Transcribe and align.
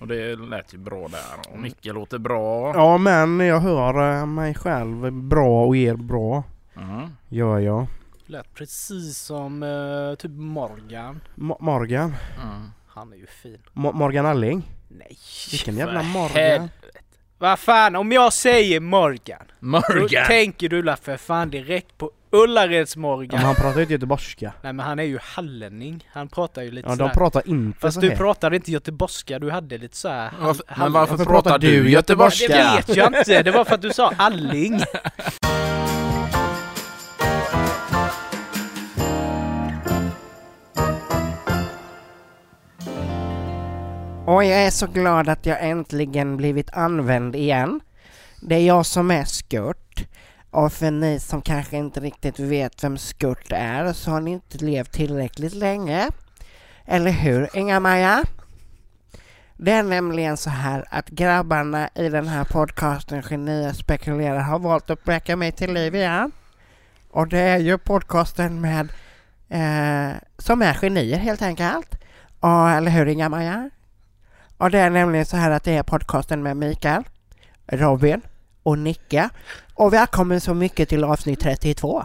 Och 0.00 0.06
det 0.06 0.36
lät 0.36 0.74
ju 0.74 0.78
bra 0.78 1.08
där. 1.08 1.52
Och 1.52 1.58
Micke 1.58 1.84
låter 1.86 2.18
bra. 2.18 2.72
Ja 2.74 2.98
men 2.98 3.40
jag 3.40 3.60
hör 3.60 4.20
eh, 4.20 4.26
mig 4.26 4.54
själv 4.54 5.12
bra 5.12 5.64
och 5.66 5.76
er 5.76 5.94
bra. 5.94 6.42
Mm. 6.76 7.08
Gör 7.28 7.58
jag. 7.58 7.86
Lät 8.26 8.54
precis 8.54 9.18
som 9.18 9.62
eh, 9.62 10.14
typ 10.18 10.30
Morgan. 10.30 11.20
Mo- 11.34 11.56
Morgan. 11.60 12.14
Mm. 12.44 12.70
Han 12.86 13.12
är 13.12 13.16
ju 13.16 13.26
fin. 13.26 13.58
Mo- 13.74 13.92
Morgan 13.92 14.26
Alling. 14.26 14.62
Nej. 14.88 15.16
Vilken 15.50 15.76
jävla 15.76 16.02
Morgan. 16.02 16.28
helvete. 16.36 16.70
Vad 17.42 17.58
fan, 17.58 17.96
om 17.96 18.12
jag 18.12 18.32
säger 18.32 18.80
Morgan, 18.80 19.38
då 19.60 19.66
Morgan! 19.66 20.26
tänker 20.26 20.68
du 20.68 20.82
la 20.82 20.96
för 20.96 21.16
fan 21.16 21.50
direkt 21.50 21.98
på 21.98 22.10
Ullareds 22.32 22.96
Ja, 22.96 23.00
Morgan. 23.00 23.28
men 23.32 23.46
han 23.46 23.54
pratar 23.54 23.76
ju 23.76 23.80
inte 23.82 23.92
göteborgska. 23.92 24.52
Nej 24.62 24.72
men 24.72 24.86
han 24.86 24.98
är 24.98 25.02
ju 25.02 25.18
hallänning. 25.22 26.04
Han 26.12 26.28
pratar 26.28 26.62
ju 26.62 26.70
lite 26.70 26.88
Ja, 26.88 26.92
sådär. 26.96 27.08
de 27.08 27.14
pratar 27.14 27.48
inte 27.48 27.78
Fast 27.80 27.94
så 27.94 28.00
du 28.00 28.08
här. 28.08 28.16
pratade 28.16 28.56
inte 28.56 28.70
göteborgska, 28.72 29.38
du 29.38 29.50
hade 29.50 29.78
lite 29.78 29.96
såhär... 29.96 30.30
Varför, 30.40 30.64
men 30.78 30.92
varför, 30.92 31.24
pratar 31.24 31.58
du 31.58 31.90
göteborgska? 31.90 32.46
Det 32.56 32.76
vet 32.86 32.96
jag 32.96 33.06
inte, 33.16 33.42
det 33.42 33.50
var 33.50 33.64
för 33.64 33.74
att 33.74 33.82
du 33.82 33.92
sa 33.92 34.12
alling. 34.16 34.80
Och 44.30 44.44
jag 44.44 44.62
är 44.62 44.70
så 44.70 44.86
glad 44.86 45.28
att 45.28 45.46
jag 45.46 45.68
äntligen 45.68 46.36
blivit 46.36 46.70
använd 46.72 47.36
igen. 47.36 47.80
Det 48.40 48.54
är 48.54 48.66
jag 48.66 48.86
som 48.86 49.10
är 49.10 49.24
Skurt. 49.24 50.06
Och 50.50 50.72
för 50.72 50.90
ni 50.90 51.20
som 51.20 51.42
kanske 51.42 51.76
inte 51.76 52.00
riktigt 52.00 52.38
vet 52.38 52.84
vem 52.84 52.98
Skurt 52.98 53.52
är 53.52 53.92
så 53.92 54.10
har 54.10 54.20
ni 54.20 54.30
inte 54.30 54.58
levt 54.58 54.92
tillräckligt 54.92 55.54
länge. 55.54 56.08
Eller 56.86 57.10
hur, 57.10 57.56
Inga-Maja? 57.56 58.24
Det 59.56 59.72
är 59.72 59.82
nämligen 59.82 60.36
så 60.36 60.50
här 60.50 60.84
att 60.90 61.08
grabbarna 61.08 61.88
i 61.94 62.08
den 62.08 62.28
här 62.28 62.44
podcasten 62.44 63.22
Genier 63.22 63.72
spekulerar 63.72 64.40
har 64.40 64.58
valt 64.58 64.90
att 64.90 65.08
väcka 65.08 65.36
mig 65.36 65.52
till 65.52 65.72
liv 65.72 65.94
igen. 65.94 66.32
Och 67.10 67.28
det 67.28 67.38
är 67.38 67.58
ju 67.58 67.78
podcasten 67.78 68.60
med 68.60 68.92
eh, 69.48 70.16
som 70.38 70.62
är 70.62 70.74
genier 70.74 71.18
helt 71.18 71.42
enkelt. 71.42 71.94
Och, 72.40 72.70
eller 72.70 72.90
hur 72.90 73.06
Inga-Maja? 73.06 73.70
Och 74.60 74.70
det 74.70 74.78
är 74.78 74.90
nämligen 74.90 75.26
så 75.26 75.36
här 75.36 75.50
att 75.50 75.64
det 75.64 75.72
är 75.72 75.82
podcasten 75.82 76.42
med 76.42 76.56
Mikael, 76.56 77.02
Robin 77.66 78.20
och 78.62 78.78
Nicke. 78.78 79.28
Och 79.74 79.92
välkommen 79.92 80.40
så 80.40 80.54
mycket 80.54 80.88
till 80.88 81.04
avsnitt 81.04 81.40
32. 81.40 82.04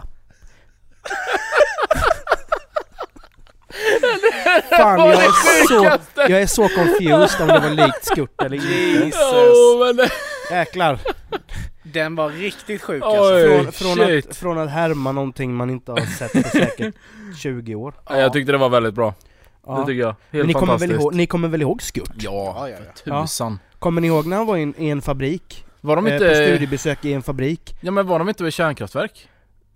Fan 4.70 5.00
jag 5.00 5.24
är, 5.24 5.66
så, 5.66 5.98
jag 6.16 6.42
är 6.42 6.46
så 6.46 6.68
confused 6.68 7.40
om 7.40 7.48
det 7.48 7.58
var 7.58 7.70
likt 7.70 8.04
Skurt 8.04 8.42
eller 8.42 8.56
inte. 8.56 8.68
Jesus. 8.68 9.96
Men 9.96 10.08
Jäklar. 10.50 10.98
Den 11.82 12.14
var 12.16 12.30
riktigt 12.30 12.82
sjuk 12.82 13.02
Oj. 13.06 13.16
alltså. 13.16 13.72
Från, 13.72 13.72
från, 13.96 14.18
att, 14.18 14.36
från 14.36 14.58
att 14.58 14.70
härma 14.70 15.12
någonting 15.12 15.54
man 15.54 15.70
inte 15.70 15.92
har 15.92 16.00
sett 16.00 16.32
på 16.32 16.48
säkert 16.48 16.94
20 17.38 17.74
år. 17.74 17.94
Ja, 18.08 18.18
jag 18.18 18.32
tyckte 18.32 18.52
det 18.52 18.58
var 18.58 18.68
väldigt 18.68 18.94
bra. 18.94 19.14
Ja. 19.66 19.78
Det 19.80 19.86
tycker 19.86 20.00
jag. 20.00 20.14
Helt 20.32 20.46
ni 20.46 20.52
kommer, 20.52 20.78
väl 20.78 20.90
ihåg, 20.92 21.14
ni 21.14 21.26
kommer 21.26 21.48
väl 21.48 21.62
ihåg 21.62 21.82
Skurt? 21.82 22.10
Ja, 22.18 22.68
Ja, 22.70 22.78
ja, 23.04 23.22
tusan. 23.24 23.58
Kommer 23.78 24.00
ni 24.00 24.06
ihåg 24.06 24.26
när 24.26 24.36
han 24.36 24.46
var 24.46 24.56
i 24.56 24.62
en, 24.62 24.74
i 24.78 24.88
en 24.88 25.02
fabrik? 25.02 25.64
Var 25.80 25.96
de 25.96 26.06
Eh, 26.06 26.18
på 26.18 26.24
inte... 26.24 26.34
studiebesök 26.34 27.04
i 27.04 27.12
en 27.12 27.22
fabrik? 27.22 27.76
Ja 27.80 27.90
men 27.90 28.06
var 28.06 28.18
de 28.18 28.28
inte 28.28 28.44
vid 28.44 28.52
kärnkraftverk? 28.52 29.28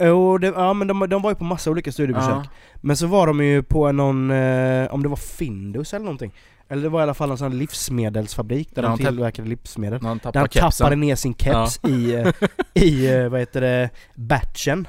Jo, 0.03 0.39
det, 0.39 0.47
ja 0.47 0.73
men 0.73 0.89
de, 0.89 1.09
de 1.09 1.23
var 1.23 1.31
ju 1.31 1.35
på 1.35 1.45
massa 1.45 1.71
olika 1.71 1.93
studiebesök. 1.93 2.31
Ja. 2.31 2.45
Men 2.81 2.97
så 2.97 3.07
var 3.07 3.27
de 3.27 3.45
ju 3.45 3.63
på 3.63 3.93
någon, 3.93 4.31
eh, 4.31 4.95
om 4.95 5.03
det 5.03 5.09
var 5.09 5.17
Findus 5.17 5.95
eller 5.95 6.05
någonting. 6.05 6.35
Eller 6.69 6.83
det 6.83 6.89
var 6.89 7.01
i 7.01 7.03
alla 7.03 7.15
fall 7.15 7.31
en 7.31 7.39
sån 7.39 7.53
här 7.53 7.59
livsmedelsfabrik 7.59 8.69
där 8.75 8.83
Där 8.83 8.89
de 8.89 8.99
tillverkade 8.99 9.49
livsmedel. 9.49 10.01
Han 10.03 10.17
Där 10.17 10.23
tappade 10.23 10.39
han 10.39 10.49
kepsen. 10.49 10.71
tappade 10.85 10.97
ner 10.97 11.15
sin 11.15 11.35
keps 11.35 11.81
i, 11.85 12.15
eh, 12.15 12.29
i 12.85 13.29
vad 13.29 13.41
heter 13.41 13.61
det, 13.61 13.91
batchen. 14.15 14.89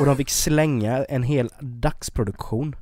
Och 0.00 0.06
de 0.06 0.16
fick 0.16 0.30
slänga 0.30 1.04
en 1.04 1.22
hel 1.22 1.50
dagsproduktion. 1.60 2.76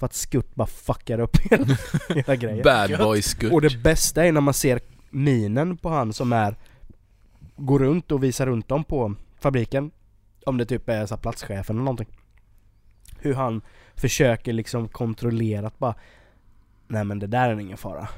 För 0.00 0.06
att 0.06 0.14
Skutt 0.14 0.54
bara 0.54 0.66
fuckade 0.66 1.22
upp 1.22 1.36
hela, 1.50 1.66
hela 2.08 2.36
grejen. 2.36 2.62
Bad 2.64 2.98
boy 2.98 3.22
skutt. 3.22 3.52
Och 3.52 3.60
det 3.60 3.82
bästa 3.82 4.24
är 4.26 4.32
när 4.32 4.40
man 4.40 4.54
ser 4.54 4.80
minen 5.10 5.76
på 5.76 5.88
han 5.88 6.12
som 6.12 6.32
är 6.32 6.56
Går 7.56 7.78
runt 7.78 8.12
och 8.12 8.24
visar 8.24 8.46
runt 8.46 8.68
dem 8.68 8.84
på 8.84 9.14
fabriken 9.40 9.90
Om 10.46 10.56
det 10.58 10.66
typ 10.66 10.88
är 10.88 11.06
så 11.06 11.14
här 11.14 11.20
platschefen 11.22 11.76
eller 11.76 11.84
någonting 11.84 12.08
Hur 13.18 13.34
han 13.34 13.60
försöker 13.94 14.52
liksom 14.52 14.88
kontrollera 14.88 15.66
att 15.66 15.78
bara 15.78 15.94
Nej 16.88 17.04
men 17.04 17.18
det 17.18 17.26
där 17.26 17.50
är 17.50 17.60
ingen 17.60 17.76
fara 17.78 18.08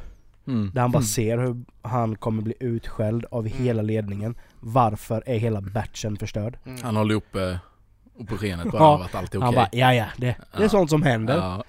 Mm. 0.47 0.71
Där 0.75 0.81
han 0.81 0.91
bara 0.91 0.99
Mm. 0.99 1.07
ser 1.07 1.39
hur 1.39 1.63
han 1.83 2.17
kommer 2.17 2.43
bli 2.43 2.55
utskälld 2.61 3.25
av 3.31 3.47
Mm. 3.47 3.59
hela 3.59 3.83
ledningen 3.83 4.35
Varför 4.61 5.23
är 5.27 5.39
hela 5.39 5.61
batchen 5.61 6.17
förstörd? 6.17 6.59
Mm. 6.67 6.79
Han 6.83 6.97
håller 6.97 7.15
upp 7.15 7.37
eh, 7.37 7.57
upp 8.19 8.29
på 8.29 8.37
skenet 8.37 8.71
bara 8.73 8.83
Ja. 8.83 8.87
av 8.89 9.03
att 9.03 9.15
allt 9.15 9.35
är 9.35 9.39
okej. 9.39 9.45
Han 9.45 9.55
bara 9.55 9.69
ja 9.73 9.95
ja, 9.95 10.05
det, 10.17 10.37
det 10.57 10.65
är 10.65 10.69
sånt 10.69 10.91
som 10.91 11.03
händer 11.03 11.37
Ja. 11.37 11.63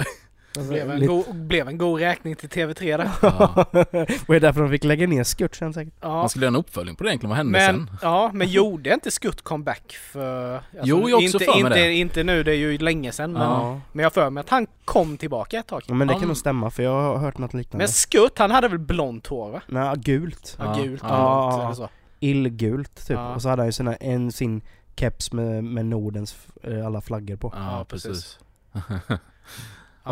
Blev 0.70 0.92
en, 0.92 1.00
Lite- 1.00 1.08
god, 1.14 1.36
blev 1.36 1.68
en 1.68 1.78
god 1.78 2.00
räkning 2.00 2.36
till 2.36 2.50
TV3 2.50 2.98
där. 2.98 3.10
Ja. 3.22 3.66
och 3.66 3.74
det 4.28 4.36
är 4.36 4.40
därför 4.40 4.62
de 4.62 4.70
fick 4.70 4.84
lägga 4.84 5.08
ner 5.08 5.24
Skurt 5.24 5.56
sen 5.56 5.74
säkert 5.74 5.94
Ja. 6.02 6.08
Man 6.10 6.30
skulle 6.30 6.46
göra 6.46 6.52
en 6.52 6.56
uppföljning 6.56 6.96
på 6.96 7.04
det 7.04 7.10
egentligen, 7.10 7.30
vad 7.30 7.38
hände 7.38 7.52
Men, 7.52 7.88
sen? 7.88 7.98
ja, 8.02 8.32
men 8.34 8.48
gjorde 8.48 8.94
inte 8.94 9.12
Skutt 9.12 9.42
comeback 9.42 9.92
för... 10.12 10.56
Alltså, 10.56 10.70
Jo, 10.84 11.10
jag 11.10 11.18
har 11.18 11.24
också 11.24 11.38
inte, 11.38 11.46
för 11.46 11.52
mig 11.52 11.60
inte, 11.62 11.80
det. 11.80 11.94
inte 11.94 12.24
nu, 12.24 12.44
det 12.44 12.52
är 12.52 12.56
ju 12.56 12.78
länge 12.78 13.12
sedan. 13.12 13.34
Men, 13.34 13.42
Ja. 13.42 13.80
men 13.92 14.04
jag 14.04 14.06
har 14.06 14.12
för 14.12 14.30
mig 14.30 14.42
att 14.42 14.50
han 14.50 14.68
kom 14.86 15.18
tillbaka 15.18 15.60
ett 15.60 15.68
tag. 15.68 15.82
ja 15.88 15.94
men 15.94 16.08
det 16.08 16.14
kan 16.14 16.22
men- 16.22 16.28
nog 16.28 16.38
stämma 16.38 16.70
för 16.70 16.84
jag 16.84 17.02
har 17.02 17.18
hört 17.18 17.38
något 17.38 17.54
liknande 17.54 17.84
Men 17.84 17.88
Skutt, 17.88 18.40
han 18.40 18.52
hade 18.52 18.68
väl 18.68 18.80
blont 18.80 19.28
hår 19.28 19.52
va? 19.52 19.62
Nej, 19.68 19.94
gult 19.98 20.56
Ja, 20.60 20.66
Ja, 20.78 20.84
gult 20.84 21.04
ja. 21.08 21.68
och 21.70 21.76
blont 21.76 21.92
illgult 22.20 23.08
typ. 23.08 23.18
Ja. 23.18 23.36
Och 23.36 23.42
så 23.42 23.50
hade 23.50 23.62
han 23.62 23.68
ju 23.68 23.72
sina, 23.72 23.96
en, 23.96 24.32
sin 24.32 24.62
keps 24.96 25.32
med, 25.34 25.64
med 25.64 25.86
Nordens 25.86 26.48
eh, 26.64 26.86
alla 26.86 27.02
flaggor 27.02 27.36
på. 27.36 27.54
Ja, 27.56 27.78
Ja, 27.78 27.86
precis. 27.86 28.40
Ja, 28.74 28.80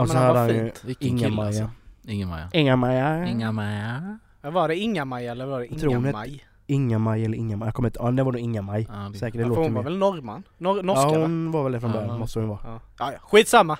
och 0.01 0.07
så 0.07 0.13
men 0.13 0.23
han 0.23 0.35
hade 0.35 0.39
var 0.39 0.39
han 0.39 0.49
ju 0.49 0.95
Inga-Maja. 0.99 1.47
alltså. 1.47 1.69
Inga-Maja. 2.07 2.49
Inga-Maja. 2.53 3.25
Inga-Maja. 3.27 4.19
Var 4.41 4.67
det 4.67 4.75
Inga-Maj 4.75 5.27
eller 5.27 5.45
var 5.45 5.59
det 5.59 5.67
Inga-Maj? 5.67 6.45
Inga-Maj 6.67 7.25
eller 7.25 7.37
Inga-Maj. 7.37 7.67
Jag 7.67 7.75
kommer 7.75 7.89
inte, 7.89 7.99
ja 8.03 8.11
det 8.11 8.23
var 8.23 8.31
nog 8.31 8.41
Inga-Maj. 8.41 8.87
Ja, 8.89 8.95
det- 9.13 9.19
Säkert, 9.19 9.33
det 9.37 9.41
Ja, 9.41 9.47
låter 9.47 9.61
hon 9.61 9.73
var 9.73 9.83
väl 9.83 9.97
norrman? 9.97 10.43
Nor 10.57 10.83
norska 10.83 11.01
Ja 11.01 11.09
va? 11.19 11.21
hon 11.21 11.51
var 11.51 11.63
väl 11.63 11.71
det 11.71 11.79
från 11.79 11.91
Ja. 11.91 11.97
början, 12.01 12.19
måste 12.19 12.39
hon 12.39 12.47
vara. 12.49 12.59
Ja. 12.63 12.79
Ja, 12.99 13.11
ja. 13.13 13.19
Skitsamma! 13.21 13.77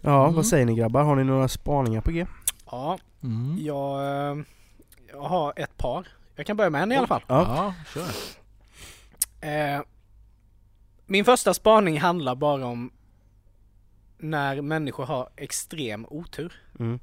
Ja, 0.00 0.22
Mm. 0.24 0.34
vad 0.34 0.46
säger 0.46 0.66
ni 0.66 0.74
grabbar? 0.74 1.02
Har 1.02 1.16
ni 1.16 1.24
några 1.24 1.48
spaningar 1.48 2.00
på 2.00 2.10
G? 2.10 2.26
Ja, 2.70 2.98
Mm. 3.22 3.56
jag, 3.60 4.00
eh, 4.00 4.36
jag 5.12 5.22
har 5.22 5.52
ett 5.56 5.76
par. 5.76 6.06
Jag 6.36 6.46
kan 6.46 6.56
börja 6.56 6.70
med 6.70 6.82
en 6.82 6.92
i 6.92 6.96
alla 6.96 7.06
fall. 7.06 7.22
Ja. 7.26 7.42
Ja, 7.56 7.74
kör. 7.94 8.02
Eh, 9.48 9.80
min 11.06 11.24
första 11.24 11.54
spaning 11.54 12.00
handlar 12.00 12.34
bara 12.34 12.66
om 12.66 12.92
när 14.18 14.60
människor 14.60 15.06
har 15.06 15.28
extrem 15.36 16.06
otur. 16.08 16.62
Mm. 16.78 16.98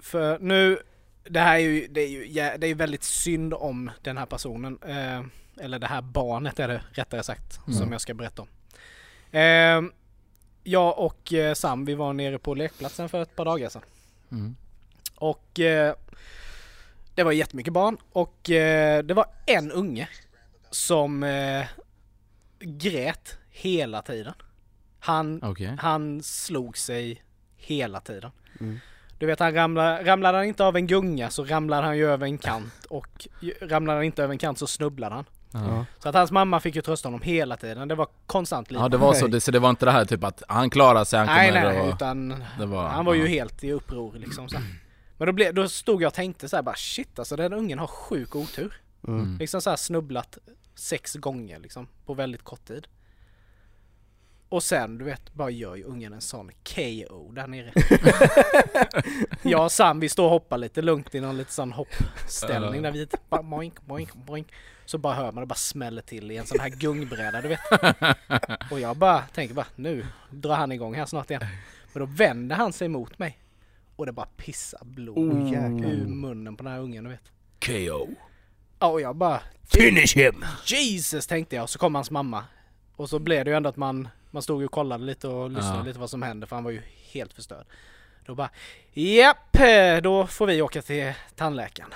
För 0.00 0.38
nu, 0.38 0.78
det 1.24 1.40
här 1.40 1.54
är 1.54 1.58
ju, 1.58 1.86
det 1.90 2.00
är 2.00 2.08
ju 2.08 2.24
det 2.58 2.66
är 2.66 2.74
väldigt 2.74 3.02
synd 3.02 3.54
om 3.54 3.90
den 4.02 4.18
här 4.18 4.26
personen. 4.26 4.78
Eh, 4.82 5.22
eller 5.64 5.78
det 5.78 5.86
här 5.86 6.02
barnet 6.02 6.58
är 6.60 6.68
det 6.68 6.82
rättare 6.92 7.22
sagt, 7.22 7.60
Mm. 7.66 7.78
som 7.78 7.92
jag 7.92 8.00
ska 8.00 8.14
berätta 8.14 8.42
om. 8.42 8.48
Eh, 9.30 9.82
jag 10.62 10.98
och 10.98 11.32
eh, 11.32 11.54
Sam, 11.54 11.84
vi 11.84 11.94
var 11.94 12.12
nere 12.12 12.38
på 12.38 12.54
lekplatsen 12.54 13.08
för 13.08 13.22
ett 13.22 13.36
par 13.36 13.44
dagar 13.44 13.68
sedan. 13.68 13.82
Mm. 14.30 14.56
Och 15.14 15.60
eh, 15.60 15.94
det 17.14 17.22
var 17.22 17.32
jättemycket 17.32 17.72
barn 17.72 17.96
och 18.12 18.50
eh, 18.50 19.02
det 19.04 19.14
var 19.14 19.26
en 19.46 19.72
unge 19.72 20.08
som 20.70 21.22
eh, 21.22 21.66
grät 22.64 23.38
hela 23.50 24.02
tiden. 24.02 24.34
Han, 25.00 25.40
Okej. 25.42 25.76
han 25.80 26.22
slog 26.22 26.78
sig 26.78 27.22
hela 27.56 28.00
tiden. 28.00 28.30
Mm. 28.60 28.78
Du 29.18 29.26
vet, 29.26 29.40
han 29.40 29.54
ramlade, 29.54 30.04
ramlade 30.04 30.38
han 30.38 30.46
inte 30.46 30.64
av 30.64 30.76
en 30.76 30.86
gunga 30.86 31.30
så 31.30 31.44
ramlade 31.44 31.86
han 31.86 31.96
ju 31.98 32.06
över 32.10 32.26
en 32.26 32.38
kant 32.38 32.84
och 32.88 33.28
ju- 33.40 33.54
ramlade 33.60 33.98
han 33.98 34.04
inte 34.04 34.22
över 34.22 34.32
en 34.32 34.38
kant 34.38 34.58
så 34.58 34.66
snubblade 34.66 35.14
han. 35.14 35.24
Ja. 35.52 35.84
Så 35.98 36.08
att 36.08 36.14
hans 36.14 36.30
mamma 36.30 36.60
fick 36.60 36.76
ju 36.76 36.82
trösta 36.82 37.08
honom 37.08 37.22
hela 37.22 37.56
tiden. 37.56 37.88
Det 37.88 37.94
var 37.94 38.08
konstant 38.26 38.70
liv. 38.70 38.80
ja, 38.80 38.88
det 38.88 38.96
var 38.96 39.14
så. 39.14 39.26
Det, 39.26 39.40
så 39.40 39.50
det 39.50 39.58
var 39.58 39.70
inte 39.70 39.84
det 39.84 39.90
här 39.92 40.04
typ 40.04 40.24
att 40.24 40.42
han 40.48 40.70
klarar 40.70 41.04
sig, 41.04 41.18
han 41.18 41.26
nej, 41.26 41.52
nej, 41.52 41.80
och... 41.80 41.94
utan 41.94 42.44
Det 42.58 42.66
var, 42.66 42.88
han 42.88 43.04
var 43.04 43.14
ju 43.14 43.20
ja. 43.22 43.28
helt 43.28 43.64
i 43.64 43.72
uppror 43.72 44.12
liksom. 44.14 44.48
Så. 44.48 44.58
Men 45.18 45.26
då, 45.26 45.32
blev, 45.32 45.54
då 45.54 45.68
stod 45.68 46.02
jag 46.02 46.08
och 46.08 46.14
tänkte 46.14 46.48
så 46.48 46.56
här 46.56 46.62
bara 46.62 46.74
shit 46.74 47.18
alltså 47.18 47.36
den 47.36 47.52
ungen 47.52 47.78
har 47.78 47.86
sjuk 47.86 48.36
otur. 48.36 48.80
Mm. 49.08 49.20
Mm. 49.20 49.38
Liksom 49.38 49.60
så 49.60 49.70
här 49.70 49.76
snubblat 49.76 50.38
sex 50.74 51.14
gånger 51.14 51.58
liksom 51.58 51.88
på 52.06 52.14
väldigt 52.14 52.42
kort 52.42 52.64
tid. 52.64 52.86
Och 54.48 54.62
sen 54.62 54.98
du 54.98 55.04
vet 55.04 55.34
bara 55.34 55.50
gör 55.50 55.74
ju 55.76 55.84
ungen 55.84 56.12
en 56.12 56.20
sån 56.20 56.50
KO 56.74 57.32
där 57.32 57.46
nere. 57.46 57.72
jag 59.50 59.64
och 59.64 59.72
Sam 59.72 60.00
vi 60.00 60.08
står 60.08 60.24
och 60.24 60.30
hoppar 60.30 60.58
lite 60.58 60.82
lugnt 60.82 61.14
i 61.14 61.20
någon 61.20 61.36
lite 61.36 61.52
sån 61.52 61.72
hoppställning 61.72 62.82
där 62.82 62.92
vi 62.92 63.06
bara 63.28 63.42
boink, 63.42 63.80
boink, 63.82 64.14
boink. 64.14 64.52
Så 64.86 64.98
bara 64.98 65.14
hör 65.14 65.32
man 65.32 65.42
det 65.42 65.46
bara 65.46 65.54
smäller 65.54 66.02
till 66.02 66.30
i 66.30 66.36
en 66.36 66.46
sån 66.46 66.60
här 66.60 66.68
gungbräda 66.68 67.40
du 67.40 67.48
vet. 67.48 67.60
Och 68.70 68.80
jag 68.80 68.96
bara 68.96 69.20
tänker 69.20 69.54
bara 69.54 69.66
nu 69.76 70.06
drar 70.30 70.54
han 70.56 70.72
igång 70.72 70.94
här 70.94 71.06
snart 71.06 71.30
igen. 71.30 71.42
Men 71.92 72.00
då 72.00 72.06
vänder 72.06 72.56
han 72.56 72.72
sig 72.72 72.88
mot 72.88 73.18
mig. 73.18 73.38
och 73.96 74.06
det 74.06 74.12
bara 74.12 74.28
pissar 74.36 74.84
blod 74.84 75.18
Oh, 75.18 75.52
ur 75.84 76.06
munnen 76.06 76.56
på 76.56 76.62
den 76.64 76.72
här 76.72 76.80
ungen 76.80 77.04
du 77.04 77.10
vet. 77.10 77.32
KO. 77.58 78.08
Ja 78.84 78.88
och 78.90 79.00
jag 79.00 79.16
bara 79.16 79.40
Finish 79.68 80.16
him! 80.16 80.44
Jesus 80.66 81.26
tänkte 81.26 81.56
jag, 81.56 81.68
så 81.68 81.78
kom 81.78 81.94
hans 81.94 82.10
mamma. 82.10 82.44
Och 82.96 83.08
så 83.08 83.18
blev 83.18 83.44
det 83.44 83.50
ju 83.50 83.56
ändå 83.56 83.68
att 83.68 83.76
man, 83.76 84.08
man 84.30 84.42
stod 84.42 84.60
ju 84.60 84.66
och 84.66 84.72
kollade 84.72 85.04
lite 85.04 85.28
och 85.28 85.50
lyssnade 85.50 85.78
Ja. 85.78 85.82
lite 85.84 85.98
vad 85.98 86.10
som 86.10 86.22
hände 86.22 86.46
för 86.46 86.56
han 86.56 86.64
var 86.64 86.70
ju 86.70 86.82
helt 87.12 87.32
förstörd. 87.32 87.66
Då 88.26 88.34
bara 88.34 88.50
Japp, 88.92 89.56
då 90.02 90.26
får 90.26 90.46
vi 90.46 90.62
åka 90.62 90.82
till 90.82 91.12
tandläkaren. 91.36 91.90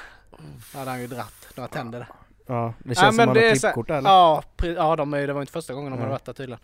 Då 0.73 0.79
hade 0.79 0.91
han 0.91 1.01
ju 1.01 1.07
dratt 1.07 1.47
några 1.55 1.69
tänder 1.69 1.99
där. 1.99 2.09
Ja, 2.47 2.75
det 2.79 2.89
Ja, 2.89 2.95
känns 2.95 2.99
som 3.07 3.17
men 3.17 3.27
man 3.27 3.35
det 3.37 3.49
har 3.49 3.57
klippkort 3.57 3.91
eller? 3.91 4.11
Ja, 4.11 4.43
ja 4.77 4.97
de, 4.97 5.15
är- 5.15 5.27
det 5.27 5.33
var 5.33 5.41
inte 5.41 5.53
första 5.53 5.75
gången 5.75 5.91
de 5.91 5.97
hade 5.99 6.03
Nej. 6.09 6.11
varit 6.13 6.25
där 6.25 6.33
tydligen. 6.33 6.61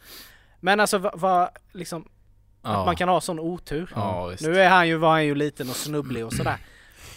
Men 0.60 0.80
alltså 0.80 0.98
vad, 0.98 1.20
vad 1.20 1.48
liksom, 1.72 2.02
att 2.62 2.72
Ja. 2.72 2.84
man 2.84 2.96
kan 2.96 3.08
ha 3.08 3.20
sån 3.20 3.38
otur. 3.40 3.92
Ja. 3.94 4.32
Nu 4.40 4.60
är 4.60 4.68
han 4.68 4.88
ju, 4.88 4.96
var 4.96 5.10
han 5.10 5.24
ju 5.24 5.34
liten 5.34 5.70
och 5.70 5.76
snubblig 5.76 6.24
och 6.26 6.32
sådär. 6.32 6.56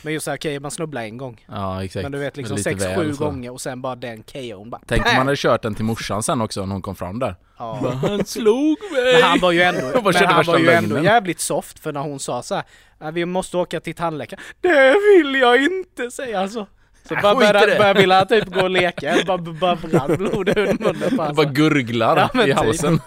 Men 0.02 0.14
just 0.14 0.24
såhär, 0.26 0.38
okej 0.38 0.60
man 0.60 0.72
snubblar 0.72 1.02
en 1.02 1.18
gång. 1.18 1.46
Ja, 1.52 1.84
exakt. 1.84 2.04
Men 2.04 2.12
du 2.12 2.18
vet 2.18 2.38
liksom 2.38 2.58
Lite 2.58 2.70
6-7 2.72 2.98
väl 2.98 3.16
så. 3.16 3.24
gånger 3.26 3.52
och 3.52 3.62
sen 3.62 3.82
bara 3.82 3.96
den 3.96 4.24
KO'n 4.24 4.70
bara 4.70 4.82
Tänk 4.88 5.06
om 5.06 5.12
man 5.18 5.26
hade 5.28 5.38
kört 5.38 5.62
den 5.62 5.76
till 5.76 5.86
morsan 5.86 6.24
sen 6.24 6.42
också 6.42 6.66
när 6.66 6.74
hon 6.74 6.82
kom 6.82 6.96
fram 6.96 7.20
där. 7.20 7.36
Ja. 7.58 7.80
Bara, 7.84 7.94
han 7.96 8.26
slog 8.26 8.78
mig! 8.92 9.14
Men 9.14 9.22
han 9.24 9.40
var 9.40 9.52
ju 9.52 9.62
ändå, 9.62 10.02
men 10.04 10.16
han 10.26 10.46
var 10.46 10.58
ju 10.60 10.70
ändå 10.70 11.00
jävligt 11.04 11.40
soft 11.40 11.80
för 11.80 11.92
när 11.94 12.02
hon 12.02 12.20
sa 12.20 12.42
så 12.44 12.56
här, 12.56 12.64
"Ja, 13.00 13.12
vi 13.12 13.26
måste 13.26 13.58
åka 13.58 13.80
till 13.80 13.96
tandläkaren. 13.96 14.44
Det 14.62 14.96
vill 15.18 15.36
jag 15.36 15.64
inte 15.64 16.12
säger 16.12 16.38
han 16.38 16.50
så. 16.50 16.68
Äh, 17.12 17.22
bara 17.22 17.36
började, 17.36 17.76
började 17.78 18.00
vilja 18.00 18.26
typ 18.26 18.54
gå 18.54 18.62
och 18.62 18.70
leka, 18.82 19.16
bara, 19.28 19.38
bara 19.38 19.76
brann 19.76 20.18
blod 20.18 20.50
ur 20.50 20.66
munnen 20.84 21.10
på 21.18 21.22
honom. 21.24 21.36
bara 21.36 21.46
gurglar 21.46 22.18
Ja, 22.18 22.30
men 22.34 22.44
i 22.44 22.50
typ. 22.50 22.58
halsen. 22.58 23.00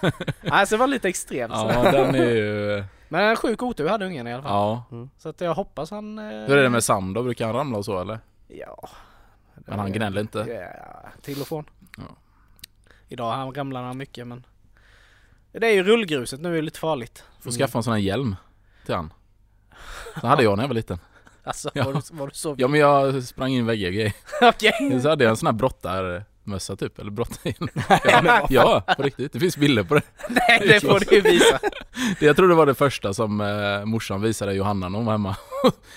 Alltså 0.50 0.74
det 0.74 0.78
var 0.80 0.86
lite 0.86 1.08
extremt. 1.08 1.52
Ja, 1.56 1.90
den 1.92 2.14
är 2.14 2.30
ju... 2.34 2.84
Men 3.12 3.24
en 3.24 3.36
sjuk 3.36 3.62
otur 3.62 3.88
hade 3.88 4.06
ungen 4.06 4.26
i 4.26 4.32
alla 4.32 4.42
fall. 4.42 4.52
Ja. 4.52 4.84
Så 5.18 5.28
att 5.28 5.40
jag 5.40 5.54
hoppas 5.54 5.90
han... 5.90 6.18
eh, 6.18 6.24
Hur 6.24 6.56
är 6.56 6.62
det 6.62 6.68
med 6.70 6.84
Sam 6.84 7.14
då? 7.14 7.22
Brukar 7.22 7.46
han 7.46 7.54
ramla 7.54 7.78
och 7.78 7.84
så 7.84 8.00
eller? 8.00 8.18
Ja. 8.48 8.88
Men 9.54 9.78
han 9.78 9.92
gnäller 9.92 10.20
inte? 10.20 10.38
Ja, 10.38 11.08
till 11.22 11.40
och 11.40 11.46
från. 11.48 11.64
Ja. 11.96 12.02
Idag 13.08 13.32
han 13.32 13.54
ramlar 13.54 13.82
han 13.82 13.96
mycket 13.98 14.26
men... 14.26 14.46
Det 15.52 15.66
är 15.66 15.72
ju 15.74 15.82
rullgruset 15.82 16.40
nu, 16.40 16.48
är 16.48 16.52
det 16.56 16.62
lite 16.62 16.78
farligt. 16.78 17.24
Får 17.40 17.50
skaffa 17.50 17.78
en 17.78 17.82
sån 17.82 17.92
här 17.92 18.00
hjälm 18.00 18.36
till 18.86 18.94
han. 18.94 19.12
Så 20.20 20.26
hade 20.26 20.42
jag 20.42 20.56
när 20.56 20.64
jag 20.64 20.68
var 20.68 20.74
liten. 20.74 20.98
Alltså 21.44 21.70
Ja. 21.74 21.84
var, 21.84 21.92
du, 21.92 22.00
var 22.12 22.26
du 22.26 22.34
så... 22.34 22.54
Ja 22.58 22.68
men 22.68 22.80
jag 22.80 23.22
sprang 23.24 23.50
in 23.52 23.58
i 23.58 23.66
väggar 23.66 23.88
och 23.88 23.94
grejer. 23.94 24.12
Okej. 24.42 25.00
Så 25.02 25.08
hade 25.08 25.24
jag 25.24 25.30
en 25.30 25.36
sån 25.36 25.46
här 25.46 25.52
brottarmössa 26.44 26.76
typ, 26.76 26.98
eller 26.98 27.10
brottarhjälm. 27.10 27.68
Ja, 28.04 28.46
ja, 28.50 28.94
på 28.96 29.02
riktigt. 29.02 29.32
Det 29.32 29.40
finns 29.40 29.56
bilder 29.56 29.82
på 29.82 29.94
det. 29.94 30.02
Nej 30.28 30.62
det 30.68 30.80
får 30.80 31.00
du 31.10 31.20
visa. 31.20 31.58
det. 32.20 32.26
Jag 32.26 32.36
tror 32.36 32.48
det 32.48 32.54
var 32.54 32.66
det 32.66 32.74
första 32.74 33.14
som 33.14 33.40
eh, 33.40 33.84
morsan 33.84 34.20
visade 34.22 34.54
Johanna 34.54 34.88
när 34.88 34.96
hon 34.98 35.06
var 35.06 35.12
hemma. 35.12 35.36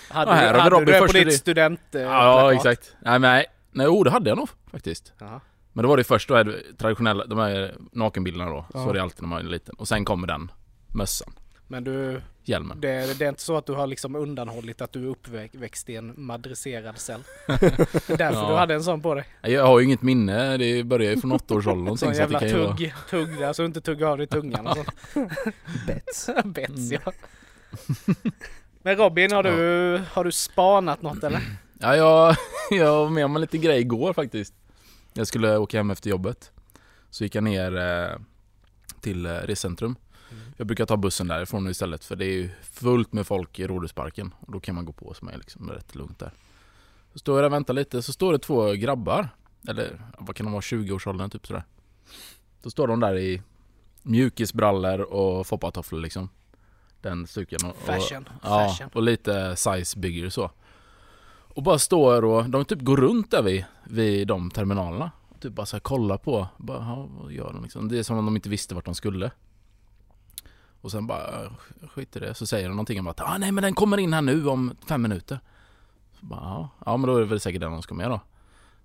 Hade, 0.10 0.32
Ja, 0.32 0.36
här 0.38 0.54
du, 0.54 0.60
hade 0.60 0.80
du 0.80 0.86
det 0.92 1.00
på 1.00 1.06
ditt 1.08 1.26
det. 1.26 1.32
student... 1.32 1.96
eh, 1.96 2.02
Ja, 2.02 2.10
plakat? 2.50 2.54
exakt. 2.56 2.96
Nej 3.02 3.20
nej, 3.20 3.46
nej 3.72 3.88
oh, 3.88 4.04
det 4.04 4.12
hade 4.12 4.30
jag 4.30 4.38
nog 4.38 4.50
faktiskt. 4.72 5.14
Jaha. 5.20 5.42
Men 5.74 5.84
då 5.84 5.90
var 5.90 5.98
det 5.98 6.04
först 6.04 6.30
då 6.30 6.36
är 6.36 6.62
traditionella, 6.78 7.26
de 7.26 7.40
här 7.40 7.76
nakenbilderna 7.92 8.52
då. 8.52 8.66
Så 8.72 8.78
Ja. 8.78 8.86
var 8.86 8.94
det 8.94 9.02
alltid 9.02 9.22
när 9.22 9.30
man 9.30 9.46
var 9.46 9.52
liten. 9.52 9.76
Och 9.76 9.88
sen 9.88 10.06
kommer 10.06 10.28
den 10.28 10.52
mössan, 10.88 11.34
Men 11.68 11.84
du, 11.84 12.22
hjälmen. 12.46 12.82
det, 12.82 13.20
det 13.20 13.26
är 13.26 13.30
inte 13.30 13.42
så 13.42 13.58
att 13.58 13.66
du 13.66 13.74
har 13.74 13.88
liksom 13.88 14.16
undanhållit 14.16 14.82
att 14.82 14.92
du 14.92 15.04
är 15.04 15.08
uppväxt 15.10 15.90
i 15.90 15.96
en 15.96 16.14
madresserad 16.18 16.98
cell? 16.98 17.24
Det 17.48 17.54
är 18.14 18.18
därför 18.18 18.42
Ja. 18.42 18.50
du 18.50 18.56
hade 18.56 18.74
en 18.74 18.84
sån 18.84 19.02
på 19.02 19.16
dig? 19.16 19.26
Jag 19.42 19.66
har 19.66 19.80
ju 19.80 19.86
inget 19.86 20.02
minne, 20.02 20.58
det 20.58 20.84
börjar 20.84 21.12
ju 21.16 21.22
från 21.22 21.32
åttaårsåldern 21.32 21.98
Sån 21.98 22.14
så 22.14 22.20
jävla 22.22 22.40
kan 22.40 22.48
ju 22.48 22.58
vara... 22.58 22.76
tugg, 22.78 22.94
tugg 23.10 23.38
där 23.38 23.54
så 23.54 23.62
du 23.62 23.66
inte 23.66 23.82
tuggar 23.82 24.08
av 24.08 24.18
dig 24.18 24.28
tungan 24.28 24.68
och 24.68 24.76
sånt. 24.76 24.90
Bets. 25.88 26.30
Bets 26.46 26.92
ja. 26.92 27.00
Men 28.82 28.96
Robin, 28.96 29.32
har 29.32 29.44
du, 29.44 30.02
har 30.12 30.24
du 30.24 30.32
spanat 30.32 31.02
något 31.02 31.24
eller? 31.24 31.42
Ja, 31.80 31.96
jag, 31.96 32.36
jag 32.72 32.98
var 33.04 33.10
med 33.10 33.26
om 33.26 33.36
en 33.36 33.42
liten 33.42 33.62
grej 33.62 33.80
igår 33.80 34.14
faktiskt. 34.14 34.54
Jag 35.14 35.28
skulle 35.28 35.58
åka 35.58 35.78
hem 35.78 35.92
efter 35.92 36.10
jobbet. 36.10 36.52
Så 37.10 37.24
gick 37.24 37.36
jag 37.36 37.44
ner 37.44 37.78
eh, 37.78 38.18
till 39.02 39.26
eh, 39.26 39.30
rescentrum. 39.34 39.96
Jag 40.58 40.68
brukar 40.68 40.86
ta 40.86 40.98
bussen 40.98 41.28
därifrån 41.28 41.68
istället 41.68 42.06
för 42.06 42.16
det 42.16 42.26
är 42.26 42.34
ju 42.34 42.50
fullt 42.62 43.14
med 43.14 43.28
folk 43.28 43.60
i 43.60 43.68
Rådhusparken. 43.68 44.34
Och 44.40 44.52
då 44.52 44.60
kan 44.60 44.76
man 44.76 44.86
gå 44.86 44.92
på 44.94 45.14
som 45.14 45.28
är 45.28 45.38
liksom 45.38 45.70
rätt 45.70 45.96
lugnt 45.96 46.20
där. 46.20 46.32
Så 47.14 47.20
står 47.20 47.36
jag 47.36 47.44
där 47.44 47.50
och 47.50 47.54
väntar 47.54 47.74
lite, 47.74 48.02
så 48.02 48.14
står 48.14 48.34
det 48.34 48.40
två 48.40 48.72
grabbar. 48.72 49.30
Eller 49.68 50.02
vad 50.18 50.36
kan 50.36 50.46
de 50.46 50.52
vara, 50.52 50.62
20-årsåldern 50.62 51.30
typ 51.30 51.48
sådär. 51.48 51.64
Då 52.64 52.70
står 52.70 52.88
de 52.88 53.00
där 53.00 53.18
i 53.18 53.42
mjukisbrallor 54.02 55.00
och 55.00 55.48
foppatofflor 55.48 56.00
liksom. 56.00 56.30
Den 57.02 57.28
stuken. 57.28 57.60
Och, 57.64 57.70
och, 57.70 57.78
Fashion. 57.78 58.30
Ja, 58.44 58.70
Fashion. 58.70 58.90
och 58.94 59.04
lite 59.04 59.56
size 59.56 60.00
bigger 60.00 60.30
så. 60.30 60.52
Och 61.56 61.64
bara 61.64 61.80
står 61.80 62.26
och 62.26 62.50
de 62.50 62.66
typ 62.66 62.82
går 62.82 62.98
runt 62.98 63.32
där 63.32 63.42
vid, 63.42 63.66
vid 63.84 64.28
de 64.28 64.52
terminalerna. 64.52 65.12
Och 65.30 65.42
typ 65.42 65.54
bara 65.54 65.66
så 65.66 65.76
här 65.76 65.82
kollar 65.82 66.18
på, 66.18 66.48
bara, 66.58 66.78
ja, 66.78 67.10
vad 67.22 67.32
gör 67.32 67.54
de 67.54 67.64
liksom? 67.64 67.88
Det 67.88 68.00
är 68.00 68.04
som 68.04 68.18
om 68.18 68.26
de 68.26 68.36
inte 68.36 68.50
visste 68.50 68.76
vart 68.76 68.86
de 68.86 68.96
skulle. 68.96 69.32
Och 70.84 70.92
sen 70.92 71.08
bara, 71.08 71.44
äh, 71.44 71.52
skit 71.90 72.16
i 72.16 72.20
det. 72.20 72.34
Så 72.34 72.46
säger 72.46 72.68
de 72.68 72.76
någonting 72.76 73.00
om 73.00 73.08
att, 73.08 73.22
ah, 73.22 73.38
nej 73.38 73.52
men 73.52 73.62
den 73.62 73.74
kommer 73.74 73.98
in 73.98 74.14
här 74.14 74.22
nu 74.22 74.48
om 74.48 74.76
fem 74.88 75.02
minuter. 75.02 75.40
Så 76.20 76.26
bara, 76.26 76.40
ja, 76.40 76.70
ja 76.86 76.98
men 76.98 77.08
då 77.08 77.16
är 77.16 77.20
det 77.20 77.26
väl 77.26 77.40
säkert 77.40 77.62
den 77.62 77.72
de 77.72 77.82
ska 77.82 77.96
med 77.96 78.10
då. 78.10 78.22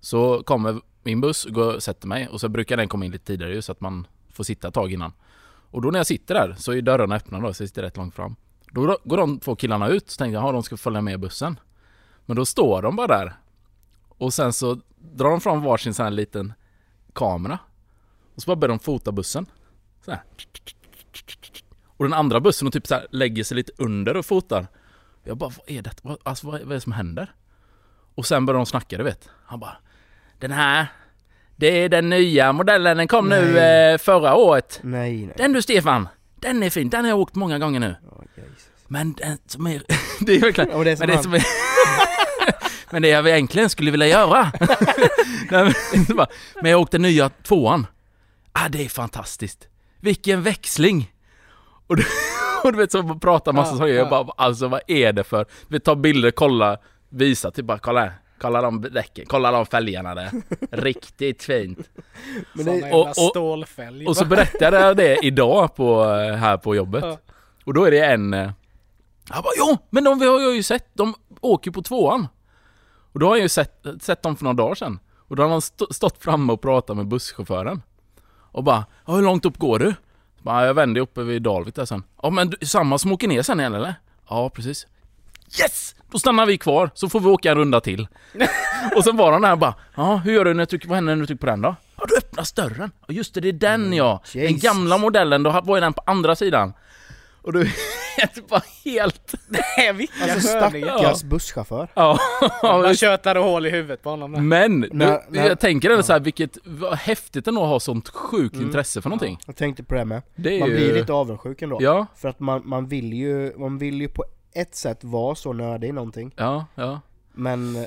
Så 0.01 0.43
kommer 0.43 0.81
min 1.03 1.21
buss, 1.21 1.45
går 1.45 1.75
och 1.75 1.83
sätter 1.83 2.09
mig 2.09 2.29
och 2.29 2.41
så 2.41 2.49
brukar 2.49 2.77
den 2.77 2.89
komma 2.89 3.05
in 3.05 3.13
lite 3.13 3.25
tidigare 3.25 3.55
ju 3.55 3.63
så 3.63 3.73
att 3.73 3.81
man 3.81 4.07
får 4.33 4.45
sitta 4.45 4.69
ett 4.69 4.75
tag 4.75 4.93
innan. 4.93 5.13
Och 5.71 5.83
då 5.83 5.91
när 5.91 5.99
jag 5.99 6.07
sitter 6.07 6.35
där 6.35 6.55
så 6.59 6.73
är 6.73 6.83
dörrarna 6.83 7.17
öppna 7.17 7.41
då, 7.41 7.55
så 7.55 7.63
jag 7.63 7.69
sitter 7.69 7.83
rätt 7.83 7.97
långt 7.97 8.15
fram. 8.15 8.37
Då 8.73 8.99
går 9.05 9.17
de 9.17 9.39
två 9.41 9.57
killarna 9.57 9.89
ut, 9.89 10.11
så 10.11 10.19
tänkte 10.19 10.35
jag, 10.35 10.55
de 10.55 10.63
ska 10.63 10.77
följa 10.77 11.01
med 11.01 11.21
bussen. 11.21 11.61
Men 12.27 12.37
då 12.37 12.45
står 12.47 12.83
de 12.83 12.97
bara 12.97 13.07
där. 13.07 13.37
Och 14.09 14.35
sen 14.35 14.53
så 14.53 14.81
drar 14.99 15.31
de 15.31 15.41
fram 15.41 15.63
varsin 15.63 15.95
sån 15.95 16.05
här 16.05 16.11
liten 16.11 16.53
kamera. 17.13 17.59
Och 18.35 18.43
så 18.43 18.47
bara 18.47 18.57
börjar 18.57 18.77
de 18.77 18.79
fota 18.79 19.13
bussen. 19.13 19.47
Så 20.05 20.11
här. 20.11 20.23
Och 21.99 22.05
den 22.05 22.15
andra 22.15 22.41
bussen 22.41 22.67
och 22.67 22.73
typ 22.73 22.87
så 22.87 22.95
här 22.95 23.07
lägger 23.11 23.45
sig 23.45 23.57
lite 23.57 23.73
under 23.77 24.17
och 24.17 24.27
fotar. 24.27 24.67
Jag 25.25 25.37
bara, 25.37 25.51
vad 25.57 25.77
är 25.77 25.83
det? 25.83 25.95
Vad, 26.03 26.19
alltså, 26.23 26.47
vad, 26.47 26.61
är 26.61 26.67
det 26.67 26.81
som 26.81 26.93
händer? 26.93 27.33
Och 28.15 28.27
sen 28.27 28.47
börjar 28.47 28.59
de 28.59 28.67
snacka, 28.67 28.99
du 28.99 29.05
vet. 29.05 29.29
Han 29.47 29.61
bara, 29.61 29.77
den 30.39 30.51
här, 30.51 30.87
det 31.57 31.67
är 31.67 31.89
den 31.89 32.09
nya 32.09 32.53
modellen, 32.53 32.97
den 32.97 33.09
kom 33.09 33.29
nu 33.29 33.53
Nej. 33.53 33.93
eh, 33.93 33.99
förra 33.99 34.35
året. 34.35 34.81
Nej, 34.83 35.27
nej. 35.27 35.35
Den 35.37 35.53
du 35.53 35.63
Stefan, 35.63 36.09
den 36.41 36.63
är 36.63 36.71
fin, 36.71 36.91
den 36.91 37.05
har 37.05 37.09
jag 37.09 37.19
åkt 37.19 37.35
många 37.35 37.59
gånger 37.59 37.81
nu. 37.81 37.97
Jesus. 38.37 38.69
Men 38.87 39.13
den 39.13 39.39
som 39.47 39.67
är... 39.67 39.83
det 40.21 40.33
är 40.37 40.41
verkligen... 40.41 40.71
Ja, 40.71 40.85
det 40.85 40.91
är 40.91 40.97
som 40.97 41.07
men 41.07 41.09
det 41.09 41.15
han. 41.15 41.23
som 41.23 41.35
är... 41.35 41.43
men 42.93 43.03
det 43.03 43.09
jag 43.09 43.29
egentligen 43.29 43.71
skulle 43.71 43.91
vilja 43.91 44.07
göra. 44.07 44.53
Nej, 45.51 45.75
men, 46.09 46.27
men 46.63 46.71
jag 46.71 46.81
åkte 46.81 46.99
nya 46.99 47.29
tvåan. 47.29 47.87
Ah, 48.53 48.69
det 48.69 48.85
är 48.85 48.89
fantastiskt. 48.89 49.69
Vilken 50.01 50.43
växling! 50.43 51.13
Och 51.89 51.97
du, 51.97 52.03
och 52.65 52.73
du 52.73 52.79
vet 52.79 52.93
så 52.93 53.03
pratar 53.15 53.53
massa 53.53 53.73
Ja, 53.73 53.79
saker. 53.79 53.93
Jag 53.93 54.07
ja. 54.07 54.11
bara, 54.11 54.33
alltså 54.37 54.69
vad 54.69 54.81
är 54.87 55.13
det 55.13 55.25
för... 55.25 55.47
Du 55.69 55.75
vet, 55.77 55.85
ta 55.85 55.95
bilder, 55.95 56.31
kolla, 56.31 56.79
visa, 57.09 57.51
typ 57.51 57.65
bara 57.67 57.79
kolla 57.79 58.01
här. 58.01 58.13
Kolla 58.41 58.63
de 58.63 58.81
däcken, 58.81 59.25
kolla 59.29 59.51
de 59.51 59.67
fälgarna 59.67 60.15
där. 60.15 60.31
Riktigt 60.71 61.43
fint. 61.43 61.79
Men 62.53 62.65
det, 62.67 62.93
och- 62.93 63.09
och- 63.09 63.17
stålfälg. 63.17 64.07
Och 64.07 64.17
så 64.17 64.25
berättade 64.25 64.81
jag 64.81 64.97
det 64.97 65.17
idag 65.23 65.75
på, 65.77 66.05
här 66.15 66.57
på 66.57 66.75
jobbet. 66.77 67.05
Ja. 67.05 67.19
Och 67.65 67.75
då 67.75 67.85
är 67.85 67.91
det 67.91 68.05
en... 68.05 68.35
eh, 68.35 68.51
Jag 69.35 69.43
bara 69.43 69.53
jo, 69.59 69.79
men 69.91 70.05
de 70.05 70.21
har 70.21 70.41
jag 70.41 70.55
ju 70.55 70.63
sett. 70.63 70.87
De 70.95 71.15
åker 71.41 71.71
på 71.71 71.83
tvåan. 71.83 72.29
Och 73.13 73.21
då 73.21 73.27
har 73.29 73.37
jag 73.37 73.43
ju 73.43 73.49
sett, 73.49 73.87
sett 74.01 74.23
dem 74.23 74.37
för 74.37 74.45
några 74.45 74.55
dagar 74.57 74.75
sedan. 74.75 74.99
Och 75.17 75.37
då 75.37 75.43
har 75.43 75.51
han 75.51 75.61
stå, 75.63 75.87
stått 75.91 76.19
framme 76.25 76.53
och 76.53 76.61
pratat 76.63 76.97
med 76.97 77.07
busschauffören. 77.09 77.83
Och 78.53 78.65
bara, 78.65 78.85
ja, 79.07 79.13
hur 79.13 79.23
långt 79.23 79.45
upp 79.47 79.57
går 79.59 79.79
du? 79.79 79.95
Så 80.39 80.45
bara, 80.45 80.67
jag 80.67 80.75
vänder 80.75 81.01
uppe 81.01 81.23
vid 81.23 81.43
Dalvik 81.43 81.75
där 81.75 81.85
sen. 81.85 82.03
Ja 82.23 82.31
men 82.31 82.51
du, 82.51 82.67
samma 82.67 82.99
som 82.99 83.13
åker 83.13 83.29
ner 83.29 83.43
sen 83.43 83.61
igen 83.61 83.75
eller? 83.75 83.95
Ja 84.29 84.51
precis. 84.51 84.87
Yes! 85.61 85.95
Då 86.11 86.19
stannar 86.19 86.47
vi 86.47 86.59
kvar, 86.59 86.91
så 86.95 87.09
får 87.09 87.21
vi 87.21 87.27
åka 87.27 87.51
en 87.51 87.59
runda 87.59 87.81
till. 87.81 88.09
och 88.97 89.05
sen 89.05 89.17
var 89.17 89.33
han 89.33 89.43
där 89.43 89.53
och 89.53 89.59
bara, 89.59 89.75
ja 89.95 90.17
hur 90.17 90.33
gör 90.33 90.45
du 90.45 90.55
när 90.55 90.63
du 90.63 90.67
trycker, 90.67 90.89
vad 90.89 90.97
händer 90.97 91.15
när 91.15 91.21
du 91.21 91.27
trycker 91.27 91.41
på 91.41 91.47
den 91.47 91.63
då? 91.63 91.77
Ja 91.97 92.05
du 92.09 92.17
öppnar 92.17 92.47
dörren. 92.57 92.91
Ja 93.07 93.15
just 93.15 93.35
det, 93.35 93.41
det 93.41 93.49
är 93.49 93.53
den 93.53 93.93
ja. 93.93 94.23
Den 94.33 94.43
Jesus. 94.43 94.63
gamla 94.63 94.99
modellen, 94.99 95.43
då 95.43 95.61
var 95.65 95.77
ju 95.77 95.81
den 95.81 95.93
på 95.93 96.03
andra 96.07 96.37
sidan. 96.37 96.73
Och 97.43 97.53
du 97.53 97.61
är 98.37 98.49
bara 98.49 98.63
helt... 98.85 99.35
Nej, 99.49 99.93
vilka 99.93 100.15
alltså 100.23 100.41
stackars 100.49 101.23
busschaufför. 101.23 101.89
Ja, 101.95 102.19
Man 102.63 102.95
tjötade 102.95 103.41
hål 103.41 103.67
i 103.67 103.71
huvudet 103.71 104.03
på 104.03 104.11
honom 104.11 104.33
där. 104.33 104.41
Men, 104.41 104.81
du, 104.81 104.89
När- 104.93 105.21
när- 105.29 105.49
jag 105.49 105.61
tänker 105.61 105.91
ändå 105.91 106.03
så 106.03 106.13
här, 106.13 106.21
vilket 106.21 106.59
vad 106.65 106.95
häftigt 106.99 107.47
ändå 107.49 107.63
att 107.63 107.69
ha 107.69 107.81
sånt 107.81 108.09
sjukt 108.09 108.55
Mm. 108.55 108.67
intresse 108.67 109.03
för 109.03 109.09
någonting. 109.09 109.39
Jag 109.47 109.57
tänkte 109.57 109.83
på 109.85 109.95
det 109.95 110.05
med. 110.05 110.23
Det 110.37 110.61
Man 110.61 110.69
ju... 110.69 110.77
blir 110.77 110.95
lite 110.95 111.13
avundsjuk 111.13 111.63
ändå. 111.63 111.79
Ja, 111.81 112.07
För 112.17 112.29
att 112.29 112.41
man, 112.41 112.63
man 112.65 112.87
vill 112.89 113.13
ju, 113.13 113.53
man 113.59 113.79
vill 113.79 114.01
ju 114.01 114.09
på 114.09 114.25
ett 114.53 114.75
sätt 114.75 115.05
vara 115.05 115.35
så 115.35 115.53
nördig 115.53 115.89
i 115.89 115.93
någonting. 115.93 116.33
ja, 116.37 116.67
ja. 116.75 117.01
Men, 117.33 117.87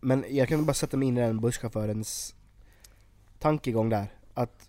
men 0.00 0.24
jag 0.28 0.48
kan 0.48 0.64
bara 0.66 0.74
sätta 0.74 0.96
mig 0.96 1.08
in 1.08 1.18
i 1.18 1.20
den 1.20 1.40
busschaufförens 1.40 2.34
tankegång 3.38 3.88
där. 3.88 4.06
Att, 4.34 4.68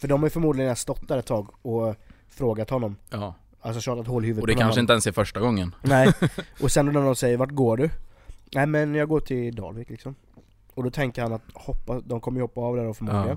för 0.00 0.08
de 0.08 0.20
har 0.20 0.26
ju 0.26 0.30
förmodligen 0.30 0.76
stått 0.76 1.08
där 1.08 1.18
ett 1.18 1.26
tag 1.26 1.48
och 1.62 1.94
frågat 2.28 2.70
honom. 2.70 2.96
ja. 3.10 3.34
Alltså 3.60 3.80
tjatat 3.80 4.06
hål 4.06 4.24
i 4.24 4.26
huvudet 4.26 4.42
Och 4.42 4.46
det 4.46 4.54
kanske 4.54 4.80
inte 4.80 4.92
ens 4.92 5.06
är 5.06 5.12
första 5.12 5.40
gången. 5.40 5.74
Nej, 5.82 6.12
och 6.60 6.72
sen 6.72 6.86
när 6.86 6.92
någon 6.92 7.16
säger 7.16 7.36
vart 7.36 7.50
går 7.50 7.76
du? 7.76 7.90
Nej 8.54 8.66
men 8.66 8.94
jag 8.94 9.08
går 9.08 9.20
till 9.20 9.54
Dalvik 9.56 9.90
liksom 9.90 10.14
Och 10.74 10.84
då 10.84 10.90
tänker 10.90 11.22
han 11.22 11.32
att 11.32 11.42
hoppa, 11.54 12.00
de 12.00 12.20
kommer 12.20 12.38
ju 12.38 12.42
hoppa 12.44 12.60
av 12.60 12.76
där 12.76 12.84
då 12.84 12.94
förmodligen 12.94 13.28
Ja. 13.28 13.36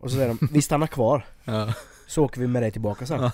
Och 0.00 0.10
så 0.10 0.16
säger 0.16 0.28
de, 0.28 0.48
vi 0.52 0.62
stannar 0.62 0.86
kvar, 0.86 1.26
Ja. 1.44 1.72
så 2.06 2.24
åker 2.24 2.40
vi 2.40 2.46
med 2.46 2.62
dig 2.62 2.70
tillbaka 2.70 3.06
sen 3.06 3.20
Man 3.20 3.30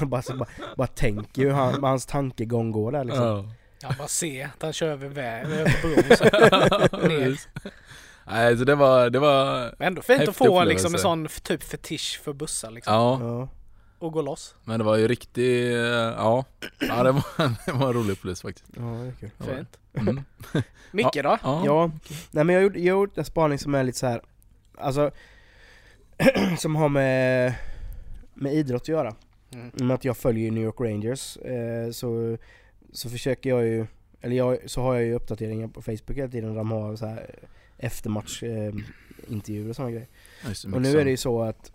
bara, 0.08 0.22
så 0.22 0.36
bara, 0.36 0.48
bara 0.76 0.86
tänker 0.86 1.42
ju 1.42 1.48
hur 1.48 1.54
han, 1.54 1.84
hans 1.84 2.06
tankegång 2.06 2.70
går 2.72 2.92
där 2.92 3.04
liksom 3.04 3.50
Jag 3.82 3.94
bara 3.98 4.08
ser 4.08 4.44
att 4.44 4.62
han 4.62 4.72
kör 4.72 4.88
över 4.88 5.08
väg, 5.08 5.46
över 5.46 5.76
bron. 5.82 7.36
Nej 8.26 8.58
så 8.58 8.64
det 8.64 8.74
var, 8.74 9.10
det 9.10 9.18
var, 9.18 9.74
Men 9.78 9.86
ändå 9.88 10.02
fint 10.02 10.28
att 10.28 10.36
få 10.36 10.44
upplevelse. 10.44 10.68
liksom, 10.68 10.94
en 10.94 11.00
sån 11.00 11.28
typ 11.42 11.62
fetisch 11.62 12.20
för 12.24 12.32
bussar 12.32 12.70
liksom. 12.70 12.94
ja. 12.94 13.18
Ja, 13.22 13.48
Och 14.02 14.12
gå 14.12 14.22
loss. 14.22 14.54
Men 14.64 14.78
det 14.78 14.84
var 14.84 14.96
ju 14.96 15.08
riktigt, 15.08 15.72
ja. 16.16 16.44
Ja 16.80 17.02
det 17.02 17.12
var, 17.12 17.24
det 17.66 17.72
var 17.72 17.86
en 17.86 17.92
rolig 17.92 18.12
upplevelse 18.12 18.42
faktiskt. 18.42 18.66
ja 18.76 18.82
det 18.82 19.06
är 19.08 19.12
kul. 19.20 19.30
Fint. 19.38 19.78
Mm. 19.94 20.20
Micke 20.90 21.22
då? 21.22 21.38
Ja. 21.42 21.62
Ja, 21.66 21.90
nej 22.30 22.44
men 22.44 22.48
jag 22.48 22.60
har 22.60 22.64
gjort, 22.64 22.76
jag 22.76 22.94
har 22.94 23.00
gjort 23.00 23.18
en 23.18 23.24
spaning 23.24 23.58
som 23.58 23.74
är 23.74 23.84
lite 23.84 23.98
så 23.98 24.06
här. 24.06 24.22
Alltså 24.78 25.10
Som 26.58 26.76
har 26.76 26.88
med, 26.88 27.54
med 28.34 28.54
idrott 28.54 28.82
att 28.82 28.88
göra 28.88 29.14
Mm. 29.54 29.70
Med 29.86 29.94
att 29.94 30.04
jag 30.04 30.16
följer 30.16 30.50
New 30.50 30.62
York 30.64 30.80
Rangers 30.80 31.36
eh, 31.36 31.90
så, 31.90 32.38
så 32.92 33.10
försöker 33.10 33.50
jag 33.50 33.64
ju 33.64 33.86
Eller 34.20 34.36
jag, 34.36 34.58
så 34.66 34.82
har 34.82 34.94
jag 34.94 35.04
ju 35.04 35.14
uppdateringar 35.14 35.68
på 35.68 35.82
Facebook 35.82 36.16
hela 36.16 36.28
tiden 36.28 36.48
där 36.48 36.56
de 36.56 36.70
har 36.70 36.96
så 36.96 37.06
här 37.06 37.34
eftermatch 37.78 38.42
eh, 38.42 38.74
intervjuer 39.28 39.68
och 39.70 39.76
sådana 39.76 39.90
grejer 39.90 40.08
Och 40.74 40.82
nu 40.82 41.00
är 41.00 41.04
det 41.04 41.10
ju 41.10 41.16
så 41.16 41.42
att 41.42 41.72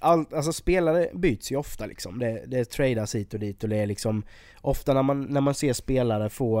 allt, 0.00 0.32
alltså 0.32 0.52
spelare 0.52 1.08
byts 1.14 1.52
ju 1.52 1.56
ofta 1.56 1.86
liksom. 1.86 2.18
Det, 2.18 2.42
det 2.46 2.64
tradas 2.64 3.14
hit 3.14 3.34
och 3.34 3.40
dit 3.40 3.62
och 3.62 3.68
det 3.68 3.76
är 3.76 3.86
liksom 3.86 4.22
Ofta 4.60 4.94
när 4.94 5.02
man, 5.02 5.22
när 5.22 5.40
man 5.40 5.54
ser 5.54 5.72
spelare 5.72 6.30
få 6.30 6.60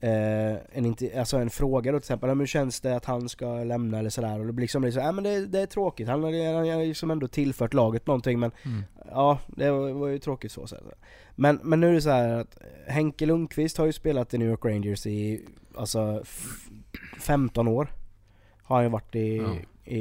eh, 0.00 0.52
en, 0.72 0.86
inte, 0.86 1.18
alltså 1.20 1.36
en 1.36 1.50
fråga 1.50 1.92
då 1.92 1.98
till 1.98 2.04
exempel, 2.04 2.28
"Ja, 2.28 2.34
men 2.34 2.40
hur 2.40 2.46
känns 2.46 2.80
det 2.80 2.96
att 2.96 3.04
han 3.04 3.28
ska 3.28 3.64
lämna 3.64 3.98
eller 3.98 4.10
sådär? 4.10 4.40
Och 4.40 4.46
det 4.46 4.52
blir 4.52 4.62
liksom 4.64 4.92
så, 4.92 4.98
ja 4.98 5.12
men 5.12 5.24
det, 5.24 5.46
det 5.46 5.60
är 5.60 5.66
tråkigt, 5.66 6.08
han 6.08 6.22
har 6.22 6.54
han 6.54 6.68
har 6.68 6.84
liksom 6.84 7.10
ändå 7.10 7.28
tillfört 7.28 7.74
laget 7.74 8.06
någonting 8.06 8.38
men 8.40 8.50
Mm. 8.64 8.82
Ja, 9.10 9.38
det 9.46 9.70
var, 9.70 9.90
var 9.92 10.08
ju 10.08 10.18
tråkigt 10.18 10.52
så 10.52 10.66
så. 10.66 10.76
Men, 11.34 11.60
men 11.62 11.80
nu 11.80 11.88
är 11.88 11.92
det 11.92 12.00
så 12.02 12.10
här 12.10 12.28
att 12.40 12.58
Henke 12.86 13.26
Lundqvist 13.26 13.78
har 13.78 13.86
ju 13.86 13.92
spelat 13.92 14.34
i 14.34 14.38
New 14.38 14.48
York 14.48 14.64
Rangers 14.64 15.06
i 15.06 15.44
alltså 15.76 16.20
f- 16.22 16.68
15 17.20 17.68
år. 17.68 17.88
Har 18.62 18.76
han 18.76 18.84
ju 18.84 18.90
varit 18.90 19.14
i, 19.14 19.36
Ja. 19.36 19.54
i, 19.92 20.00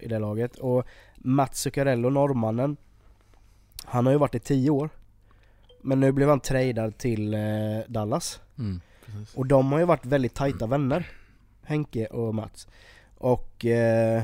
i 0.00 0.06
det 0.08 0.18
laget. 0.18 0.56
Och 0.56 0.86
Mats 1.26 1.60
Zuccarello, 1.60 2.10
norrmannen, 2.10 2.76
han 3.84 4.06
har 4.06 4.12
ju 4.12 4.18
varit 4.18 4.34
i 4.34 4.38
10 4.38 4.70
år. 4.70 4.88
Men 5.82 6.00
nu 6.00 6.12
blev 6.12 6.28
han 6.28 6.40
tradad 6.40 6.98
till 6.98 7.34
eh, 7.34 7.40
Dallas. 7.88 8.40
Mm. 8.58 8.80
Och 9.34 9.46
de 9.46 9.72
har 9.72 9.78
ju 9.78 9.84
varit 9.84 10.06
väldigt 10.06 10.34
tajta 10.34 10.66
vänner, 10.66 11.06
Henke 11.62 12.06
och 12.06 12.34
Mats. 12.34 12.68
Och 13.18 13.64
eh, 13.64 14.22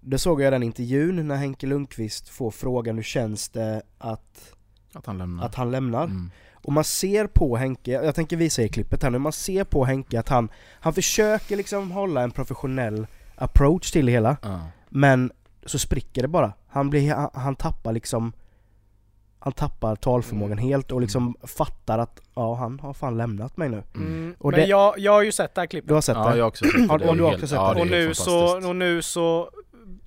då 0.00 0.18
såg 0.18 0.42
jag 0.42 0.52
den 0.52 0.62
intervjun 0.62 1.28
när 1.28 1.36
Henke 1.36 1.66
Lundqvist 1.66 2.28
får 2.28 2.50
frågan 2.50 2.96
hur 2.96 3.02
känns 3.02 3.48
det 3.48 3.82
att, 3.98 4.54
Att 4.92 5.06
han 5.06 5.18
lämnar. 5.18 5.46
att 5.46 5.54
han 5.54 5.70
lämnar? 5.70 6.04
Mm. 6.04 6.30
Och 6.52 6.72
man 6.72 6.84
ser 6.84 7.26
på 7.26 7.56
Henke, 7.56 7.90
jag 7.90 8.14
tänker 8.14 8.36
visa 8.36 8.62
i 8.62 8.68
klippet 8.68 9.02
här 9.02 9.10
nu, 9.10 9.18
man 9.18 9.32
ser 9.32 9.64
på 9.64 9.84
Henke 9.84 10.20
att 10.20 10.28
han, 10.28 10.48
han 10.80 10.94
försöker 10.94 11.56
liksom 11.56 11.90
hålla 11.90 12.22
en 12.22 12.30
professionell 12.30 13.06
approach 13.36 13.90
till 13.90 14.06
det 14.06 14.12
hela. 14.12 14.36
Men 14.88 15.32
så 15.66 15.78
spricker 15.78 16.22
det 16.22 16.28
bara. 16.28 16.52
Han, 16.68 16.90
blir, 16.90 17.14
han, 17.14 17.30
han 17.34 17.56
tappar 17.56 17.92
liksom 17.92 18.32
Han 19.38 19.52
tappar 19.52 19.96
talförmågan 19.96 20.58
helt 20.58 20.92
och 20.92 21.00
liksom 21.00 21.36
fattar 21.42 21.98
att 21.98 22.20
ja, 22.34 22.54
han 22.54 22.80
har 22.80 22.92
fan 22.94 23.16
lämnat 23.16 23.56
mig 23.56 23.68
nu. 23.68 23.82
Mm. 23.94 24.06
Mm. 24.08 24.34
Och 24.38 24.50
Men 24.50 24.60
det- 24.60 24.66
jag, 24.66 24.98
jag 24.98 25.12
har 25.12 25.22
ju 25.22 25.32
sett 25.32 25.54
det 25.54 25.60
här 25.60 25.66
klippet. 25.66 25.88
Du 25.88 25.94
har 25.94 26.00
sett 26.00 26.16
Ja, 26.16 26.30
det? 26.30 26.36
jag 26.36 26.44
har 26.44 26.48
också 26.48 26.64
sett 26.64 26.88
det. 26.98 27.08
Och 27.08 27.16
du 27.16 27.22
har 27.22 27.32
också 27.34 27.46
sett 27.46 27.56
ja, 27.56 27.74
det. 27.74 27.80
och, 27.80 27.86
nu 27.86 28.14
så, 28.14 28.68
och 28.68 28.76
nu 28.76 29.02
så 29.02 29.50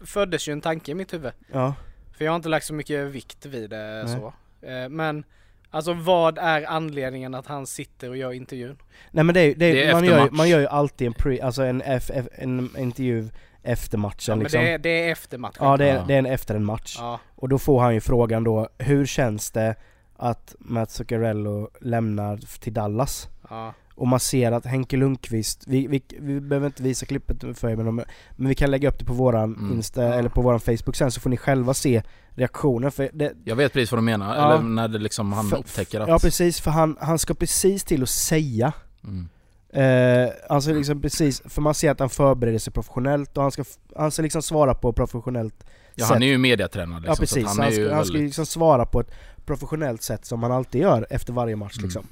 föddes 0.06 0.48
ju 0.48 0.51
en 0.54 0.62
tanke 0.62 0.92
i 0.92 0.96
mitt 0.96 1.13
huvud. 1.13 1.32
Ja. 1.51 1.74
För 2.18 2.25
jag 2.25 2.32
har 2.32 2.36
inte 2.36 2.50
lagt 2.50 2.66
så 2.66 2.74
mycket 2.74 3.08
vikt 3.08 3.46
vid 3.46 3.70
det 3.70 4.04
Nej. 4.06 4.20
så. 4.20 4.34
Eh, 4.68 4.89
Men 4.89 5.24
alltså 5.70 5.94
vad 5.94 6.38
är 6.38 6.70
anledningen 6.70 7.36
att 7.36 7.48
han 7.48 7.68
sitter 7.68 8.10
och 8.10 8.18
gör 8.18 8.32
intervjun? 8.34 8.78
Nej 9.12 9.24
men 9.24 9.34
det 9.36 9.42
är, 9.42 9.56
det 9.56 9.66
är, 9.66 9.74
Det 9.74 9.84
är 9.84 9.94
man, 9.94 10.06
gör, 10.06 10.30
man 10.32 10.50
gör 10.50 10.60
ju 10.60 10.68
alltid 10.68 11.08
en 11.08 11.13
pre, 11.13 11.44
alltså 11.44 11.63
en, 11.63 11.82
F, 11.86 12.12
F, 12.13 12.25
en 12.36 12.70
intervju 12.78 13.30
efter 13.63 13.98
matchen 13.98 14.32
Ja, 14.32 14.36
men 14.36 14.44
liksom. 14.44 14.62
det, 14.62 14.70
är, 14.72 14.78
det 14.78 14.89
är 15.08 15.12
efter 15.12 15.38
matchen. 15.38 15.58
Ja 15.66 15.78
det 15.78 15.89
är, 15.89 15.96
Ja. 15.96 16.04
det 16.08 16.13
är 16.13 16.20
en 16.20 16.25
efter 16.25 16.56
en 16.56 16.66
match. 16.66 16.96
Ja. 17.00 17.20
Och 17.36 17.50
då 17.50 17.60
får 17.60 17.82
han 17.82 17.94
ju 17.94 18.01
frågan 18.01 18.44
då, 18.44 18.70
hur 18.78 19.06
känns 19.06 19.51
det 19.51 19.75
att 20.18 20.56
Mats 20.60 20.94
Zuccarello 20.94 21.70
lämnar 21.82 22.38
till 22.60 22.74
Dallas? 22.74 23.30
ja. 23.50 23.74
Och 23.96 24.08
man 24.08 24.20
ser 24.20 24.51
att 24.51 24.66
Henke 24.66 24.98
Lundqvist, 24.98 25.63
vi, 25.68 25.88
vi, 25.88 26.04
vi 26.20 26.39
behöver 26.42 26.68
inte 26.68 26.84
visa 26.84 27.06
klippet 27.06 27.58
för 27.58 27.70
er 27.70 27.75
men, 27.75 27.86
de, 27.86 28.04
men 28.36 28.48
vi 28.50 28.56
kan 28.56 28.72
lägga 28.72 28.89
upp 28.89 29.00
det 29.00 29.06
på 29.06 29.13
våran 29.13 29.56
Mm. 29.56 29.74
Insta 29.74 30.04
Ja. 30.04 30.13
eller 30.13 30.30
på 30.30 30.42
våran 30.42 30.60
Facebook 30.60 30.96
sen 30.96 31.12
så 31.12 31.20
får 31.22 31.30
ni 31.30 31.38
själva 31.38 31.74
se 31.74 32.01
reaktionen 32.36 32.92
för 32.92 33.10
det, 33.13 33.34
Jag 33.44 33.56
vet 33.56 33.74
precis 33.74 33.92
vad 33.92 33.98
du 33.98 34.04
menar, 34.04 34.36
Ja. 34.36 34.54
eller 34.54 34.63
när 34.63 34.88
det 34.88 34.98
liksom 35.00 35.34
han 35.34 35.50
För- 35.50 35.58
upptäcker 35.58 36.00
att... 36.00 36.08
Ja 36.08 36.20
precis, 36.20 36.62
för 36.62 36.72
han, 36.72 36.98
han 37.01 37.20
ska 37.20 37.34
precis 37.34 37.84
till 37.84 38.04
att 38.04 38.10
säga 38.10 38.74
Mm. 39.04 39.30
Eh, 39.74 40.30
alltså 40.50 40.74
liksom 40.74 41.02
precis, 41.02 41.42
för 41.46 41.62
man 41.62 41.74
ser 41.74 41.92
att 41.92 42.00
han 42.00 42.10
förbereder 42.10 42.60
sig 42.60 42.74
professionellt 42.74 43.38
och 43.38 43.44
han 43.44 43.52
ska, 43.52 43.64
han 43.96 44.12
ska 44.12 44.22
liksom 44.22 44.42
svara 44.42 44.74
på 44.74 44.94
professionellt 44.94 45.66
Ja 45.96 46.06
sätt. 46.06 46.14
han 46.14 46.24
är 46.24 46.28
ju 46.28 46.38
mediatränad 46.38 47.02
liksom, 47.02 47.12
Ja 47.12 47.20
precis, 47.20 47.46
han, 47.48 47.60
han 47.60 47.72
ska, 47.72 47.96
han 47.96 48.06
ska 48.06 48.14
väldigt... 48.14 48.28
liksom 48.28 48.46
svara 48.46 48.86
på 48.86 49.00
ett 49.00 49.12
professionellt 49.46 50.02
sätt 50.02 50.26
som 50.26 50.44
han 50.44 50.52
alltid 50.52 50.82
gör 50.82 51.08
efter 51.10 51.34
varje 51.34 51.56
match 51.56 51.78
Mm. 51.78 51.84
liksom. 51.86 52.04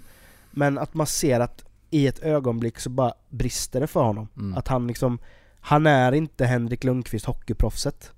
Men 0.52 0.78
att 0.78 0.94
man 0.94 1.08
ser 1.08 1.40
att 1.40 1.64
i 1.90 2.08
ett 2.08 2.20
ögonblick 2.20 2.80
så 2.80 2.90
bara 2.90 3.14
brister 3.30 3.80
det 3.80 3.88
för 3.88 4.04
honom. 4.04 4.28
Mm. 4.38 4.58
Att 4.58 4.68
han 4.68 4.88
liksom, 4.88 5.20
han 5.60 5.86
är 5.88 6.12
inte 6.12 6.46
Henrik 6.46 6.84
Lundqvist 6.84 7.26
hockeyproffset. 7.26 8.12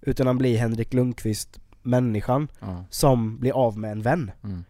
Utan 0.00 0.26
han 0.26 0.38
blir 0.38 0.58
Henrik 0.58 0.92
Lundqvist 0.94 1.60
människan 1.82 2.48
Ja. 2.60 2.84
som 2.90 3.38
blir 3.38 3.52
av 3.52 3.78
med 3.78 3.92
en 3.92 4.02
vän. 4.02 4.30
Mm. 4.44 4.64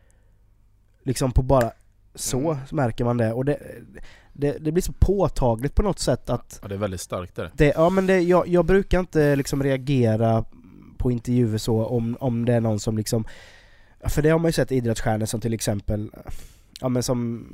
Liksom 1.02 1.32
på 1.32 1.42
bara 1.42 1.72
så 2.14 2.38
Mm. 2.50 2.56
märker 2.70 3.04
man 3.04 3.16
det. 3.16 3.32
Och 3.32 3.44
det, 3.44 3.58
det, 4.32 4.56
det 4.60 4.72
blir 4.72 4.82
så 4.82 4.92
påtagligt 4.92 5.74
på 5.74 5.82
något 5.82 5.98
sätt 5.98 6.30
att 6.30 6.58
ja, 6.62 6.68
det 6.68 6.74
är 6.74 6.78
väldigt 6.78 7.00
starkt 7.00 7.36
det. 7.36 7.50
det, 7.54 7.72
ja 7.76 7.90
men 7.90 8.06
det, 8.06 8.20
jag, 8.20 8.48
jag 8.48 8.64
brukar 8.64 9.00
inte 9.00 9.36
liksom 9.36 9.62
reagera 9.62 10.44
på 10.98 11.10
intervjuer 11.10 11.58
så 11.58 11.84
om, 11.86 12.16
om 12.20 12.44
det 12.44 12.52
är 12.54 12.60
någon 12.60 12.80
som 12.80 12.96
liksom 12.96 13.24
För 14.08 14.22
det 14.22 14.28
har 14.30 14.38
man 14.38 14.48
ju 14.48 14.52
sett 14.52 14.72
idrottsstjärnor 14.72 15.26
som 15.26 15.40
till 15.40 15.54
exempel 15.54 16.10
Ja 16.80 16.88
men 16.88 17.02
som 17.02 17.46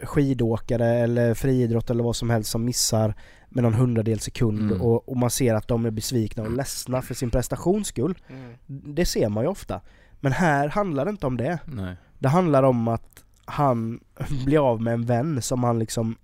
eh, 0.00 0.06
skidåkare 0.06 0.86
eller 0.88 1.34
friidrott 1.34 1.90
eller 1.90 2.04
vad 2.04 2.16
som 2.16 2.30
helst 2.30 2.50
som 2.50 2.64
missar 2.64 3.14
med 3.48 3.62
någon 3.64 3.74
hundradel 3.74 4.20
sekund 4.20 4.60
Mm. 4.60 4.82
och, 4.82 5.08
och 5.08 5.16
man 5.16 5.30
ser 5.30 5.54
att 5.54 5.68
de 5.68 5.86
är 5.86 5.90
besvikna 5.90 6.42
och 6.42 6.50
ledsna 6.50 7.02
för 7.02 7.14
sin 7.14 7.30
prestations 7.30 7.88
skull. 7.88 8.18
Mm. 8.28 8.52
Det 8.94 9.04
ser 9.06 9.28
man 9.28 9.44
ju 9.44 9.50
ofta. 9.50 9.80
Men 10.20 10.32
här 10.32 10.68
handlar 10.68 11.04
det 11.04 11.10
inte 11.10 11.26
om 11.26 11.36
det. 11.36 11.58
Nej. 11.64 11.96
Det 12.18 12.28
handlar 12.28 12.62
om 12.62 12.88
att 12.88 13.24
han 13.50 14.00
blir 14.44 14.68
av 14.70 14.82
med 14.82 14.94
en 14.94 15.04
vän 15.06 15.42
som 15.42 15.64
han 15.64 15.78
liksom 15.78 16.16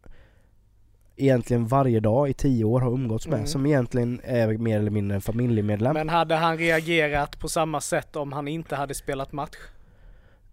egentligen 1.16 1.66
varje 1.66 2.00
dag 2.00 2.28
i 2.28 2.35
tio 2.35 2.64
år 2.64 2.80
har 2.80 2.90
umgåtts 2.92 3.26
med, 3.26 3.35
Mm. 3.38 3.47
som 3.47 3.66
egentligen 3.66 4.21
är 4.25 4.49
mer 4.59 4.78
eller 4.78 4.90
mindre 4.90 5.14
en 5.14 5.21
familjemedlem. 5.21 5.95
Men 5.95 6.09
hade 6.09 6.35
han 6.35 6.59
reagerat 6.59 7.38
på 7.40 7.49
samma 7.49 7.80
sätt 7.80 8.16
om 8.16 8.33
han 8.33 8.49
inte 8.49 8.76
hade 8.76 8.95
spelat 8.95 9.33
match? 9.33 9.56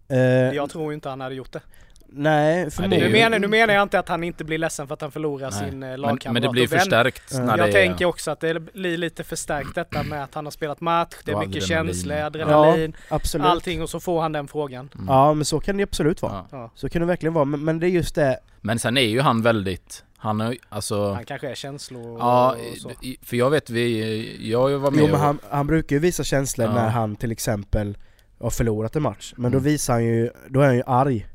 Eh, 0.08 0.18
Jag 0.52 0.70
tror 0.70 0.92
inte 0.94 1.08
han 1.08 1.20
hade 1.20 1.34
gjort 1.34 1.52
det. 1.52 1.62
Nej, 2.08 2.70
förmodligen. 2.70 3.06
Nu 3.12 3.18
menar, 3.18 3.38
nu 3.38 3.46
menar 3.48 3.74
jag 3.74 3.82
inte 3.82 3.98
att 3.98 4.08
han 4.08 4.24
inte 4.24 4.44
blir 4.44 4.58
ledsen 4.58 4.86
för 4.86 4.94
att 4.94 5.00
han 5.00 5.10
förlorar 5.12 5.50
Nej. 5.50 5.70
sin 5.70 5.82
eh, 5.82 5.88
Men, 5.88 6.00
lagkamrat 6.00 6.32
men 6.32 6.42
det 6.42 6.48
blir 6.48 6.66
förstärkt 6.68 7.22
Ja. 7.32 7.38
när 7.38 7.58
Jag 7.58 7.68
det 7.68 7.72
tänker 7.72 8.04
är... 8.04 8.08
också 8.08 8.30
att 8.30 8.40
det 8.40 8.60
blir 8.60 8.96
lite 8.96 9.24
förstärkt 9.24 9.74
detta 9.74 10.02
med 10.02 10.24
att 10.24 10.34
han 10.34 10.46
har 10.46 10.50
spelat 10.50 10.80
match, 10.80 11.14
det 11.24 11.32
är 11.32 11.36
mycket 11.46 11.62
adrenalin. 11.64 11.94
känslor, 11.94 12.16
Ja. 12.18 12.24
adrenalin, 12.26 12.96
Absolut. 13.08 13.46
allting 13.46 13.82
och 13.82 13.90
så 13.90 14.00
får 14.00 14.20
han 14.22 14.32
den 14.32 14.48
frågan. 14.48 14.90
Mm. 14.94 15.06
Ja 15.08 15.34
men 15.34 15.44
så 15.44 15.60
kan 15.60 15.76
det 15.76 15.82
absolut 15.82 16.22
vara. 16.22 16.32
Ja. 16.32 16.46
Ja. 16.58 16.70
Så 16.74 16.88
kan 16.88 17.00
det 17.00 17.06
verkligen 17.06 17.32
vara, 17.34 17.44
men, 17.44 17.64
men 17.64 17.78
det 17.78 17.86
är 17.86 17.90
just 17.90 18.14
det, 18.14 18.38
Men 18.60 18.78
sen 18.78 18.96
är 18.96 19.02
ju 19.02 19.20
han 19.20 19.42
väldigt... 19.42 20.04
Han 20.16 20.40
har 20.40 20.56
alltså... 20.68 21.12
Han 21.12 21.24
kanske 21.24 21.50
är 21.50 21.54
känslor 21.54 22.18
Ja, 22.18 22.52
och 22.72 22.78
så. 22.78 22.90
för 23.22 23.36
jag 23.36 23.50
vet 23.50 23.70
vi... 23.70 24.50
Jag 24.50 24.78
var 24.78 24.90
med 24.90 25.00
jo 25.00 25.06
men 25.06 25.20
han, 25.20 25.38
han 25.50 25.66
brukar 25.66 25.96
ju 25.96 26.00
visa 26.00 26.24
känslor 26.24 26.66
Ja. 26.68 26.74
när 26.74 26.88
han 26.88 27.16
till 27.16 27.32
exempel 27.32 27.98
har 28.40 28.50
förlorat 28.50 28.96
en 28.96 29.02
match. 29.02 29.34
Men 29.36 29.52
då 29.52 29.58
Mm. 29.58 29.64
visar 29.64 29.92
han 29.92 30.04
ju, 30.04 30.30
då 30.48 30.60
är 30.60 30.66
han 30.66 30.76
ju 30.76 30.82
arg 30.86 31.26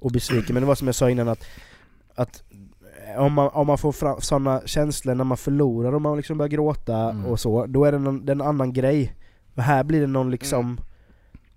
och 0.00 0.10
besviken. 0.12 0.54
Men 0.54 0.62
det 0.62 0.66
var 0.66 0.74
som 0.74 0.88
jag 0.88 0.94
sa 0.94 1.10
innan 1.10 1.28
att, 1.28 1.44
att 2.14 2.42
om 3.18 3.32
man, 3.32 3.48
om 3.52 3.66
man 3.66 3.78
får 3.78 3.92
fram 3.92 4.20
sådana 4.20 4.60
känslor 4.66 5.14
när 5.14 5.24
man 5.24 5.36
förlorar 5.36 5.92
och 5.94 6.02
man 6.02 6.16
liksom 6.16 6.38
börjar 6.38 6.48
gråta 6.48 6.96
Mm. 7.10 7.26
och 7.26 7.40
så, 7.40 7.66
då 7.66 7.84
är 7.84 7.92
det, 7.92 7.98
någon, 7.98 8.26
det 8.26 8.30
är 8.32 8.34
en 8.34 8.40
annan 8.42 8.72
grej. 8.72 9.14
Men 9.54 9.64
här 9.64 9.84
blir 9.84 10.00
det 10.00 10.06
någon 10.06 10.30
liksom, 10.30 10.78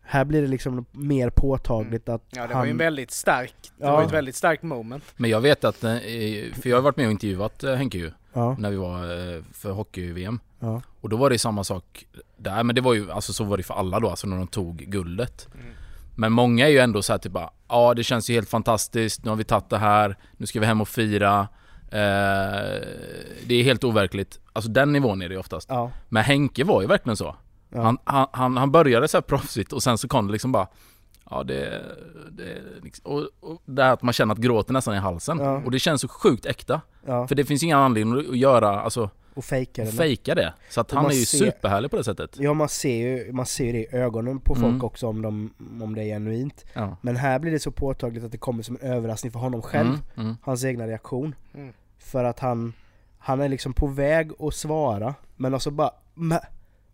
här 0.02 0.26
blir 0.26 0.42
det 0.42 0.48
liksom 0.48 0.86
mer 0.92 1.30
påtagligt 1.30 2.10
att 2.10 2.24
Ja 2.30 2.42
det 2.48 2.54
han... 2.54 2.58
var 2.60 2.66
ju 2.66 2.72
en 2.72 2.78
väldigt 2.78 3.12
stark, 3.12 3.54
det 3.78 3.86
Ja. 3.86 3.92
var 3.92 4.02
ju 4.02 4.06
ett 4.08 4.14
väldigt 4.14 4.36
starkt 4.36 4.64
moment. 4.64 5.04
Men 5.18 5.30
jag 5.30 5.42
vet 5.42 5.64
att, 5.64 5.84
eh, 5.84 5.92
för 6.54 6.68
jag 6.70 6.78
har 6.78 6.82
varit 6.82 6.98
med 6.98 7.06
och 7.06 7.12
intervjuat 7.12 7.64
eh, 7.64 7.74
Henke 7.74 7.98
ju, 7.98 8.12
ja, 8.34 8.56
när 8.60 8.70
vi 8.72 8.78
var 8.78 8.98
eh, 9.36 9.42
för 9.54 9.72
hockey-VM. 9.72 10.40
Ja. 10.60 10.82
Och 11.02 11.10
då 11.10 11.18
var 11.18 11.30
det 11.30 11.40
samma 11.40 11.64
sak 11.64 12.06
där, 12.38 12.64
men 12.64 12.76
det 12.76 12.82
var 12.82 12.94
ju, 12.94 13.12
alltså 13.12 13.34
så 13.34 13.44
var 13.44 13.58
det 13.58 13.64
för 13.64 13.74
alla 13.74 14.00
då, 14.00 14.10
alltså 14.10 14.28
när 14.28 14.38
de 14.38 14.48
tog 14.48 14.78
guldet. 14.78 15.48
Mm. 15.54 15.66
Men 16.16 16.32
många 16.32 16.66
är 16.66 16.72
ju 16.72 16.80
ändå 16.80 17.02
så 17.02 17.14
här 17.14 17.18
typ 17.18 17.32
bara, 17.32 17.50
ja 17.70 17.94
det 17.94 18.04
känns 18.04 18.30
ju 18.30 18.34
helt 18.34 18.50
fantastiskt, 18.50 19.24
nu 19.24 19.30
har 19.30 19.36
vi 19.36 19.44
tagit 19.44 19.70
det 19.70 19.78
här, 19.78 20.18
nu 20.38 20.46
ska 20.46 20.60
vi 20.60 20.66
hem 20.66 20.82
och 20.82 20.88
fira. 20.88 21.48
Eh, 21.92 22.82
det 23.48 23.56
är 23.56 23.64
helt 23.64 23.84
overkligt. 23.84 24.40
Alltså 24.54 24.72
den 24.72 24.94
nivån 24.94 25.22
är 25.22 25.30
det 25.30 25.34
ju 25.34 25.40
oftast. 25.40 25.70
Ja. 25.70 25.92
Men 26.10 26.24
Henke 26.24 26.64
var 26.64 26.82
ju 26.82 26.88
verkligen 26.88 27.18
så. 27.18 27.36
Ja. 27.70 27.82
Han, 27.82 27.98
han, 28.04 28.28
han, 28.32 28.58
han 28.58 28.72
började 28.72 29.08
så 29.08 29.18
här 29.18 29.22
proffsigt 29.22 29.74
och 29.74 29.84
sen 29.84 29.98
så 29.98 30.08
kom 30.08 30.28
det 30.28 30.32
liksom 30.32 30.52
bara 30.52 30.68
Ja 31.30 31.44
det, 31.44 31.82
det 32.32 32.58
liksom, 32.82 33.12
och, 33.12 33.28
och 33.40 33.62
det 33.66 33.84
här 33.84 33.94
att 33.94 34.02
man 34.02 34.14
känner 34.14 34.34
att 34.34 34.40
gråten 34.40 34.74
nästan 34.74 34.94
är 34.94 34.98
i 34.98 35.02
halsen. 35.02 35.40
Ja. 35.40 35.62
Och 35.66 35.72
det 35.72 35.80
känns 35.80 36.02
så 36.02 36.08
sjukt 36.08 36.46
äkta. 36.46 36.82
För 37.06 37.36
det 37.36 37.46
finns 37.46 37.64
ingen 37.64 37.78
anledning 37.78 38.20
att 38.20 38.38
göra, 38.38 38.82
alltså 38.82 39.10
Och 39.36 39.46
fejka 39.46 39.84
det. 39.86 39.92
fejka 39.92 40.36
det. 40.36 40.54
Så 40.70 40.82
att 40.82 40.92
han 40.92 41.06
är 41.06 41.10
ju 41.12 41.26
ser- 41.26 41.38
superhärlig 41.38 41.92
på 41.92 41.98
det 41.98 42.04
sättet. 42.04 42.38
Ja 42.40 42.54
man 42.54 42.70
ser 42.70 42.96
ju, 42.96 43.32
man 43.34 43.46
ser 43.46 43.66
ju 43.66 43.72
det 43.72 43.80
i 43.80 43.88
ögonen 43.96 44.40
på 44.40 44.56
folk 44.56 44.66
Mm. 44.74 44.84
också 44.86 45.08
om, 45.08 45.22
de, 45.22 45.54
om 45.84 45.96
det 45.96 46.02
är 46.02 46.06
genuint. 46.06 46.66
Ja. 46.74 46.98
Men 47.02 47.16
här 47.16 47.40
blir 47.40 47.52
det 47.52 47.60
så 47.60 47.72
påtagligt 47.72 48.24
att 48.24 48.32
det 48.32 48.38
kommer 48.38 48.64
som 48.64 48.78
en 48.82 48.92
överraskning 48.92 49.32
för 49.32 49.40
honom 49.40 49.62
själv. 49.62 49.88
Mm, 49.90 50.00
mm. 50.28 50.38
Hans 50.42 50.64
egna 50.66 50.88
reaktion. 50.88 51.36
Mm. 51.54 51.74
För 51.98 52.24
att 52.24 52.40
han, 52.40 52.74
han 53.18 53.42
är 53.42 53.50
liksom 53.50 53.74
på 53.74 53.88
väg 53.88 54.32
att 54.40 54.54
svara, 54.54 55.16
men 55.36 55.54
alltså 55.54 55.72
bara, 55.72 55.92
mä, 56.14 56.40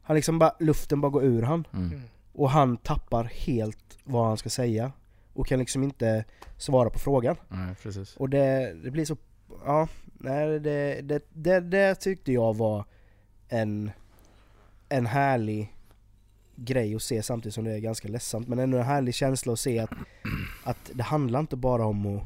han 0.02 0.16
liksom 0.16 0.40
bara, 0.40 0.54
luften 0.60 1.02
bara 1.02 1.10
går 1.10 1.24
ur 1.24 1.42
han. 1.42 1.68
Mm. 1.74 2.02
Och 2.34 2.50
han 2.50 2.78
tappar 2.78 3.24
helt 3.24 3.98
vad 4.04 4.26
han 4.28 4.38
ska 4.38 4.50
säga. 4.50 4.92
Och 5.34 5.48
kan 5.48 5.60
liksom 5.60 5.84
inte 5.84 6.26
svara 6.58 6.90
på 6.90 7.00
frågan. 7.00 7.36
Nej, 7.48 7.76
precis. 7.84 8.16
Och 8.16 8.30
det, 8.30 8.74
det 8.84 8.92
blir 8.92 9.06
så, 9.06 9.18
ja, 9.66 9.88
nej 10.20 10.60
det, 10.60 11.02
det, 11.02 11.24
det, 11.34 11.60
det 11.60 11.96
tyckte 11.96 12.32
jag 12.32 12.58
var 12.58 12.86
en, 13.50 13.92
en 14.90 15.06
härlig 15.06 15.74
grej 16.56 16.96
att 16.96 17.02
se 17.02 17.24
samtidigt 17.24 17.54
som 17.56 17.64
det 17.64 17.74
är 17.74 17.80
ganska 17.80 18.08
ledsamt. 18.08 18.48
Men 18.48 18.60
ändå 18.60 18.78
en 18.78 18.84
härlig 18.84 19.14
känsla 19.14 19.54
att 19.54 19.60
se 19.60 19.80
att, 19.80 19.90
att 20.64 20.92
det 20.94 21.04
handlar 21.04 21.40
inte 21.40 21.56
bara 21.56 21.86
om 21.86 22.06
att, 22.18 22.24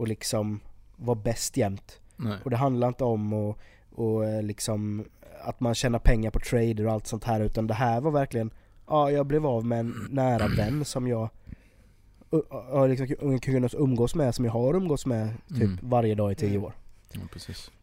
att 0.00 0.08
liksom 0.08 0.60
vara 0.96 1.14
bäst 1.18 1.56
jämt. 1.56 2.00
Nej. 2.16 2.38
Och 2.44 2.50
det 2.50 2.56
handlar 2.56 2.88
inte 2.88 3.04
om 3.04 3.32
att, 3.32 3.56
och 3.94 4.24
eh, 4.24 4.42
liksom 4.42 5.04
att 5.44 5.60
man 5.60 5.74
tjänar 5.74 5.98
pengar 5.98 6.30
på 6.30 6.38
trader 6.40 6.86
och 6.86 6.92
allt 6.92 7.06
sånt 7.06 7.24
här 7.24 7.40
utan 7.40 7.66
det 7.66 7.74
här 7.74 8.00
var 8.00 8.10
verkligen 8.10 8.50
Ja, 8.88 9.10
jag 9.10 9.26
blev 9.26 9.46
av 9.46 9.66
med 9.66 9.78
en 9.80 9.94
nära 10.10 10.48
vän 10.48 10.84
som 10.84 11.06
jag 11.08 11.28
har 12.50 12.88
liksom 12.88 13.38
kunnat 13.40 13.74
umgås 13.74 14.14
med, 14.14 14.34
som 14.34 14.44
jag 14.44 14.52
har 14.52 14.74
umgås 14.74 15.06
med 15.06 15.28
typ 15.48 15.62
Mm. 15.62 15.78
varje 15.82 16.14
dag 16.14 16.32
i 16.32 16.34
tio 16.34 16.50
Mm. 16.50 16.64
år. 16.64 16.72
Ja. 17.12 17.20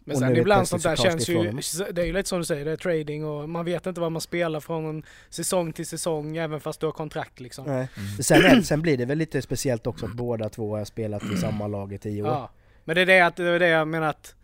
Men 0.05 0.17
sen 0.17 0.35
ibland 0.37 0.67
sånt 0.67 0.83
där 0.83 0.95
känns 0.95 1.25
det 1.25 1.31
ju, 1.31 1.51
det 1.91 2.01
är 2.01 2.05
ju 2.05 2.13
lite 2.13 2.29
som 2.29 2.39
du 2.39 2.45
säger, 2.45 2.65
det 2.65 2.71
är 2.71 2.77
trading 2.77 3.25
och 3.25 3.49
man 3.49 3.65
vet 3.65 3.85
inte 3.85 4.01
vad 4.01 4.11
man 4.11 4.21
spelar 4.21 4.59
från 4.59 4.85
en 4.85 5.03
säsong 5.29 5.73
till 5.73 5.85
säsong 5.85 6.37
även 6.37 6.59
fast 6.59 6.79
du 6.79 6.85
har 6.85 6.93
kontrakt 6.93 7.39
liksom. 7.39 7.65
Nej. 7.65 7.87
Mm. 7.97 8.23
Sen, 8.23 8.45
är, 8.45 8.61
sen 8.61 8.81
blir 8.81 8.97
det 8.97 9.05
väl 9.05 9.17
lite 9.17 9.41
speciellt 9.41 9.87
också 9.87 10.05
att 10.05 10.13
båda 10.13 10.49
två 10.49 10.77
har 10.77 10.85
spelat 10.85 11.23
i 11.23 11.37
samma 11.37 11.67
lag 11.67 11.93
i 11.93 11.97
tio 11.97 12.23
år. 12.23 12.27
Ja. 12.29 12.49
Men 12.85 12.95
det 12.95 13.01
är 13.01 13.05
det, 13.05 13.21
att, 13.21 13.35
det 13.35 13.43
är 13.49 13.59
det 13.59 13.67
jag 13.67 13.87
menar 13.87 14.07
att 14.07 14.35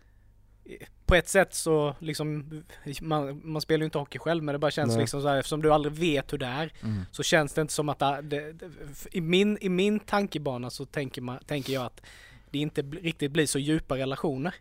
på 1.06 1.14
ett 1.14 1.28
sätt 1.28 1.54
så 1.54 1.94
liksom, 1.98 2.62
man, 3.00 3.40
man 3.44 3.62
spelar 3.62 3.78
ju 3.78 3.84
inte 3.84 3.98
hockey 3.98 4.18
själv 4.18 4.42
men 4.44 4.52
det 4.52 4.58
bara 4.58 4.70
känns 4.70 4.90
Nej. 4.90 5.00
liksom 5.00 5.22
så 5.22 5.28
här 5.28 5.36
eftersom 5.36 5.62
du 5.62 5.72
aldrig 5.72 5.94
vet 5.94 6.32
hur 6.32 6.38
det 6.38 6.46
är 6.46 6.72
Mm. 6.82 7.02
så 7.10 7.22
känns 7.22 7.52
det 7.52 7.60
inte 7.60 7.72
som 7.72 7.88
att 7.88 7.98
det, 7.98 8.22
det, 8.22 8.54
i, 9.12 9.20
min, 9.20 9.58
i 9.60 9.68
min 9.68 10.00
tankebana 10.00 10.70
så 10.70 10.84
tänker, 10.84 11.22
man, 11.22 11.38
tänker 11.46 11.72
jag 11.72 11.84
att 11.84 12.00
det 12.50 12.58
inte 12.58 12.82
riktigt 12.82 13.30
blir 13.30 13.46
så 13.46 13.58
djupa 13.58 13.96
relationer. 13.96 14.54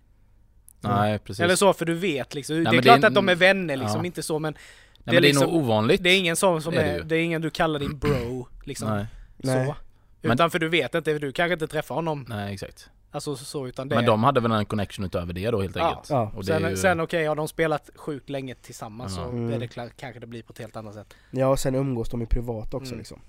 Nej, 0.82 1.20
precis. 1.20 1.40
Eller 1.40 1.56
så 1.56 1.74
för 1.74 1.86
du 1.86 1.94
vet 1.94 2.34
liksom. 2.36 2.56
det 2.56 2.62
är 2.62 2.64
men 2.64 2.76
det 2.76 2.82
klart 2.82 3.04
är- 3.04 3.08
att 3.08 3.14
de 3.16 3.30
är 3.30 3.36
vänner 3.36 3.78
liksom, 3.78 4.00
ja. 4.00 4.06
inte 4.06 4.24
så 4.24 4.40
men 4.40 4.54
Nej, 4.54 4.62
det 4.98 5.02
men 5.06 5.16
är 5.18 5.22
det 5.22 5.28
är 5.28 5.30
liksom- 5.30 5.48
nog 5.54 5.64
ovanligt. 5.64 6.04
det 6.04 6.10
är 6.10 6.20
ingen 6.20 6.36
sån 6.36 6.62
som 6.62 6.74
är 6.74 6.78
det 6.78 6.84
är, 6.84 6.98
ju. 6.98 7.04
det 7.04 7.16
är 7.16 7.22
ingen 7.24 7.42
du 7.42 7.50
kallar 7.50 7.80
din 7.80 7.98
bro 8.00 8.48
liksom. 8.64 8.90
Nej, 8.90 9.06
Nej. 9.38 9.66
Så. 9.68 9.76
Men- 10.22 10.32
Utan 10.32 10.52
för 10.52 10.60
du 10.60 10.70
vet 10.70 10.96
inte, 10.96 11.20
du 11.20 11.32
kanske 11.32 11.54
inte 11.54 11.68
träffar 11.68 11.96
honom 11.96 12.26
nej 12.30 12.54
exakt. 12.54 12.90
alltså 13.12 13.36
så 13.36 13.68
utan 13.68 13.90
det 13.90 13.96
Men 13.96 14.06
de 14.06 14.24
hade 14.24 14.40
väl 14.40 14.52
en 14.52 14.66
connection 14.66 15.06
utöver 15.06 15.34
det 15.34 15.52
då 15.52 15.62
helt 15.62 15.76
Ja. 15.76 15.88
enkelt. 15.90 16.10
Ja. 16.10 16.32
Och 16.36 16.46
det 16.46 16.54
är 16.54 16.60
Sen, 16.60 16.70
ju... 16.70 16.78
sen 16.78 17.00
okej, 17.00 17.26
har 17.26 17.36
de 17.36 17.48
spelat 17.48 17.90
sjukt 17.96 18.30
länge 18.30 18.56
tillsammans 18.56 19.14
Ja. 19.18 19.24
så 19.24 19.30
Mm. 19.30 19.54
är 19.54 19.60
det 19.60 19.68
klart, 19.68 19.90
kanske 19.98 20.20
det 20.20 20.28
blir 20.28 20.42
på 20.44 20.52
ett 20.54 20.60
helt 20.60 20.76
annat 20.76 20.94
sätt. 20.94 21.14
Ja, 21.32 21.48
och 21.48 21.60
sen 21.60 21.76
umgås 21.76 22.10
de 22.10 22.22
i 22.22 22.26
privat 22.26 22.74
också 22.74 22.88
Mm. 22.92 22.98
liksom. 23.00 23.22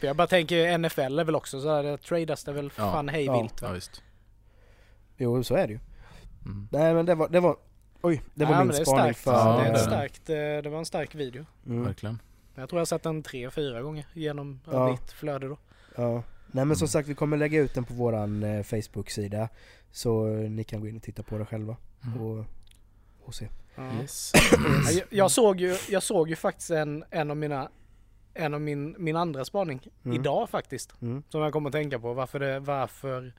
För 0.00 0.06
jag 0.06 0.16
bara 0.16 0.26
tänker 0.26 0.78
NFL 0.78 1.18
är 1.18 1.24
väl 1.24 1.34
också 1.34 1.60
så 1.60 1.74
här, 1.74 1.82
det 1.82 1.96
tradas 1.98 2.44
det 2.44 2.52
väl 2.52 2.70
Ja. 2.76 2.92
fan 2.92 3.08
hej 3.08 3.24
Ja. 3.24 3.40
vilt 3.42 3.62
va? 3.62 3.68
Ja, 3.68 3.74
visst. 3.74 4.02
Jo, 5.16 5.44
så 5.44 5.54
är 5.54 5.66
det 5.66 5.72
ju. 5.72 5.78
Mm. 6.46 6.68
Nej 6.72 6.94
men 6.94 7.06
det 7.06 7.14
var, 7.14 7.28
det 7.28 7.40
var, 7.40 7.56
oj, 8.02 8.22
det 8.34 8.44
var 8.44 8.52
Ja, 8.52 8.64
min 8.64 8.72
spaning 8.72 8.84
starkt. 9.14 9.18
för... 9.18 9.32
Ja, 9.32 9.60
det, 9.62 9.68
är 9.68 9.76
starkt 9.76 10.30
eh, 10.30 10.34
det 10.36 10.68
var 10.68 10.78
en 10.78 10.84
stark 10.84 11.14
video. 11.14 11.44
Mm. 11.66 11.84
Verkligen. 11.84 12.18
Jag 12.54 12.68
tror 12.68 12.78
jag 12.78 12.80
har 12.80 12.86
sett 12.86 13.02
den 13.02 13.22
tre, 13.22 13.50
fyra 13.50 13.82
gånger 13.82 14.06
genom 14.14 14.60
ja. 14.70 14.90
Ditt 14.90 15.12
flöde 15.12 15.48
då. 15.48 15.58
Ja. 15.96 16.22
Nej 16.46 16.64
men 16.64 16.76
som 16.76 16.84
Mm. 16.84 16.88
sagt 16.88 17.08
vi 17.08 17.14
kommer 17.14 17.36
lägga 17.36 17.60
ut 17.60 17.74
den 17.74 17.84
på 17.84 17.94
våran 17.94 18.42
eh, 18.42 18.62
Facebook-sida 18.62 19.48
Så 19.90 20.26
eh, 20.28 20.50
ni 20.50 20.64
kan 20.64 20.80
gå 20.80 20.88
in 20.88 20.96
och 20.96 21.02
titta 21.02 21.22
på 21.22 21.38
det 21.38 21.46
själva 21.46 21.76
Mm. 22.04 22.20
och, 22.22 22.44
och 23.24 23.34
se 23.34 23.48
Ja. 23.74 23.92
Yes. 24.00 24.32
Ja, 24.34 24.90
jag, 24.90 25.02
jag, 25.10 25.30
såg 25.30 25.60
ju, 25.60 25.76
jag 25.88 26.02
såg 26.02 26.28
ju 26.28 26.36
faktiskt 26.36 26.70
en, 26.70 27.04
en 27.10 27.30
av 27.30 27.36
mina 27.36 27.68
en 28.34 28.54
av 28.54 28.60
min, 28.60 28.94
min 28.98 29.16
andra 29.16 29.44
spaning 29.44 29.80
Mm. 30.04 30.20
idag 30.20 30.50
faktiskt. 30.50 31.02
mm. 31.02 31.22
Som 31.28 31.40
jag 31.40 31.52
kommer 31.52 31.68
att 31.68 31.72
tänka 31.72 31.98
på 31.98 32.12
varför, 32.14 32.40
det, 32.40 32.60
varför 32.60 33.32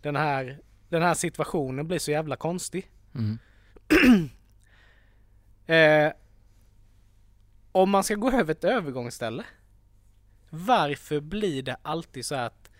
den, 0.00 0.16
här, 0.16 0.58
den 0.88 1.02
här 1.02 1.14
situationen 1.14 1.88
blir 1.88 1.98
så 1.98 2.10
jävla 2.10 2.36
konstig. 2.36 2.90
Mm. 3.14 3.38
Eh, 5.68 6.12
om 7.72 7.90
man 7.90 8.04
ska 8.04 8.14
gå 8.14 8.30
över 8.30 8.52
ett 8.52 8.64
övergångsställe. 8.64 9.44
Varför 10.50 11.20
blir 11.20 11.62
det 11.62 11.76
alltid 11.82 12.26
så 12.26 12.34
att 12.34 12.70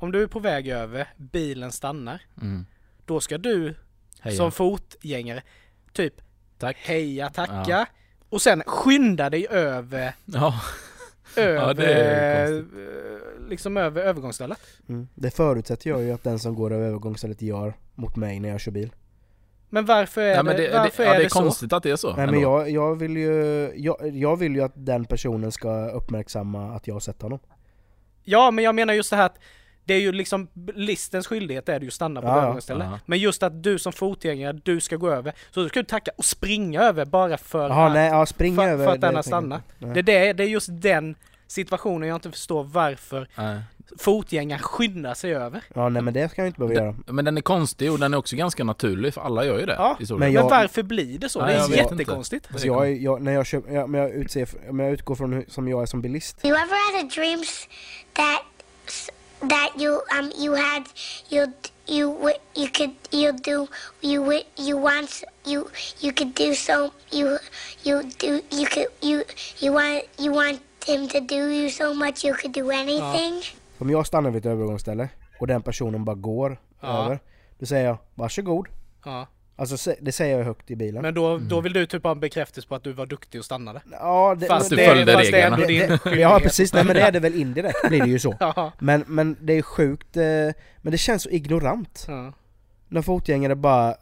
om 0.00 0.12
du 0.12 0.22
är 0.22 0.26
på 0.26 0.40
väg 0.40 0.68
över, 0.68 1.08
bilen 1.16 1.72
stannar. 1.72 2.22
Mm. 2.42 2.66
Då 3.04 3.20
ska 3.20 3.38
du 3.38 3.74
Heja. 4.20 4.36
som 4.36 4.52
fotgängare 4.52 5.42
typ 5.92 6.14
Tack. 6.58 6.76
heja, 6.76 7.30
tacka. 7.30 7.64
Ja. 7.68 7.86
Och 8.28 8.42
sen 8.42 8.62
skynda 8.66 9.30
dig 9.30 9.46
över, 9.50 10.12
Ja. 10.24 10.60
Över, 11.42 11.74
konstigt. 12.54 12.74
eh, 13.42 13.48
liksom 13.48 13.76
över 13.76 14.02
övergångsstället. 14.02 14.58
Mm. 14.88 15.08
Det 15.14 15.30
förutsätter 15.30 15.90
jag 15.90 16.02
ju 16.02 16.12
att 16.12 16.24
den 16.24 16.38
som 16.38 16.54
går 16.54 16.72
över 16.72 16.86
övergångsstället 16.86 17.42
gör 17.42 17.74
mot 17.94 18.16
mig 18.16 18.40
när 18.40 18.48
jag 18.48 18.60
kör 18.60 18.72
bil 18.72 18.90
Men 19.68 19.84
varför 19.84 20.20
är 20.20 20.34
Ja, 20.34 20.42
men 20.42 20.56
det, 20.56 20.62
det, 20.68 20.78
varför 20.78 21.02
det, 21.02 21.08
ja, 21.08 21.14
är 21.14 21.18
det 21.18 21.22
det, 21.22 21.26
är 21.26 21.28
så? 21.28 21.38
konstigt 21.40 21.72
att 21.72 21.82
det 21.82 21.90
är 21.90 21.96
så. 21.96 22.16
Nej 22.16 22.26
men 22.26 22.40
jag, 22.40 22.70
jag 22.70 22.96
vill 22.96 23.16
ju, 23.16 23.70
jag, 23.76 23.96
jag 24.16 24.36
vill 24.36 24.54
ju 24.54 24.60
att 24.62 24.72
den 24.74 25.04
personen 25.04 25.52
ska 25.52 25.88
uppmärksamma 25.90 26.74
att 26.76 26.86
jag 26.86 26.94
har 26.94 27.00
sett 27.00 27.22
honom 27.22 27.38
Ja, 28.24 28.50
men 28.50 28.64
jag 28.64 28.74
menar 28.74 28.94
just 28.94 29.10
det 29.10 29.16
här 29.16 29.26
att 29.26 29.38
det 29.88 29.94
är 29.94 30.00
ju 30.00 30.12
liksom 30.12 30.48
listens 30.74 31.26
skyldighet 31.26 31.68
är 31.68 31.78
det 31.78 31.84
ju 31.84 31.88
att 31.88 31.94
stanna 31.94 32.20
på 32.20 32.26
Ja, 32.26 32.58
ett 32.58 32.68
ja. 32.68 32.98
Men 33.06 33.18
just 33.18 33.42
att 33.42 33.62
du 33.62 33.78
som 33.78 33.92
fotgängare, 33.92 34.52
du 34.64 34.80
ska 34.80 34.96
gå 34.96 35.10
över. 35.10 35.32
Så 35.50 35.68
ska 35.68 35.80
du 35.80 35.86
tacka 35.86 36.10
och 36.16 36.24
springa 36.24 36.82
över 36.82 37.04
bara 37.04 37.38
för 37.38 37.68
Jaha 37.68 37.86
att, 37.86 37.92
nej, 37.92 38.08
ja 38.10 38.26
för, 38.26 38.62
över 38.68 38.84
för 38.86 38.94
att 38.94 39.00
den 39.00 39.16
inte. 39.16 39.60
Nej. 39.78 39.94
Det, 39.94 40.00
är 40.00 40.02
det, 40.02 40.32
det 40.32 40.42
är 40.44 40.48
just 40.48 40.68
den 40.72 41.14
situationen 41.46 42.08
jag 42.08 42.16
inte 42.16 42.30
förstår 42.30 42.64
varför 42.64 43.28
Nej. 43.38 43.60
fotgängare 43.98 44.58
skyndar 44.58 45.14
sig 45.14 45.34
över. 45.34 45.60
Ja 45.74 45.88
nej 45.88 46.02
men 46.02 46.14
det 46.14 46.28
ska 46.28 46.40
jag 46.42 46.48
inte 46.48 46.58
behöva 46.60 46.74
göra 46.74 46.94
Men 47.06 47.24
den 47.24 47.36
är 47.36 47.40
konstig 47.42 47.92
och 47.92 47.98
den 47.98 48.14
är 48.14 48.18
också 48.18 48.36
ganska 48.36 48.64
naturlig 48.64 49.14
för 49.14 49.20
alla 49.20 49.44
gör 49.44 49.58
ju 49.58 49.66
det. 49.66 49.74
Ja, 49.78 49.96
men 50.00 50.32
jag- 50.32 50.42
Men 50.42 50.50
varför 50.50 50.82
blir 50.82 51.18
det 51.18 51.28
så? 51.28 51.40
Nej, 51.46 51.60
det 51.68 51.74
är 51.78 51.90
jättekonstigt. 51.90 52.48
Alltså 52.50 52.66
jag, 52.66 52.96
jag, 52.96 53.22
när 53.22 53.32
jag 53.32 53.46
köper, 53.46 53.74
jag, 53.74 53.90
men 53.90 54.00
jag, 54.00 54.10
utser, 54.10 54.48
men 54.72 54.86
jag 54.86 54.92
utgår 54.92 55.14
från 55.14 55.32
hur, 55.32 55.44
som 55.48 55.68
jag 55.68 55.82
är 55.82 55.86
som 55.86 56.02
bilist 56.02 56.44
You 56.44 56.54
ever 56.56 56.96
had 56.96 57.06
a 57.06 57.10
dreams 57.14 57.68
that 58.12 58.42
that 59.40 59.70
you 59.76 60.00
um 60.18 60.30
you 60.38 60.54
had 60.54 60.82
you 61.28 61.46
you 61.86 62.32
you 62.54 62.68
could 62.68 62.90
you 63.10 63.32
do 63.32 63.66
you 64.00 64.42
you 64.56 64.76
want 64.82 65.24
you 65.44 65.64
you 66.00 66.12
could 66.12 66.34
do 66.34 66.54
so 66.54 66.90
you 67.10 67.38
you 67.84 68.02
do 68.18 68.40
you 68.50 68.66
could 68.66 68.88
you 69.00 69.22
you 69.60 69.72
want 69.72 70.02
you 70.18 70.32
want 70.32 70.60
him 70.86 71.08
to 71.08 71.20
do 71.20 71.50
you 71.50 71.70
so 71.70 71.94
much 71.94 72.24
you 72.24 72.34
could 72.34 72.54
do 72.54 72.70
anything. 72.70 73.42
Om 73.78 73.90
jag 73.90 74.06
stannar 74.06 74.30
vid 74.30 74.46
ett 74.46 74.52
övergångsställe 74.52 75.08
och 75.40 75.46
den 75.46 75.62
personen 75.62 76.04
bara 76.04 76.16
går 76.16 76.58
Ja. 76.80 77.04
över 77.04 77.20
Då 77.58 77.66
säger 77.66 77.86
jag 77.86 77.98
varsågod 78.14 78.68
Ja. 79.04 79.26
Alltså 79.60 79.92
det 80.00 80.12
säger 80.12 80.38
jag 80.38 80.44
högt 80.44 80.70
i 80.70 80.76
bilen 80.76 81.02
Men 81.02 81.14
då, 81.14 81.38
då 81.38 81.60
vill 81.60 81.72
du 81.72 81.86
typ 81.86 82.04
ha 82.04 82.10
en 82.10 82.20
bekräftelse 82.20 82.68
på 82.68 82.74
att 82.74 82.84
du 82.84 82.92
var 82.92 83.06
duktig 83.06 83.38
och 83.38 83.44
stannade. 83.44 83.80
Ja, 83.90 84.34
det, 84.40 84.46
Fast 84.46 84.70
du 84.70 84.76
det, 84.76 84.86
följde 84.86 85.12
fast 85.12 85.30
det 85.30 85.36
reglerna. 85.36 85.56
det, 85.56 85.62
skyldighet. 85.98 86.20
Ja 86.20 86.40
precis, 86.42 86.72
nej 86.74 86.84
men 86.84 86.96
det 86.96 87.02
är 87.02 87.12
det 87.12 87.20
väl 87.20 87.34
indirekt 87.34 87.88
blir 87.88 88.00
det 88.00 88.08
ju 88.08 88.18
så 88.18 88.36
Ja. 88.40 88.72
Men, 88.78 89.04
men 89.06 89.36
det 89.40 89.52
är 89.52 89.62
sjukt, 89.62 90.16
eh, 90.16 90.22
men 90.82 90.90
det 90.92 90.98
känns 90.98 91.22
så 91.22 91.28
ignorant 91.30 92.04
Ja. 92.08 92.32
När 92.88 93.02
fotgängare 93.02 93.54
bara 93.54 93.94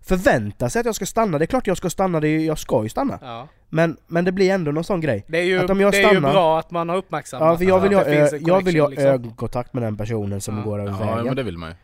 förväntar 0.00 0.68
sig 0.68 0.80
att 0.80 0.86
jag 0.86 0.94
ska 0.94 1.06
stanna, 1.06 1.38
det 1.38 1.44
är 1.44 1.46
klart 1.46 1.66
jag 1.66 1.76
ska 1.76 1.90
stanna, 1.90 2.20
det 2.20 2.28
är, 2.28 2.30
ju- 2.30 2.46
jag 2.46 2.58
ska 2.58 2.82
ju 2.82 2.88
stanna 2.88 3.18
Ja. 3.22 3.48
men, 3.68 3.96
men 4.06 4.24
det 4.24 4.32
blir 4.32 4.50
ändå 4.50 4.70
någon 4.72 4.84
sån 4.84 5.00
grej 5.00 5.24
Det 5.28 5.38
är 5.38 5.42
ju, 5.42 5.58
Att 5.64 5.70
om 5.70 5.80
jag 5.80 5.92
det 5.92 5.98
är 5.98 6.02
ju 6.02 6.08
stannar- 6.08 6.32
bra 6.32 6.58
att 6.58 6.70
man 6.70 6.88
har 6.88 6.96
uppmärksammat 6.96 7.48
Ja 7.48 7.58
för 7.58 7.64
jag 7.64 7.80
vill 7.80 7.90
ju 7.92 7.96
ha, 7.96 8.04
det 8.04 8.38
jag 8.40 8.64
vill 8.64 8.80
ha 8.80 8.88
liksom. 8.88 9.06
ögonkontakt 9.06 9.72
med 9.74 9.82
den 9.82 9.96
personen 9.96 10.40
som 10.40 10.56
Ja. 10.58 10.62
går 10.64 10.78
över 10.80 10.90
Ja, 10.90 10.98
vägen 11.06 11.24
men 11.24 11.36
det 11.36 11.42
vill 11.42 11.58
man 11.58 11.68
ju. 11.70 11.74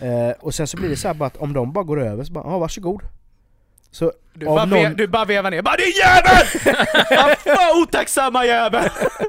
Eh, 0.00 0.30
Och 0.40 0.54
sen 0.54 0.66
så 0.66 0.76
blir 0.76 0.88
det 0.88 0.96
så 0.96 1.08
här 1.08 1.14
bara 1.14 1.26
att 1.26 1.36
om 1.36 1.52
de 1.52 1.72
bara 1.72 1.84
går 1.84 2.00
över 2.02 2.24
så 2.24 2.32
bara, 2.32 2.44
ja 2.44 2.58
varsågod 2.58 3.02
Så 3.90 4.12
Du, 4.34 4.46
bara, 4.46 4.66
ve, 4.66 4.82
någon- 4.82 4.96
du 4.96 5.06
bara 5.06 5.24
vevar 5.24 5.50
ner, 5.50 5.62
bara 5.62 5.76
din 5.76 5.92
jävel! 5.98 6.46
Fan 7.56 7.82
otacksamma 7.82 8.44
jävel! 8.46 8.88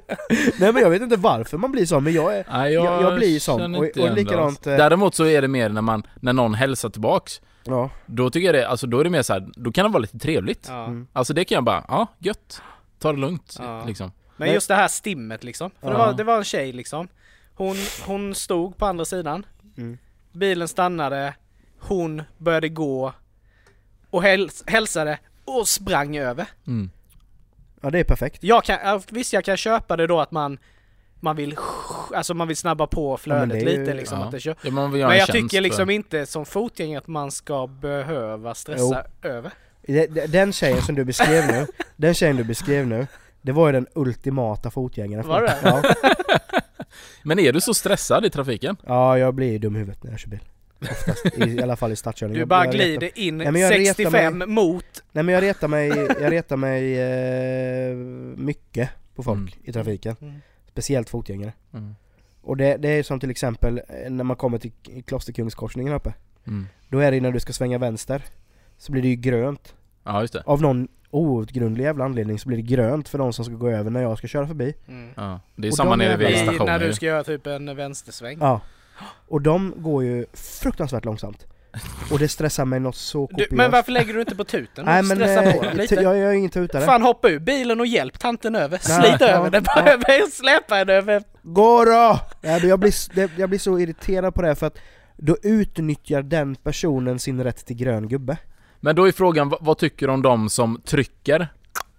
Nej 0.59 0.73
men 0.73 0.81
jag 0.81 0.89
vet 0.89 1.01
inte 1.01 1.15
varför 1.17 1.57
man 1.57 1.71
blir 1.71 1.85
sån 1.85 2.03
men 2.03 2.13
jag 2.13 2.35
är 2.37 2.45
Nej, 2.51 2.73
Jag- 2.73 3.01
jag 3.03 3.15
blir 3.15 3.39
sån. 3.39 3.75
Och- 3.75 3.83
och 3.97 4.11
likadant, 4.15 4.67
eh, 4.67 4.77
Däremot 4.77 5.15
så 5.15 5.25
är 5.25 5.41
det 5.41 5.47
mer 5.47 5.69
när 5.69 5.81
man, 5.81 6.03
när 6.19 6.33
någon 6.33 6.53
hälsar 6.53 6.89
tillbaks 6.89 7.41
Ja, 7.63 7.89
Då 8.05 8.29
tycker 8.29 8.45
jag 8.45 8.55
det, 8.55 8.67
alltså 8.67 8.87
då 8.87 8.99
är 8.99 9.03
det 9.03 9.09
mer 9.09 9.21
så 9.21 9.33
här, 9.33 9.47
då 9.55 9.71
kan 9.71 9.85
det 9.85 9.91
vara 9.91 10.01
lite 10.01 10.19
trevligt 10.19 10.65
Ja. 10.69 10.85
Mm. 10.85 11.07
Alltså 11.13 11.33
det 11.33 11.45
kan 11.45 11.55
jag 11.55 11.63
bara, 11.63 11.85
ja 11.87 12.07
gött 12.19 12.61
Ta 12.99 13.11
det 13.13 13.19
lugnt 13.19 13.55
Ja. 13.59 13.83
liksom 13.87 14.11
Men 14.37 14.53
just 14.53 14.67
det 14.67 14.75
här 14.75 14.87
stimmet 14.87 15.43
liksom. 15.43 15.71
För 15.81 15.91
det, 15.91 15.97
var, 15.97 16.13
det 16.13 16.23
var 16.23 16.37
en 16.37 16.43
tjej 16.43 16.71
liksom. 16.71 17.07
Hon, 17.55 17.75
hon 18.05 18.35
stod 18.35 18.77
på 18.77 18.85
andra 18.85 19.05
sidan. 19.05 19.45
Mm. 19.77 19.97
Bilen 20.31 20.67
stannade. 20.67 21.33
Hon 21.79 22.23
började 22.37 22.69
gå. 22.69 23.13
Och 24.09 24.23
häls, 24.23 24.63
hälsade 24.67 25.19
och 25.45 25.67
sprang 25.67 26.17
över. 26.17 26.45
mm. 26.67 26.89
ja 27.81 27.89
det 27.89 27.99
är 27.99 28.03
perfekt. 28.03 28.43
Jag 28.43 28.63
kan, 28.63 28.77
ja, 28.83 29.01
visst 29.09 29.33
jag 29.33 29.43
kan 29.45 29.57
köpa 29.57 29.97
det 29.97 30.07
då 30.07 30.19
att 30.21 30.31
man 30.31 30.57
man 31.23 31.35
vill, 31.35 31.57
alltså 32.15 32.33
man 32.33 32.47
vill 32.47 32.57
snabba 32.57 32.87
på 32.87 33.17
flödet 33.17 33.49
det 33.49 33.55
är 33.57 33.71
ju- 33.73 33.79
lite 33.79 33.93
liksom. 33.93 34.19
ja. 34.19 34.25
Att 34.25 34.31
det 34.31 34.39
kör. 34.39 34.55
ja, 34.63 34.71
Men 34.71 34.93
en 34.93 34.99
jag 35.17 35.27
tycker 35.27 35.61
liksom 35.61 35.85
för- 35.85 35.91
inte 35.93 36.25
som 36.25 36.45
fotgängare 36.45 36.97
att 36.97 37.07
man 37.07 37.31
ska 37.31 37.67
behöva 37.67 38.55
stressa 38.55 39.03
över. 39.21 39.51
Det- 39.81 40.07
det- 40.07 40.27
Den 40.27 40.53
tjejen 40.53 40.81
som 40.81 40.95
du 40.95 41.03
beskrev 41.05 41.47
nu, 41.47 41.67
den 41.95 42.13
tjejen 42.13 42.35
du 42.37 42.43
beskrev 42.43 42.87
nu, 42.87 43.07
det 43.41 43.51
var 43.51 43.67
ju 43.67 43.73
den 43.73 43.87
ultimata 43.95 44.71
fotgängaren. 44.71 45.27
Var 45.27 45.41
det? 45.41 45.57
Ja. 45.63 45.83
Men 47.23 47.39
är 47.39 47.53
du 47.53 47.61
så 47.61 47.73
stressad 47.73 48.25
i 48.25 48.29
trafiken? 48.29 48.77
ja, 48.85 49.17
jag 49.17 49.33
blir 49.33 49.59
dum 49.59 49.75
i 49.75 49.79
huvudet 49.79 50.03
när 50.03 50.11
jag 50.11 50.19
kör 50.19 50.29
bil. 50.29 50.39
Oftast, 50.81 51.25
i, 51.25 51.43
i 51.43 51.61
alla 51.61 51.75
fall 51.75 51.91
i 51.91 51.95
startkörning. 51.95 52.33
Du 52.33 52.39
Jag- 52.39 52.47
bara 52.47 52.65
jag 52.65 52.73
glider 52.73 52.99
retar- 53.07 53.19
in 53.19 53.37
Nej, 53.37 53.51
men 53.51 53.61
jag 53.61 53.71
retar 53.71 53.85
65 53.93 54.37
mig- 54.37 54.47
mot 54.47 54.85
Nej 55.11 55.23
men 55.23 55.35
jag 55.35 55.41
retar 55.43 55.67
mig, 55.67 55.87
jag 56.21 56.31
retar 56.31 56.57
mig 56.57 56.99
eh, 56.99 57.95
mycket 58.37 58.89
på 59.15 59.23
folk 59.23 59.37
Mm. 59.39 59.53
i 59.63 59.71
trafiken. 59.73 60.15
Mm. 60.21 60.33
Speciellt 60.71 61.09
fotgängare. 61.09 61.53
Mm. 61.73 61.95
Och 62.41 62.57
det, 62.57 62.77
det 62.77 62.89
är 62.89 63.03
som 63.03 63.19
till 63.19 63.29
exempel 63.31 63.81
eh, 63.89 64.09
när 64.11 64.23
man 64.23 64.35
kommer 64.37 64.57
till 64.57 64.71
Klosterkungskorsningen 65.05 65.93
uppe. 65.93 66.13
Mm. 66.47 66.67
Då 66.89 66.99
är 66.99 67.11
det 67.11 67.21
när 67.21 67.31
du 67.31 67.39
ska 67.39 67.53
svänga 67.53 67.77
vänster. 67.77 68.23
Så 68.77 68.91
blir 68.91 69.01
det 69.01 69.07
ju 69.07 69.15
grönt. 69.15 69.75
Ja 70.03 70.21
just 70.21 70.33
det, 70.33 70.43
Av 70.45 70.61
någon 70.61 70.87
outgrundlig 71.11 71.83
jävla 71.83 72.05
anledning 72.05 72.39
så 72.39 72.47
blir 72.47 72.57
det 72.57 72.63
grönt 72.63 73.09
för 73.09 73.17
de 73.17 73.33
som 73.33 73.45
ska 73.45 73.53
gå 73.53 73.69
över 73.69 73.89
när 73.91 74.01
jag 74.01 74.17
ska 74.17 74.27
köra 74.27 74.47
förbi. 74.47 74.73
Mm. 74.87 75.09
ja. 75.15 75.39
Det 75.55 75.67
är 75.67 75.71
Och 75.71 75.77
samma 75.77 75.95
nere 75.95 76.17
vid 76.17 76.37
stationen 76.37 76.65
när 76.65 76.79
du 76.79 76.93
ska 76.93 77.05
göra 77.05 77.23
typ 77.23 77.47
en 77.47 77.75
vänstersväng. 77.75 78.37
Ja. 78.41 78.61
Och 79.27 79.41
de 79.41 79.73
går 79.77 80.03
ju 80.03 80.25
fruktansvärt 80.33 81.05
långsamt. 81.05 81.45
Och 82.11 82.19
det 82.19 82.27
stressar 82.27 82.65
mig 82.65 82.79
något 82.79 82.95
så 82.95 83.19
Du, 83.19 83.27
kopiöst. 83.27 83.51
men 83.51 83.71
varför 83.71 83.91
lägger 83.91 84.13
du 84.13 84.19
inte 84.19 84.35
på 84.35 84.43
tuten 84.43 84.85
Nej 84.85 85.03
men 85.03 85.17
stressar 85.17 85.43
eh, 85.43 85.53
på 85.53 85.63
dem 85.63 85.71
t- 85.71 85.77
lite? 85.77 85.95
jag, 85.95 86.17
jag 86.17 86.29
är 86.29 86.31
ingen 86.33 86.49
tutare. 86.49 86.85
Fan 86.85 87.01
hoppa 87.01 87.29
ur 87.29 87.39
bilen 87.39 87.79
och 87.79 87.85
hjälp 87.87 88.19
tanten 88.19 88.55
över, 88.55 88.81
Nej, 88.89 89.01
slit 89.09 89.21
ja, 89.21 89.27
över 89.27 89.49
den, 89.49 89.63
ja. 89.75 89.83
bara 90.07 90.27
släpa 90.31 90.75
henne 90.75 90.93
över 90.93 91.23
Gå 91.43 91.85
då! 91.85 91.91
Ja, 91.91 92.19
men 92.41 92.67
jag, 92.69 92.79
blir, 92.79 93.29
jag 93.39 93.49
blir 93.49 93.59
så 93.59 93.79
irriterad 93.79 94.35
på 94.35 94.41
det 94.41 94.55
för 94.55 94.67
att 94.67 94.77
då 95.17 95.37
utnyttjar 95.43 96.21
den 96.21 96.55
personen 96.55 97.19
sin 97.19 97.43
rätt 97.43 97.65
till 97.65 97.75
grön 97.75 98.07
gubbe. 98.07 98.37
Men 98.81 98.95
då 98.95 99.07
är 99.07 99.11
frågan, 99.11 99.49
vad, 99.49 99.59
vad 99.61 99.77
tycker 99.77 100.07
du 100.07 100.13
om 100.13 100.21
de 100.21 100.49
som 100.49 100.81
trycker 100.85 101.47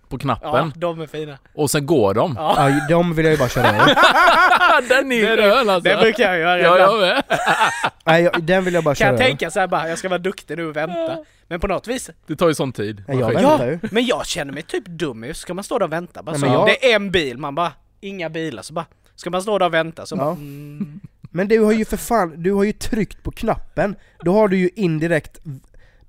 på 0.08 0.16
Ja, 0.16 0.18
knappen 0.18 0.72
de 0.76 1.00
är 1.00 1.06
fina 1.06 1.38
och 1.54 1.70
sen 1.70 1.86
går 1.86 2.14
de? 2.14 2.34
Ja, 2.36 2.70
Ja, 2.70 2.86
de 2.88 3.14
vill 3.14 3.24
jag 3.24 3.32
ju 3.32 3.38
bara 3.38 3.48
köra 3.48 3.66
över. 3.68 3.96
Den 4.88 5.12
är 5.12 5.16
ju 5.16 5.26
Det- 5.26 5.36
grön 5.36 5.68
alltså! 5.70 5.90
det 5.90 5.96
brukar 6.00 6.24
jag 6.32 6.38
göra 6.38 6.60
Ja, 6.60 6.78
jag 6.78 7.00
med! 7.00 7.22
Nej, 8.04 8.22
jag, 8.22 8.42
den 8.42 8.64
vill 8.64 8.74
jag 8.74 8.84
bara 8.84 8.94
Kan 8.94 8.98
köra 8.98 9.06
jag 9.08 9.14
över. 9.14 9.24
tänka 9.24 9.50
såhär 9.50 9.66
bara, 9.66 9.88
jag 9.88 9.98
ska 9.98 10.08
vara 10.08 10.18
duktig 10.18 10.56
nu 10.56 10.66
och 10.68 10.76
vänta 10.76 11.18
Men 11.48 11.60
på 11.60 11.66
något 11.66 11.88
vis, 11.88 12.10
Det 12.26 12.36
tar 12.36 12.48
ju 12.48 12.54
sån 12.54 12.72
tid 12.72 13.04
Nej, 13.08 13.18
jag 13.18 13.34
väntar 13.34 13.66
ju. 13.66 13.78
men 13.90 14.04
jag 14.06 14.26
känner 14.26 14.52
mig 14.52 14.62
typ 14.62 14.86
dum 14.86 15.24
ju, 15.24 15.34
ska 15.34 15.54
man 15.54 15.64
stå 15.64 15.78
där 15.78 15.86
och 15.86 15.92
vänta? 15.92 16.22
Bara, 16.22 16.32
Nej, 16.32 16.40
så, 16.40 16.46
jag- 16.46 16.66
Det 16.66 16.92
är 16.92 16.96
en 16.96 17.10
bil, 17.10 17.38
man 17.38 17.54
bara, 17.54 17.72
inga 18.00 18.30
bilar, 18.30 18.62
så 18.62 18.72
bara 18.74 18.86
Ska 19.16 19.30
man 19.30 19.42
stå 19.42 19.58
där 19.58 19.66
och 19.66 19.74
vänta 19.74 20.06
så 20.06 20.14
Ja. 20.14 20.18
bara, 20.18 20.30
mm, 20.32 21.00
Men 21.30 21.48
du 21.48 21.60
har 21.60 21.72
ju 21.72 21.84
för 21.84 21.96
fan, 21.96 22.42
du 22.42 22.52
har 22.52 22.64
ju 22.64 22.72
tryckt 22.72 23.22
på 23.22 23.30
knappen. 23.30 23.96
Då 24.24 24.32
har 24.34 24.48
du 24.48 24.56
ju 24.56 24.70
indirekt 24.76 25.38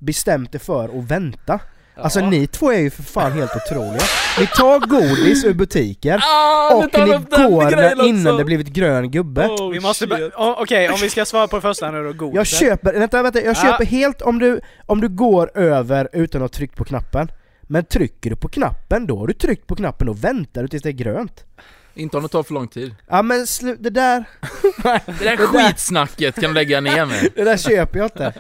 bestämt 0.04 0.52
dig 0.52 0.62
för 0.62 1.00
att 1.00 1.12
vänta. 1.12 1.60
Alltså 1.96 2.20
ja. 2.20 2.30
ni 2.30 2.48
två 2.48 2.72
är 2.72 2.80
ju 2.80 2.90
för 2.90 3.04
fan 3.04 3.32
helt 3.32 3.52
otroliga. 3.56 4.04
Ni 4.40 4.48
tar 4.48 4.80
godis 4.80 5.44
ur 5.46 5.54
butiker 5.54 6.24
Ah, 6.24 6.76
och 6.76 6.84
ni 7.00 7.46
går 7.48 7.74
innan 8.06 8.28
också. 8.28 8.38
det 8.38 8.46
blivit 8.46 8.68
grön 8.68 9.12
gubbe. 9.12 9.48
Oh, 9.48 9.72
Vi 9.72 9.80
måste, 9.80 10.06
oh, 10.06 10.62
okej 10.62 10.90
om 10.90 10.98
vi 11.02 11.10
ska 11.10 11.26
svara 11.26 11.48
på 11.48 11.56
det 11.56 11.62
första 11.62 11.92
nu 11.92 12.04
då, 12.04 12.14
godis 12.14 12.36
Jag 12.36 12.48
köper, 12.48 12.94
vänta 12.94 13.24
vänta, 13.24 13.42
jag 13.42 13.50
Ja. 13.58 13.62
köper 13.62 13.86
helt 13.86 14.22
om 14.22 14.40
du, 14.40 14.62
om 14.86 15.02
du 15.02 15.10
går 15.10 15.58
över 15.58 16.10
utan 16.14 16.42
att 16.42 16.52
ha 16.52 16.58
tryckt 16.58 16.76
på 16.76 16.84
knappen. 16.84 17.28
Men 17.62 17.86
trycker 17.86 18.30
du 18.30 18.36
på 18.36 18.48
knappen, 18.48 19.08
då 19.08 19.20
har 19.20 19.28
du 19.28 19.34
tryckt 19.34 19.68
på 19.68 19.76
knappen 19.76 20.10
och 20.10 20.24
väntar 20.24 20.62
du 20.62 20.68
tills 20.68 20.84
det 20.84 20.90
är 20.90 20.94
grönt. 20.94 21.44
Inte 21.96 22.18
om 22.18 22.24
det 22.24 22.30
tar 22.30 22.44
för 22.44 22.54
lång 22.54 22.68
tid 22.68 22.96
Ja 23.10 23.22
men 23.22 23.48
slu, 23.48 23.78
det 23.80 23.90
där, 23.90 24.24
Det 25.20 25.24
där 25.24 25.38
skitsnacket 25.38 26.36
kan 26.36 26.44
du 26.44 26.54
lägga 26.54 26.82
ner 26.82 27.06
med 27.06 27.28
det 27.36 27.44
där 27.44 27.58
köper 27.58 28.00
jag 28.00 28.06
inte. 28.06 28.34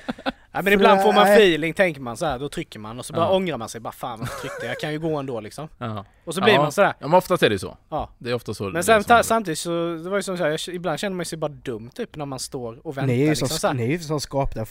Ja, 0.55 0.61
men 0.61 0.73
ibland 0.73 1.01
får 1.01 1.13
man 1.13 1.23
feeling, 1.27 1.73
tänker 1.73 2.01
man 2.01 2.17
så 2.17 2.25
här, 2.25 2.39
då 2.39 2.49
trycker 2.49 2.79
man 2.79 2.99
och 2.99 3.05
så 3.05 3.13
bara 3.13 3.25
Ja. 3.25 3.31
ångrar 3.35 3.57
man 3.57 3.69
sig, 3.69 3.81
bara 3.81 3.91
fan 3.93 4.19
varför 4.19 4.39
tryckte 4.41 4.65
jag? 4.65 4.79
Kan 4.79 4.91
ju 4.91 4.99
gå 4.99 5.17
ändå 5.17 5.39
liksom 5.39 5.67
ja. 5.77 6.05
Och 6.25 6.35
så 6.35 6.41
blir 6.41 6.53
ja. 6.53 6.61
man 6.61 6.71
sådär, 6.71 6.93
Ja 6.99 7.07
men 7.07 7.13
oftast 7.17 7.43
är 7.43 7.49
det 7.49 7.59
så 7.59 7.77
ja 7.89 8.09
Det 8.17 8.29
är 8.29 8.33
ofta 8.33 8.53
så 8.53 8.69
Men 8.69 8.83
sen 8.83 9.03
så. 9.03 9.23
samtidigt 9.23 9.59
så, 9.59 9.69
det 10.03 10.09
var 10.09 10.17
ju 10.17 10.23
som 10.23 10.37
så 10.37 10.43
här, 10.43 10.49
jag, 10.51 10.75
ibland 10.75 10.99
känner 10.99 11.15
man 11.15 11.25
sig 11.25 11.37
bara 11.37 11.51
dum 11.51 11.89
typ 11.89 12.15
när 12.15 12.25
man 12.25 12.39
står 12.39 12.87
och 12.87 12.97
väntar 12.97 13.07
Ni 13.07 13.13
är 13.13 13.23
ju 13.23 13.29
liksom, 13.29 13.47
som, 13.47 13.57
så 13.57 13.73
ni 13.73 13.83
är 13.83 13.87
ju 13.87 13.99
som 13.99 14.19
skapta 14.19 14.65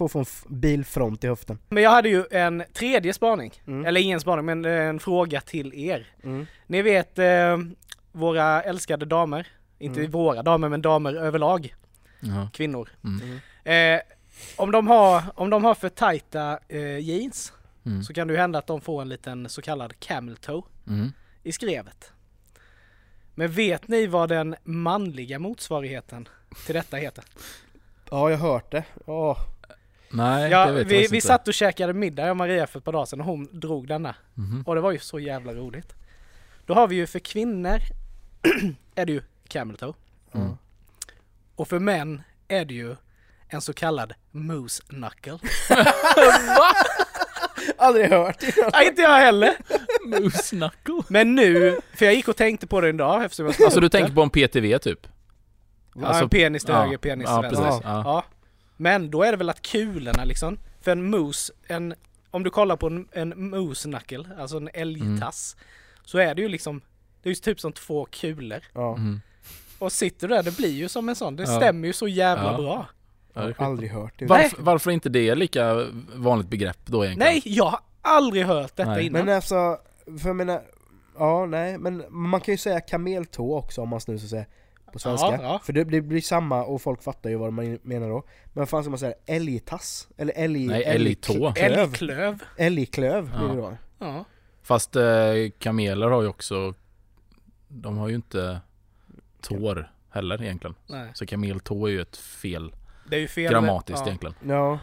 bilfront 0.49 1.25
i 1.25 1.27
höften. 1.29 1.59
Men 1.69 1.83
jag 1.83 1.91
hade 1.91 2.09
ju 2.09 2.25
en 2.31 2.63
tredje 2.73 3.13
spaning, 3.15 3.53
Mm. 3.67 3.87
eller 3.87 4.01
ingen 4.01 4.21
spaning 4.21 4.45
men 4.47 4.65
eh, 4.65 4.73
en 4.73 5.01
fråga 5.01 5.41
till 5.41 5.75
er 5.75 6.07
Mm. 6.25 6.47
Ni 6.67 6.83
vet 6.83 7.19
eh, 7.19 7.59
våra 8.13 8.63
älskade 8.63 9.05
damer, 9.05 9.47
inte 9.79 10.01
Mm. 10.01 10.11
våra 10.11 10.43
damer 10.43 10.69
men 10.69 10.83
damer 10.83 11.15
överlag, 11.15 11.75
kvinnor 12.53 12.89
mm. 13.05 13.41
eh, 13.97 14.01
om, 14.57 14.71
de 14.71 14.87
har, 14.87 15.23
om 15.35 15.51
de 15.51 15.65
har 15.65 15.75
för 15.75 15.89
tajta 15.89 16.59
eh, 16.69 16.99
jeans 16.99 17.53
Mm. 17.87 18.03
så 18.03 18.15
kan 18.15 18.29
det 18.29 18.35
ju 18.35 18.41
hända 18.41 18.59
att 18.59 18.67
de 18.67 18.81
får 18.81 19.03
en 19.03 19.09
liten 19.09 19.49
så 19.49 19.63
kallad 19.63 20.01
camel 20.01 20.37
toe 20.37 20.63
Mm. 20.89 21.13
i 21.43 21.53
skrevet. 21.53 22.13
Men 23.35 23.53
vet 23.53 23.89
ni 23.89 24.07
vad 24.07 24.29
den 24.29 24.57
manliga 24.65 25.39
motsvarigheten 25.39 26.29
till 26.67 26.75
detta 26.75 26.97
heter? 26.97 27.25
Ja, 28.11 28.31
jag 28.31 28.39
har 28.39 28.53
hört 28.53 28.71
det. 28.71 28.85
Åh. 29.07 29.39
Nej 30.11 30.51
Ja, 30.51 30.67
det 30.67 30.73
vet 30.73 30.79
jag 30.83 30.89
vi, 30.89 30.97
vi 30.97 31.17
inte. 31.17 31.21
satt 31.27 31.49
och 31.49 31.55
käkade 31.55 31.93
middag, 31.93 32.23
jag 32.23 32.31
och 32.31 32.37
Maria 32.37 32.67
för 32.67 32.79
ett 32.79 32.85
par 32.85 32.93
dagar 32.93 33.05
sedan 33.07 33.21
och 33.21 33.27
hon 33.27 33.49
drog 33.61 33.89
denna. 33.89 34.15
Mhm. 34.35 34.63
Och 34.67 34.75
det 34.75 34.81
var 34.81 34.93
ju 34.93 34.99
så 34.99 35.19
jävla 35.19 35.55
roligt. 35.55 35.95
Då 36.67 36.75
har 36.75 36.89
vi 36.89 36.97
ju 36.97 37.07
för 37.07 37.19
kvinnor 37.19 37.79
är 38.95 39.07
det 39.07 39.13
ju 39.13 39.23
camel 39.49 39.77
toe. 39.77 39.93
Mm. 40.33 40.57
Och 41.57 41.69
för 41.69 41.79
män 41.79 42.23
är 42.49 42.65
det 42.65 42.75
ju 42.75 42.97
en 43.53 43.61
så 43.61 43.73
kallad 43.73 44.13
moose 44.31 44.83
knuckle. 44.89 45.39
Aldrig 47.79 48.11
hört. 48.11 48.43
Nej, 48.73 48.87
inte 48.89 49.03
jag 49.03 49.17
heller! 49.19 49.55
Moose 50.07 50.57
knuckle 50.57 51.03
Men 51.09 51.35
nu, 51.35 51.81
för 51.95 52.05
jag 52.05 52.15
gick 52.15 52.29
och 52.29 52.37
tänkte 52.37 52.67
på 52.67 52.81
det 52.81 52.89
en 52.89 52.97
dag 52.97 53.25
eftersom 53.25 53.47
jag 53.47 53.63
Alltså 53.65 53.81
du 53.81 53.89
tänker 53.89 54.13
på 54.15 54.23
en 54.23 54.31
PTV 54.31 54.79
typ? 54.79 55.07
Ja, 55.95 56.07
alltså- 56.07 56.23
en 56.23 56.29
penis 56.29 56.65
till 56.65 56.75
ja, 56.75 56.83
höger, 56.85 56.97
penis 56.99 57.27
till 57.27 57.35
Ja 57.35 57.41
vänster. 57.41 57.65
precis, 57.65 57.81
Ja. 57.85 58.03
ja. 58.05 58.25
Men 58.77 59.11
då 59.11 59.23
är 59.23 59.31
det 59.31 59.37
väl 59.37 59.51
att 59.51 59.63
kulorna 59.63 60.25
liksom, 60.25 60.59
för 60.81 60.91
en 60.91 61.11
moose, 61.11 61.53
en, 61.69 61.95
om 62.31 62.43
du 62.43 62.51
kollar 62.51 62.77
på 62.77 62.87
en, 62.87 63.09
en 63.13 63.51
moose 63.51 63.89
knuckle, 63.89 64.25
alltså 64.39 64.57
en 64.57 64.69
älgtass, 64.75 65.57
så 66.05 66.19
är 66.19 66.35
det 66.35 66.43
ju 66.43 66.49
liksom, 66.49 66.81
det 67.23 67.29
är 67.29 67.31
ju 67.31 67.35
typ 67.35 67.61
som 67.61 67.73
två 67.73 68.07
kulor. 68.11 68.61
Ja, 68.75 68.97
Mhm. 68.97 69.21
Och 69.79 69.93
sitter 69.93 70.29
du 70.29 70.35
där, 70.35 70.43
det 70.43 70.57
blir 70.57 70.71
ju 70.73 70.89
som 70.89 71.09
en 71.09 71.17
sån, 71.17 71.37
det 71.37 71.43
Ja. 71.43 71.57
stämmer 71.57 71.87
ju 71.87 71.93
så 71.93 72.09
jävla 72.09 72.53
Ja. 72.53 72.57
bra. 72.59 72.87
Är 73.35 73.49
jag 73.49 73.55
har 73.55 73.67
aldrig 73.67 73.91
hört 73.91 74.13
det. 74.19 74.27
varför, 74.27 74.63
varför 74.63 74.91
är 74.91 74.95
inte 74.95 75.09
det 75.09 75.35
lika 75.35 75.87
vanligt 76.15 76.49
begrepp 76.49 76.87
då 76.87 77.05
egentligen? 77.05 77.33
Nej, 77.33 77.43
jag 77.45 77.65
har 77.65 77.81
aldrig 78.03 78.45
hört 78.45 78.77
detta 78.77 78.91
Nej. 78.91 79.07
innan. 79.07 79.25
Men 79.25 79.37
alltså, 79.37 79.79
för 80.21 80.29
jag 80.29 80.37
menar, 80.37 80.63
ja 81.19 81.47
nej, 81.47 81.79
men 81.79 82.05
man 82.09 82.41
kan 82.41 82.55
ju 82.55 82.59
säga 82.59 82.81
kameltå 82.81 83.57
också 83.57 83.81
om 83.81 83.89
man 83.89 84.01
nu 84.07 84.19
så 84.19 84.29
säga 84.29 84.45
på 84.93 84.99
svenska. 84.99 85.27
Ja, 85.27 85.39
ja. 85.43 85.61
För 85.65 85.73
det, 85.73 85.85
det 85.85 86.01
blir 86.01 86.21
samma 86.21 86.65
och 86.65 86.83
folk 86.83 87.03
fattar 87.03 87.31
ju 87.31 87.37
vad 87.37 87.53
man 87.53 87.79
menar 87.83 88.09
då. 88.09 88.23
Men 88.45 88.61
vad 88.61 88.69
fan 88.69 88.83
ska 88.83 88.91
man 88.91 88.99
säga? 88.99 89.15
Älgtass? 89.27 90.09
Eller 90.17 90.33
älg... 90.37 90.67
Nej, 90.67 90.85
älg- 90.85 91.07
älgtå. 91.09 91.53
klöv. 91.53 91.55
Älgklöv. 91.57 92.43
Älgklöv 92.59 93.31
blir 93.39 93.49
det 93.49 93.57
då. 93.57 93.77
Ja. 93.99 94.25
Fast 94.63 94.97
eh, 94.97 95.03
kameler 95.59 96.07
har 96.07 96.23
ju 96.23 96.29
också 96.29 96.75
De 97.69 97.99
har 97.99 98.09
ju 98.09 98.15
inte 98.15 98.61
tår 99.41 99.93
heller 100.11 100.43
egentligen 100.43 100.75
Nej, 100.87 101.11
Så 101.15 101.27
kameltå 101.27 101.87
är 101.87 101.91
ju 101.91 102.01
ett 102.01 102.17
fel 102.17 102.73
det 103.09 103.17
är 103.17 103.21
ju 103.21 103.29
fel. 103.29 103.53
grammatiskt 103.53 104.01
ja. 104.01 104.07
egentligen 104.07 104.35
Ja, 104.47 104.79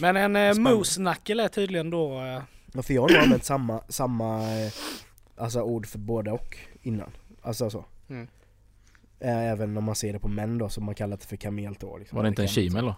Men 0.00 0.16
en 0.16 0.36
eh, 0.36 0.52
Spännande. 0.52 0.70
moose 0.76 0.94
knuckle 1.00 1.42
är 1.44 1.48
tydligen 1.48 1.90
då, 1.90 2.20
eh, 2.20 2.42
Ja, 2.72 2.82
för 2.82 2.94
jag 2.94 3.02
har 3.02 3.08
nog 3.08 3.18
använt 3.18 3.44
samma, 3.44 3.82
samma 3.88 4.42
eh, 4.42 4.72
alltså 5.36 5.62
ord 5.62 5.86
för 5.86 5.98
både 5.98 6.30
och 6.30 6.56
innan. 6.82 7.10
Alltså 7.42 7.70
så. 7.70 7.84
Mm. 8.10 8.28
Eh, 9.20 9.50
Även 9.50 9.76
om 9.76 9.84
man 9.84 9.94
ser 9.94 10.12
det 10.12 10.18
på 10.18 10.28
män 10.28 10.58
då, 10.58 10.68
som 10.68 10.84
man 10.84 10.94
kallar 10.94 11.16
det 11.16 11.24
för 11.24 11.36
kameltå. 11.36 11.98
Liksom. 11.98 12.16
Var 12.16 12.22
det 12.22 12.28
inte 12.28 12.42
en 12.42 12.48
kimel 12.48 12.84
då? 12.84 12.94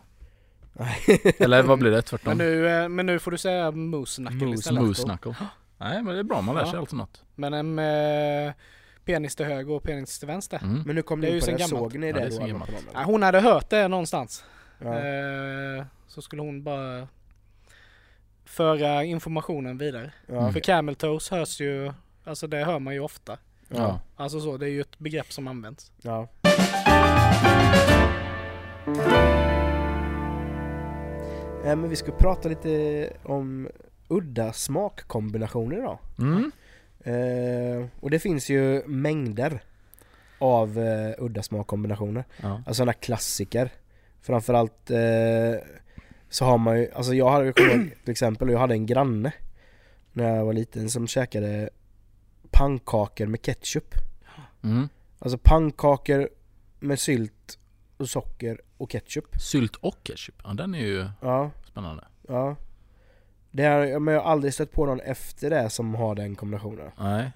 Eller 1.38 1.62
vad 1.62 1.78
blir 1.78 1.90
det? 1.90 2.02
Tvärtom? 2.02 2.28
Men 2.28 2.38
nu, 2.38 2.68
eh, 2.68 2.88
men 2.88 3.06
nu 3.06 3.18
får 3.18 3.30
du 3.30 3.38
säga 3.38 3.70
moose 3.70 4.22
knuckle 4.22 4.46
Moose 4.46 4.58
istället. 4.58 4.82
Moose 4.82 5.02
knuckle. 5.02 5.34
Nej 5.78 6.02
men 6.02 6.14
det 6.14 6.18
är 6.20 6.24
bra, 6.24 6.40
man 6.40 6.54
lär 6.54 6.64
sig 6.64 6.72
Ja. 6.74 6.78
alltid 6.80 6.98
något. 6.98 7.22
Men 7.34 7.52
en 7.54 7.74
med 7.74 8.52
penis 9.04 9.36
till 9.36 9.46
höger 9.46 9.72
och 9.72 9.82
penis 9.82 10.18
till 10.18 10.28
vänster. 10.28 10.60
Mm. 10.62 10.82
Men 10.86 10.96
nu 10.96 11.02
kom 11.02 11.20
Det 11.20 11.26
ni 11.28 11.32
ju 11.34 11.40
sen 11.40 11.54
det, 11.54 11.60
gammalt. 11.60 11.92
såg 11.92 12.00
ni 12.00 12.06
Ja, 12.06 12.12
det, 12.12 12.20
det 12.20 12.26
är 12.26 12.30
sen 12.30 12.40
då? 12.40 12.46
gammalt. 12.46 12.70
Ja, 12.94 13.02
hon 13.04 13.22
hade 13.22 13.40
hört 13.40 13.70
det 13.70 13.88
någonstans. 13.88 14.44
Ja. 14.84 14.98
Eh, 14.98 15.84
så 16.06 16.22
skulle 16.22 16.42
hon 16.42 16.62
bara 16.62 17.08
föra 18.44 19.04
informationen 19.04 19.78
vidare. 19.78 20.12
Ja. 20.26 20.52
För 20.52 20.60
camel 20.60 20.94
toes 20.94 21.30
hörs 21.30 21.60
ju, 21.60 21.92
alltså 22.24 22.46
det 22.46 22.64
hör 22.64 22.78
man 22.78 22.94
ju 22.94 23.00
ofta. 23.00 23.38
Ja. 23.68 24.00
Alltså 24.16 24.40
så, 24.40 24.56
det 24.56 24.66
är 24.66 24.70
ju 24.70 24.80
ett 24.80 24.98
begrepp 24.98 25.32
som 25.32 25.48
används. 25.48 25.92
Ja. 26.02 26.28
Eh, 31.64 31.76
men 31.76 31.88
vi 31.88 31.96
ska 31.96 32.12
prata 32.12 32.48
lite 32.48 33.12
om 33.22 33.68
udda 34.08 34.52
smakkombinationer 34.52 35.76
idag. 35.76 35.98
Mm. 36.18 36.52
Eh, 37.04 37.86
och 38.00 38.10
det 38.10 38.18
finns 38.18 38.50
ju 38.50 38.82
mängder 38.86 39.62
av 40.38 40.78
eh, 40.78 41.14
udda 41.18 41.42
smakkombinationer. 41.42 42.24
Ja. 42.42 42.54
Alltså 42.56 42.74
sådana 42.74 42.92
klassiker. 42.92 43.70
Framförallt 44.22 44.90
eh, 44.90 45.54
så 46.28 46.44
har 46.44 46.58
man 46.58 46.78
ju, 46.80 46.90
alltså 46.92 47.14
jag 47.14 47.30
hade 47.30 47.52
kommer 47.52 47.70
ihåg 47.74 47.90
till 48.04 48.10
exempel, 48.12 48.50
jag 48.50 48.58
hade 48.58 48.74
en 48.74 48.86
granne 48.86 49.32
när 50.12 50.36
jag 50.36 50.44
var 50.44 50.52
liten 50.52 50.90
som 50.90 51.06
käkade 51.06 51.70
pannkakor 52.50 53.26
med 53.26 53.42
ketchup. 53.42 53.94
Mm. 54.62 54.88
Alltså 55.18 55.38
pannkakor 55.38 56.28
med 56.78 56.98
sylt 57.00 57.58
och 57.96 58.08
socker 58.08 58.60
och 58.78 58.90
ketchup. 58.90 59.40
Sylt 59.40 59.76
och 59.76 59.96
ketchup, 60.02 60.34
ja 60.44 60.52
den 60.54 60.74
är 60.74 60.78
ju 60.86 61.06
Ja, 61.20 61.50
spännande. 61.64 62.04
ja. 62.28 62.56
Det 63.50 63.62
är, 63.64 63.98
men 63.98 64.14
jag 64.14 64.20
har 64.22 64.30
aldrig 64.30 64.54
stött 64.54 64.72
på 64.72 64.86
någon 64.86 65.00
efter 65.00 65.50
det 65.50 65.70
som 65.70 65.94
har 65.94 66.14
den 66.14 66.34
kombinationen. 66.36 66.90
Nej. 66.98 67.30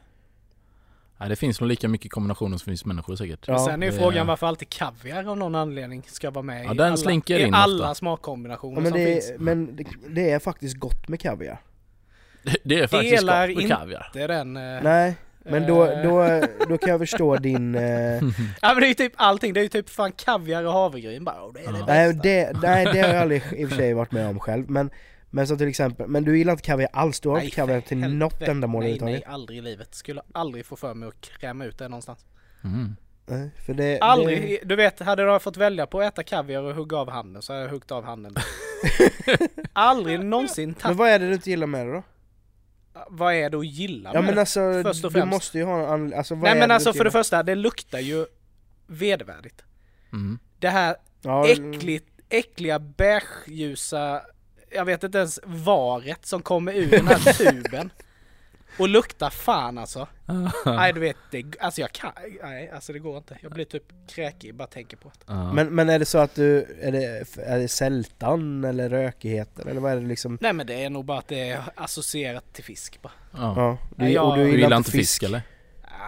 Nej 1.18 1.28
det 1.28 1.36
finns 1.36 1.60
nog 1.60 1.68
lika 1.68 1.88
mycket 1.88 2.12
kombinationer 2.12 2.58
som 2.58 2.64
finns 2.70 2.84
människor 2.84 3.16
säkert. 3.16 3.44
Ja, 3.48 3.58
Sen 3.66 3.82
är 3.82 3.86
ju 3.86 3.92
det- 3.92 3.98
frågan 3.98 4.26
varför 4.26 4.46
alltid 4.46 4.68
kaviar 4.68 5.24
av 5.24 5.36
någon 5.36 5.54
anledning 5.54 6.02
ska 6.06 6.30
vara 6.30 6.42
med 6.42 6.64
Ja, 6.66 6.74
i 6.74 6.76
den 6.76 6.86
alla, 6.86 6.96
slinker 6.96 7.38
i 7.38 7.42
in 7.42 7.54
alla 7.54 7.84
ofta. 7.84 7.94
smakkombinationer 7.94 8.76
Ja, 8.76 8.80
men 8.82 8.92
som 8.92 9.00
det, 9.00 9.06
finns. 9.06 9.30
är, 9.30 9.38
men 9.38 9.76
det, 9.76 9.84
det 10.08 10.30
är 10.30 10.38
faktiskt 10.38 10.76
gott 10.76 11.08
med 11.08 11.20
kaviar. 11.20 11.58
Det 12.64 12.80
är 12.80 12.86
faktiskt 12.86 13.16
Delar 13.16 13.48
gott 13.48 13.56
med 13.56 13.68
kaviar. 13.68 14.10
Det 14.12 14.22
är 14.22 14.28
den... 14.28 14.56
eh, 14.56 14.82
Nej, 14.82 15.14
men 15.44 15.66
då, 15.66 15.84
eh, 15.86 16.02
då, 16.02 16.46
då 16.68 16.78
kan 16.78 16.90
jag 16.90 17.00
förstå 17.00 17.36
din... 17.36 17.74
Eh, 17.74 17.82
Ja 18.62 18.68
men 18.72 18.76
det 18.80 18.86
är 18.86 18.88
ju 18.88 18.94
typ 18.94 19.12
allting, 19.16 19.52
det 19.52 19.60
är 19.60 19.62
ju 19.62 19.68
typ 19.68 19.88
fan 19.90 20.12
kaviar 20.12 20.64
och 20.64 20.72
havregryn 20.72 21.24
bara, 21.24 21.40
och 21.42 21.54
det 21.54 21.60
är 21.60 21.72
det 21.72 21.78
Ja. 21.78 21.84
nej, 21.86 22.08
bästa. 22.14 22.22
det, 22.22 22.52
nej, 22.62 22.84
det 22.92 23.00
har 23.00 23.08
jag 23.08 23.22
aldrig 23.22 23.42
i 23.56 23.64
och 23.64 23.68
för 23.68 23.76
sig 23.76 23.94
varit 23.94 24.12
med 24.12 24.28
om 24.28 24.40
själv. 24.40 24.70
Men, 24.70 24.90
men 25.36 25.46
som 25.46 25.58
till 25.58 25.68
exempel, 25.68 26.08
men 26.08 26.24
du 26.24 26.38
gillar 26.38 26.52
inte 26.52 26.62
kaviar 26.64 26.88
alls? 26.92 27.20
Du 27.20 27.28
har 27.28 27.36
Nej, 27.36 27.44
inte 27.44 27.56
kaviar 27.56 27.80
till 27.80 27.98
helvete. 28.02 28.18
något 28.18 28.42
ändamål 28.42 28.82
Nej, 28.82 28.98
nej, 29.00 29.24
aldrig 29.26 29.58
i 29.58 29.62
livet. 29.62 29.94
Skulle 29.94 30.22
aldrig 30.32 30.66
få 30.66 30.76
för 30.76 30.94
mig 30.94 31.08
att 31.08 31.20
kräma 31.20 31.64
ut 31.64 31.78
det 31.78 31.88
någonstans. 31.88 32.26
Mm. 32.64 32.96
Nej, 33.26 33.50
för 33.66 33.74
det... 33.74 33.98
Aldrig, 34.00 34.42
Det, 34.42 34.68
du 34.68 34.76
vet, 34.76 35.00
hade 35.00 35.22
jag 35.22 35.42
fått 35.42 35.56
välja 35.56 35.86
på 35.86 36.00
att 36.00 36.12
äta 36.12 36.22
kaviar 36.22 36.62
och 36.62 36.74
hugga 36.74 36.96
av 36.96 37.10
handen 37.10 37.42
så 37.42 37.52
hade 37.52 37.64
jag 37.64 37.70
huggit 37.70 37.90
av 37.90 38.04
handen. 38.04 38.34
aldrig 39.72 40.20
någonsin 40.24 40.68
men 40.68 40.74
tagit... 40.74 40.96
vad 40.96 41.08
är 41.08 41.18
det 41.18 41.26
du 41.28 41.32
inte 41.34 41.50
gillar 41.50 41.66
med 41.66 41.86
det 41.86 41.92
då? 41.92 42.02
Vad 43.08 43.34
är 43.34 43.50
det 43.50 43.56
att 43.58 43.66
gilla 43.66 44.10
Ja 44.14 44.20
med 44.20 44.24
men 44.24 44.34
det? 44.34 44.40
alltså, 44.40 44.82
först 44.82 45.04
och 45.04 45.12
du 45.12 45.18
främst. 45.18 45.34
måste 45.34 45.58
ju 45.58 45.64
ha 45.64 45.94
en 45.94 46.14
alltså 46.14 46.34
vad 46.34 46.42
Nej 46.42 46.52
är 46.52 46.58
men 46.58 46.68
det 46.68 46.74
alltså 46.74 46.92
du 46.92 46.96
för 46.98 47.04
det 47.04 47.10
första, 47.10 47.42
det 47.42 47.54
luktar 47.54 47.98
ju 47.98 48.26
vedervärdigt. 48.86 49.62
Mm. 50.12 50.38
Det 50.58 50.68
här 50.68 50.96
ja, 51.22 51.48
äckligt, 51.48 52.08
äckliga 52.28 52.78
beige-ljusa, 52.78 54.20
jag 54.70 54.84
vet 54.84 55.04
inte 55.04 55.18
ens 55.18 55.40
varet 55.44 56.26
som 56.26 56.42
kommer 56.42 56.72
ur 56.72 56.90
den 56.90 57.06
här 57.06 57.32
tuben. 57.52 57.90
Och 58.78 58.88
luktar 58.88 59.30
fan 59.30 59.78
alltså. 59.78 60.08
Nej 60.66 60.92
du 60.92 61.00
vet, 61.00 61.16
det, 61.30 61.44
alltså 61.60 61.80
jag 61.80 61.92
kan, 61.92 62.12
nej 62.42 62.70
alltså 62.70 62.92
det 62.92 62.98
går 62.98 63.16
inte. 63.16 63.38
Jag 63.42 63.52
blir 63.52 63.64
typ 63.64 63.82
kräkig 64.08 64.54
bara 64.54 64.68
tänker 64.68 64.96
på 64.96 65.08
det. 65.08 65.24
Ja. 65.26 65.52
Men, 65.52 65.74
men 65.74 65.88
är 65.88 65.98
det 65.98 66.04
så 66.04 66.18
att 66.18 66.34
du, 66.34 66.76
är 66.80 66.92
det, 66.92 67.26
är 67.42 67.58
det 67.58 67.68
sältan 67.68 68.64
eller 68.64 68.88
rökigheten 68.88 69.68
eller 69.68 69.80
vad 69.80 69.92
är 69.92 69.96
det 69.96 70.06
liksom? 70.06 70.38
Nej 70.40 70.52
men 70.52 70.66
det 70.66 70.84
är 70.84 70.90
nog 70.90 71.04
bara 71.04 71.18
att 71.18 71.28
det 71.28 71.48
är 71.50 71.62
associerat 71.74 72.52
till 72.52 72.64
fisk 72.64 73.02
bara. 73.02 73.12
ja. 73.32 73.54
Ja, 73.56 73.78
du, 73.96 74.04
Nej, 74.04 74.12
jag- 74.12 74.28
och 74.30 74.36
du 74.36 74.42
Du 74.44 74.50
gillar, 74.50 74.62
gillar 74.62 74.76
inte 74.76 74.90
fisk 74.90 75.22
eller? 75.22 75.42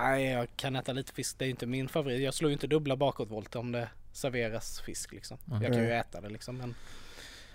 Nej 0.01 0.25
jag 0.31 0.49
kan 0.57 0.77
äta 0.77 0.93
lite 0.93 1.13
fisk, 1.13 1.39
det 1.39 1.45
är 1.45 1.49
inte 1.51 1.67
min 1.67 1.89
favorit. 1.89 2.21
Jag 2.23 2.35
slår 2.35 2.49
ju 2.51 2.53
inte 2.53 2.67
dubbla 2.67 2.97
bakåtvolter 2.97 3.59
om 3.59 3.73
det 3.73 3.89
serveras 4.13 4.81
fisk 4.81 5.13
liksom. 5.13 5.39
Jag 5.63 5.73
kan 5.73 5.83
ju 5.83 5.93
äta 5.93 6.21
det 6.21 6.29
liksom 6.29 6.57
men... 6.59 6.75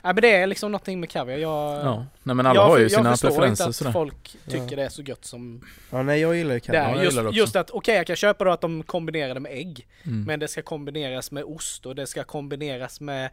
Nej 0.03 0.13
men 0.13 0.21
det 0.21 0.35
är 0.35 0.47
liksom 0.47 0.71
någonting 0.71 0.99
med 0.99 1.09
kaviar. 1.09 1.37
Jag, 1.37 1.85
Ja. 1.85 2.05
Nej 2.23 2.35
men 2.35 2.45
alla 2.45 2.59
jag, 2.59 2.67
har 2.67 2.77
ju 2.77 2.83
jag 2.83 2.91
sina 2.91 3.11
förstår 3.11 3.29
preferenser 3.29 3.63
inte 3.63 3.69
att 3.69 3.75
sådär. 3.75 3.91
folk 3.91 4.35
tycker 4.45 4.57
Ja. 4.69 4.75
det 4.75 4.83
är 4.83 4.89
så 4.89 5.01
gött 5.01 5.25
som 5.25 5.65
Ja 5.89 6.03
nej 6.03 6.19
jag 6.21 6.35
gillar 6.35 6.53
ju 6.53 6.59
det 6.59 6.65
kaviar. 6.65 6.81
Ja, 6.83 6.89
är. 6.89 6.95
jag 6.95 7.03
Just, 7.03 7.11
gillar 7.13 7.23
det 7.23 7.29
också. 7.29 7.37
just 7.39 7.55
att, 7.55 7.69
okej 7.71 7.95
jag 7.95 8.07
kan 8.07 8.15
köpa 8.15 8.43
då 8.43 8.51
att 8.51 8.61
de 8.61 8.83
kombinerar 8.83 9.33
det 9.33 9.39
med 9.39 9.51
ägg. 9.51 9.87
Mm. 10.03 10.23
Men 10.23 10.39
det 10.39 10.47
ska 10.47 10.61
kombineras 10.61 11.31
med 11.31 11.43
ost 11.43 11.85
och 11.85 11.95
det 11.95 12.07
ska 12.07 12.23
kombineras 12.23 13.01
med 13.01 13.29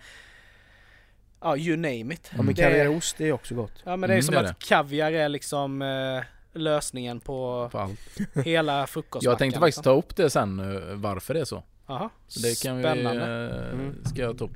Ja, 1.40 1.56
you 1.56 1.76
name 1.76 2.14
it. 2.14 2.30
Ja 2.37 2.42
men 2.42 2.54
Det- 2.54 2.62
kaviar 2.62 2.87
och 2.88 2.94
ost 2.94 3.20
är 3.20 3.33
också 3.33 3.54
gott. 3.54 3.72
Ja 3.85 3.96
men 3.96 4.00
det 4.09 4.14
är 4.14 4.16
Mm, 4.16 4.22
som 4.22 4.35
det 4.35 4.40
är 4.40 4.44
att 4.44 4.59
kaviar 4.59 5.12
är 5.12 5.28
liksom 5.28 5.83
eh, 5.83 6.22
lösningen 6.61 7.20
på 7.20 7.68
På 7.72 7.78
allt. 7.78 8.00
hela 8.44 8.87
frukostmackan. 8.87 9.30
Jag 9.30 9.38
tänkte 9.38 9.61
faktiskt 9.61 9.78
liksom. 9.78 9.92
ta 9.92 9.98
upp 9.98 10.16
det 10.16 10.30
sen 10.30 10.61
eh, 10.61 10.80
varför 10.94 11.35
det 11.35 11.40
är 11.40 11.44
så. 11.44 11.62
Jaha, 11.87 12.11
Så 12.28 12.40
det 12.40 12.62
kan 12.62 12.80
spännande. 12.83 13.26
vi, 13.26 13.66
eh, 13.66 13.72
Mm. 13.72 14.04
ska 14.04 14.22
jag 14.22 14.38
ta 14.38 14.44
upp. 14.44 14.50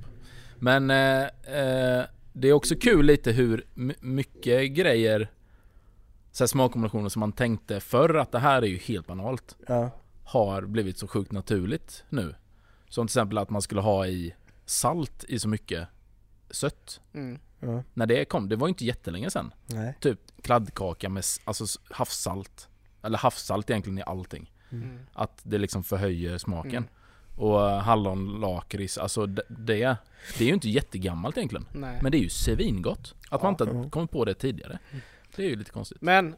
Men 0.58 0.90
eh, 0.90 1.22
eh, 1.58 2.04
det 2.32 2.48
är 2.48 2.52
också 2.52 2.74
kul 2.76 3.06
lite 3.06 3.32
hur 3.32 3.66
my- 3.74 3.94
mycket 4.00 4.70
grejer, 4.72 5.30
så 6.32 6.44
här 6.44 6.48
smakkombinationer 6.48 7.08
som 7.08 7.20
man 7.20 7.32
tänkte 7.32 7.80
förr 7.80 8.14
att 8.14 8.32
det 8.32 8.38
här 8.38 8.62
är 8.62 8.66
ju 8.66 8.76
helt 8.78 9.06
banalt, 9.06 9.56
Ja. 9.68 9.90
har 10.24 10.62
blivit 10.62 10.98
så 10.98 11.06
sjukt 11.06 11.32
naturligt 11.32 12.04
nu. 12.08 12.34
Som 12.88 13.06
till 13.06 13.10
exempel 13.12 13.38
att 13.38 13.50
man 13.50 13.62
skulle 13.62 13.80
ha 13.80 14.06
i 14.06 14.34
salt 14.66 15.24
i 15.28 15.38
så 15.38 15.48
mycket 15.48 15.88
sött. 16.50 17.00
Mm. 17.14 17.38
ja. 17.60 17.82
När 17.94 18.06
det 18.06 18.24
kom, 18.24 18.48
det 18.48 18.56
var 18.56 18.66
ju 18.66 18.70
inte 18.70 18.84
jättelänge. 18.84 19.28
Nej. 19.66 19.94
Typ 20.00 20.20
kladdkaka 20.42 21.08
med 21.08 21.24
alltså 21.44 21.80
havssalt. 21.90 22.68
Eller 23.02 23.18
havssalt 23.18 23.70
egentligen 23.70 23.98
i 23.98 24.02
allting. 24.02 24.52
Mm. 24.70 24.98
Att 25.12 25.40
det 25.42 25.58
liksom 25.58 25.84
förhöjer 25.84 26.38
smaken. 26.38 26.70
Mm. 26.76 26.88
Och 27.36 27.70
eh, 27.70 27.78
hallonlakrits, 27.78 28.98
alltså 28.98 29.26
det, 29.26 29.42
det, 29.48 29.96
det 30.38 30.44
är 30.44 30.48
ju 30.48 30.54
inte 30.54 30.68
jättegammalt 30.70 31.36
egentligen. 31.36 31.66
Nej. 31.72 31.98
Men 32.02 32.12
det 32.12 32.18
är 32.18 32.22
ju 32.22 32.28
svingott. 32.28 33.14
Att 33.30 33.42
man 33.42 33.52
inte 33.52 33.68
Ja. 33.72 33.88
kommit 33.90 34.10
på 34.10 34.24
det 34.24 34.34
tidigare. 34.34 34.78
Det 35.36 35.42
är 35.44 35.48
ju 35.48 35.56
lite 35.56 35.70
konstigt. 35.70 35.98
Men 36.00 36.34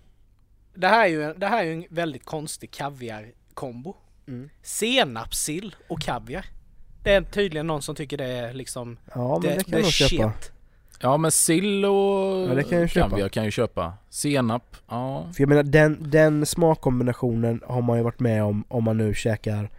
det 0.75 0.87
här 0.89 1.05
är 1.05 1.09
ju, 1.11 1.35
det 1.35 1.47
här 1.47 1.59
är 1.59 1.65
ju 1.65 1.73
en 1.73 1.85
väldigt 1.91 2.25
konstig 2.25 2.71
kaviar-kombo. 2.71 3.97
Mm. 4.29 4.51
Senapssill 4.63 5.75
och 5.89 6.01
kaviar. 6.01 6.47
Det 7.03 7.13
är 7.13 7.23
tydligen 7.23 7.67
någon 7.67 7.83
som 7.83 7.95
tycker 7.95 8.17
det 8.17 8.25
är 8.25 8.53
liksom 8.55 8.97
Ja 9.15 9.39
men 9.43 9.57
det, 9.57 9.65
kan 9.65 9.75
är 9.75 9.79
jag 9.79 9.93
köpa. 9.93 10.33
shit. 10.33 10.53
Ja 11.01 11.17
men 11.17 11.31
sill 11.31 11.85
och 11.85 11.93
Ja, 12.51 12.55
det 12.55 12.63
kan 12.63 12.79
jag 12.79 12.91
köpa. 12.91 13.09
kaviar 13.11 13.29
kan 13.29 13.45
jag 13.45 13.53
köpa. 13.53 13.93
Senap, 14.11 14.77
ja. 14.89 15.31
För 15.35 15.43
jag 15.43 15.49
menar 15.49 15.63
den, 15.63 16.11
den 16.11 16.47
smakkombinationen 16.47 17.63
har 17.67 17.83
man 17.83 17.97
ju 17.99 18.03
varit 18.05 18.21
med 18.21 18.45
om 18.45 18.65
om 18.69 18.85
man 18.85 18.97
nu 18.97 19.15
käkar 19.15 19.71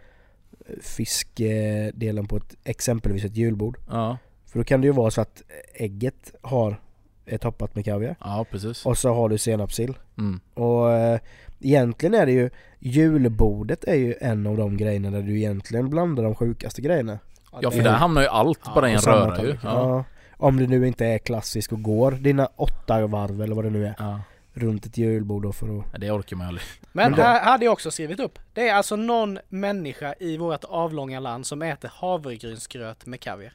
fiskdelen 0.82 2.26
på 2.26 2.36
ett, 2.36 2.56
exempelvis 2.64 3.24
ett 3.24 3.36
julbord. 3.36 3.78
Ja, 3.90 4.18
För 4.46 4.58
då 4.58 4.64
kan 4.64 4.80
det 4.80 4.86
ju 4.86 4.92
vara 4.92 5.10
så 5.10 5.20
att 5.20 5.42
ägget 5.74 6.32
har 6.42 6.80
är 7.26 7.38
toppat 7.38 7.74
med 7.74 7.84
kaviar 7.84 8.16
ja 8.20 8.46
precis. 8.50 8.86
och 8.86 8.98
så 8.98 9.14
har 9.14 9.28
du 9.28 9.38
senapssill. 9.38 9.94
Mm. 10.18 10.40
Och 10.54 10.92
eh, 10.92 11.20
egentligen 11.60 12.14
är 12.14 12.26
det 12.26 12.32
ju 12.32 12.50
julbordet 12.78 13.84
är 13.84 13.94
ju 13.94 14.14
en 14.20 14.46
av 14.46 14.56
de 14.56 14.76
grejerna 14.76 15.10
där 15.10 15.22
du 15.22 15.36
egentligen 15.38 15.90
blandar 15.90 16.22
de 16.22 16.34
sjukaste 16.34 16.82
grejerna. 16.82 17.18
Ja 17.62 17.70
för 17.70 17.78
är- 17.78 17.84
där 17.84 17.92
hamnar 17.92 18.22
ju 18.22 18.28
allt 18.28 18.60
Ja, 18.64 18.72
bara 18.74 18.90
i 18.90 18.92
en 18.92 19.00
röra 19.00 19.42
ju. 19.42 19.48
Ja. 19.48 19.58
Ja. 19.62 20.04
Om 20.36 20.56
det 20.56 20.66
nu 20.66 20.86
inte 20.86 21.06
är 21.06 21.18
klassiskt 21.18 21.72
och 21.72 21.82
går 21.82 22.10
dina 22.12 22.48
åtta 22.56 23.06
varv 23.06 23.42
eller 23.42 23.54
vad 23.54 23.64
det 23.64 23.70
nu 23.70 23.86
är 23.86 23.94
Ja. 23.98 24.20
Runt 24.58 24.86
ett 24.86 24.98
julbord 24.98 25.42
då 25.42 25.52
för 25.52 25.66
att... 25.78 25.84
Nej, 25.92 26.00
Det 26.00 26.10
orkar 26.10 26.36
man 26.36 26.44
ju 26.46 26.48
aldrig. 26.48 26.66
Men 26.92 27.10
Men 27.10 27.20
här 27.20 27.44
hade 27.44 27.64
jag 27.64 27.72
också 27.72 27.90
skrivit 27.90 28.20
upp. 28.20 28.38
Det 28.52 28.68
är 28.68 28.74
alltså 28.74 28.96
någon 28.96 29.38
människa 29.48 30.14
i 30.20 30.36
vårt 30.36 30.64
avlånga 30.64 31.20
land 31.20 31.46
som 31.46 31.62
äter 31.62 31.90
havregrynsgröt 31.94 33.06
med 33.06 33.20
kaviar. 33.20 33.52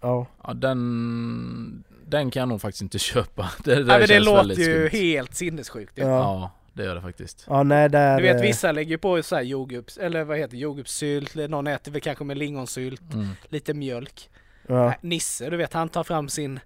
Ja. 0.00 0.26
Ja 0.44 0.54
den, 0.54 1.84
den 2.06 2.30
kan 2.30 2.40
jag 2.40 2.48
nog 2.48 2.60
faktiskt 2.60 2.82
inte 2.82 2.98
köpa. 3.10 3.50
Det, 3.64 3.74
där 3.74 3.84
Nej, 3.84 3.98
men 3.98 4.08
det 4.08 4.20
låter 4.20 4.48
ju 4.62 4.88
skumt. 4.88 5.00
helt 5.00 5.34
sinnessjukt. 5.34 5.98
ju. 5.98 6.02
Ja. 6.02 6.08
Ja 6.08 6.50
det 6.72 6.84
gör 6.84 6.94
det 6.94 7.00
faktiskt. 7.02 7.44
Ja 7.48 7.62
nej 7.62 7.88
där... 7.88 8.16
Du 8.16 8.22
vet 8.22 8.42
vissa 8.44 8.72
lägger 8.72 8.90
ju 8.90 8.98
på 8.98 9.22
så 9.22 9.36
här 9.36 9.42
jordgubbs, 9.42 9.96
eller 9.98 10.24
vad 10.24 10.38
heter 10.38 10.50
det, 10.50 10.56
jordgubbssylt, 10.58 11.34
någon 11.34 11.66
äter 11.66 11.92
väl 11.92 12.00
kanske 12.00 12.24
med 12.24 12.38
lingonsylt, 12.38 13.14
Mm. 13.14 13.28
lite 13.48 13.74
mjölk. 13.74 14.30
Ja. 14.66 14.86
Nej, 14.86 14.98
Nisse, 15.00 15.50
du 15.50 15.56
vet 15.56 15.72
han 15.72 15.88
tar 15.88 16.04
fram 16.04 16.28
sin 16.28 16.60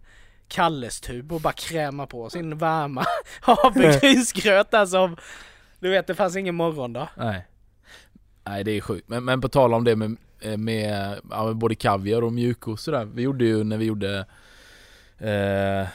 Kalles-tub 0.48 1.32
och 1.32 1.40
bara 1.40 1.52
krämar 1.52 2.06
på 2.06 2.30
sin 2.30 2.58
varma 2.58 3.04
havregrynsgröt 3.40 4.70
där 4.70 4.86
som, 4.86 5.16
du 5.78 5.90
vet 5.90 6.06
det 6.06 6.14
fanns 6.14 6.36
ingen 6.36 6.54
morgondag. 6.54 7.08
Nej. 7.16 7.46
Nej 8.44 8.64
det 8.64 8.70
är 8.70 8.80
sjukt. 8.80 9.08
Men, 9.08 9.24
men 9.24 9.40
på 9.40 9.48
tal 9.48 9.74
om 9.74 9.84
det 9.84 9.96
med 9.96 10.16
eh, 10.40 10.56
med 10.56 11.20
ja, 11.30 11.46
med 11.46 11.56
både 11.56 11.74
kaviar 11.74 12.22
och 12.22 12.32
mjukost 12.32 12.84
sådär. 12.84 13.04
Vi 13.04 13.22
gjorde 13.22 13.44
ju 13.44 13.64
när 13.64 13.76
vi 13.76 13.84
gjorde 13.84 14.26
eh, 15.18 15.88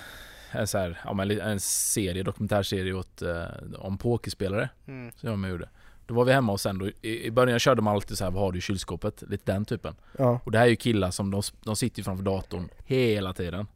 en, 0.52 0.68
så 0.68 0.78
här, 0.78 1.00
ja, 1.06 1.14
men 1.14 1.42
en 1.42 1.60
serie, 1.60 2.24
dokumentärserie 2.24 2.94
åt, 2.94 3.22
eh, 3.22 3.44
om 3.78 3.98
pokerspelare. 3.98 4.70
Mm. 4.88 5.12
Så 5.16 5.28
jag 5.28 5.50
gjorde. 5.50 5.70
Då 6.06 6.14
var 6.14 6.26
vi 6.26 6.34
hemma 6.34 6.52
och 6.52 6.62
sen 6.62 6.78
då, 6.78 6.88
i, 7.02 7.26
i 7.26 7.32
början 7.32 7.60
körde 7.60 7.82
man 7.82 7.96
alltid 7.96 8.18
så 8.18 8.24
här, 8.24 8.32
vad 8.32 8.44
har 8.44 8.52
du 8.52 8.58
i 8.58 8.62
kylskåpet? 8.62 9.24
Lite 9.28 9.52
den 9.52 9.66
typen. 9.66 9.96
Ja. 10.18 10.40
Och 10.44 10.52
det 10.52 10.58
här 10.58 10.66
är 10.66 10.70
ju 10.70 10.76
killar 10.76 11.12
som 11.12 11.32
de, 11.32 11.42
de 11.64 11.76
sitter 11.76 12.00
ju 12.00 12.04
framför 12.04 12.24
datorn 12.24 12.70
hela 12.86 13.34
tiden. 13.34 13.68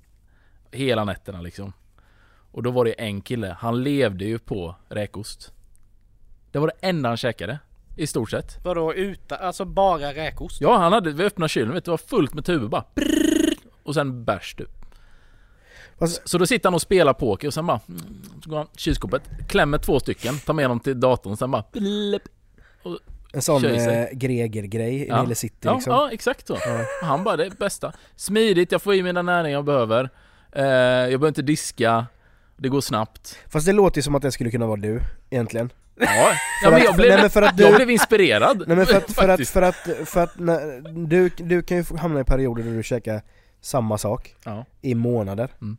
Hela 0.73 1.03
nätterna 1.03 1.41
liksom. 1.41 1.73
Och 2.51 2.63
då 2.63 2.71
var 2.71 2.85
det 2.85 2.91
en 2.91 3.21
kille, 3.21 3.57
han 3.59 3.83
levde 3.83 4.25
ju 4.25 4.39
på 4.39 4.75
räkost. 4.89 5.51
Det 6.51 6.59
var 6.59 6.67
det 6.67 6.87
enda 6.87 7.09
han 7.09 7.17
käkade. 7.17 7.59
I 7.97 8.07
stort 8.07 8.29
sett. 8.31 8.65
Vadå 8.65 8.93
utan, 8.93 9.37
alltså 9.41 9.65
bara 9.65 10.13
räkost? 10.13 10.61
Ja, 10.61 10.77
han 10.77 10.93
hade, 10.93 11.11
vi 11.11 11.23
öppnade 11.23 11.49
kylen, 11.49 11.73
vet 11.73 11.85
du, 11.85 11.89
det 11.89 11.91
var 11.91 11.97
fullt 11.97 12.33
med 12.33 12.45
tuber 12.45 12.67
bara. 12.67 12.83
Brrrr, 12.95 13.53
och 13.83 13.93
sen 13.93 14.23
bärs 14.25 14.55
typ. 14.55 14.69
Fast, 15.99 16.29
Så 16.29 16.37
då 16.37 16.45
sitter 16.45 16.69
han 16.69 16.73
och 16.73 16.81
spelar 16.81 17.13
poker 17.13 17.47
och 17.47 17.53
sen 17.53 17.65
bara, 17.65 17.79
mm, 17.89 18.01
så 18.43 18.49
går 18.49 18.57
han 18.57 18.67
kylskåpet, 18.77 19.21
klämmer 19.47 19.77
två 19.77 19.99
stycken, 19.99 20.37
tar 20.39 20.53
med 20.53 20.69
dem 20.69 20.79
till 20.79 20.99
datorn 20.99 21.31
och 21.33 21.39
sen 21.39 21.51
bara 21.51 21.63
blip. 21.71 22.21
en 23.33 23.41
sån 23.41 23.65
eh, 23.65 24.07
Greger-grej 24.11 24.95
i 24.95 25.07
Ja. 25.07 25.21
Nile 25.23 25.35
City 25.35 25.55
Ja, 25.61 25.73
liksom. 25.75 25.93
ja 25.93 26.11
exakt 26.11 26.47
så. 26.47 26.57
Ja. 26.65 26.79
Och 27.01 27.07
Han 27.07 27.23
bara, 27.23 27.37
det 27.37 27.45
är 27.45 27.49
bästa. 27.49 27.93
Smidigt, 28.15 28.71
jag 28.71 28.81
får 28.81 28.93
i 28.95 29.03
mig 29.03 29.13
den 29.13 29.25
näring 29.25 29.53
jag 29.53 29.65
behöver. 29.65 30.09
Eh, 30.55 30.63
jag 30.63 31.07
behöver 31.19 31.27
inte 31.27 31.41
diska. 31.41 32.05
Det 32.57 32.69
går 32.69 32.81
snabbt. 32.81 33.39
Fast 33.49 33.65
det 33.65 33.71
låter 33.73 33.97
ju 33.97 34.01
som 34.03 34.15
att 34.15 34.21
det 34.21 34.31
skulle 34.31 34.51
kunna 34.51 34.67
vara 34.67 34.79
du, 34.79 34.99
egentligen. 35.29 35.71
Ja, 35.95 36.05
För 36.63 36.67
ja 36.67 36.71
men 36.71 36.81
jag 36.83 36.95
blev, 36.95 37.09
nej, 37.09 37.21
men 37.21 37.29
för 37.29 37.41
att 37.41 37.59
jag 37.59 37.71
du- 37.71 37.75
blev 37.75 37.89
inspirerad. 37.89 38.63
Nej 38.67 38.77
men 38.77 38.85
för 38.85 38.97
att, 38.97 39.11
för 39.11 39.29
att, 39.29 39.47
för 39.47 39.61
att, 39.61 39.75
för 40.05 40.23
att 40.23 40.39
när, 40.39 40.81
du, 41.07 41.29
du 41.29 41.61
kan 41.61 41.77
ju 41.77 41.83
hamna 41.97 42.19
i 42.19 42.23
perioder 42.23 42.63
där 42.63 42.71
du 42.71 42.83
käkar 42.83 43.21
samma 43.61 43.97
sak 43.97 44.35
Ja. 44.43 44.65
i 44.81 44.95
månader. 44.95 45.49
Mm. 45.61 45.77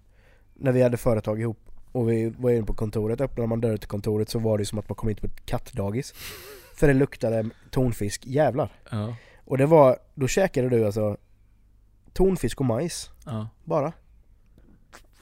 När 0.55 0.73
vi 0.73 0.83
hade 0.83 0.97
företag 0.97 1.41
ihop 1.41 1.59
och 1.93 2.11
vi 2.11 2.35
var 2.39 2.51
inne 2.51 2.67
på 2.67 2.75
kontoret, 2.75 3.21
öppnade 3.21 3.47
man 3.49 3.61
dörren 3.61 3.79
till 3.79 3.89
kontoret 3.89 4.29
så 4.29 4.39
var 4.39 4.59
det 4.59 4.65
som 4.65 4.79
att 4.79 4.89
man 4.89 4.97
kom 4.97 5.09
hit 5.09 5.21
på 5.21 5.27
ett 5.27 5.47
kattdagis. 5.47 6.15
För 6.75 6.87
det 6.87 6.95
luktade 6.95 7.51
tonfisk, 7.71 8.27
jävlar. 8.27 8.73
Ja, 8.91 9.17
Och 9.45 9.59
det 9.59 9.67
var, 9.67 9.97
då 10.15 10.29
käkade 10.29 10.69
du 10.69 10.87
alltså 10.87 11.17
tonfisk 12.13 12.61
och 12.61 12.67
majs, 12.67 13.11
ja. 13.27 13.49
bara. 13.65 13.93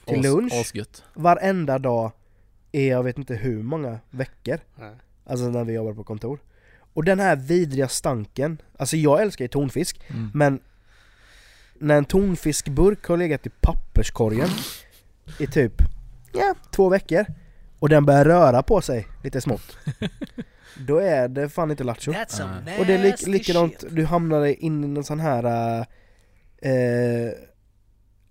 Till 0.05 0.19
As- 0.19 0.23
lunch. 0.23 0.53
Asgött. 0.53 1.03
Varenda 1.13 1.79
dag 1.79 2.11
i 2.71 2.89
jag 2.89 3.03
vet 3.03 3.17
inte 3.17 3.35
hur 3.35 3.63
många 3.63 3.99
veckor. 4.09 4.59
Nej. 4.75 4.91
Alltså 5.25 5.49
när 5.49 5.63
vi 5.63 5.73
jobbar 5.73 5.93
på 5.93 6.03
kontor. 6.03 6.39
Och 6.93 7.03
den 7.03 7.19
här 7.19 7.35
vidriga 7.35 7.87
stanken, 7.87 8.61
alltså 8.77 8.97
jag 8.97 9.21
älskar 9.21 9.45
ju 9.45 9.49
tonfisk, 9.49 9.99
Mm. 10.09 10.31
men 10.33 10.59
när 11.79 11.97
en 11.97 12.05
tonfiskburk 12.05 13.05
har 13.07 13.17
legat 13.17 13.45
i 13.45 13.49
papperskorgen 13.61 14.49
i 15.39 15.47
typ, 15.47 15.73
ja, 16.33 16.55
två 16.71 16.89
veckor 16.89 17.25
och 17.79 17.89
den 17.89 18.05
börjar 18.05 18.25
röra 18.25 18.63
på 18.63 18.81
sig 18.81 19.07
lite 19.23 19.41
smått. 19.41 19.77
Då 20.87 20.97
är 20.97 21.27
det 21.27 21.49
fan 21.49 21.71
inte 21.71 21.83
lattjo. 21.83 22.11
Och 22.79 22.85
det 22.85 22.93
är 22.93 23.03
lik, 23.03 23.27
likadant, 23.27 23.83
du 23.89 24.05
hamnar 24.05 24.45
in 24.45 24.83
i 24.83 24.87
någon 24.87 25.03
sån 25.03 25.19
här 25.19 25.79
äh, 26.61 27.29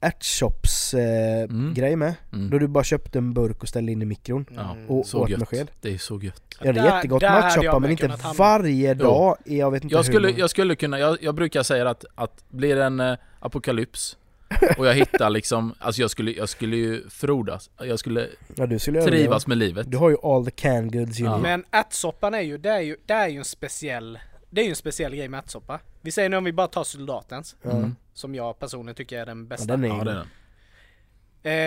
ärtchops 0.02 0.94
äh, 0.94 1.42
Mm. 1.42 1.74
grej 1.74 1.96
med. 1.96 2.14
Mm. 2.32 2.50
Då 2.50 2.58
du 2.58 2.68
bara 2.68 2.84
köpte 2.84 3.18
en 3.18 3.34
burk 3.34 3.62
och 3.62 3.68
ställde 3.68 3.92
in 3.92 4.02
i 4.02 4.04
mikron. 4.04 4.46
Ja, 4.54 4.72
Mm. 4.72 4.90
Och 4.90 5.06
så 5.06 5.18
åt 5.20 5.30
gött. 5.30 5.38
med 5.38 5.48
sked. 5.48 5.70
Det 5.80 5.94
är 5.94 5.98
så 5.98 6.20
gött. 6.20 6.42
Ja 6.60 6.72
det 6.72 6.80
är 6.80 6.84
Där- 6.84 6.96
jättegott 6.96 7.20
där 7.20 7.30
med 7.30 7.44
ärtsoppa 7.44 7.78
men 7.78 7.90
inte 7.90 8.10
varje 8.36 8.94
dag 8.94 9.36
i 9.44 9.58
jag 9.58 9.70
vet 9.70 9.82
inte 9.84 9.94
Jag 9.94 9.98
hur 9.98 10.04
skulle, 10.04 10.28
många- 10.28 10.38
jag 10.38 10.50
skulle 10.50 10.74
kunna, 10.76 10.98
jag, 10.98 11.18
jag 11.22 11.34
brukar 11.34 11.62
säga 11.62 11.90
att, 11.90 12.04
att 12.14 12.44
blir 12.48 12.76
det 12.76 12.84
en 12.84 13.00
eh, 13.00 13.16
apokalyps 13.40 14.16
och 14.78 14.86
jag 14.86 14.94
hittar 14.94 15.30
liksom, 15.30 15.74
alltså 15.78 16.00
jag 16.00 16.10
skulle, 16.10 16.30
jag 16.32 16.48
skulle 16.48 16.76
ju 16.76 17.08
frodas. 17.08 17.70
Jag 17.80 17.98
skulle 17.98 18.28
ja, 18.56 18.66
du 18.66 18.78
skulle 18.78 19.02
trivas 19.02 19.46
med 19.46 19.58
livet. 19.58 19.90
Du 19.90 19.96
har 19.96 20.10
ju 20.10 20.16
all 20.22 20.44
the 20.44 20.50
canned 20.50 20.92
goods 20.92 21.20
you 21.20 21.28
Ja. 21.28 21.32
need. 21.36 21.42
Men 21.42 21.64
ärtsoppan 21.70 22.34
är 22.34 22.40
ju, 22.40 22.58
det 22.58 22.70
är 22.70 22.80
ju, 22.80 22.96
det 23.06 23.12
är 23.14 23.28
ju 23.28 23.38
en 23.38 23.44
speciell, 23.44 24.18
det 24.50 24.60
är 24.60 24.64
ju 24.64 24.70
en 24.70 24.76
speciell 24.76 25.14
grej 25.16 25.28
med 25.28 25.38
ärtsoppa. 25.38 25.80
Vi 26.00 26.10
säger 26.10 26.28
nu 26.28 26.36
om 26.36 26.44
vi 26.44 26.52
bara 26.52 26.66
tar 26.66 26.84
soldatens. 26.84 27.56
Mm. 27.64 27.96
Som 28.14 28.34
jag 28.34 28.58
personligen 28.58 28.94
tycker 28.94 29.18
är 29.18 29.26
den 29.26 29.38
Ja, 29.38 29.44
bästa. 29.44 29.66
den 29.66 29.84
är 29.84 29.88
Ja, 29.88 29.98
ju... 29.98 30.04
det 30.04 30.10
är 30.10 30.14
den. 30.14 30.26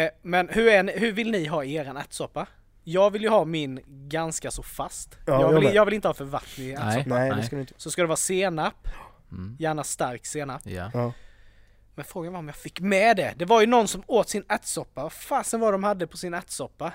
Eh, 0.05 0.09
men 0.21 0.49
hur, 0.49 0.67
är, 0.67 0.83
ni- 0.83 0.99
hur 0.99 1.11
vill 1.11 1.31
ni 1.31 1.45
ha 1.45 1.63
eran 1.63 1.97
ärtsoppa? 1.97 2.47
Jag 2.83 3.11
vill 3.11 3.21
ju 3.21 3.29
ha 3.29 3.45
min 3.45 3.79
ganska 3.87 4.51
så 4.51 4.63
fast. 4.63 5.17
Ja, 5.25 5.41
jag, 5.41 5.59
vill, 5.59 5.75
jag 5.75 5.85
vill 5.85 5.93
inte 5.93 6.07
ha 6.07 6.13
för 6.13 6.25
vattnig 6.25 6.71
ärtsoppa. 6.73 6.89
Nej. 7.15 7.29
Nej, 7.29 7.31
det 7.37 7.43
ska 7.43 7.55
du 7.55 7.59
inte... 7.61 7.73
Så 7.77 7.91
ska 7.91 8.01
det 8.01 8.07
vara 8.07 8.15
senap, 8.17 8.87
Mm. 9.31 9.55
gärna 9.59 9.83
stark 9.83 10.25
senap. 10.25 10.61
Ja. 10.65 10.91
Ja. 10.93 11.13
Men 11.95 12.05
frågan 12.05 12.33
var 12.33 12.39
om 12.39 12.47
jag 12.47 12.55
fick 12.55 12.79
med 12.79 13.17
det. 13.17 13.33
Det 13.37 13.45
var 13.45 13.61
ju 13.61 13.67
någon 13.67 13.87
som 13.87 14.03
åt 14.07 14.29
sin 14.29 14.43
ärtsoppa. 14.49 15.03
Vad 15.03 15.13
fasen 15.13 15.59
var 15.59 15.71
de 15.71 15.83
hade 15.83 16.07
på 16.07 16.17
sin 16.17 16.33
ärtsoppa? 16.33 16.93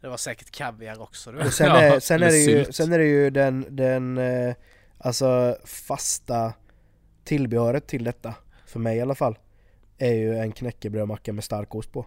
Det 0.00 0.08
var 0.08 0.16
säkert 0.16 0.50
kaviar 0.50 1.02
också. 1.02 1.32
Du. 1.32 1.38
Och 1.38 1.52
sen, 1.52 1.66
Ja, 1.66 1.80
är, 1.80 2.00
sen, 2.00 2.22
är 2.22 2.26
det 2.26 2.36
ju, 2.38 2.64
sen 2.72 2.92
är 2.92 2.98
det 2.98 3.04
ju 3.06 3.30
den, 3.30 3.66
den 3.76 4.18
eh, 4.18 4.54
alltså 4.98 5.56
fasta 5.64 6.52
tillbehöret 7.24 7.86
till 7.86 8.04
detta, 8.04 8.34
för 8.68 8.78
mig 8.80 8.96
i 8.96 9.00
alla 9.00 9.14
fall, 9.14 9.38
är 9.98 10.12
ju 10.14 10.36
en 10.38 10.52
knäckebrödmacka 10.52 11.32
med 11.32 11.44
stark 11.44 11.74
ost 11.74 11.92
på. 11.92 12.06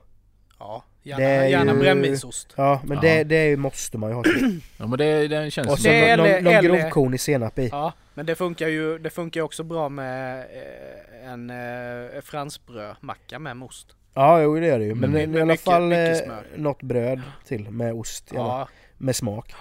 Ja, 0.59 0.83
gärna, 1.03 1.23
är 1.23 1.47
gärna 1.47 1.73
ju- 1.73 1.79
brännvinsost. 1.79 2.53
Ja, 2.55 2.81
men. 2.85 2.99
Det, 3.01 3.23
det 3.23 3.35
är 3.35 3.47
ju- 3.49 3.57
måste 3.57 3.97
man 3.97 4.09
ju 4.09 4.15
ha. 4.15 4.23
ja 4.77 4.87
men 4.87 4.97
det, 4.97 5.27
det 5.27 5.51
känns 5.51 5.67
Och 5.67 5.79
så 5.79 5.87
Det 5.87 6.15
någon, 6.17 6.25
eller- 6.25 6.41
någon, 6.41 6.53
eller- 6.53 6.69
grovkorn 6.81 7.13
i 7.13 7.17
senap 7.17 7.59
i. 7.59 7.67
Ja, 7.71 7.93
men 8.13 8.25
det 8.25 8.35
funkar 8.35 8.67
ju 8.67 8.97
det 8.97 9.09
funkar 9.09 9.39
ju 9.39 9.43
också 9.45 9.63
bra 9.63 9.89
med 9.89 10.39
eh, 10.39 11.31
en 11.31 11.49
eh, 11.49 12.21
franskbrödmacka 12.23 13.39
med 13.39 13.57
most. 13.57 13.87
Ja, 14.13 14.41
jo 14.41 14.59
det 14.59 14.67
är 14.69 14.79
det 14.79 14.85
ju. 14.85 14.95
Men 14.95 15.09
Mm. 15.09 15.21
i 15.21 15.27
Med 15.27 15.41
alla 15.41 15.53
mycket- 15.53 15.65
fall 15.65 15.87
mycket 15.87 16.19
eh, 16.21 16.25
smör. 16.25 16.45
något 16.55 16.81
bröd 16.83 17.21
till 17.45 17.69
med 17.69 17.93
ost, 17.93 18.31
Ja, 18.33 18.67
med 18.97 19.15
smak. 19.15 19.53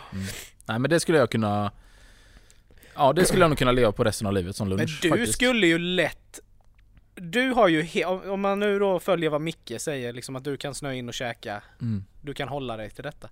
Nej 0.66 0.78
men 0.78 0.90
det 0.90 1.00
skulle 1.00 1.18
jag 1.18 1.30
kunna... 1.30 1.72
Ja 2.94 3.12
det 3.12 3.24
skulle 3.24 3.42
jag 3.42 3.48
nog 3.48 3.58
kunna 3.58 3.72
leva 3.72 3.92
på 3.92 4.04
resten 4.04 4.26
av 4.26 4.32
livet 4.32 4.56
som 4.56 4.68
men 4.68 4.76
lunch 4.78 4.98
du 5.02 5.08
faktiskt. 5.08 5.32
skulle 5.34 5.66
ju 5.66 5.78
lätt 5.78 6.40
du 7.20 7.50
har 7.50 7.68
ju, 7.68 8.04
om 8.04 8.40
man 8.40 8.59
nu 8.61 8.78
då 8.78 9.00
följer 9.00 9.30
vad 9.30 9.40
Micke 9.40 9.72
säger, 9.78 10.12
liksom 10.12 10.37
att 10.37 10.44
du 10.44 10.56
kan 10.56 10.74
snöa 10.74 10.94
in 10.94 11.09
och 11.09 11.14
käka, 11.14 11.62
Mm. 11.80 12.04
du 12.22 12.35
kan 12.35 12.48
hålla 12.48 12.76
dig 12.76 12.90
till 12.90 13.04
detta. 13.04 13.28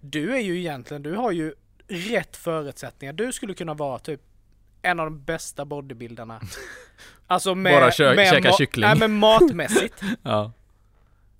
Du 0.00 0.34
är 0.34 0.40
ju 0.40 0.58
egentligen, 0.58 1.02
du 1.02 1.14
har 1.14 1.32
ju 1.32 1.54
rätt 1.88 2.36
förutsättningar. 2.36 3.12
Du 3.12 3.32
skulle 3.32 3.54
kunna 3.54 3.74
vara 3.74 3.98
typ 3.98 4.20
en 4.82 5.00
av 5.00 5.06
de 5.06 5.22
bästa 5.24 5.64
bodybuildarna. 5.64 6.40
Alltså 7.26 7.54
med... 7.54 7.72
Bara 7.72 7.90
kö- 7.90 8.14
med 8.14 8.28
käka 8.28 8.52
kyckling. 8.52 8.86
Nej 8.86 8.98
men 8.98 9.12
matmässigt. 9.18 10.02
Ja. 10.22 10.52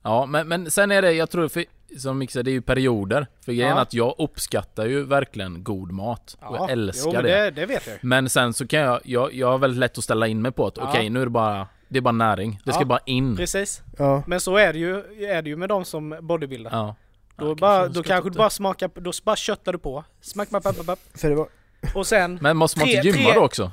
Ja 0.02 0.26
men, 0.26 0.48
men 0.48 0.70
sen 0.70 0.90
är 0.90 1.02
det, 1.02 1.12
jag 1.12 1.30
tror 1.30 1.48
för, 1.48 1.64
som 1.98 2.18
Micke 2.18 2.30
säger, 2.30 2.44
det 2.44 2.50
är 2.50 2.52
ju 2.52 2.62
perioder. 2.62 3.26
För 3.44 3.52
grejen 3.52 3.70
Ja. 3.70 3.76
är 3.78 3.82
att 3.82 3.94
jag 3.94 4.14
uppskattar 4.18 4.86
ju 4.86 5.04
verkligen 5.04 5.64
god 5.64 5.92
mat. 5.92 6.36
och 6.40 6.56
jag 6.56 6.70
älskar 6.70 7.10
jo, 7.10 7.12
men 7.14 7.24
det. 7.24 7.30
det. 7.30 7.50
Det 7.50 7.66
vet 7.66 7.86
jag. 7.86 7.96
Men 8.02 8.28
sen 8.28 8.52
så 8.54 8.66
kan 8.66 8.80
jag, 8.80 9.00
jag, 9.04 9.34
jag 9.34 9.50
har 9.50 9.58
väldigt 9.58 9.78
lätt 9.80 9.98
att 9.98 10.04
ställa 10.04 10.26
in 10.26 10.42
mig 10.42 10.52
på 10.52 10.66
att 10.66 10.76
Ja. 10.76 10.88
okej 10.88 11.10
nu 11.10 11.20
är 11.20 11.24
det 11.26 11.30
bara, 11.30 11.66
det 11.88 11.98
är 11.98 12.02
bara 12.02 12.12
näring. 12.12 12.60
Det 12.64 12.72
ska 12.72 12.80
Ja. 12.80 12.86
bara 12.86 13.00
in. 13.06 13.36
Precis. 13.36 13.82
Ja, 13.98 14.22
Men 14.26 14.40
så 14.40 14.56
är 14.56 14.72
det 14.72 14.78
ju, 14.78 14.96
är 15.26 15.42
det 15.42 15.50
ju 15.50 15.56
med 15.56 15.68
de 15.68 15.84
som 15.84 16.16
bodybuildar. 16.20 16.70
Ja. 16.72 16.94
Då, 17.36 17.48
Ja, 17.50 17.54
bara, 17.54 17.80
kanske 17.82 17.98
då 17.98 18.02
kanske 18.02 18.30
du 18.30 18.36
bara 18.38 18.50
smakar, 18.50 18.90
då 18.94 19.12
bara 19.24 19.36
köttar 19.36 19.72
du 19.72 19.78
på. 19.78 20.04
Smack, 20.20 20.48
smack, 20.48 20.62
smack, 20.62 20.74
smack. 20.76 20.98
för 21.14 21.28
det 21.28 21.34
var... 21.34 21.48
Och 21.94 22.06
sen, 22.06 22.38
Men 22.42 22.56
måste 22.56 22.78
man 22.78 22.88
inte 22.88 23.08
gymma 23.08 23.30
tre- 23.30 23.38
då 23.38 23.44
också? 23.44 23.70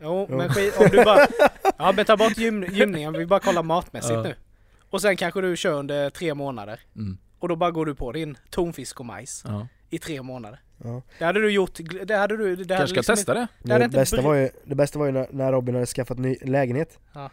jo 0.00 0.26
Jo. 0.30 0.36
men 0.36 0.48
skit, 0.54 0.74
om 0.80 0.88
du 0.90 1.04
bara, 1.04 1.26
ja 1.78 1.92
men 1.96 2.04
ta 2.04 2.16
bort 2.16 2.38
gym, 2.38 2.64
gymningen, 2.70 3.12
vi 3.12 3.26
bara 3.26 3.40
kollar 3.40 3.62
matmässigt 3.62 4.14
Ja. 4.14 4.22
nu. 4.22 4.34
Och 4.90 5.02
sen 5.02 5.16
kanske 5.16 5.40
du 5.40 5.56
kör 5.56 5.72
under 5.72 6.10
tre 6.10 6.34
månader. 6.34 6.80
Mm. 6.96 7.18
Och 7.38 7.48
då 7.48 7.56
bara 7.56 7.70
går 7.70 7.86
du 7.86 7.94
på 7.94 8.12
din 8.12 8.38
tonfisk 8.50 9.00
och 9.00 9.06
majs 9.06 9.44
Ja. 9.46 9.66
i 9.90 9.98
tre 9.98 10.22
månader. 10.22 10.60
Ja. 10.84 11.02
Det 11.18 11.24
hade 11.24 11.40
du 11.40 11.50
gjort, 11.50 11.78
det 12.06 12.16
hade 12.16 12.36
du... 12.36 12.56
Det 12.56 12.74
hade 12.74 12.86
Kanske 12.86 12.88
ska 12.88 13.12
liksom 13.12 13.16
testa 13.16 13.34
det? 13.34 13.48
Det 13.62 13.78
Det, 13.78 13.88
bästa 13.88 14.22
var 14.22 14.34
ju, 14.34 14.48
det 14.64 14.74
bästa 14.74 14.98
var 14.98 15.06
ju 15.06 15.12
när, 15.12 15.26
när 15.30 15.52
Robin 15.52 15.74
hade 15.74 15.86
skaffat 15.86 16.18
ny 16.18 16.36
lägenhet. 16.42 16.98
Ja. 17.14 17.30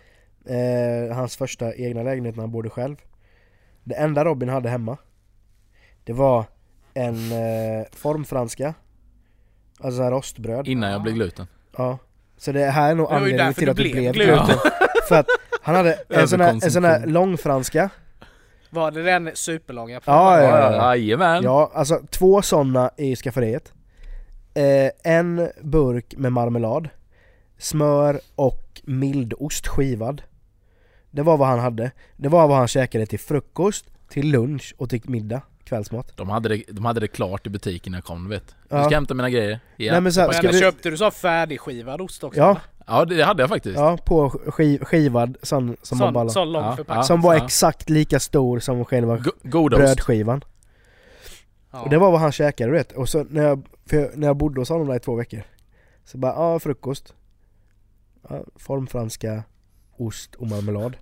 Eh, 0.54 1.16
hans 1.16 1.38
första 1.38 1.76
egna 1.76 2.04
lägenhet 2.04 2.36
när 2.36 2.44
han 2.44 2.52
bodde 2.52 2.70
själv. 2.70 2.96
Det 3.84 3.96
enda 3.96 4.26
Robin 4.26 4.50
hade 4.50 4.70
hemma, 4.70 4.98
det 6.04 6.14
var 6.14 6.46
en 6.94 7.32
eh, 7.32 7.86
formfranska, 7.92 8.74
alltså 9.80 9.98
så 9.98 10.04
här 10.04 10.12
rostbröd. 10.12 10.68
Innan 10.68 10.92
jag 10.92 11.02
blev 11.04 11.16
gluten. 11.16 11.48
Ja. 11.78 11.98
Så 12.38 12.52
det 12.52 12.66
här 12.66 12.92
är 12.92 12.96
nog 12.96 13.12
anledningen 13.12 13.54
till 13.54 13.70
att 13.70 13.78
du 13.78 13.84
blev 13.84 13.94
blev 13.94 14.14
gluten. 14.14 14.46
gluten. 14.46 14.72
För 15.08 15.16
att 15.16 15.28
han 15.66 15.76
hade 15.76 15.94
en 16.10 16.28
sån 16.28 16.42
här, 16.42 16.50
en 16.50 16.62
sån 16.62 16.84
här 16.84 16.92
Överkonsumtion. 16.92 17.14
långfranska. 17.14 17.90
Var 18.70 18.92
det 18.92 19.04
den 19.04 19.32
superlånga? 19.34 19.94
Ja, 20.06 20.42
ja, 20.42 20.42
Ja, 20.44 20.60
ja. 20.60 20.72
ja, 20.76 20.96
jajamän. 20.96 21.44
Ja, 21.44 21.72
alltså 21.74 22.02
två 22.10 22.42
sådana 22.42 22.92
i 22.98 23.16
skafferiet. 23.16 23.74
Eh, 24.54 25.14
en 25.14 25.50
burk 25.62 26.14
med 26.18 26.32
marmelad, 26.34 26.90
smör 27.58 28.20
och 28.36 28.82
mildost 28.84 29.68
skivad. 29.68 30.22
Det 31.12 31.22
var 31.22 31.38
vad 31.38 31.48
han 31.48 31.60
hade. 31.60 31.92
Det 32.18 32.30
var 32.30 32.48
vad 32.48 32.58
han 32.58 32.68
käkade 32.68 33.06
till 33.06 33.20
frukost, 33.20 33.86
till 34.10 34.32
lunch 34.32 34.76
och 34.78 34.90
till 34.90 35.02
middag, 35.06 35.42
kvällsmat. 35.64 36.18
De 36.18 36.30
hade, 36.30 36.50
det, 36.50 36.64
de 36.70 36.86
hade 36.86 37.00
det 37.00 37.08
klart 37.08 37.48
i 37.48 37.50
butiken 37.50 37.92
när 37.92 37.98
jag 37.98 38.06
kom, 38.06 38.24
du 38.24 38.30
vet. 38.30 38.56
Ja. 38.70 38.78
Jag 38.78 38.86
ska 38.86 38.96
hämta 38.96 39.14
mina 39.14 39.30
grejer. 39.30 39.60
Ja. 39.78 39.92
Nej, 39.92 40.02
men 40.02 40.14
så 40.14 40.22
här, 40.22 40.32
ska 40.32 40.48
vi- 40.52 40.60
köpte 40.60 40.90
du 40.90 40.98
så 40.98 41.12
färdigskivad 41.12 42.02
ost 42.02 42.24
också? 42.24 42.40
Ja. 42.40 42.58
Ja 42.88 43.06
det 43.06 43.24
hade 43.24 43.44
jag 43.44 43.50
faktiskt. 43.50 43.76
Ja, 43.80 43.98
på 44.06 44.30
skiv, 44.30 44.84
skivad 44.84 45.38
sån 45.42 45.78
som 45.82 45.98
man 45.98 46.14
bara 46.14 46.24
Sån, 46.30 46.34
sån 46.34 46.52
lång 46.52 46.64
Ja, 46.64 46.76
förpackning. 46.76 47.04
Som 47.04 47.22
var 47.22 47.34
Ja. 47.36 47.46
exakt 47.46 47.90
lika 47.90 48.20
stor 48.20 48.60
som 48.60 48.86
själva 48.86 49.18
Go- 49.44 49.70
brödskivan. 49.70 50.44
Ja. 51.72 51.80
Och 51.82 51.90
det 51.90 51.98
var 51.98 52.12
vad 52.12 52.20
han 52.22 52.32
käkade 52.32 52.72
du 52.72 52.78
vet. 52.78 52.92
Och 52.92 53.10
så 53.10 53.24
när 53.30 53.44
jag, 53.44 53.68
för 53.90 53.98
jag, 53.98 54.18
när 54.18 54.28
jag 54.28 54.38
bodde 54.38 54.62
hos 54.62 54.70
honom 54.70 54.88
där 54.88 54.96
i 54.96 55.00
två 55.00 55.16
veckor. 55.16 55.42
Så 56.06 56.18
bara, 56.18 56.32
ja 56.34 56.60
frukost. 56.60 57.14
Ja, 58.30 58.44
formfranska, 58.56 59.44
ost 59.98 60.36
och 60.36 60.48
marmelad. 60.48 60.98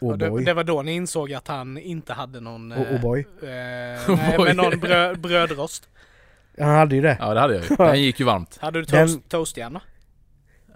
Ja, 0.00 0.16
det, 0.16 0.30
O'boy. 0.30 0.44
det 0.44 0.54
var 0.54 0.64
då 0.64 0.82
ni 0.82 0.92
insåg 0.92 1.32
att 1.32 1.48
han 1.48 1.78
inte 1.78 2.12
hade 2.12 2.40
någon... 2.40 2.72
Och 2.72 2.86
O'boy. 2.86 3.18
Eh, 3.42 4.16
nej, 4.16 4.38
men 4.38 4.56
någon 4.56 4.80
brö, 4.80 5.14
brödrost. 5.14 5.88
Han 6.58 6.68
hade 6.74 6.94
ju 6.96 7.02
det. 7.02 7.16
Ja 7.20 7.34
det 7.34 7.40
hade 7.40 7.54
jag 7.54 7.64
ju. 7.70 7.76
Den 7.78 8.02
gick 8.02 8.20
ju 8.20 8.26
varmt. 8.26 8.58
Hade 8.60 8.78
du 8.80 8.84
Den- 8.84 9.08
toast, 9.08 9.28
toastjärna? 9.28 9.80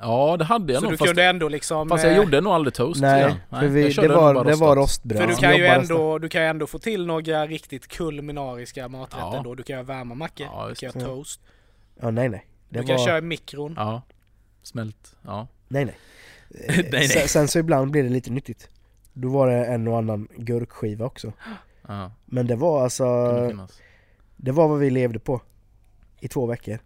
Ja 0.00 0.36
det 0.36 0.44
hade 0.44 0.72
jag 0.72 0.80
Så 0.80 0.84
nog. 0.86 0.92
du 0.92 0.96
Fast, 0.96 1.08
kunde 1.08 1.24
ändå 1.24 1.48
liksom... 1.48 1.88
fast 1.88 2.04
jag 2.04 2.12
eh, 2.12 2.18
gjorde 2.18 2.40
nog 2.40 2.52
aldrig 2.52 2.74
toast 2.74 3.00
Nej, 3.00 3.20
igen. 3.22 3.36
för 3.50 3.66
vi, 3.66 3.92
det, 3.92 4.08
var, 4.08 4.44
det 4.44 4.54
var 4.54 4.76
rostbröd. 4.76 5.18
För 5.20 5.26
du 5.26 5.34
kan, 5.36 5.56
ju 5.56 5.66
ändå, 5.66 6.18
du 6.18 6.28
kan 6.28 6.42
ju 6.42 6.48
ändå 6.48 6.66
få 6.66 6.78
till 6.78 7.06
några 7.06 7.46
riktigt 7.46 7.88
kulinariska 7.88 8.88
maträtter 8.88 9.26
Ja. 9.34 9.40
då. 9.44 9.54
Du 9.54 9.62
kan 9.62 9.74
göra 9.74 9.82
varma 9.84 10.14
mackor, 10.14 10.46
Ja, 10.52 10.68
du 10.68 10.74
kan 10.74 10.90
det. 10.92 10.98
göra 11.00 11.08
toast, 11.08 11.40
Ja, 12.00 12.10
nej 12.10 12.28
nej. 12.28 12.46
Det 12.68 12.80
du 12.80 12.86
kan 12.86 12.96
var, 12.96 13.04
köra 13.06 13.18
i 13.18 13.20
mikron. 13.20 13.74
Ja. 13.76 14.02
Smält. 14.62 15.16
Ja. 15.24 15.46
Nej 15.68 15.84
nej. 15.84 15.96
Nej, 16.68 16.88
nej. 16.92 17.08
Sen, 17.08 17.28
sen 17.28 17.48
så 17.48 17.58
ibland 17.58 17.90
blir 17.90 18.02
det 18.02 18.08
lite 18.08 18.30
nyttigt. 18.30 18.68
Då 19.12 19.28
var 19.28 19.48
det 19.50 19.64
en 19.66 19.88
och 19.88 19.98
annan 19.98 20.28
gurkskiva 20.36 21.06
också. 21.06 21.32
ja. 21.88 22.10
Men 22.24 22.46
det 22.46 22.56
var 22.56 22.82
alltså, 22.84 23.04
finnas. 23.48 23.80
det 24.36 24.52
var 24.52 24.68
vad 24.68 24.78
vi 24.78 24.90
levde 24.90 25.18
på. 25.18 25.40
I 26.20 26.28
två 26.28 26.46
veckor. 26.46 26.78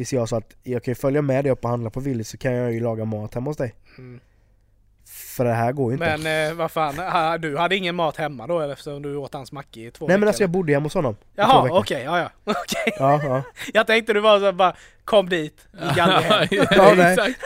Tills 0.00 0.12
jag 0.12 0.28
sa 0.28 0.36
att 0.36 0.56
jag 0.62 0.82
kan 0.84 0.90
ju 0.92 0.96
följa 0.96 1.22
med 1.22 1.44
dig 1.44 1.52
upp 1.52 1.64
och 1.64 1.70
handla 1.70 1.90
på 1.90 2.00
Willys 2.00 2.28
så 2.28 2.36
kan 2.38 2.52
jag 2.52 2.72
ju 2.72 2.80
laga 2.80 3.04
mat 3.04 3.34
hemma 3.34 3.50
hos 3.50 3.56
dig. 3.56 3.74
Mm. 3.98 4.20
För 5.36 5.44
det 5.44 5.52
här 5.52 5.72
går 5.72 5.90
ju 5.92 5.94
inte. 5.94 6.16
Men 6.18 6.48
eh, 6.50 6.54
vad 6.56 6.70
fan, 6.70 7.40
du 7.40 7.56
hade 7.56 7.76
ingen 7.76 7.94
mat 7.94 8.16
hemma 8.16 8.46
då 8.46 8.60
eller 8.60 8.72
eftersom 8.72 9.02
du 9.02 9.16
åt 9.16 9.34
hans 9.34 9.52
macka 9.52 9.80
i 9.80 9.90
två 9.90 10.06
Nej 10.06 10.14
men 10.14 10.20
veckor, 10.20 10.28
alltså 10.28 10.42
jag 10.42 10.50
bodde 10.50 10.72
hemma 10.72 10.84
hos 10.84 10.94
honom. 10.94 11.16
Jaha, 11.34 11.68
okej, 11.70 12.02
ja 12.04 12.18
ja. 12.18 12.30
Okej. 12.44 12.92
Ja, 12.98 13.20
ja. 13.22 13.42
Jag 13.74 13.86
tänkte 13.86 14.12
du 14.12 14.20
var 14.20 14.40
så 14.40 14.52
bara 14.52 14.74
kom 15.04 15.28
dit 15.28 15.60
i 15.72 15.94
galgen. 15.96 16.48
Ja, 16.70 16.94
nej. 16.96 17.12
Exakt. 17.12 17.40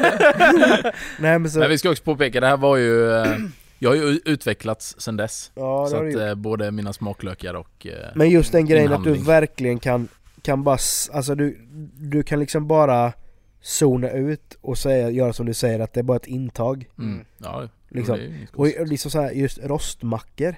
Nej 1.19 1.39
men 1.39 1.51
så, 1.51 1.59
Men 1.59 1.69
vi 1.69 1.79
ska 1.79 1.91
också 1.91 2.05
påpeka, 2.05 2.41
det 2.41 2.47
här 2.47 2.57
var 2.57 2.77
ju... 2.77 3.13
eh, 3.15 3.37
Jag 3.79 3.91
har 3.91 3.97
ju 3.97 4.21
utvecklats 4.25 4.95
sen 4.99 5.17
dess. 5.17 5.51
ja, 5.55 5.83
det 5.85 5.91
så 5.91 6.21
att 6.21 6.29
eh, 6.29 6.35
både 6.35 6.71
mina 6.71 6.93
smaklökar 6.93 7.55
och... 7.55 7.87
eh, 7.87 8.09
Men 8.15 8.31
just 8.31 8.53
den 8.53 8.67
grejen 8.67 8.93
att 8.93 9.05
du 9.05 9.13
verkligen 9.13 9.79
kan, 9.79 10.09
kan 10.45 10.65
bara, 10.65 10.79
alltså 11.13 11.35
du, 11.35 11.59
du 11.95 12.23
kan 12.23 12.41
liksom 12.41 12.69
bara 12.69 13.13
zona 13.61 14.11
ut 14.11 14.59
och 14.61 14.79
säga, 14.79 15.11
göra 15.11 15.33
som 15.33 15.47
du 15.47 15.55
säger 15.55 15.81
att 15.81 15.93
det 15.93 16.01
är 16.01 16.05
bara 16.05 16.17
ett 16.17 16.27
intag. 16.27 16.89
Mm. 16.99 17.25
Ja, 17.39 17.69
Liksom. 17.89 18.47
Och 18.55 18.67
liksom 18.87 19.11
så 19.11 19.21
här, 19.21 19.31
just 19.31 19.59
rostmackor, 19.59 20.55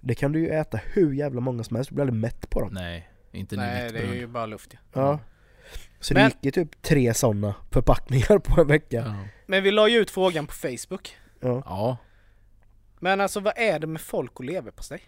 det 0.00 0.14
kan 0.14 0.32
du 0.32 0.40
ju 0.40 0.48
äta 0.48 0.80
hur 0.84 1.12
jävla 1.12 1.40
många 1.40 1.64
som 1.64 1.76
helst, 1.76 1.88
du 1.90 1.94
blir 1.94 2.02
aldrig 2.02 2.20
mätt 2.20 2.50
på 2.50 2.60
dem. 2.60 2.70
Nej, 2.72 3.10
inte 3.32 3.56
Nej, 3.56 3.92
det 3.92 3.98
är 3.98 4.14
ju 4.14 4.26
bara 4.26 4.46
luft 4.46 4.70
ja. 4.72 4.78
Ja. 4.92 5.18
Så 6.00 6.14
Men- 6.14 6.22
det 6.30 6.34
gick 6.34 6.44
ju 6.56 6.64
typ 6.64 6.82
tre 6.82 7.14
sådana 7.14 7.54
förpackningar 7.70 8.38
på 8.38 8.60
en 8.60 8.66
vecka. 8.66 8.96
Ja. 8.96 9.14
Men 9.46 9.62
vi 9.62 9.70
la 9.70 9.88
ju 9.88 9.98
ut 9.98 10.10
frågan 10.10 10.46
på 10.46 10.52
Facebook. 10.52 11.16
Ja. 11.40 11.62
ja. 11.66 11.96
Men 13.00 13.20
alltså 13.20 13.40
vad 13.40 13.52
är 13.58 13.78
det 13.78 13.86
med 13.86 14.00
folk 14.00 14.38
och 14.38 14.44
leverpastej? 14.44 15.00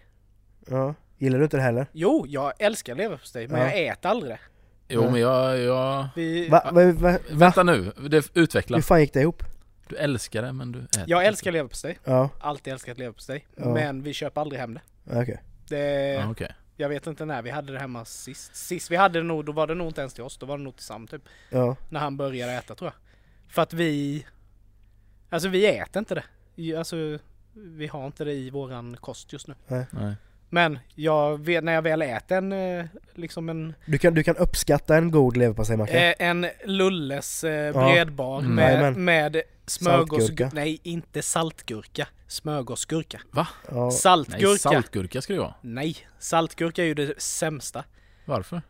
ja. 0.69 0.93
Gillar 1.17 1.37
du 1.37 1.43
inte 1.43 1.57
det 1.57 1.63
heller? 1.63 1.87
Jo, 1.91 2.25
jag 2.27 2.53
älskar 2.59 2.95
leverpastej 2.95 3.47
men 3.47 3.59
Ja. 3.61 3.65
jag 3.67 3.87
äter 3.87 4.09
aldrig 4.09 4.31
det. 4.31 4.39
Jo 4.89 5.01
Nej. 5.01 5.11
men 5.11 5.21
jag, 5.21 5.59
jag... 5.59 6.07
Vi, 6.15 6.49
Va? 6.49 6.61
va, 6.73 6.83
va, 6.85 6.91
va? 6.91 7.17
Vänta 7.31 7.63
nu, 7.63 7.91
det 8.09 8.31
utveckla. 8.33 8.77
Hur 8.77 8.81
fan 8.81 8.99
gick 9.01 9.13
det 9.13 9.21
ihop? 9.21 9.43
Du 9.87 9.95
älskar 9.95 10.41
det 10.41 10.53
men 10.53 10.71
du 10.71 10.79
äter 10.79 11.03
Jag 11.07 11.25
älskar 11.25 11.51
leverpastej. 11.51 11.99
Ja, 12.03 12.29
Alltid 12.39 12.73
älskat 12.73 12.97
leverpastej. 12.97 13.47
Ja. 13.55 13.73
Men 13.73 14.01
vi 14.03 14.13
köper 14.13 14.41
aldrig 14.41 14.59
hem 14.61 14.73
det. 14.73 14.81
okej. 15.21 15.39
det 15.69 16.25
okej. 16.31 16.55
Jag 16.77 16.89
vet 16.89 17.07
inte 17.07 17.25
när 17.25 17.41
vi 17.41 17.49
hade 17.49 17.73
det 17.73 17.79
hemma 17.79 18.05
sist. 18.05 18.55
Sist 18.55 18.91
vi 18.91 18.95
hade 18.95 19.19
det 19.19 19.23
nog, 19.23 19.45
då 19.45 19.51
var 19.51 19.67
det 19.67 19.75
nog 19.75 19.87
inte 19.87 20.01
ens 20.01 20.13
till 20.13 20.23
oss. 20.23 20.37
Då 20.37 20.45
var 20.45 20.57
det 20.57 20.63
nog 20.63 20.75
till 20.75 20.85
Sam 20.85 21.07
typ. 21.07 21.21
Ja. 21.49 21.75
När 21.89 21.99
han 21.99 22.17
började 22.17 22.51
äta 22.53 22.75
tror 22.75 22.91
jag. 22.91 22.93
För 23.53 23.61
att 23.61 23.73
vi... 23.73 24.25
Alltså 25.29 25.49
vi 25.49 25.65
äter 25.77 25.99
inte 25.99 26.15
det. 26.15 26.77
Alltså 26.77 27.19
vi 27.53 27.87
har 27.87 28.05
inte 28.05 28.23
det 28.25 28.33
i 28.33 28.49
våran 28.49 28.97
kost 28.97 29.33
just 29.33 29.47
nu. 29.47 29.55
Nej. 29.67 29.85
Men 30.53 30.79
jag 30.95 31.45
vet, 31.45 31.63
när 31.63 31.73
jag 31.73 31.81
väl 31.81 32.01
äter 32.01 32.37
en, 32.37 32.51
eh, 32.51 32.85
liksom 33.15 33.49
en, 33.49 33.73
Du, 33.85 33.97
kan, 33.97 34.13
du 34.13 34.23
kan 34.23 34.35
uppskatta 34.37 34.97
en 34.97 35.11
god 35.11 35.37
leverpastejmacka? 35.37 35.93
eh, 36.11 36.27
en 36.29 36.47
Lulles 36.65 37.43
eh, 37.43 37.73
bredbar 37.73 38.39
Mm. 38.39 38.55
med, 38.55 38.73
Jajamän. 38.73 39.03
med 39.05 39.41
smörgås... 39.65 40.31
Nej, 40.53 40.79
inte 40.83 41.21
saltgurka. 41.21 42.07
Smörgåsgurka. 42.27 43.21
ja. 43.71 43.91
Saltgurka. 43.91 44.47
Nej, 44.47 44.57
saltgurka 44.59 45.21
ska 45.21 45.33
det 45.33 45.39
vara. 45.39 45.53
Nej, 45.61 45.97
saltgurka 46.19 46.81
är 46.81 46.85
ju 46.87 46.93
det 46.93 47.21
sämsta. 47.21 47.83
Varför? 48.25 48.61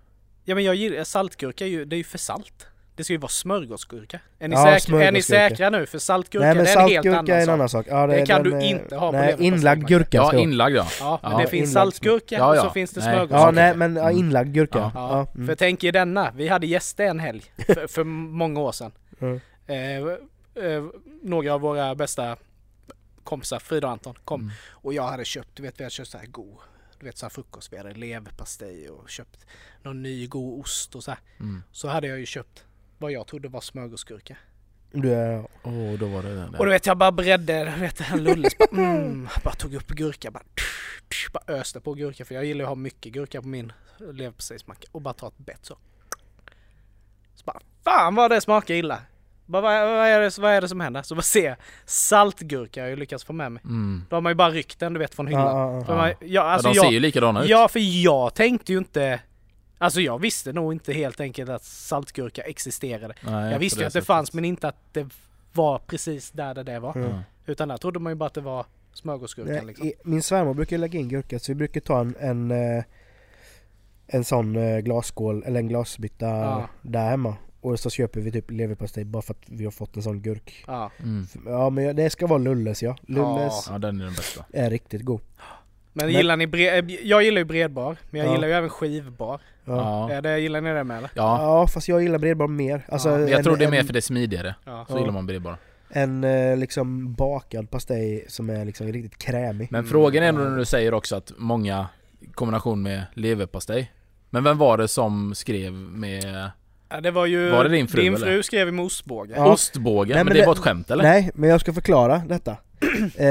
Ja 0.44 0.56
men 0.56 0.64
jag 0.64 0.76
gillar, 0.76 1.04
saltgurka 1.04 1.66
är 1.66 1.70
ju, 1.70 1.86
det 1.86 1.96
är 1.96 1.98
ju 1.98 2.04
för 2.04 2.18
salt. 2.18 2.68
Det 2.96 3.04
ska 3.04 3.14
ju 3.14 3.18
vara 3.20 3.30
smörgåsgurka. 3.30 4.20
Är 4.40 4.48
ni, 4.48 4.56
Ja, 4.56 4.80
säkra, 4.80 5.04
är 5.04 5.12
ni 5.12 5.22
säkra 5.22 5.70
nu? 5.70 5.86
För 5.86 6.00
saltgurka 6.00 6.46
Nej 6.46 6.56
men 6.56 6.66
det 6.66 6.72
är 6.72 6.80
en 6.82 6.90
helt 6.90 7.06
annan 7.08 7.30
är 7.30 7.40
en 7.40 7.46
sak. 7.46 7.54
annan 7.54 7.70
sak. 7.70 7.86
Ja, 7.90 8.08
Det 8.08 8.26
kan 8.26 8.44
den 8.44 8.60
du 8.60 8.66
inte 8.66 8.96
ha 8.96 9.12
på 9.12 9.18
Nej, 9.18 9.36
inlagd 9.40 9.88
gurka 9.88 10.18
Ja, 10.18 10.32
det 10.32 10.40
inlagd 10.42 10.76
ja. 10.76 10.88
Ja, 11.00 11.20
men 11.24 11.32
Ja, 11.32 11.38
det 11.38 11.48
finns 11.48 11.74
saltgurka 11.74 12.36
Ja, 12.36 12.50
och 12.50 12.56
ja. 12.56 12.62
så 12.64 12.70
finns 12.70 12.92
det 12.92 13.02
Nej. 13.02 13.10
smörgåsgurka. 13.14 13.42
Ja 13.46 13.52
nej 13.52 13.76
men 13.78 13.96
ja, 13.96 14.04
Mm. 14.10 14.18
inlagd 14.18 14.54
gurka. 14.54 14.80
Ja. 14.80 14.92
Ja. 14.94 15.10
Ja, 15.18 15.28
mm. 15.36 15.48
för 15.48 15.56
tänk 15.56 15.84
er 15.84 15.92
denna. 15.92 16.32
Vi 16.36 16.48
hade 16.48 16.68
gäster 16.68 17.04
en 17.06 17.20
helg 17.20 17.44
för, 17.68 17.88
för 17.88 18.04
många 18.04 18.60
år 18.60 18.72
sedan. 18.72 18.92
Mm. 19.22 19.40
Eh, 19.68 20.66
eh, 20.66 20.84
några 21.22 21.54
av 21.54 21.62
våra 21.62 21.96
bästa 21.96 22.38
kompisar, 23.24 23.60
Frida 23.60 23.88
och 23.88 23.94
Anton, 23.94 24.16
kom. 24.26 24.42
Mm. 24.42 24.54
Och 24.72 24.94
jag 24.94 25.04
hade 25.04 25.26
köpt, 25.26 25.50
du 25.54 25.64
vet 25.64 25.80
vi 25.80 25.84
hade 25.84 25.92
köpt 25.92 26.10
så 26.10 26.18
här 26.18 26.26
god, 26.26 26.58
du 27.00 27.06
vet 27.06 27.18
så 27.18 27.26
här 27.26 27.30
frukost. 27.30 27.74
Vi 27.74 27.78
hade 27.78 27.94
leverpastej 27.94 28.90
och 28.90 29.10
köpt 29.10 29.46
någon 29.84 30.04
ny 30.04 30.28
god 30.28 30.60
ost 30.60 30.96
och 30.96 31.04
så 31.04 31.12
här. 31.12 31.20
Mm. 31.40 31.64
Så 31.72 31.88
hade 31.88 32.08
jag 32.08 32.20
ju 32.20 32.26
köpt 32.26 32.64
vad 33.04 33.12
jag 33.12 33.28
trodde 33.28 33.48
var 33.48 33.62
smörgåsgurka. 33.62 34.38
Är, 34.94 35.40
Åh, 35.64 35.94
då 36.00 36.08
var 36.08 36.24
det 36.24 36.36
det. 36.36 36.58
Och 36.58 36.66
du 36.66 36.72
vet 36.72 36.86
jag 36.86 36.98
bara 36.98 37.12
bredde, 37.12 37.74
vet 37.80 38.12
en 38.12 38.24
lulles 38.24 38.58
bara, 38.58 38.70
mm, 38.72 39.28
bara 39.44 39.54
tog 39.54 39.74
upp 39.74 39.88
gurka 39.88 40.32
bara, 40.32 40.44
bara 41.34 41.44
öste 41.60 41.80
på 41.80 41.94
gurka 41.94 42.26
för 42.26 42.36
jag 42.36 42.46
gillar 42.46 42.64
att 42.64 42.70
ha 42.70 42.76
mycket 42.76 43.12
gurka 43.14 43.42
på 43.42 43.48
min 43.48 43.72
leverpastejsmacka 43.98 44.88
och 44.92 45.02
bara 45.02 45.14
ta 45.14 45.28
ett 45.28 45.38
bett 45.38 45.66
så. 45.66 45.78
Så 47.36 47.44
bara, 47.46 47.60
fan 47.84 48.16
vad 48.16 48.32
det 48.32 48.42
smakar 48.42 48.74
illa! 48.74 49.02
Bara, 49.46 49.62
vad, 49.62 49.96
vad, 49.96 50.08
är 50.08 50.20
det, 50.20 50.38
vad 50.38 50.52
är 50.52 50.62
det 50.62 50.68
som 50.68 50.80
händer? 50.80 51.02
Så 51.02 51.16
bara 51.16 51.22
ser 51.22 51.46
jag, 51.46 51.56
saltgurka 51.86 52.82
har 52.82 52.86
jag 52.86 52.90
ju 52.90 52.96
lyckats 52.96 53.24
få 53.24 53.34
med 53.34 53.52
mig. 53.52 53.64
Mm. 53.66 54.06
Då 54.10 54.16
har 54.16 54.22
man 54.22 54.32
ju 54.32 54.36
bara 54.36 54.50
ryckt 54.52 54.80
den 54.80 54.94
du 54.94 55.00
vet 55.00 55.16
från 55.16 55.28
hyllan. 55.28 55.58
ja, 55.58 55.74
ja, 55.74 55.86
Ja. 55.88 55.96
man, 55.96 56.14
ja, 56.20 56.42
alltså 56.42 56.68
ja, 56.68 56.74
de 56.74 56.78
jag, 56.78 56.86
ser 56.86 56.92
ju 56.92 57.00
likadana 57.00 57.44
ut. 57.44 57.50
Ja, 57.50 57.68
för 57.68 58.04
jag 58.04 58.34
tänkte 58.34 58.72
ju 58.72 58.78
inte... 58.78 59.20
Alltså 59.84 60.02
jag 60.02 60.20
visste 60.20 60.54
nog 60.54 60.74
inte 60.74 60.94
helt 60.94 61.20
enkelt 61.20 61.50
att 61.50 61.64
saltgurka 61.64 62.42
existerade. 62.42 63.14
Nej, 63.26 63.52
jag 63.52 63.60
visste 63.60 63.80
ju 63.80 63.86
att 63.86 63.94
det 63.94 64.00
sättet. 64.00 64.08
fanns 64.08 64.34
men 64.34 64.46
inte 64.46 64.68
att 64.68 64.94
det 64.94 65.10
var 65.54 65.80
precis 65.80 66.32
där 66.32 66.54
det, 66.54 66.64
det 66.64 66.80
var. 66.80 66.96
Mm. 66.98 67.20
Utan 67.46 67.68
där 67.68 67.78
trodde 67.78 68.00
man 68.00 68.12
ju 68.12 68.16
bara 68.16 68.26
att 68.28 68.34
det 68.34 68.42
var 68.42 68.66
smörgåsgurkan 68.94 69.54
Nej, 69.56 69.66
liksom. 69.66 69.92
Min 70.04 70.22
svärmor 70.24 70.54
brukar 70.54 70.78
lägga 70.78 71.00
in 71.00 71.10
gurka 71.10 71.40
så 71.40 71.52
vi 71.52 71.56
brukar 71.56 71.82
ta 71.82 72.00
en, 72.02 72.16
en, 72.20 72.52
eh, 72.52 72.84
en 74.08 74.24
sån 74.24 74.56
eh, 74.56 74.80
glasskål 74.80 75.44
eller 75.46 75.60
en 75.60 75.68
glasbytta 75.68 76.26
Ja. 76.26 76.70
där 76.82 77.10
hemma. 77.10 77.36
Och 77.62 77.80
så 77.80 77.90
köper 77.90 78.22
vi 78.22 78.32
typ 78.32 78.52
leverpastej 78.52 79.04
bara 79.06 79.22
för 79.22 79.34
att 79.34 79.44
vi 79.50 79.64
har 79.64 79.72
fått 79.72 79.96
en 79.96 80.04
sån 80.04 80.22
gurk. 80.22 80.64
Ja. 80.68 80.92
Mm. 81.00 81.26
Ja 81.46 81.70
men 81.70 81.96
det 81.96 82.10
ska 82.10 82.28
vara 82.28 82.40
Lulles 82.40 82.84
ja. 82.84 82.96
Lulles 83.02 83.68
ja, 83.70 83.78
den 83.78 84.02
är 84.02 84.06
den 84.06 84.14
bästa. 84.14 84.46
är 84.54 84.70
riktigt 84.70 85.02
god. 85.02 85.22
Men, 85.94 86.06
Men- 86.06 86.16
gillar 86.16 86.38
ni 86.38 86.48
bred... 86.48 86.92
Jag 87.04 87.24
gillar 87.24 87.40
ju 87.40 87.46
bredbar, 87.46 87.98
men 88.10 88.20
jag 88.22 88.30
Ja. 88.30 88.34
gillar 88.34 88.48
ju 88.48 88.54
även 88.54 88.70
skivbar. 88.70 89.42
Ja. 89.66 90.10
Ja. 90.10 90.16
Är 90.16 90.22
det, 90.22 90.40
gillar 90.40 90.62
ni 90.62 90.74
det 90.74 90.84
med 90.84 90.98
eller? 90.98 91.10
Ja. 91.14 91.42
Ja. 91.42 91.68
fast 91.68 91.88
jag 91.88 92.02
gillar 92.04 92.18
bredbar 92.20 92.48
mer. 92.48 92.86
Alltså, 92.90 93.10
Ja, 93.10 93.20
jag 93.20 93.32
en, 93.32 93.44
tror 93.44 93.58
det 93.58 93.66
är 93.66 93.72
mer 93.72 93.84
för 93.84 93.94
det 93.94 94.00
är 94.00 94.02
smidigare. 94.02 94.56
Ja. 94.66 94.86
Så 94.90 94.94
Ja. 94.96 95.00
gillar 95.00 95.12
man 95.14 95.26
bredbar. 95.26 95.58
En 95.90 96.24
eh, 96.24 96.58
liksom 96.58 97.14
bakad 97.14 97.70
pastej 97.72 98.26
som 98.28 98.50
är 98.50 98.66
liksom 98.66 98.88
riktigt 98.88 99.18
krämig. 99.18 99.68
Men 99.72 99.80
Mm. 99.80 99.90
frågan 99.92 100.24
är 100.24 100.28
ändå 100.28 100.42
när 100.42 100.58
du 100.58 100.66
säger 100.66 100.94
också 100.94 101.16
att 101.16 101.32
många 101.38 101.88
kombination 102.34 102.82
med 102.82 103.04
leverpastej. 103.14 103.92
Men 104.30 104.44
vem 104.44 104.58
var 104.58 104.78
det 104.78 104.88
som 104.88 105.36
skrev 105.36 105.74
med 105.74 106.50
det 107.02 107.12
var 107.12 107.26
ju... 107.26 107.50
Var 107.50 107.64
det 107.64 107.70
din 107.70 107.88
fru, 107.88 108.02
Din 108.02 108.14
eller? 108.16 108.26
fru 108.28 108.44
skrev 108.44 108.68
i 108.68 108.72
med 108.72 108.86
ostbåge. 108.86 109.34
Ja. 109.38 109.52
ostbågen? 109.52 110.16
Nej, 110.16 110.18
men, 110.18 110.26
men 110.26 110.34
det 110.34 110.40
det- 110.42 110.46
var 110.46 110.54
ett 110.54 110.60
skämt 110.60 110.92
eller? 110.92 111.04
Nej, 111.04 111.32
men 111.34 111.50
jag 111.50 111.62
ska 111.62 111.74
förklara 111.74 112.18
detta. 112.28 112.52
eh, 113.16 113.28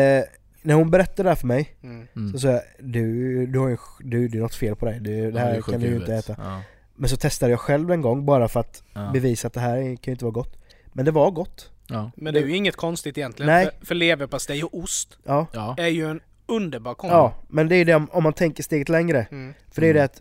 när 0.63 0.75
hon 0.75 0.91
berättade 0.91 1.23
det 1.23 1.29
här 1.29 1.37
för 1.37 1.47
mig 1.47 1.75
Mm. 1.83 2.07
Mm. 2.17 2.33
så 2.33 2.39
sa 2.39 2.49
jag 2.49 2.61
du, 2.81 3.47
du 3.47 3.59
har 3.59 3.69
ju, 3.69 3.77
du, 4.01 4.29
det 4.29 4.39
är 4.39 4.43
något 4.43 4.55
fel 4.55 4.77
på 4.77 4.87
dig. 4.87 5.01
Du, 5.01 5.31
det 5.31 5.39
Ja, 5.39 5.45
här 5.45 5.55
är 5.55 5.61
sjuk 5.63 5.73
kan 5.75 5.81
du 5.81 5.87
ju 5.87 5.97
inte 5.97 6.15
äta. 6.15 6.35
Ja. 6.39 6.63
Men 6.95 7.09
så 7.09 7.17
testade 7.17 7.51
jag 7.53 7.61
själv 7.61 7.91
en 7.91 8.01
gång 8.01 8.25
bara 8.27 8.49
för 8.49 8.61
att 8.61 8.83
Ja. 8.93 9.11
bevisa 9.13 9.47
att 9.49 9.53
det 9.55 9.61
här 9.61 9.77
kan 9.77 9.99
ju 10.05 10.13
inte 10.13 10.25
vara 10.25 10.33
gott. 10.33 10.57
Men 10.93 11.05
det 11.05 11.11
var 11.11 11.31
gott. 11.31 11.71
Ja. 11.87 12.11
Men 12.17 12.35
det 12.35 12.41
är 12.41 12.47
ju 12.47 12.57
inget 12.57 12.77
konstigt 12.77 13.19
egentligen. 13.19 13.53
Nej. 13.53 13.69
För, 13.81 13.87
för 13.87 13.95
leverpastej 13.95 14.65
och 14.65 14.79
ost 14.79 15.19
Ja. 15.25 15.47
Ja. 15.53 15.75
är 15.79 15.89
ju 15.89 16.11
en 16.11 16.21
underbar 16.47 16.95
kombo. 16.95 17.15
Ja, 17.17 17.35
men 17.49 17.69
det 17.69 17.77
är 17.77 17.85
det 17.85 17.95
om, 17.95 18.09
om 18.13 18.23
man 18.23 18.33
tänker 18.33 18.63
steget 18.63 18.89
längre. 18.89 19.27
Mm. 19.31 19.55
För 19.71 19.81
det 19.81 19.87
är 19.87 19.91
Mm. 19.91 19.97
det 20.01 20.05
att 20.05 20.21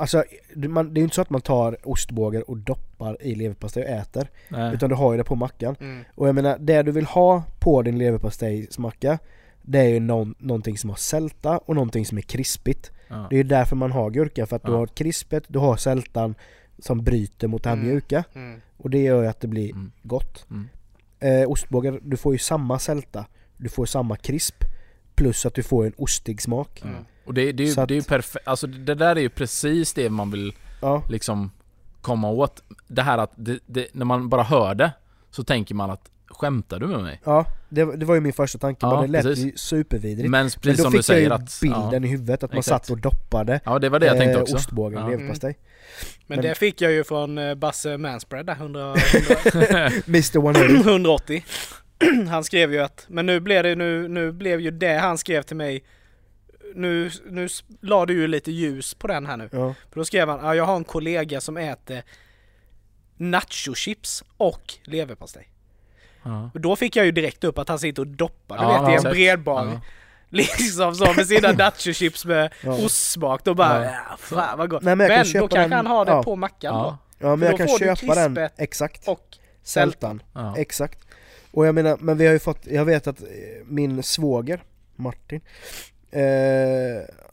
Alltså, 0.00 0.24
det 0.54 0.68
man, 0.68 0.94
det 0.94 0.98
är 0.98 1.00
ju 1.00 1.04
inte 1.04 1.14
så 1.16 1.22
att 1.22 1.30
man 1.30 1.40
tar 1.40 1.76
ostbågar 1.88 2.50
och 2.50 2.56
doppar 2.56 3.22
i 3.22 3.34
leverpastej 3.34 3.82
och 3.82 3.88
äter. 3.88 4.28
Nej. 4.48 4.74
Utan 4.74 4.88
du 4.88 4.94
har 4.94 5.12
ju 5.12 5.18
det 5.18 5.24
på 5.24 5.34
mackan. 5.34 5.76
Mm. 5.80 6.04
Och 6.14 6.28
jag 6.28 6.34
menar, 6.34 6.58
det 6.58 6.82
du 6.82 6.92
vill 6.92 7.04
ha 7.06 7.42
på 7.60 7.82
din 7.82 7.98
leverpastejsmacka 7.98 9.18
Det 9.62 9.78
är 9.78 9.88
ju 9.88 10.00
någon, 10.00 10.34
någonting 10.38 10.78
som 10.78 10.90
har 10.90 10.96
sälta 10.96 11.58
och 11.58 11.74
någonting 11.74 12.06
som 12.06 12.18
är 12.18 12.22
krispigt. 12.22 12.90
Ja. 13.08 13.26
Det 13.30 13.34
är 13.36 13.38
ju 13.38 13.42
därför 13.42 13.76
man 13.76 13.92
har 13.92 14.10
gurka, 14.10 14.46
för 14.46 14.56
att 14.56 14.62
du 14.64 14.72
Ja. 14.72 14.76
har 14.78 14.86
krispet, 14.86 15.44
du 15.48 15.58
har 15.58 15.76
sältan 15.76 16.34
som 16.78 17.04
bryter 17.04 17.48
mot 17.48 17.62
det 17.62 17.68
här 17.68 17.76
Mm. 17.76 17.88
mjuka. 17.88 18.24
Mm. 18.34 18.60
Och 18.76 18.90
det 18.90 18.98
gör 18.98 19.22
ju 19.22 19.28
att 19.28 19.40
det 19.40 19.48
blir 19.48 19.70
Mm. 19.70 19.92
gott. 20.02 20.46
Mm. 20.50 20.68
Eh, 21.20 21.50
ostbågar, 21.50 22.00
du 22.02 22.16
får 22.16 22.32
ju 22.32 22.38
samma 22.38 22.78
sälta, 22.78 23.24
du 23.56 23.68
får 23.68 23.86
samma 23.86 24.16
krisp, 24.16 24.64
plus 25.14 25.46
att 25.46 25.54
du 25.54 25.62
får 25.62 25.86
en 25.86 25.92
ostig 25.96 26.42
smak. 26.42 26.82
Mm. 26.84 26.94
Och 27.24 27.34
det, 27.34 27.52
det, 27.52 27.62
är 27.62 27.66
ju, 27.74 27.80
att- 27.80 27.88
det 27.88 27.94
är 27.94 27.96
ju 27.96 28.02
perfekt, 28.02 28.48
alltså 28.48 28.66
det 28.66 28.94
där 28.94 29.16
är 29.16 29.20
ju 29.20 29.28
precis 29.28 29.94
det 29.94 30.10
man 30.10 30.30
vill 30.30 30.54
Ja, 30.82 31.02
liksom 31.08 31.50
komma 32.00 32.30
åt. 32.30 32.62
Det 32.88 33.02
här 33.02 33.18
att 33.18 33.32
det, 33.36 33.58
det, 33.66 33.86
när 33.92 34.04
man 34.04 34.28
bara 34.28 34.42
hör 34.42 34.74
det 34.74 34.92
så 35.30 35.44
tänker 35.44 35.74
man 35.74 35.90
att 35.90 36.10
skämtar 36.32 36.78
du 36.80 36.86
med 36.86 37.00
mig? 37.02 37.20
ja 37.24 37.46
det, 37.68 37.96
det 37.96 38.06
var 38.06 38.14
ju 38.14 38.20
min 38.20 38.32
första 38.32 38.58
tanke, 38.58 38.86
Ja, 38.86 39.00
men 39.00 39.02
det 39.02 39.12
lät 39.12 39.22
precis. 39.24 39.44
ju 39.46 39.52
supervidrigt. 39.56 40.30
Men 40.30 40.44
Men 40.44 40.50
precis 40.50 40.76
då 40.78 40.82
som 40.82 40.92
fick 40.92 40.98
du 40.98 41.02
säger 41.02 41.30
jag 41.30 41.38
ju 41.38 41.44
att... 41.44 41.58
bilden 41.60 42.04
i 42.04 42.08
huvudet, 42.08 42.42
att 42.42 42.50
man 42.52 42.58
Exakt. 42.58 42.84
satt 42.86 42.90
och 42.90 43.00
doppade 43.00 43.52
Ja, 43.64 43.72
ja 43.72 43.78
det 43.78 43.88
var 43.88 43.98
det 44.00 44.06
jag 44.06 44.16
tänkte 44.16 44.36
eh, 44.38 44.42
också. 44.42 44.56
ostbågen 44.56 45.00
Ja. 45.00 45.08
leverpastej. 45.08 45.58
Men, 46.26 46.36
Men- 46.36 46.44
det 46.48 46.54
fick 46.54 46.80
jag 46.80 46.92
ju 46.92 47.04
från 47.04 47.38
eh, 47.38 47.54
Basse 47.54 47.98
Manspread 47.98 48.46
där, 48.46 48.52
100, 48.54 48.94
Mr 50.06 50.36
180. 50.38 50.80
180. 50.90 51.44
Han 52.30 52.44
skrev 52.44 52.72
ju 52.72 52.78
att, 52.78 53.06
men 53.08 53.26
nu 53.26 53.40
blev 53.40 53.62
det 53.62 53.74
nu, 53.74 54.08
nu 54.08 54.32
blev 54.32 54.60
ju 54.60 54.70
det 54.70 54.98
han 54.98 55.18
skrev 55.18 55.42
till 55.42 55.56
mig 55.56 55.84
nu, 56.74 57.10
nu 57.30 57.48
la 57.80 58.06
du 58.06 58.14
ju 58.14 58.26
lite 58.26 58.52
ljus 58.52 58.94
på 58.94 59.06
den 59.06 59.26
här 59.26 59.36
nu. 59.36 59.48
Ja. 59.52 59.74
För 59.90 60.00
då 60.00 60.04
skrev 60.04 60.28
han, 60.28 60.40
ja, 60.42 60.54
jag 60.54 60.64
har 60.64 60.76
en 60.76 60.84
kollega 60.84 61.40
som 61.40 61.56
äter 61.56 62.02
nachochips 63.16 64.24
och 64.36 64.74
leverpastej. 64.84 65.48
Ja. 66.22 66.50
Och 66.54 66.60
då 66.60 66.76
fick 66.76 66.96
jag 66.96 67.06
ju 67.06 67.12
direkt 67.12 67.44
upp 67.44 67.58
att 67.58 67.68
han 67.68 67.78
sitter 67.78 68.02
och 68.02 68.08
doppar, 68.08 68.56
du 68.58 68.62
Ja, 68.62 68.86
vet 68.86 69.16
i 69.16 69.28
en. 69.28 69.42
Ja. 69.44 69.80
Liksom 70.34 70.94
så 70.94 71.12
med 71.12 71.26
sina 71.26 71.52
nachochips 71.58 72.24
med 72.24 72.52
Ja. 72.62 72.72
ostsmak. 72.72 73.44
Då 73.44 73.54
bara, 73.54 73.84
Ja. 73.84 73.92
fan 74.18 74.58
vad 74.58 74.70
gott. 74.70 74.82
Nej, 74.82 74.96
men 74.96 75.08
men 75.08 75.18
då 75.32 75.48
kanske 75.48 75.58
den- 75.58 75.72
han 75.72 75.86
har 75.86 76.04
det 76.04 76.10
ja. 76.12 76.22
på 76.22 76.36
mackan 76.36 76.74
Ja. 76.74 76.98
Ja 77.18 77.36
men 77.36 77.46
jag 77.46 77.52
då 77.52 77.56
kan 77.58 77.68
får 77.68 77.78
du 77.78 77.96
köpa 77.96 78.14
den, 78.14 78.48
exakt. 78.56 79.06
då. 79.06 79.12
Och 79.12 79.26
Sältan. 79.62 80.22
Ja. 80.34 80.54
Exakt. 80.58 80.98
Och 81.52 81.66
jag 81.66 81.74
menar, 81.74 81.96
men 82.00 82.18
vi 82.18 82.26
har 82.26 82.32
ju 82.32 82.38
fått, 82.38 82.66
jag 82.66 82.84
vet 82.84 83.06
att 83.06 83.22
eh, 83.22 83.26
min 83.66 84.02
svåger, 84.02 84.62
Martin, 84.96 85.40
eh, 86.10 86.22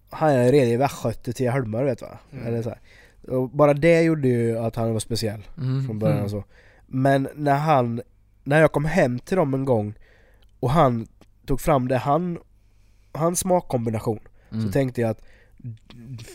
han 0.10 0.30
är 0.30 0.52
redan 0.52 0.68
i 0.70 0.78
Västgöte 0.78 1.34
till 1.34 1.50
Holmar 1.50 1.84
vet 1.84 2.02
va? 2.02 2.18
Mm. 2.32 2.48
Eller 2.48 2.62
så 2.64 2.70
här. 2.70 2.80
Och 3.28 3.50
bara 3.50 3.74
det 3.74 4.02
gjorde 4.02 4.28
ju 4.28 4.58
att 4.60 4.76
han 4.76 4.94
var 4.94 5.00
speciell 5.00 5.42
Mm. 5.58 5.86
från 5.88 6.00
början 6.00 6.24
och 6.24 6.30
så. 6.30 6.44
Men 6.88 7.28
när 7.36 7.56
han, 7.56 8.02
när 8.50 8.62
jag 8.62 8.72
kom 8.72 8.86
hem 8.86 9.20
till 9.20 9.38
dem 9.38 9.54
en 9.54 9.66
gång 9.66 9.94
och 10.60 10.70
han 10.72 11.08
tog 11.46 11.62
fram 11.62 11.88
det 11.88 11.98
han, 11.98 12.40
hans 13.12 13.40
smakkombination 13.40 14.20
Mm. 14.52 14.66
så 14.66 14.72
tänkte 14.72 15.02
jag 15.02 15.10
att 15.10 15.22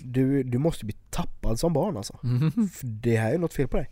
du, 0.02 0.42
du 0.42 0.58
måste 0.58 0.84
bli 0.84 0.96
tappad 1.10 1.58
som 1.60 1.72
barn 1.72 1.96
alltså. 1.96 2.18
Mm. 2.24 2.68
För 2.68 2.86
det 2.86 3.16
här 3.16 3.32
är 3.34 3.38
något 3.38 3.54
fel 3.54 3.68
på 3.68 3.76
dig. 3.76 3.90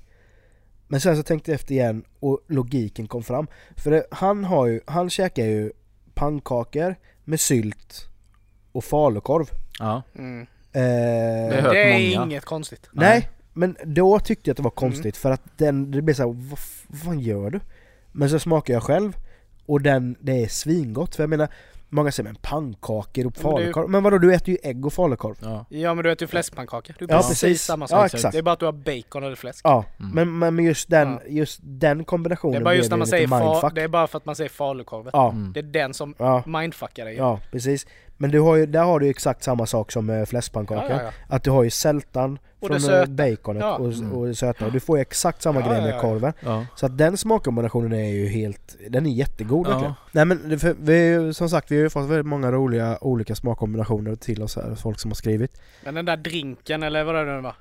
Men 0.88 1.00
sen 1.00 1.16
så 1.16 1.22
tänkte 1.22 1.50
jag 1.50 1.54
efter 1.54 1.74
igen 1.74 2.04
och 2.20 2.40
logiken 2.48 3.06
kom 3.08 3.22
fram. 3.22 3.46
För 3.76 3.90
det, 3.90 4.04
han 4.10 4.44
har 4.44 4.66
ju, 4.66 4.80
han 4.86 5.10
käkar 5.10 5.44
ju 5.44 5.72
pannkakor 6.14 6.94
med 7.24 7.40
sylt 7.40 8.08
och 8.72 8.84
falukorv. 8.84 9.50
Ja. 9.78 10.02
Mm. 10.18 10.40
Eh, 10.40 10.46
Det 10.72 11.82
är 11.82 11.92
många. 12.14 12.24
inget 12.24 12.44
konstigt. 12.44 12.88
nej, 12.92 13.28
men 13.52 13.76
då 13.84 14.18
tyckte 14.18 14.50
jag 14.50 14.52
att 14.52 14.56
det 14.56 14.62
var 14.62 14.70
Mm. 14.82 14.92
konstigt 14.92 15.16
för 15.16 15.30
att 15.30 15.58
den, 15.58 15.90
det 15.90 16.02
blev 16.02 16.14
så 16.14 16.22
här, 16.22 16.28
vad, 16.28 16.58
vad 16.88 16.98
fan 17.00 17.20
gör 17.20 17.50
du? 17.50 17.60
Men 18.12 18.30
så 18.30 18.38
smakar 18.38 18.74
jag 18.74 18.82
själv 18.82 19.16
och 19.66 19.80
den, 19.80 20.16
det 20.20 20.42
är 20.42 20.48
svingott. 20.48 21.14
För 21.16 21.22
jag 21.22 21.30
menar, 21.30 21.48
många 21.88 22.12
säger 22.12 22.24
men 22.24 22.34
pannkakor 22.42 23.26
och 23.26 23.32
Ja, 23.36 23.42
men 23.42 23.52
falukorv. 23.52 23.88
Men 23.90 24.02
vadå, 24.02 24.18
du 24.18 24.34
äter 24.34 24.48
ju 24.48 24.58
ägg 24.62 24.86
och 24.86 24.92
falukorv. 24.92 25.34
Ja. 25.40 25.66
Ja 25.68 25.94
men 25.94 26.04
du 26.04 26.12
äter 26.12 26.22
ju 26.22 26.28
fläskpannkaka. 26.28 26.92
Det 26.98 27.04
är 27.04 27.08
Ja, 27.14 27.16
precis, 27.16 27.40
precis. 27.40 27.62
samma 27.62 27.84
Ja, 27.84 27.88
sak. 27.88 28.14
exakt. 28.14 28.32
Det 28.32 28.38
är 28.38 28.42
bara 28.42 28.52
att 28.52 28.58
du 28.60 28.64
har 28.66 28.72
bacon 28.72 29.24
eller 29.24 29.36
fläsk. 29.36 29.60
Ja, 29.64 29.84
Mm. 30.00 30.38
men, 30.38 30.54
men 30.54 30.64
just 30.64 30.90
den, 30.90 31.08
Ja. 31.08 31.20
just 31.28 31.60
den 31.62 32.04
kombinationen 32.04 32.52
Det 32.52 32.58
är 32.58 32.64
bara 32.64 32.74
just 32.74 32.90
när 32.90 32.96
man 32.96 33.06
säger 33.06 33.26
fa-. 33.26 33.70
Det 33.74 33.82
är 33.82 33.88
bara 33.88 34.06
för 34.06 34.16
att 34.18 34.24
man 34.26 34.36
säger 34.36 34.50
falukorv. 34.50 35.10
Ja, 35.12 35.30
Mm. 35.30 35.52
Det 35.52 35.60
är 35.60 35.64
den 35.64 35.94
som 35.94 36.14
ja. 36.18 36.42
mindfuckar 36.46 37.04
dig. 37.04 37.16
Ja, 37.16 37.40
precis. 37.52 37.86
Men 38.22 38.30
du 38.30 38.40
har 38.40 38.56
ju, 38.56 38.66
där 38.66 38.82
har 38.82 39.00
du 39.00 39.06
ju 39.06 39.10
exakt 39.10 39.42
samma 39.42 39.66
sak 39.66 39.92
som 39.92 40.10
eh, 40.10 40.24
fläskpannkaka. 40.24 40.86
ja, 40.88 40.96
ja, 40.96 41.02
ja. 41.02 41.10
Att 41.36 41.42
du 41.44 41.50
har 41.50 41.62
ju 41.62 41.70
sältan 41.70 42.38
Och 42.60 42.66
från 42.68 42.76
eh, 42.76 42.82
söta. 42.82 43.10
baconet 43.12 43.60
Ja. 43.62 43.74
och, 43.76 43.92
Mm. 43.92 44.12
och 44.12 44.26
det 44.26 44.34
söta. 44.34 44.66
Och 44.66 44.72
du 44.72 44.80
får 44.80 44.98
ju 44.98 45.02
exakt 45.02 45.42
samma 45.42 45.60
Ja, 45.60 45.66
grej 45.68 45.78
ja, 45.78 45.84
med 45.84 45.94
ja. 45.94 46.00
korven. 46.00 46.32
Ja. 46.40 46.66
Så 46.76 46.86
att 46.86 46.98
den 46.98 47.16
smakkombinationen 47.16 47.92
är 47.92 48.08
ju 48.10 48.28
helt, 48.28 48.76
den 48.88 49.06
är 49.06 49.10
jättegod 49.10 49.66
Ja. 49.66 49.70
verkligen. 49.70 49.94
Nej 50.12 50.24
men 50.24 50.58
för, 50.58 50.74
vi, 50.80 51.12
är 51.14 51.32
som 51.32 51.48
sagt, 51.48 51.70
vi 51.70 51.76
har 51.76 51.82
ju 51.82 51.90
fått 51.90 52.08
väldigt 52.10 52.26
många 52.26 52.52
roliga 52.52 52.98
olika 53.00 53.34
smakkombinationer 53.34 54.16
till 54.16 54.42
oss 54.42 54.56
här, 54.56 54.74
folk 54.74 55.00
som 55.00 55.10
har 55.10 55.16
skrivit. 55.16 55.60
Men 55.84 55.94
den 55.94 56.04
där 56.04 56.16
drinken 56.16 56.82
eller 56.82 57.04
vad 57.04 57.14
det 57.14 57.24
nu 57.36 57.40
var. 57.40 57.54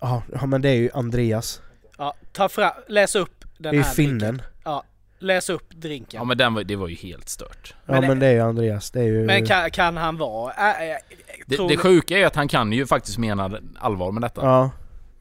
Ja, 0.00 0.22
men 0.46 0.62
det 0.62 0.68
är 0.68 0.74
ju 0.76 0.90
Andreas. 0.94 1.62
Ja, 1.98 2.14
ta 2.32 2.48
fram, 2.48 2.70
läs 2.88 3.14
upp 3.14 3.44
den 3.58 3.62
Det 3.62 3.68
är 3.68 3.72
ju 3.72 3.82
här 3.82 3.94
drinken. 3.94 4.42
Läs 5.18 5.50
upp 5.50 5.70
drinken. 5.70 6.18
ja 6.18 6.24
men 6.24 6.38
den 6.38 6.54
var, 6.54 6.64
det 6.64 6.76
var 6.76 6.88
ju 6.88 6.94
helt 6.94 7.28
stört. 7.28 7.74
Ja 7.86 7.92
Men 7.92 8.06
men, 8.08 8.18
det- 8.18 8.26
är 8.26 8.32
ju 8.32 8.40
Andreas, 8.40 8.90
det 8.90 9.00
är 9.00 9.04
ju... 9.04 9.24
Men 9.24 9.46
kan, 9.46 9.70
kan 9.70 9.96
han 9.96 10.16
vara... 10.16 10.52
Äh, 10.54 10.90
äh, 10.90 10.96
Det, 11.46 11.68
det 11.68 11.76
sjuka 11.76 12.18
är 12.18 12.26
att 12.26 12.34
han 12.36 12.48
kan 12.48 12.72
ju 12.72 12.86
faktiskt 12.86 13.18
mena 13.18 13.58
allvar 13.78 14.12
med 14.12 14.22
detta. 14.22 14.40
Ja. 14.44 14.70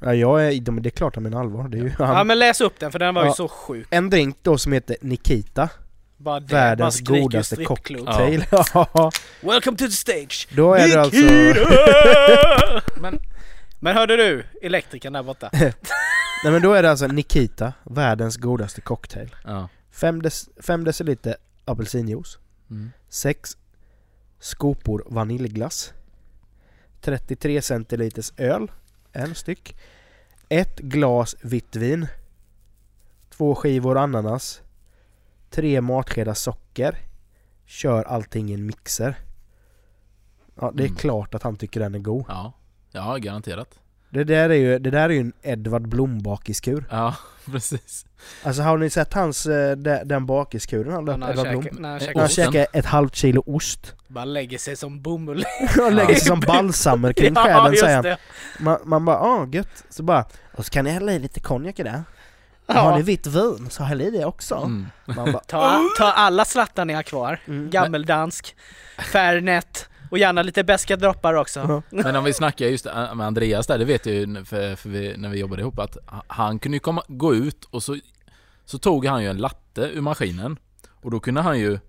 Ja 0.02 0.14
jag 0.14 0.48
är, 0.48 0.62
det 0.82 0.90
är 0.90 0.92
klart 0.92 1.16
han 1.16 1.24
menar 1.24 1.40
allvar. 1.40 1.68
Det 1.68 1.78
är 1.78 1.82
ju 1.82 1.90
han. 1.98 2.16
Ja 2.18 2.24
men 2.24 2.40
läs 2.40 2.62
upp 2.62 2.80
den 2.80 2.92
för 2.92 3.00
den 3.00 3.16
var 3.16 3.24
ju 3.24 3.28
Ja. 3.28 3.34
så 3.34 3.48
sjuk. 3.48 3.88
En 3.90 4.10
drink 4.10 4.38
då 4.42 4.58
som 4.58 4.72
heter 4.72 4.98
Nikita. 5.02 5.70
Bara 6.18 6.40
det, 6.40 6.54
Världens 6.54 7.02
godaste 7.02 7.64
cocktail. 7.66 8.46
Ja. 8.74 9.12
Welcome 9.42 9.78
to 9.78 9.86
the 9.86 9.92
stage! 9.92 10.48
Då 10.52 10.74
är 10.74 10.88
det 10.88 11.02
alltså... 11.02 11.22
men, 13.02 13.20
men 13.80 13.96
hörde 13.96 14.18
du 14.18 14.44
elektrikern 14.62 15.14
där 15.14 15.24
borta? 15.24 15.50
Nej 16.44 16.52
men 16.54 16.62
då 16.62 16.74
är 16.74 16.84
det 16.84 16.90
alltså 16.92 17.08
Nikita, 17.08 17.74
världens 17.84 18.38
godaste 18.38 18.82
cocktail. 18.82 19.36
Ja. 19.46 19.70
5 20.00 20.22
dec- 20.22 20.84
deciliter 20.84 21.36
apelsinjuice, 21.66 22.38
Mm. 22.70 22.90
6 23.10 23.58
skopor 24.40 25.04
vaniljglass, 25.10 25.94
33 27.02 27.62
centiliters 27.62 28.34
öl, 28.38 28.72
en 29.14 29.36
styck, 29.36 29.76
ett 30.50 30.80
glas 30.80 31.36
vitt 31.42 31.76
vin, 31.76 32.08
två 33.30 33.56
skivor 33.56 33.98
ananas, 33.98 34.62
tre 35.50 35.82
matskedar 35.82 36.34
socker, 36.34 36.98
kör 37.66 38.04
allting 38.04 38.50
i 38.50 38.54
en 38.54 38.66
mixer. 38.66 39.16
Ja, 40.56 40.72
det 40.76 40.84
är 40.84 40.88
Mm. 40.88 40.98
klart 40.98 41.36
att 41.36 41.44
han 41.44 41.56
tycker 41.56 41.80
den 41.80 41.96
är 41.96 42.00
god. 42.00 42.26
Ja. 42.28 42.54
Ja, 42.92 43.18
garanterat. 43.18 43.80
Det 44.18 44.24
där 44.24 44.50
är 44.50 44.54
ju, 44.54 44.80
det 44.80 44.92
där 44.92 45.02
är 45.02 45.10
ju 45.10 45.20
en 45.20 45.34
Edvard 45.44 45.88
Blom 45.88 46.22
bakiskur. 46.22 46.86
Ja, 46.90 47.16
precis. 47.52 48.06
Alltså 48.44 48.62
har 48.62 48.78
ni 48.78 48.90
sett 48.90 49.14
hans, 49.14 49.46
eh, 49.46 49.76
de- 49.78 50.04
den 50.06 50.26
bakiskuren 50.26 50.94
han 50.94 51.08
han 51.08 51.24
Edvard 51.32 51.48
Blom? 51.50 51.68
när 51.72 51.90
han 51.90 51.98
Eh, 51.98 52.06
käkar 52.06 52.20
han 52.20 52.30
käkar 52.30 52.68
ett 52.74 52.86
halvt 52.86 53.16
kilo 53.16 53.44
ost 53.46 53.94
Bara 54.08 54.26
lägger 54.26 54.58
sig 54.58 54.76
som 54.76 55.02
bomull. 55.02 55.46
och 55.86 55.92
lägger 55.92 56.14
sig 56.16 56.26
som 56.26 56.40
balsamer 56.48 57.14
kring 57.14 57.34
ja, 57.36 57.44
själen 57.44 57.76
säger 57.78 57.96
han. 57.96 58.04
det. 58.04 58.18
Man, 58.60 58.78
man 58.84 59.06
bara 59.06 59.18
ah 59.18 59.48
gött, 59.52 59.84
så 59.90 60.04
bara 60.04 60.26
och 60.56 60.66
så 60.66 60.72
kan 60.72 60.86
ni 60.86 60.92
hälla 60.92 61.12
i 61.14 61.20
lite 61.20 61.40
konjak 61.40 61.80
i 61.80 61.84
det. 61.84 62.04
Har 62.68 62.76
Ja. 62.92 62.96
ni 62.98 63.02
vitt 63.04 63.28
vin 63.28 63.68
så 63.70 63.84
häll 63.84 64.02
i 64.02 64.10
det 64.12 64.26
också. 64.26 64.56
Mm. 64.56 64.88
Man 65.06 65.32
bara 65.32 65.44
Ta, 65.44 65.82
ta 65.98 66.12
alla 66.12 66.46
slattar 66.46 66.86
ni 66.86 66.94
har 66.94 67.04
kvar. 67.04 67.40
mm. 67.48 67.70
Gammeldansk, 67.70 68.56
Fernet 69.12 69.90
och 70.12 70.18
gärna 70.18 70.42
lite 70.42 70.64
beska 70.64 70.96
droppar 70.96 71.34
också. 71.34 71.60
Ja. 71.60 71.82
Men 72.04 72.16
om 72.16 72.24
vi 72.24 72.34
snackar 72.34 72.66
just 72.66 72.86
med 72.86 73.22
Andreas 73.22 73.68
där, 73.68 73.78
det 73.78 73.86
vet 73.86 74.06
jag 74.06 74.16
ju 74.16 74.46
för, 74.46 74.76
för 74.76 74.90
vi, 74.90 75.18
när 75.18 75.30
vi 75.30 75.40
jobbade 75.40 75.62
ihop 75.62 75.80
att 75.80 75.98
ha- 76.08 76.24
han 76.28 76.60
kunde 76.60 76.76
ju 76.76 76.80
komma, 76.80 77.04
gå 77.08 77.36
ut 77.36 77.66
och 77.66 77.84
så, 77.84 77.98
så 78.66 78.78
tog 78.80 79.06
han 79.06 79.24
ju 79.24 79.30
en 79.30 79.38
latte 79.38 79.82
ur 79.82 80.02
maskinen 80.02 80.58
och 80.90 81.12
då 81.12 81.20
kunde 81.20 81.42
han 81.42 81.60
ju, 81.60 81.80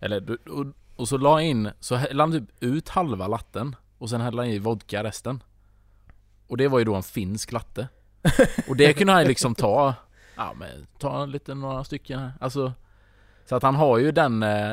eller 0.00 0.48
och, 0.50 0.66
och 0.96 1.08
så 1.08 1.16
la 1.18 1.40
in, 1.42 1.70
så 1.80 1.94
hällde 1.96 2.22
han 2.22 2.32
typ 2.32 2.44
ut 2.60 2.88
halva 2.88 3.26
latten 3.28 3.76
och 3.98 4.10
sen 4.10 4.20
hällde 4.20 4.42
han 4.42 4.50
i 4.50 4.58
vodka 4.58 5.04
resten. 5.04 5.42
Och 6.46 6.56
det 6.56 6.68
var 6.68 6.78
ju 6.78 6.84
då 6.84 6.94
en 6.94 7.02
finsk 7.02 7.52
latte. 7.52 7.88
Och 8.68 8.76
det 8.76 8.92
kunde 8.92 9.12
han 9.12 9.22
ju 9.22 9.28
liksom 9.28 9.54
ta, 9.54 9.94
ja 10.36 10.54
men 10.58 10.86
ta 10.98 11.26
lite 11.26 11.54
några 11.54 11.84
stycken 11.84 12.18
här. 12.18 12.32
Alltså, 12.40 12.72
så 13.48 13.56
att 13.56 13.62
han 13.62 13.74
har 13.74 13.98
ju 13.98 14.12
den, 14.12 14.42
eh, 14.42 14.72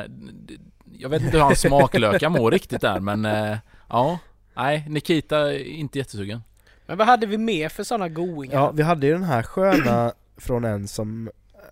jag 0.92 1.08
vet 1.08 1.22
inte 1.22 1.36
hur 1.36 1.44
hans 1.44 1.60
smaklökar 1.60 2.28
mår 2.28 2.50
riktigt 2.50 2.80
där 2.80 3.00
men 3.00 3.24
eh, 3.24 3.58
ja. 3.88 4.18
Nej, 4.54 4.84
Nikita 4.88 5.38
är 5.54 5.64
inte 5.64 5.98
jättesugen. 5.98 6.42
Men 6.86 6.98
vad 6.98 7.06
hade 7.06 7.26
vi 7.26 7.38
mer 7.38 7.68
för 7.68 7.84
sådana 7.84 8.08
goingar? 8.08 8.54
Ja, 8.54 8.70
vi 8.70 8.82
hade 8.82 9.06
ju 9.06 9.12
den 9.12 9.22
här 9.24 9.42
sköna 9.42 10.12
från 10.36 10.64
en 10.64 10.88
som 10.88 11.28
eh, 11.54 11.62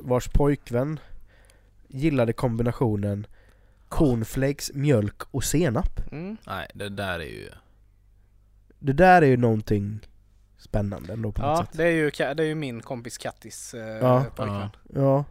vars 0.00 0.28
pojkvän 0.28 1.00
gillade 1.88 2.32
kombinationen 2.32 3.26
cornflakes, 3.88 4.70
mjölk 4.74 5.22
och 5.30 5.44
senap. 5.44 6.12
Mm. 6.12 6.36
Nej, 6.46 6.66
det 6.74 6.88
där 6.88 7.18
är 7.20 7.24
ju... 7.24 7.48
Det 8.78 8.92
där 8.92 9.22
är 9.22 9.26
ju 9.26 9.36
någonting 9.36 10.00
spännande 10.58 11.12
ändå 11.12 11.32
på 11.32 11.42
något 11.42 11.58
Ja, 11.58 11.64
sätt. 11.64 11.76
det 11.78 11.84
är, 11.84 11.90
ju, 11.90 12.10
Ka- 12.10 12.34
det 12.34 12.42
är 12.42 12.46
ju 12.46 12.54
min 12.54 12.82
kompis 12.82 13.18
Kattis 13.18 13.74
eh, 13.74 13.80
Ja. 13.86 14.24
pojkvän. 14.36 14.56
Ja. 14.58 14.70
Ja, 14.94 15.24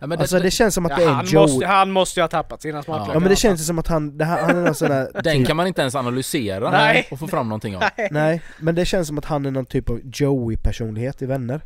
men 0.00 0.18
Alltså 0.18 0.38
det 0.38 0.50
känns 0.50 0.74
som 0.74 0.86
att 0.86 0.92
Ja, 0.92 0.96
det 0.98 1.04
är 1.04 1.08
en 1.08 1.14
han, 1.14 1.26
Joey. 1.26 1.42
måste, 1.42 1.66
han 1.66 1.90
måste 1.90 2.20
ju 2.20 2.22
ha 2.22 2.28
tappat 2.28 2.62
sina 2.62 2.82
smaklökar. 2.82 3.14
Ja 3.14 3.20
men 3.20 3.28
det 3.28 3.36
känns 3.36 3.60
ju 3.60 3.64
som 3.64 3.78
att 3.78 3.86
han, 3.86 4.18
det 4.18 4.24
han 4.24 4.50
är 4.56 4.62
någon 4.64 4.74
sån 4.74 4.88
där 4.90 5.10
den 5.24 5.36
typ, 5.38 5.46
kan 5.46 5.56
man 5.56 5.66
inte 5.66 5.80
ens 5.80 5.94
analysera 5.94 6.70
Nej. 6.70 7.08
och 7.10 7.18
få 7.18 7.26
fram 7.28 7.48
någonting 7.48 7.76
av. 7.76 7.82
Nej. 7.96 8.08
Nej, 8.10 8.42
men 8.58 8.74
det 8.74 8.84
känns 8.84 9.08
som 9.08 9.18
att 9.18 9.24
han 9.24 9.46
är 9.46 9.50
någon 9.50 9.66
typ 9.66 9.90
av 9.90 10.00
Joey-personlighet 10.04 11.22
i 11.22 11.26
Vänner. 11.26 11.60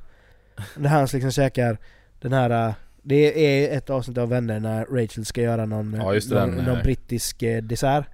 Det 0.76 0.88
här 0.88 0.98
han 0.98 1.08
liksom 1.12 1.30
käkar 1.30 1.78
den 2.20 2.32
här, 2.32 2.68
äh, 2.68 2.74
det 3.02 3.46
är 3.46 3.76
ett 3.78 3.90
avsnitt 3.90 4.18
av 4.18 4.28
Vänner 4.28 4.60
när 4.60 4.84
Rachel 4.84 5.24
ska 5.24 5.40
göra 5.42 5.66
någon, 5.66 5.94
Ja, 6.00 6.14
just 6.14 6.30
det, 6.30 6.40
någon, 6.40 6.56
den, 6.56 6.64
någon 6.64 6.76
eh, 6.76 6.82
brittisk 6.82 7.42
eh, 7.42 7.62
dessert. 7.62 8.04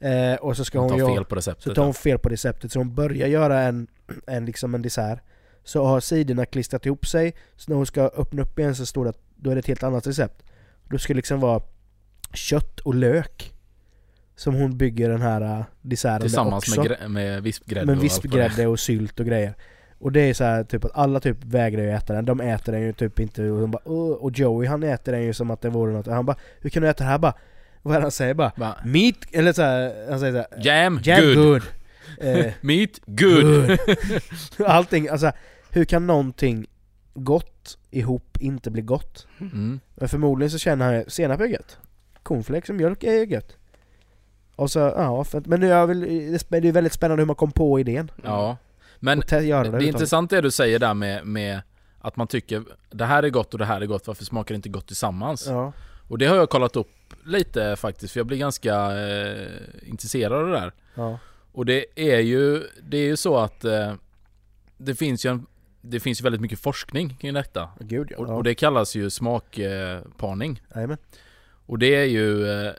Eh, 0.00 0.34
och 0.34 0.56
så 0.56 0.64
ska 0.64 0.78
Hon 0.78 0.90
hon, 0.90 0.98
göra, 0.98 1.14
fel 1.14 1.24
på 1.24 1.30
så 1.30 1.36
receptet. 1.36 1.74
tar 1.74 1.84
hon 1.84 1.94
fel 1.94 2.18
på 2.18 2.28
receptet 2.28 2.72
så 2.72 2.78
hon 2.78 2.94
börjar 2.94 3.28
göra 3.28 3.60
en, 3.60 3.86
en, 4.26 4.46
liksom 4.46 4.74
en 4.74 4.82
dessert. 4.82 5.18
Så 5.64 5.84
har 5.84 6.00
sidorna 6.00 6.46
klistrat 6.46 6.86
ihop 6.86 7.06
sig, 7.06 7.34
så 7.56 7.70
när 7.70 7.76
hon 7.76 7.86
ska 7.86 8.02
öppna 8.02 8.42
upp 8.42 8.58
igen 8.58 8.74
så 8.74 8.86
står 8.86 9.04
det 9.04 9.10
att 9.10 9.20
då 9.36 9.50
är 9.50 9.54
det 9.54 9.58
ett 9.58 9.66
helt 9.66 9.82
annat 9.82 10.06
recept. 10.06 10.42
Då 10.90 10.98
ska 10.98 11.12
det 11.12 11.16
liksom 11.16 11.40
vara 11.40 11.62
kött 12.32 12.80
och 12.80 12.94
lök. 12.94 13.52
Som 14.36 14.54
hon 14.54 14.78
bygger 14.78 15.08
den 15.08 15.22
här 15.22 15.40
äh, 15.40 15.64
desserten 15.82 16.20
Tillsammans 16.20 16.68
också. 16.68 16.82
med, 16.82 17.10
med 17.10 17.42
vispgrädde 17.42 17.86
Med 17.86 17.96
och 17.98 18.04
vispgrädde 18.04 18.66
och 18.66 18.80
sylt 18.80 19.20
och 19.20 19.26
grejer. 19.26 19.54
Och 19.98 20.12
det 20.12 20.20
är 20.20 20.34
så 20.34 20.44
här, 20.44 20.64
typ 20.64 20.84
att 20.84 20.90
alla 20.94 21.20
typ 21.20 21.44
vägrar 21.44 21.82
ju 21.82 21.90
äta 21.90 22.12
den. 22.14 22.24
De 22.24 22.40
äter 22.40 22.72
den 22.72 22.82
ju 22.82 22.92
typ 22.92 23.20
inte 23.20 23.50
och 23.50 23.60
de 23.60 23.70
bara 23.70 23.82
"Åh", 23.84 24.12
Och 24.12 24.38
Joey 24.38 24.68
han 24.68 24.82
äter 24.82 25.12
den 25.12 25.22
ju 25.22 25.32
som 25.32 25.50
att 25.50 25.60
det 25.60 25.68
vore 25.68 25.92
något. 25.92 26.06
Han 26.06 26.26
bara 26.26 26.36
Hur 26.60 26.70
kan 26.70 26.82
du 26.82 26.88
äta 26.88 27.04
det 27.04 27.10
här? 27.10 27.18
Bara, 27.18 27.34
vad 27.82 27.94
är 27.94 27.98
det 28.00 28.04
han 28.04 28.10
säger 28.10 28.34
bara? 28.34 28.52
Va? 28.56 28.76
Meat, 28.84 29.16
eller 29.32 29.52
så 29.52 29.62
här, 29.62 30.10
han 30.10 30.20
säger 30.20 30.32
så 30.32 30.38
här, 30.56 30.64
Jam, 30.64 31.00
Jam 31.02 31.20
good. 31.24 31.36
good. 31.36 31.62
Eh, 32.20 32.52
Meat, 32.60 32.90
good. 33.06 33.78
Allting, 34.66 35.08
alltså 35.08 35.32
hur 35.70 35.84
kan 35.84 36.06
någonting 36.06 36.66
gott 37.14 37.55
ihop 37.90 38.36
inte 38.40 38.70
bli 38.70 38.82
gott? 38.82 39.26
Mm. 39.38 39.80
Men 39.94 40.08
förmodligen 40.08 40.50
så 40.50 40.58
känner 40.58 40.94
han 40.94 41.04
senap 41.08 41.40
är 41.40 41.44
gött. 41.44 41.78
Cornflakes 42.22 42.70
och 42.70 42.76
mjölk 42.76 43.04
är 43.04 43.26
gött. 43.26 43.56
Och 44.56 44.70
så, 44.70 44.78
ja, 44.78 45.24
för, 45.24 45.42
men 45.46 45.60
nu 45.60 45.72
är 45.72 45.86
väl, 45.86 46.00
det 46.48 46.56
är 46.56 46.62
ju 46.62 46.72
väldigt 46.72 46.92
spännande 46.92 47.20
hur 47.20 47.26
man 47.26 47.36
kom 47.36 47.52
på 47.52 47.80
idén. 47.80 48.10
Ja. 48.24 48.56
Men 48.98 49.20
det, 49.20 49.40
det, 49.40 49.48
är 49.48 49.82
intressant 49.82 50.30
det 50.30 50.40
du 50.40 50.50
säger 50.50 50.78
där 50.78 50.94
med, 50.94 51.26
med 51.26 51.60
att 51.98 52.16
man 52.16 52.26
tycker 52.26 52.62
det 52.90 53.04
här 53.04 53.22
är 53.22 53.30
gott 53.30 53.52
och 53.52 53.58
det 53.58 53.64
här 53.64 53.80
är 53.80 53.86
gott, 53.86 54.06
varför 54.06 54.24
smakar 54.24 54.54
det 54.54 54.56
inte 54.56 54.68
gott 54.68 54.86
tillsammans? 54.86 55.46
Ja, 55.46 55.72
Och 56.08 56.18
det 56.18 56.26
har 56.26 56.36
jag 56.36 56.50
kollat 56.50 56.76
upp 56.76 57.14
lite 57.24 57.76
faktiskt, 57.76 58.12
för 58.12 58.20
jag 58.20 58.26
blir 58.26 58.38
ganska 58.38 58.74
eh, 58.98 59.48
intresserad 59.82 60.32
av 60.32 60.46
det 60.46 60.52
där. 60.52 60.72
ja, 60.94 61.18
Och 61.52 61.66
det 61.66 61.84
är 61.96 62.18
ju, 62.18 62.62
det 62.82 62.96
är 62.96 63.04
ju 63.06 63.16
så 63.16 63.36
att 63.36 63.64
eh, 63.64 63.94
det 64.76 64.94
finns 64.94 65.26
ju 65.26 65.30
en, 65.30 65.46
det 65.90 66.00
finns 66.00 66.20
ju 66.20 66.22
väldigt 66.22 66.40
mycket 66.40 66.58
forskning 66.58 67.16
kring 67.20 67.34
detta. 67.34 67.68
gud 67.80 68.08
ja. 68.10 68.16
Och, 68.16 68.36
och 68.36 68.44
det 68.44 68.54
kallas 68.54 68.94
ju 68.94 69.10
smakparning. 69.10 70.62
Jajamän. 70.74 70.98
Och 71.66 71.78
det 71.78 71.94
är 71.94 72.04
ju 72.04 72.50
eh, 72.50 72.72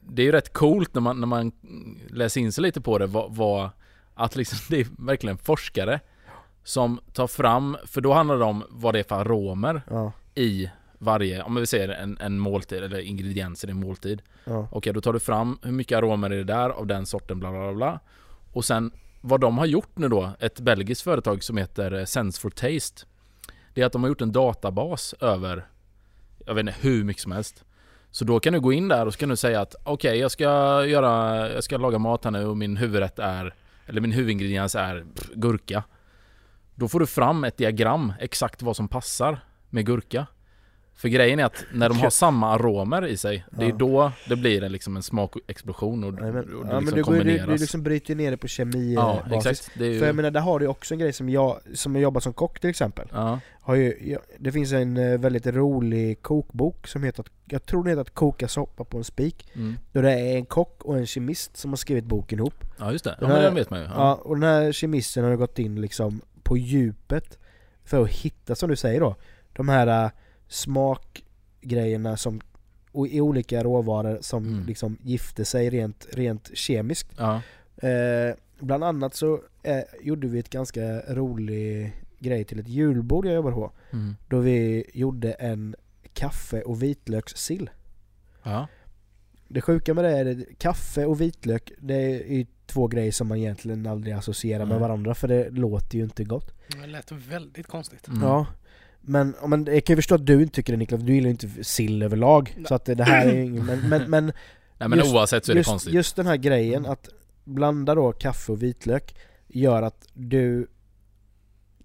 Det 0.00 0.22
är 0.22 0.26
ju 0.26 0.32
rätt 0.32 0.52
coolt 0.52 0.94
när 0.94 1.00
man, 1.00 1.20
när 1.20 1.26
man 1.26 1.52
läser 2.10 2.40
in 2.40 2.52
sig 2.52 2.62
lite 2.62 2.80
på 2.80 2.98
det 2.98 3.06
vad, 3.06 3.34
vad 3.34 3.70
Att 4.14 4.36
liksom 4.36 4.58
det 4.68 4.80
är 4.80 4.86
verkligen 4.98 5.38
forskare 5.38 6.00
Som 6.64 7.00
tar 7.12 7.26
fram, 7.26 7.76
för 7.84 8.00
då 8.00 8.12
handlar 8.12 8.38
det 8.38 8.44
om 8.44 8.64
vad 8.68 8.94
det 8.94 8.98
är 8.98 9.04
för 9.04 9.16
aromer 9.16 9.82
Ja, 9.90 10.12
i 10.34 10.70
varje, 10.98 11.42
om 11.42 11.54
vi 11.54 11.66
säger 11.66 11.88
en, 11.88 12.18
en 12.20 12.38
måltid 12.38 12.82
eller 12.82 12.98
ingredienser 12.98 13.68
i 13.68 13.70
en 13.70 13.80
måltid 13.80 14.22
ja, 14.44 14.68
Okej, 14.72 14.92
då 14.92 15.00
tar 15.00 15.12
du 15.12 15.20
fram 15.20 15.58
hur 15.62 15.72
mycket 15.72 15.98
aromer 15.98 16.30
är 16.30 16.36
det 16.36 16.44
där 16.44 16.70
av 16.70 16.86
den 16.86 17.06
sorten 17.06 17.40
bla 17.40 17.50
bla 17.50 17.74
bla 17.74 18.00
Och 18.52 18.64
sen 18.64 18.90
vad 19.20 19.40
de 19.40 19.58
har 19.58 19.66
gjort 19.66 19.98
nu 19.98 20.08
då, 20.08 20.30
ett 20.40 20.60
belgiskt 20.60 21.02
företag 21.02 21.42
som 21.42 21.56
heter 21.56 21.92
eh, 21.92 22.04
Sense 22.04 22.40
for 22.40 22.50
Taste 22.50 23.06
Det 23.74 23.82
är 23.82 23.86
att 23.86 23.92
de 23.92 24.02
har 24.02 24.08
gjort 24.08 24.20
en 24.20 24.32
databas 24.32 25.14
över 25.20 25.66
Jag 26.46 26.54
vet 26.54 26.60
inte 26.60 26.74
hur 26.80 27.04
mycket 27.04 27.22
som 27.22 27.32
helst. 27.32 27.64
Så 28.10 28.24
då 28.24 28.40
kan 28.40 28.52
du 28.52 28.60
gå 28.60 28.72
in 28.72 28.88
där 28.88 29.06
och 29.06 29.12
så 29.12 29.18
kan 29.18 29.28
du 29.28 29.36
säga 29.36 29.60
att 29.60 29.74
okej 29.84 30.18
jag 30.18 30.30
ska 30.30 30.44
göra, 30.84 31.52
jag 31.52 31.64
ska 31.64 31.76
laga 31.76 31.98
mat 31.98 32.24
här 32.24 32.30
nu 32.30 32.46
och 32.46 32.56
min 32.56 32.76
huvudrätt 32.76 33.18
är 33.18 33.54
Eller 33.86 34.00
min 34.00 34.12
huvudingrediens 34.12 34.74
är 34.74 35.04
pff, 35.14 35.30
gurka. 35.34 35.84
Då 36.74 36.88
får 36.88 37.00
du 37.00 37.06
fram 37.06 37.44
ett 37.44 37.56
diagram 37.56 38.12
exakt 38.20 38.62
vad 38.62 38.76
som 38.76 38.88
passar 38.88 39.40
med 39.70 39.86
gurka. 39.86 40.26
För 40.98 41.08
grejen 41.08 41.38
är 41.40 41.44
att 41.44 41.64
när 41.72 41.88
de 41.88 41.98
har 41.98 42.10
samma 42.10 42.50
aromer 42.54 43.06
i 43.06 43.16
sig 43.16 43.44
Det 43.50 43.64
är 43.64 43.68
Ja. 43.68 43.74
då 43.76 44.12
det 44.28 44.36
blir 44.36 44.62
en, 44.64 44.72
liksom 44.72 44.96
en 44.96 45.02
smakexplosion 45.02 46.04
och, 46.04 46.20
Jajamän. 46.20 46.54
och 46.54 46.64
det 46.66 46.70
ja 46.72 46.80
men 46.80 46.84
liksom 46.84 46.96
du, 46.96 47.02
går 47.02 47.12
du, 47.12 47.18
kombineras 47.18 47.46
du 47.46 47.56
liksom 47.58 47.82
bryter 47.82 48.14
ner 48.14 48.30
det 48.30 48.36
på 48.36 48.48
kemi 48.48 48.94
Ja, 48.94 49.22
eh, 49.24 49.30
basis. 49.30 49.50
exakt. 49.50 49.78
Det 49.78 49.86
ju, 49.86 49.98
För 49.98 50.06
jag 50.06 50.16
menar, 50.16 50.30
där 50.30 50.40
har 50.40 50.58
du 50.60 50.66
också 50.66 50.94
en 50.94 51.00
grej 51.00 51.12
som 51.12 51.28
jag, 51.28 51.58
som 51.74 51.94
jag 51.94 52.02
jobbar 52.02 52.20
som 52.20 52.32
kock 52.32 52.60
till 52.60 52.70
exempel. 52.70 53.08
ja. 53.12 53.40
Har 53.60 53.74
ju, 53.74 54.18
det 54.38 54.52
finns 54.52 54.72
en 54.72 54.96
eh, 54.96 55.18
väldigt 55.18 55.46
rolig 55.46 56.22
kokbok 56.22 56.86
som 56.86 57.02
heter, 57.04 57.24
jag 57.44 57.66
tror 57.66 57.82
den 57.82 57.88
heter 57.90 58.00
att 58.00 58.14
koka 58.14 58.48
soppa 58.48 58.84
på 58.84 58.98
en 58.98 59.04
spik. 59.04 59.48
Mm. 59.54 59.76
Då 59.92 60.00
det 60.02 60.12
är 60.12 60.36
en 60.36 60.46
kock 60.46 60.84
och 60.84 60.98
en 60.98 61.06
kemist 61.06 61.56
som 61.56 61.70
har 61.70 61.76
skrivit 61.76 62.04
boken 62.04 62.38
ihop. 62.38 62.64
ja, 62.78 62.92
just 62.92 63.04
det. 63.04 63.10
Ja, 63.10 63.16
Den 63.20 63.28
men 63.28 63.36
här- 63.36 63.44
den 63.44 63.54
vet 63.54 63.70
man 63.70 63.80
ju. 63.80 63.84
Ja. 63.86 63.92
Ja. 63.96 64.14
och 64.14 64.34
den 64.40 64.42
här 64.50 64.72
kemisten 64.72 65.24
har 65.24 65.36
gått 65.36 65.58
in 65.58 65.80
liksom 65.80 66.20
på 66.42 66.56
djupet 66.56 67.38
för 67.84 68.02
att 68.02 68.10
hitta, 68.10 68.54
som 68.54 68.70
du 68.70 68.76
säger 68.76 69.00
då, 69.00 69.16
de 69.52 69.68
här 69.68 70.04
äh, 70.04 70.10
smakgrejerna 70.48 72.16
som 72.16 72.40
och 72.92 73.08
i 73.08 73.20
olika 73.20 73.62
råvaror 73.64 74.18
som 74.20 74.46
Mm. 74.46 74.66
liksom 74.66 74.98
gifter 75.02 75.44
sig 75.44 75.70
rent, 75.70 76.06
rent 76.12 76.50
kemiskt. 76.56 77.08
Ja. 77.18 77.42
Eh, 77.88 78.34
bland 78.60 78.84
annat 78.84 79.14
så 79.14 79.40
eh, 79.62 79.80
gjorde 80.02 80.28
vi 80.28 80.38
ett 80.38 80.50
ganska 80.50 81.00
rolig 81.14 81.92
grej 82.18 82.44
till 82.44 82.58
ett 82.60 82.68
julbord 82.68 83.26
jag 83.26 83.34
jobbade 83.34 83.54
på. 83.54 83.72
Mm. 83.90 84.16
Då 84.28 84.38
vi 84.38 84.84
gjorde 84.94 85.32
en 85.32 85.74
kaffe 86.12 86.62
och 86.62 86.82
vitlökssill. 86.82 87.70
ja. 88.42 88.66
Det 89.50 89.60
sjuka 89.60 89.94
med 89.94 90.04
det 90.04 90.10
är 90.18 90.26
att 90.30 90.58
kaffe 90.58 91.04
och 91.06 91.20
vitlök, 91.20 91.72
det 91.78 91.94
är 91.94 92.32
ju 92.32 92.46
två 92.66 92.86
grejer 92.88 93.12
som 93.12 93.26
man 93.28 93.38
egentligen 93.38 93.86
aldrig 93.86 94.14
associerar 94.14 94.58
med 94.64 94.68
Nej. 94.68 94.80
varandra 94.80 95.14
för 95.14 95.28
det 95.28 95.50
låter 95.50 95.98
ju 95.98 96.04
inte 96.04 96.24
gott. 96.24 96.54
Det 96.80 96.86
lät 96.86 97.12
väldigt 97.12 97.66
konstigt. 97.66 98.08
Mm. 98.08 98.22
Ja. 98.22 98.46
Men, 99.00 99.34
men 99.46 99.64
jag 99.64 99.84
kan 99.84 99.92
ju 99.92 99.96
förstå 99.96 100.14
att 100.14 100.26
du 100.26 100.42
inte 100.42 100.54
tycker 100.54 100.72
det 100.72 100.76
Niklas, 100.76 101.00
du 101.00 101.14
gillar 101.14 101.26
ju 101.26 101.30
inte 101.30 101.64
sill 101.64 102.02
överlag. 102.02 102.52
Nej. 102.56 102.64
Så 102.68 102.74
att 102.74 102.84
det 102.84 103.04
här 103.04 103.26
är 103.26 103.34
ju 103.34 103.44
ingen, 103.44 103.66
men, 103.66 103.88
men, 103.88 104.10
men 104.10 104.24
Nej 104.78 104.88
men 104.88 104.98
Just- 104.98 105.14
oavsett 105.14 105.44
så 105.44 105.52
är 105.52 105.54
det 105.54 105.58
just, 105.58 105.70
konstigt. 105.70 105.94
just 105.94 106.16
den 106.16 106.26
här 106.26 106.36
grejen 106.36 106.86
att 106.86 107.08
blanda 107.44 107.94
då 107.94 108.12
kaffe 108.12 108.52
och 108.52 108.62
vitlök 108.62 109.16
gör 109.48 109.82
att 109.82 110.06
du 110.14 110.66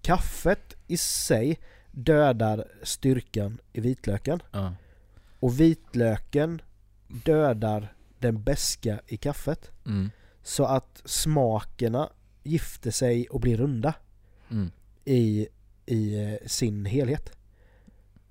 Kaffet 0.02 0.74
i 0.86 0.96
sig 0.96 1.58
dödar 1.90 2.64
styrkan 2.82 3.58
i 3.72 3.80
vitlöken 3.80 4.42
Ja. 4.52 4.74
och 5.40 5.60
vitlöken 5.60 6.62
dödar 7.08 7.94
den 8.18 8.42
beska 8.42 9.00
i 9.06 9.16
kaffet 9.16 9.70
Mm. 9.86 10.10
så 10.42 10.64
att 10.64 11.02
smakerna 11.04 12.10
gifter 12.42 12.90
sig 12.90 13.26
och 13.28 13.40
blir 13.40 13.56
runda 13.56 13.94
Mm. 14.50 14.70
i, 15.04 15.48
i 15.86 16.22
eh, 16.24 16.46
sin 16.46 16.84
helhet. 16.84 17.32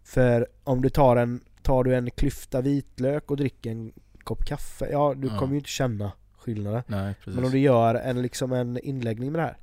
För 0.04 0.48
om 0.64 0.82
du 0.82 0.90
tar 0.90 1.16
en, 1.16 1.42
tar 1.62 1.84
du 1.84 1.96
en 1.96 2.12
klyfta 2.12 2.62
vitlök 2.62 3.32
och 3.32 3.38
dricker 3.38 3.72
en 3.72 3.94
kopp 4.24 4.46
kaffe, 4.46 4.88
ja 4.92 5.14
du 5.18 5.28
Ja. 5.28 5.40
kommer 5.40 5.54
ju 5.54 5.58
inte 5.58 5.70
känna 5.70 6.12
skillnaden. 6.38 6.84
Nej. 6.88 7.16
Men 7.26 7.46
om 7.46 7.52
du 7.52 7.60
gör 7.60 7.96
en, 7.96 8.22
liksom 8.22 8.54
en 8.54 8.78
inläggning 8.80 9.32
med 9.32 9.40
det 9.42 9.46
här. 9.46 9.58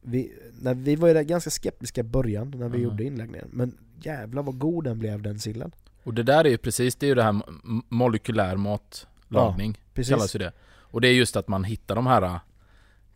Vi, 0.00 0.32
när 0.60 0.74
vi 0.74 0.96
var 0.96 1.08
ju 1.08 1.24
ganska 1.24 1.50
skeptiska 1.50 2.00
i 2.00 2.04
början 2.04 2.50
när 2.56 2.68
vi 2.68 2.78
Ja. 2.78 2.84
gjorde 2.84 3.04
inläggningen, 3.04 3.48
men 3.52 3.78
jävlar 4.02 4.42
vad 4.42 4.58
god 4.58 4.84
den 4.84 4.98
blev 4.98 5.22
den 5.22 5.38
sillen. 5.38 5.72
Och 6.04 6.14
det 6.14 6.22
där 6.22 6.44
är 6.44 6.48
ju 6.50 6.58
precis, 6.58 6.96
det 6.96 7.06
är 7.06 7.08
ju 7.08 7.14
det 7.14 7.22
här 7.22 7.42
molekylär 7.88 8.56
matlagning. 8.56 9.80
Precis. 9.94 10.10
kallas 10.10 10.34
ju 10.34 10.38
det. 10.38 10.52
Och 10.90 11.00
det 11.00 11.08
är 11.08 11.12
just 11.12 11.36
att 11.36 11.48
man 11.48 11.64
hittar 11.64 11.94
de 11.94 12.06
här 12.06 12.40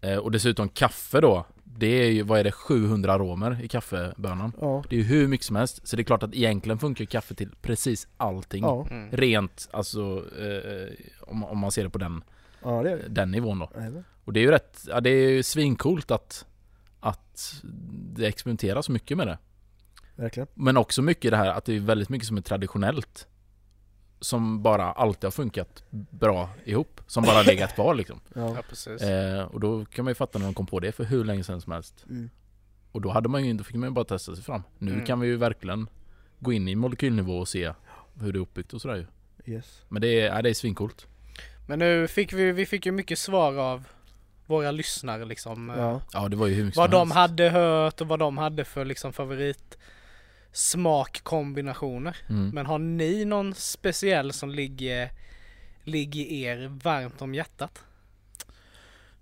eh, 0.00 0.16
Och 0.16 0.30
dessutom 0.30 0.68
kaffe 0.68 1.20
då 1.20 1.46
Det 1.76 1.86
är 1.86 2.10
ju, 2.10 2.22
vad 2.22 2.40
är 2.40 2.44
det, 2.44 2.52
700 2.52 3.12
aromer 3.12 3.58
i 3.62 3.68
kaffebönan 3.68 4.52
Ja. 4.60 4.84
Det 4.88 4.96
är 4.96 5.00
ju 5.00 5.04
hur 5.04 5.28
mycket 5.28 5.46
som 5.46 5.56
helst 5.56 5.88
Så 5.88 5.96
det 5.96 6.02
är 6.02 6.04
klart 6.04 6.22
att 6.22 6.34
egentligen 6.34 6.78
funkar 6.78 7.04
kaffe 7.04 7.34
till 7.34 7.50
precis 7.62 8.08
allting 8.16 8.64
Ja, 8.64 8.86
Mm. 8.90 9.10
Rent, 9.10 9.68
alltså 9.72 10.24
eh, 10.40 10.88
om, 11.20 11.44
om 11.44 11.58
man 11.58 11.70
ser 11.72 11.84
det 11.84 11.90
på 11.90 11.98
den, 11.98 12.24
ja 12.62 12.82
det 12.82 12.90
är 12.90 12.96
det. 12.96 13.08
den 13.08 13.30
nivån 13.30 13.58
då 13.58 13.70
Jajamän. 13.74 14.04
Och 14.24 14.32
det 14.32 14.40
är 14.40 14.42
ju 14.42 14.50
rätt, 14.50 14.84
ja 14.88 15.00
det 15.00 15.10
är 15.10 15.30
ju 15.30 15.42
svincoolt 15.42 16.10
att 16.10 16.46
Att 17.00 17.54
det 18.16 18.26
experimenteras 18.26 18.86
så 18.86 18.92
mycket 18.92 19.16
med 19.16 19.26
det 19.26 19.38
Verkligen. 20.16 20.46
Men 20.54 20.76
också 20.76 21.02
mycket 21.02 21.30
det 21.30 21.36
här 21.36 21.50
att 21.50 21.64
det 21.64 21.76
är 21.76 21.80
väldigt 21.80 22.08
mycket 22.08 22.28
som 22.28 22.36
är 22.36 22.40
traditionellt 22.42 23.26
Som 24.22 24.62
bara 24.62 24.92
alltid 24.92 25.24
har 25.24 25.30
funkat 25.30 25.82
bra 26.10 26.48
ihop 26.64 27.00
Som 27.06 27.24
bara 27.24 27.42
legat 27.42 27.74
kvar 27.74 27.94
liksom 27.94 28.20
Ja. 28.34 28.54
Ja, 28.56 28.62
precis. 28.68 29.02
Eh, 29.02 29.44
och 29.44 29.60
då 29.60 29.84
kan 29.84 30.04
man 30.04 30.10
ju 30.10 30.14
fatta 30.14 30.38
när 30.38 30.46
de 30.46 30.54
kom 30.54 30.66
på 30.66 30.80
det 30.80 30.92
för 30.92 31.04
hur 31.04 31.24
länge 31.24 31.44
sedan 31.44 31.60
som 31.60 31.72
helst. 31.72 32.04
Mm. 32.10 32.30
Och 32.92 33.00
då 33.00 33.10
hade 33.10 33.28
man 33.28 33.44
ju, 33.44 33.52
då 33.52 33.64
fick 33.64 33.76
man 33.76 33.88
ju 33.88 33.92
bara 33.94 34.04
testa 34.04 34.34
sig 34.34 34.44
fram. 34.44 34.62
Nu 34.78 34.92
Mm. 34.92 35.04
kan 35.06 35.20
vi 35.20 35.26
ju 35.26 35.36
verkligen 35.36 35.86
gå 36.38 36.52
in 36.52 36.68
i 36.68 36.74
molekylnivå 36.74 37.38
och 37.38 37.48
se 37.48 37.72
hur 38.20 38.32
det 38.32 38.38
är 38.38 38.40
uppbyggt 38.40 38.72
och 38.72 38.80
sådär 38.80 38.96
ju. 38.96 39.06
Yes. 39.54 39.82
Men 39.88 40.02
det 40.02 40.20
är, 40.20 40.26
ja, 40.36 40.42
det 40.42 40.50
är 40.50 40.54
svincoolt. 40.54 41.06
Men 41.68 41.78
nu 41.78 42.08
fick 42.08 42.32
vi, 42.32 42.52
vi 42.52 42.66
fick 42.66 42.86
ju 42.86 42.92
mycket 42.92 43.18
svar 43.18 43.58
av 43.58 43.84
våra 44.46 44.70
lyssnare 44.70 45.24
liksom. 45.24 45.70
eh, 45.70 45.76
Ja. 45.78 46.00
Ja 46.12 46.28
det 46.28 46.36
var 46.36 46.46
ju 46.46 46.54
hur 46.54 46.64
mycket 46.64 46.76
vad 46.76 46.90
de 46.90 46.98
helst. 47.00 47.14
hade 47.14 47.48
hört 47.50 48.00
och 48.00 48.08
vad 48.08 48.18
de 48.18 48.38
hade 48.38 48.64
för 48.64 48.84
liksom 48.84 49.12
favorit 49.12 49.78
smakkombinationer. 50.52 52.16
Mm. 52.28 52.48
Men 52.48 52.66
har 52.66 52.78
ni 52.78 53.24
någon 53.24 53.54
speciell 53.54 54.32
som 54.32 54.50
ligger, 54.50 55.10
ligger 55.84 56.24
er 56.24 56.68
varmt 56.82 57.22
om 57.22 57.34
hjärtat? 57.34 57.84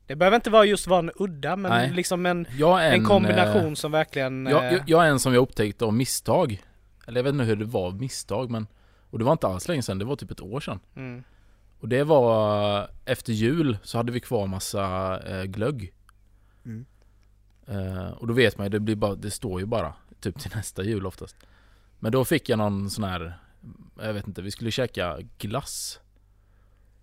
Det 0.06 0.16
behöver 0.16 0.34
inte 0.36 0.50
vara 0.50 0.64
just 0.64 0.86
vara 0.86 0.98
en 0.98 1.10
udda 1.14 1.56
men 1.56 1.70
Nej. 1.70 1.90
liksom 1.92 2.26
en, 2.26 2.46
Jag 2.58 2.84
är 2.84 2.92
en 2.92 3.02
eh, 3.02 3.08
kombination 3.08 3.76
som 3.76 3.92
verkligen... 3.92 4.46
Jag, 4.46 4.66
eh, 4.66 4.72
jag, 4.72 4.82
jag 4.86 5.06
är 5.06 5.10
en 5.10 5.20
som 5.20 5.34
jag 5.34 5.42
upptäckte 5.42 5.84
av 5.84 5.94
misstag. 5.94 6.62
Eller 7.06 7.18
jag 7.18 7.24
vet 7.24 7.32
inte 7.32 7.44
hur 7.44 7.56
det 7.56 7.64
var 7.64 7.92
misstag 7.92 8.50
men 8.50 8.66
Och 9.10 9.18
det 9.18 9.24
var 9.24 9.32
inte 9.32 9.46
alls 9.46 9.68
länge 9.68 9.82
sedan, 9.82 9.98
det 9.98 10.04
var 10.04 10.16
typ 10.16 10.30
ett 10.30 10.40
år 10.40 10.60
sedan. 10.60 10.80
mm, 10.96 11.22
Och 11.80 11.88
det 11.88 12.04
var 12.04 12.90
efter 13.04 13.32
jul 13.32 13.78
så 13.82 13.98
hade 13.98 14.12
vi 14.12 14.20
kvar 14.20 14.46
massa 14.46 15.18
eh, 15.26 15.44
glögg. 15.44 15.92
Mm. 16.64 16.86
Eh, 17.66 18.10
och 18.10 18.26
då 18.26 18.34
vet 18.34 18.58
man 18.58 18.66
ju, 18.66 18.70
det, 18.70 18.80
blir 18.80 18.96
bara, 18.96 19.14
det 19.14 19.30
står 19.30 19.60
ju 19.60 19.66
bara 19.66 19.92
typ 20.20 20.38
till 20.40 20.50
nästa 20.54 20.82
jul 20.82 21.06
oftast. 21.06 21.36
Men 21.98 22.12
då 22.12 22.24
fick 22.24 22.48
jag 22.48 22.58
någon 22.58 22.90
sån 22.90 23.04
här, 23.04 23.38
jag 24.02 24.12
vet 24.12 24.26
inte, 24.28 24.42
vi 24.42 24.50
skulle 24.50 24.70
käka 24.70 25.18
glass. 25.38 26.00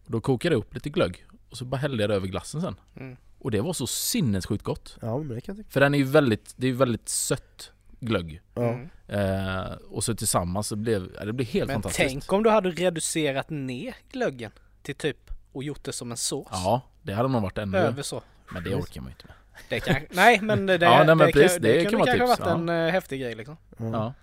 Och 0.06 0.12
då 0.12 0.22
kokade 0.22 0.56
jag 0.56 0.60
upp 0.60 0.74
lite 0.74 0.90
glögg. 0.90 1.26
Och 1.50 1.58
så 1.58 1.66
bara 1.66 1.78
hällde 1.78 2.04
jag 2.04 2.10
det 2.10 2.16
över 2.16 2.28
glassen 2.28 2.62
sen. 2.62 2.76
mm. 2.96 3.18
Och 3.40 3.52
det 3.52 3.62
var 3.62 3.74
så 3.74 3.88
sinnessjukt 3.88 4.64
gott. 4.64 4.98
Ja 5.02 5.18
men 5.18 5.28
det 5.28 5.42
kan 5.42 5.56
jag 5.56 5.58
tänka 5.58 5.70
För 5.72 5.80
den 5.80 5.94
är 5.94 5.98
ju 5.98 6.04
väldigt, 6.04 6.54
det 6.58 6.68
är 6.68 6.74
väldigt 6.74 7.10
sött 7.10 7.72
glögg. 8.00 8.42
Mm. 8.56 8.90
Eh, 9.08 9.72
och 9.90 10.04
så 10.04 10.16
tillsammans 10.16 10.68
så 10.68 10.76
blev, 10.76 11.12
ja, 11.20 11.26
det 11.26 11.34
blev 11.34 11.48
helt 11.48 11.68
Men 11.68 11.76
fantastiskt. 11.76 12.10
tänk 12.10 12.34
om 12.34 12.44
du 12.44 12.50
hade 12.50 12.70
reducerat 12.72 13.50
ner 13.50 13.96
glöggen 14.12 14.52
till 14.82 14.96
typ 14.96 15.32
och 15.52 15.64
gjort 15.64 15.84
det 15.84 15.94
som 15.94 16.12
en 16.12 16.18
sås. 16.18 16.48
Ja, 16.52 16.82
det 17.02 17.14
hade 17.14 17.30
nog 17.30 17.42
varit 17.42 17.58
ännu, 17.58 17.78
Över 17.78 18.02
så. 18.04 18.22
men 18.54 18.64
det 18.64 18.76
orkar 18.76 19.02
man 19.02 19.10
ju 19.10 19.14
inte 19.14 19.26
med. 19.28 19.36
Det 19.70 19.80
kan, 19.80 19.96
nej 20.10 20.40
men 20.42 20.66
det, 20.66 20.78
Ja, 20.82 21.04
nej, 21.04 21.16
men 21.16 21.18
det, 21.18 21.34
precis, 21.34 21.54
kan, 21.54 21.62
det 21.62 21.74
det, 21.74 21.86
kunde 21.86 22.06
kanske 22.06 22.28
tips, 22.28 22.40
varit 22.40 22.54
en 22.54 22.70
eh, 22.70 22.92
häftig 22.92 23.22
grej 23.22 23.36
liksom. 23.36 23.58
Ja. 23.78 23.86
Ja. 23.86 24.14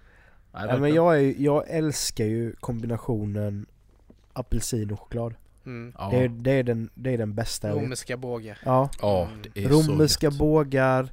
Nej, 0.53 0.67
Ja, 0.69 0.77
men 0.77 0.95
jag, 0.95 1.19
är, 1.19 1.35
jag 1.39 1.65
älskar 1.69 2.25
ju 2.25 2.53
kombinationen 2.61 3.67
apelsin 4.33 4.91
och 4.91 5.01
choklad. 5.01 5.35
Mm. 5.67 5.95
ja. 5.99 6.09
Det, 6.11 6.17
är, 6.17 6.29
det, 6.29 6.51
är 6.51 6.63
den, 6.63 6.91
det 6.95 7.11
är 7.11 7.19
den 7.19 7.35
bästa. 7.35 7.71
Romerska 7.71 8.17
bågar. 8.17 8.59
Ja. 8.65 8.91
ja, 9.03 9.29
så 9.55 9.61
Romerska 9.61 10.31
bågar 10.31 11.09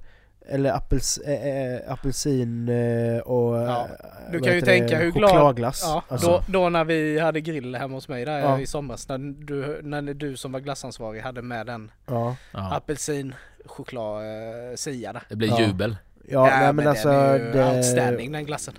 eller 0.49 0.71
appels, 0.73 1.17
äh, 1.17 1.91
apelsin 1.93 2.69
äh, 2.69 3.19
och 3.19 3.55
Ja, 3.57 3.87
du 4.31 4.39
kan 4.39 4.53
ju 4.55 4.61
tänka 4.61 4.97
hur 4.97 5.11
glad- 5.11 5.29
chokladglass. 5.31 5.81
Ja, 5.85 6.03
Alltså, 6.07 6.27
då, 6.27 6.43
då 6.47 6.69
när 6.69 6.83
vi 6.83 7.19
hade 7.19 7.41
grill 7.41 7.75
hemma 7.75 7.95
hos 7.95 8.07
mig 8.07 8.25
där 8.25 8.39
Ja. 8.39 8.59
i 8.59 8.67
somras 8.67 9.07
när 9.09 9.17
du, 9.45 9.79
när 9.83 10.01
du 10.01 10.37
som 10.37 10.51
var 10.51 10.59
glassansvarig 10.59 11.21
hade 11.21 11.41
med 11.41 11.65
den 11.65 11.91
ja. 12.07 12.35
Apelsin 12.51 13.33
choklad 13.65 14.23
eh, 14.23 14.75
sia 14.75 15.13
där. 15.13 15.23
Det 15.29 15.35
blir 15.35 15.47
Ja. 15.49 15.61
jubel. 15.61 15.97
Ja, 16.27 16.45
nej, 16.45 16.73
men, 16.73 16.87
alltså 16.87 17.07
den 17.09 17.17
är 17.19 17.37
ju 17.45 17.51
det, 17.51 17.75
outstanding 17.75 18.31
den 18.31 18.45
glassen. 18.45 18.73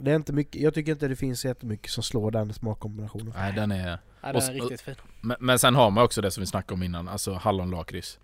det 0.00 0.10
är 0.10 0.16
inte 0.16 0.32
mycket, 0.32 0.62
jag 0.62 0.74
tycker 0.74 0.92
inte 0.92 1.08
det 1.08 1.16
finns 1.16 1.44
jättemycket 1.44 1.90
som 1.90 2.02
slår 2.02 2.30
den 2.30 2.52
smakkombinationen. 2.52 3.32
Nej, 3.36 3.52
den 3.52 3.72
är... 3.72 3.88
Ja, 3.88 3.98
den 4.22 4.36
Och 4.36 4.42
är 4.42 4.46
s- 4.46 4.50
riktigt 4.50 4.80
fin. 4.80 4.94
men, 5.20 5.36
men 5.40 5.58
sen 5.58 5.74
har 5.74 5.90
man 5.90 6.04
också 6.04 6.20
det 6.20 6.30
som 6.30 6.40
vi 6.40 6.46
snackade 6.46 6.74
om 6.74 6.82
innan, 6.82 7.08
alltså 7.08 7.32
hallonlakrits. 7.32 8.18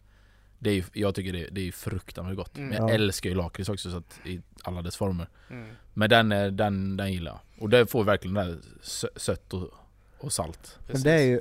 Det 0.59 0.70
är 0.70 0.74
ju, 0.74 0.84
jag 0.92 1.14
tycker 1.14 1.32
det, 1.32 1.48
det 1.52 1.68
är 1.68 1.72
fruktansvärt 1.72 2.36
gott. 2.36 2.57
Mm. 2.57 2.68
Men 2.68 2.78
jag 2.78 2.90
Ja. 2.90 2.94
älskar 2.94 3.30
ju 3.30 3.36
lakrits 3.36 3.68
också 3.68 3.90
så 3.90 3.96
att, 3.96 4.20
i 4.24 4.40
alla 4.62 4.82
dess 4.82 4.96
former. 4.96 5.28
Mm. 5.50 5.68
Men 5.94 6.11
den, 6.11 6.32
är- 6.32 6.50
den, 6.50 6.96
den 6.96 7.12
gillar 7.12 7.30
jag. 7.30 7.62
Och 7.62 7.68
det 7.70 7.86
får 7.90 8.04
verkligen 8.04 8.34
det 8.34 8.44
där 8.44 8.59
sött 9.16 9.52
och, 9.54 9.70
och 10.18 10.32
salt. 10.32 10.78
Men 10.92 11.02
det 11.02 11.12
är 11.12 11.22
ju, 11.24 11.40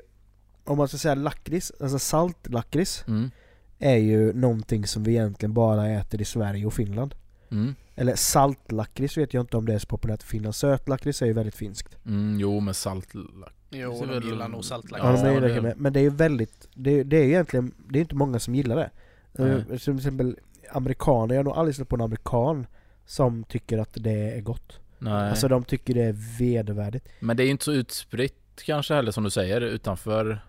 om 0.64 0.78
man 0.78 0.88
ska 0.88 0.98
säga 0.98 1.16
lakrits, 1.16 1.72
alltså 1.80 2.00
saltlakrits 2.00 3.04
Mm. 3.08 3.32
är 3.80 3.96
ju 3.98 4.34
någonting 4.34 4.88
som 4.88 5.04
vi 5.04 5.12
egentligen 5.12 5.54
bara 5.54 5.88
äter 5.90 6.22
i 6.22 6.26
Sverige 6.26 6.66
och 6.66 6.74
Finland. 6.74 7.16
Mm. 7.52 7.76
Eller 7.96 8.16
saltlakrits 8.16 9.18
vet 9.18 9.34
jag 9.34 9.44
inte 9.44 9.58
om 9.58 9.66
det 9.66 9.74
är 9.74 9.80
så 9.80 9.88
populärt 9.88 10.24
i 10.24 10.26
Finland. 10.26 10.56
Sötlakrits 10.56 11.22
är 11.22 11.26
ju 11.26 11.34
väldigt 11.34 11.56
finskt. 11.56 11.98
Mm, 12.06 12.40
jo 12.40 12.60
med 12.60 12.76
saltlakrits. 12.76 13.56
Jo, 13.70 14.04
är 14.04 14.08
de 14.22 14.28
gillar 14.28 14.48
nog 14.48 14.60
Ja, 14.60 14.64
saltlakrits. 14.64 15.22
de 15.22 15.28
är 15.30 15.34
Ja, 15.34 15.40
det 15.40 15.62
med. 15.62 15.78
Men 15.78 15.94
det 15.94 16.00
är 16.00 16.04
ju 16.04 16.10
väldigt, 16.10 16.68
det 16.74 16.92
är, 17.00 17.04
det 17.04 17.18
är 17.18 17.24
ju 17.24 17.30
egentligen, 17.30 17.74
det 17.90 18.00
är 18.00 18.02
inte 18.02 18.16
många 18.16 18.40
som 18.40 18.56
gillar 18.56 18.76
det. 18.76 18.90
Nej. 19.38 19.64
Som 19.68 19.78
till 19.78 19.96
exempel 19.96 20.38
amerikaner, 20.72 21.36
jag 21.36 21.40
har 21.40 21.44
nog 21.44 21.54
aldrig 21.54 21.76
sett 21.76 21.90
på 21.90 21.96
en 21.96 22.02
amerikan 22.02 22.68
som 23.06 23.44
tycker 23.44 23.78
att 23.78 23.90
det 23.94 24.38
är 24.38 24.42
gott. 24.42 24.80
Nej. 25.00 25.30
Alltså 25.30 25.48
de 25.48 25.64
tycker 25.64 25.94
det 25.94 26.04
är 26.04 26.40
vedervärdigt. 26.40 27.08
Men 27.20 27.38
det 27.38 27.44
är 27.44 27.46
ju 27.46 27.52
inte 27.52 27.66
så 27.66 27.72
utspritt 27.72 28.62
kanske 28.66 28.94
heller 28.94 29.12
som 29.12 29.24
du 29.24 29.30
säger 29.30 29.62
utanför 29.62 30.40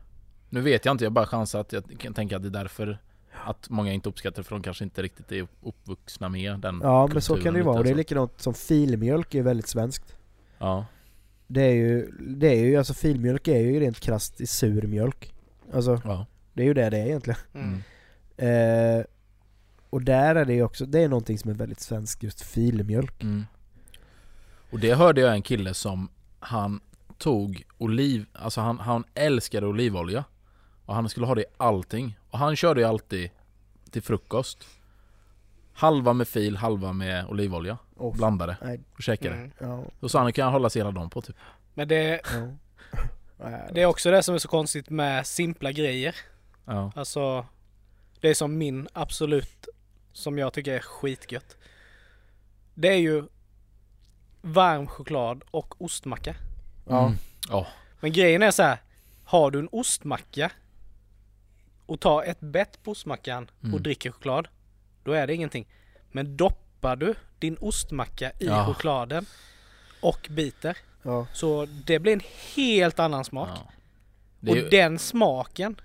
Nu 0.49 0.61
vet 0.61 0.85
jag 0.85 0.95
inte, 0.95 1.05
jag 1.05 1.13
bara 1.13 1.27
chansar 1.27 1.61
att 1.61 1.73
jag 1.73 1.85
kan 1.99 2.15
tänka 2.15 2.37
att 2.37 2.43
det 2.43 2.49
är 2.49 2.51
därför 2.51 2.99
Att 3.45 3.71
många 3.71 3.93
inte 3.93 4.09
uppskattar 4.09 4.37
det 4.37 4.45
för 4.45 4.55
de 4.55 4.63
kanske 4.63 4.85
inte 4.85 5.03
riktigt 5.03 5.33
är 5.33 5.47
uppvuxna 5.63 6.29
med 6.29 6.59
den 6.61 6.81
Ja 6.83 7.07
men 7.07 7.23
så 7.23 7.37
kan 7.37 7.53
det 7.55 7.59
ju 7.59 7.65
vara. 7.65 7.79
Och 7.79 7.85
det 7.85 7.91
är 7.91 7.95
lite, 7.95 8.15
likadant 8.15 8.41
som 8.41 8.55
filmjölk 8.55 9.35
är 9.35 9.43
väldigt 9.43 9.69
svenskt. 9.69 10.17
Ja, 10.59 10.87
Det 11.47 11.63
är 11.63 11.75
ju, 11.75 12.11
det 12.19 12.49
är 12.49 12.65
ju, 12.65 12.77
alltså 12.77 12.95
filmjölk 12.95 13.49
är 13.49 13.61
ju 13.61 13.81
rent 13.81 14.01
krasst 14.01 14.41
i 14.41 14.47
sur 14.47 14.83
mjölk. 14.83 15.35
Alltså 15.73 16.01
ja. 16.05 16.27
det 16.53 16.63
är 16.63 16.67
ju 16.67 16.75
det 16.75 16.91
det 16.91 16.99
är 16.99 17.07
egentligen. 17.07 17.41
Mm. 17.55 17.83
Eh, 18.37 19.05
och 19.91 20.03
där 20.03 20.35
är 20.35 20.45
det 20.45 20.55
ju 20.55 20.63
också, 20.63 20.87
det 20.87 21.01
är 21.01 21.09
någonting 21.09 21.39
som 21.39 21.51
är 21.51 21.55
väldigt 21.55 21.81
svenskt, 21.81 22.23
just 22.23 22.43
filmjölk. 22.43 23.23
Mm. 23.23 23.47
Och 24.71 24.79
det 24.81 24.95
hörde 24.95 25.21
jag 25.21 25.33
en 25.33 25.43
kille 25.43 25.75
som 25.75 26.09
Han 26.41 26.81
tog 27.19 27.65
oliv, 27.79 28.27
alltså 28.33 28.61
han, 28.61 28.79
han 28.79 29.05
älskade 29.15 29.67
olivolja 29.67 30.25
Och 30.85 30.95
han 30.95 31.09
skulle 31.09 31.27
ha 31.27 31.35
det 31.35 31.41
i 31.41 31.45
allting 31.57 32.19
Och 32.31 32.39
han 32.39 32.57
körde 32.57 32.81
ju 32.81 32.87
alltid 32.87 33.31
till 33.91 34.03
frukost 34.03 34.67
Halva 35.73 36.13
med 36.13 36.29
fil, 36.29 36.57
halva 36.57 36.93
med 36.93 37.27
olivolja 37.27 37.79
Och, 37.97 38.15
Blandade 38.15 38.57
nej, 38.63 38.81
och 38.95 39.03
käkade 39.03 39.35
Mm. 39.35 39.51
ja, 39.59 39.85
Då 40.01 40.09
sa 40.09 40.23
han, 40.23 40.33
kan 40.33 40.45
jag 40.45 40.53
hålla 40.53 40.71
sig 40.71 40.81
hela 40.81 40.91
dagen 40.91 41.11
på 41.11 41.23
typ 41.23 41.37
Men 41.75 41.89
det, 41.89 42.21
ja. 42.33 42.49
Det 43.73 43.83
är 43.83 43.87
också 43.87 44.11
det 44.11 44.23
som 44.23 44.35
är 44.35 44.39
så 44.39 44.49
konstigt 44.49 44.91
med 44.91 45.27
simpla 45.27 45.73
grejer. 45.73 46.17
Ja, 46.65 46.93
Alltså, 46.97 47.47
det 48.27 48.31
är 48.31 48.35
som 48.35 48.59
min 48.59 48.89
absolut, 48.93 49.69
som 50.13 50.39
jag 50.39 50.53
tycker 50.53 50.73
är 50.75 50.79
skitgött. 50.81 51.57
Det 52.75 52.89
är 52.89 52.99
ju 52.99 53.25
varm 54.43 54.87
choklad 54.87 55.45
och 55.51 55.83
ostmacka. 55.83 56.37
Ja. 56.89 57.07
Mm. 57.07 57.19
Ja, 57.49 57.67
Men 58.01 58.13
grejen 58.13 58.43
är 58.43 58.51
så 58.51 58.63
här, 58.63 58.79
har 59.25 59.51
du 59.51 59.59
en 59.59 59.69
ostmacka 59.73 60.51
och 61.87 62.01
tar 62.01 62.23
ett 62.23 62.41
bett 62.41 62.83
på 62.83 62.91
ostmackan 62.91 63.51
och 63.59 63.65
Mm. 63.65 63.83
dricker 63.83 64.11
choklad, 64.11 64.49
då 65.05 65.13
är 65.13 65.27
det 65.27 65.35
ingenting. 65.35 65.69
Men 66.13 66.37
doppar 66.37 66.97
du 66.97 67.15
din 67.39 67.57
ostmacka 67.61 68.31
i 68.31 68.47
Ja. 68.47 68.67
chokladen 68.67 69.27
och 70.01 70.27
biter, 70.31 70.77
ja. 71.03 71.27
så 71.33 71.67
det 71.67 71.99
blir 71.99 72.13
en 72.13 72.23
helt 72.57 72.99
annan 72.99 73.25
smak. 73.25 73.49
ja. 73.55 73.71
Det 74.41 74.51
Och 74.51 74.57
ju- 74.57 74.69
den 74.69 74.99
smaken 74.99 75.81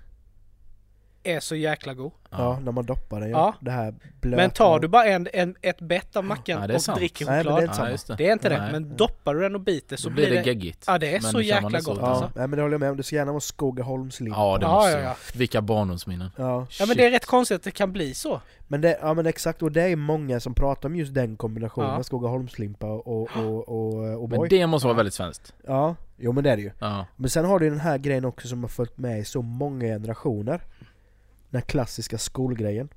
är 1.22 1.40
så 1.40 1.56
jäkla 1.56 1.94
god. 1.94 2.12
Ja, 2.38 2.58
när 2.60 2.72
man 2.72 2.86
doppar 2.86 3.20
det, 3.20 3.28
Ja. 3.28 3.54
det 3.60 3.70
här 3.70 3.94
blöta. 4.20 4.36
Men 4.36 4.50
tar 4.50 4.78
du 4.80 4.88
bara 4.88 5.04
en, 5.04 5.28
en, 5.32 5.54
ett 5.62 5.80
bett 5.80 6.16
av 6.16 6.24
mackan 6.24 6.60
Ja, 6.60 6.66
det 6.66 6.74
och 6.74 6.82
sant. 6.82 6.98
dricker 6.98 7.26
Nej, 7.26 7.38
choklad, 7.44 7.54
det 7.54 7.58
är 7.58 7.60
det, 7.60 7.64
inte 7.64 7.76
samma. 7.76 7.90
just 7.90 8.06
det. 8.18 8.28
är 8.28 8.32
inte 8.32 8.48
det. 8.48 8.58
Nej. 8.60 8.72
Men 8.72 8.96
doppar 8.96 9.34
du 9.34 9.40
den 9.40 9.54
och 9.54 9.60
biter 9.60 9.96
så 9.96 10.08
Då 10.08 10.14
blir 10.14 10.30
det 10.30 10.34
det... 10.36 10.42
geggigt 10.46 10.84
Ja, 10.86 10.98
det 10.98 11.08
är 11.08 11.12
Men 11.22 11.30
så 11.32 11.40
jäkla 11.40 11.68
det 11.68 11.82
så- 11.82 11.90
gott 11.90 11.98
Ja, 12.02 12.06
alltså. 12.08 12.30
nej, 12.36 12.46
men 12.48 12.50
det 12.56 12.62
håller 12.62 12.74
jag 12.74 12.80
med 12.80 12.90
om. 12.90 12.96
Det 12.96 13.02
ska 13.02 13.16
gärna 13.16 13.32
vara 13.32 13.40
Skogaholmslimpa. 13.40 14.38
Ja 14.40 14.58
det 14.58 14.64
Ja, 14.66 14.74
måste 14.74 14.90
ja, 14.92 14.98
ja. 15.00 15.16
Vilka 15.34 15.60
barndomsminnen 15.62 16.30
Ja. 16.36 16.66
Ja 16.78 16.86
men 16.86 16.96
det 16.96 17.06
är 17.06 17.10
rätt 17.10 17.26
konstigt 17.26 17.56
att 17.56 17.62
det 17.62 17.70
kan 17.70 17.92
bli 17.92 18.14
så. 18.14 18.40
Men 18.68 18.80
det, 18.80 18.98
ja 19.02 19.14
men 19.14 19.26
exakt, 19.26 19.62
och 19.62 19.72
det 19.72 19.82
är 19.82 19.96
många 19.96 20.40
som 20.40 20.54
pratar 20.54 20.88
om 20.88 20.96
just 20.96 21.14
den 21.14 21.36
kombinationen, 21.36 21.90
Ja. 21.96 22.02
Skogaholmslimpa 22.02 22.86
och, 22.86 23.06
och, 23.06 23.28
och, 23.36 23.68
och, 23.68 24.22
och 24.22 24.28
Men 24.30 24.48
det 24.48 24.66
måste 24.66 24.86
vara 24.86 24.94
Ja. 24.94 24.96
väldigt 24.96 25.14
svenskt 25.14 25.54
Ja, 25.66 25.96
jo 26.18 26.32
men 26.32 26.44
det 26.44 26.50
är 26.50 26.56
det 26.56 26.62
ju. 26.62 26.70
Ja, 26.78 27.06
Men 27.16 27.30
sen 27.30 27.44
har 27.44 27.58
du 27.58 27.64
ju 27.64 27.70
den 27.70 27.80
här 27.80 27.98
grejen 27.98 28.24
också 28.24 28.48
som 28.48 28.62
har 28.62 28.68
följt 28.68 28.98
med 28.98 29.18
i 29.20 29.24
så 29.24 29.42
många 29.42 29.86
generationer. 29.86 30.60
Den 31.52 31.58
här 31.60 31.66
klassiska 31.66 32.18
skolgrejen. 32.18 32.88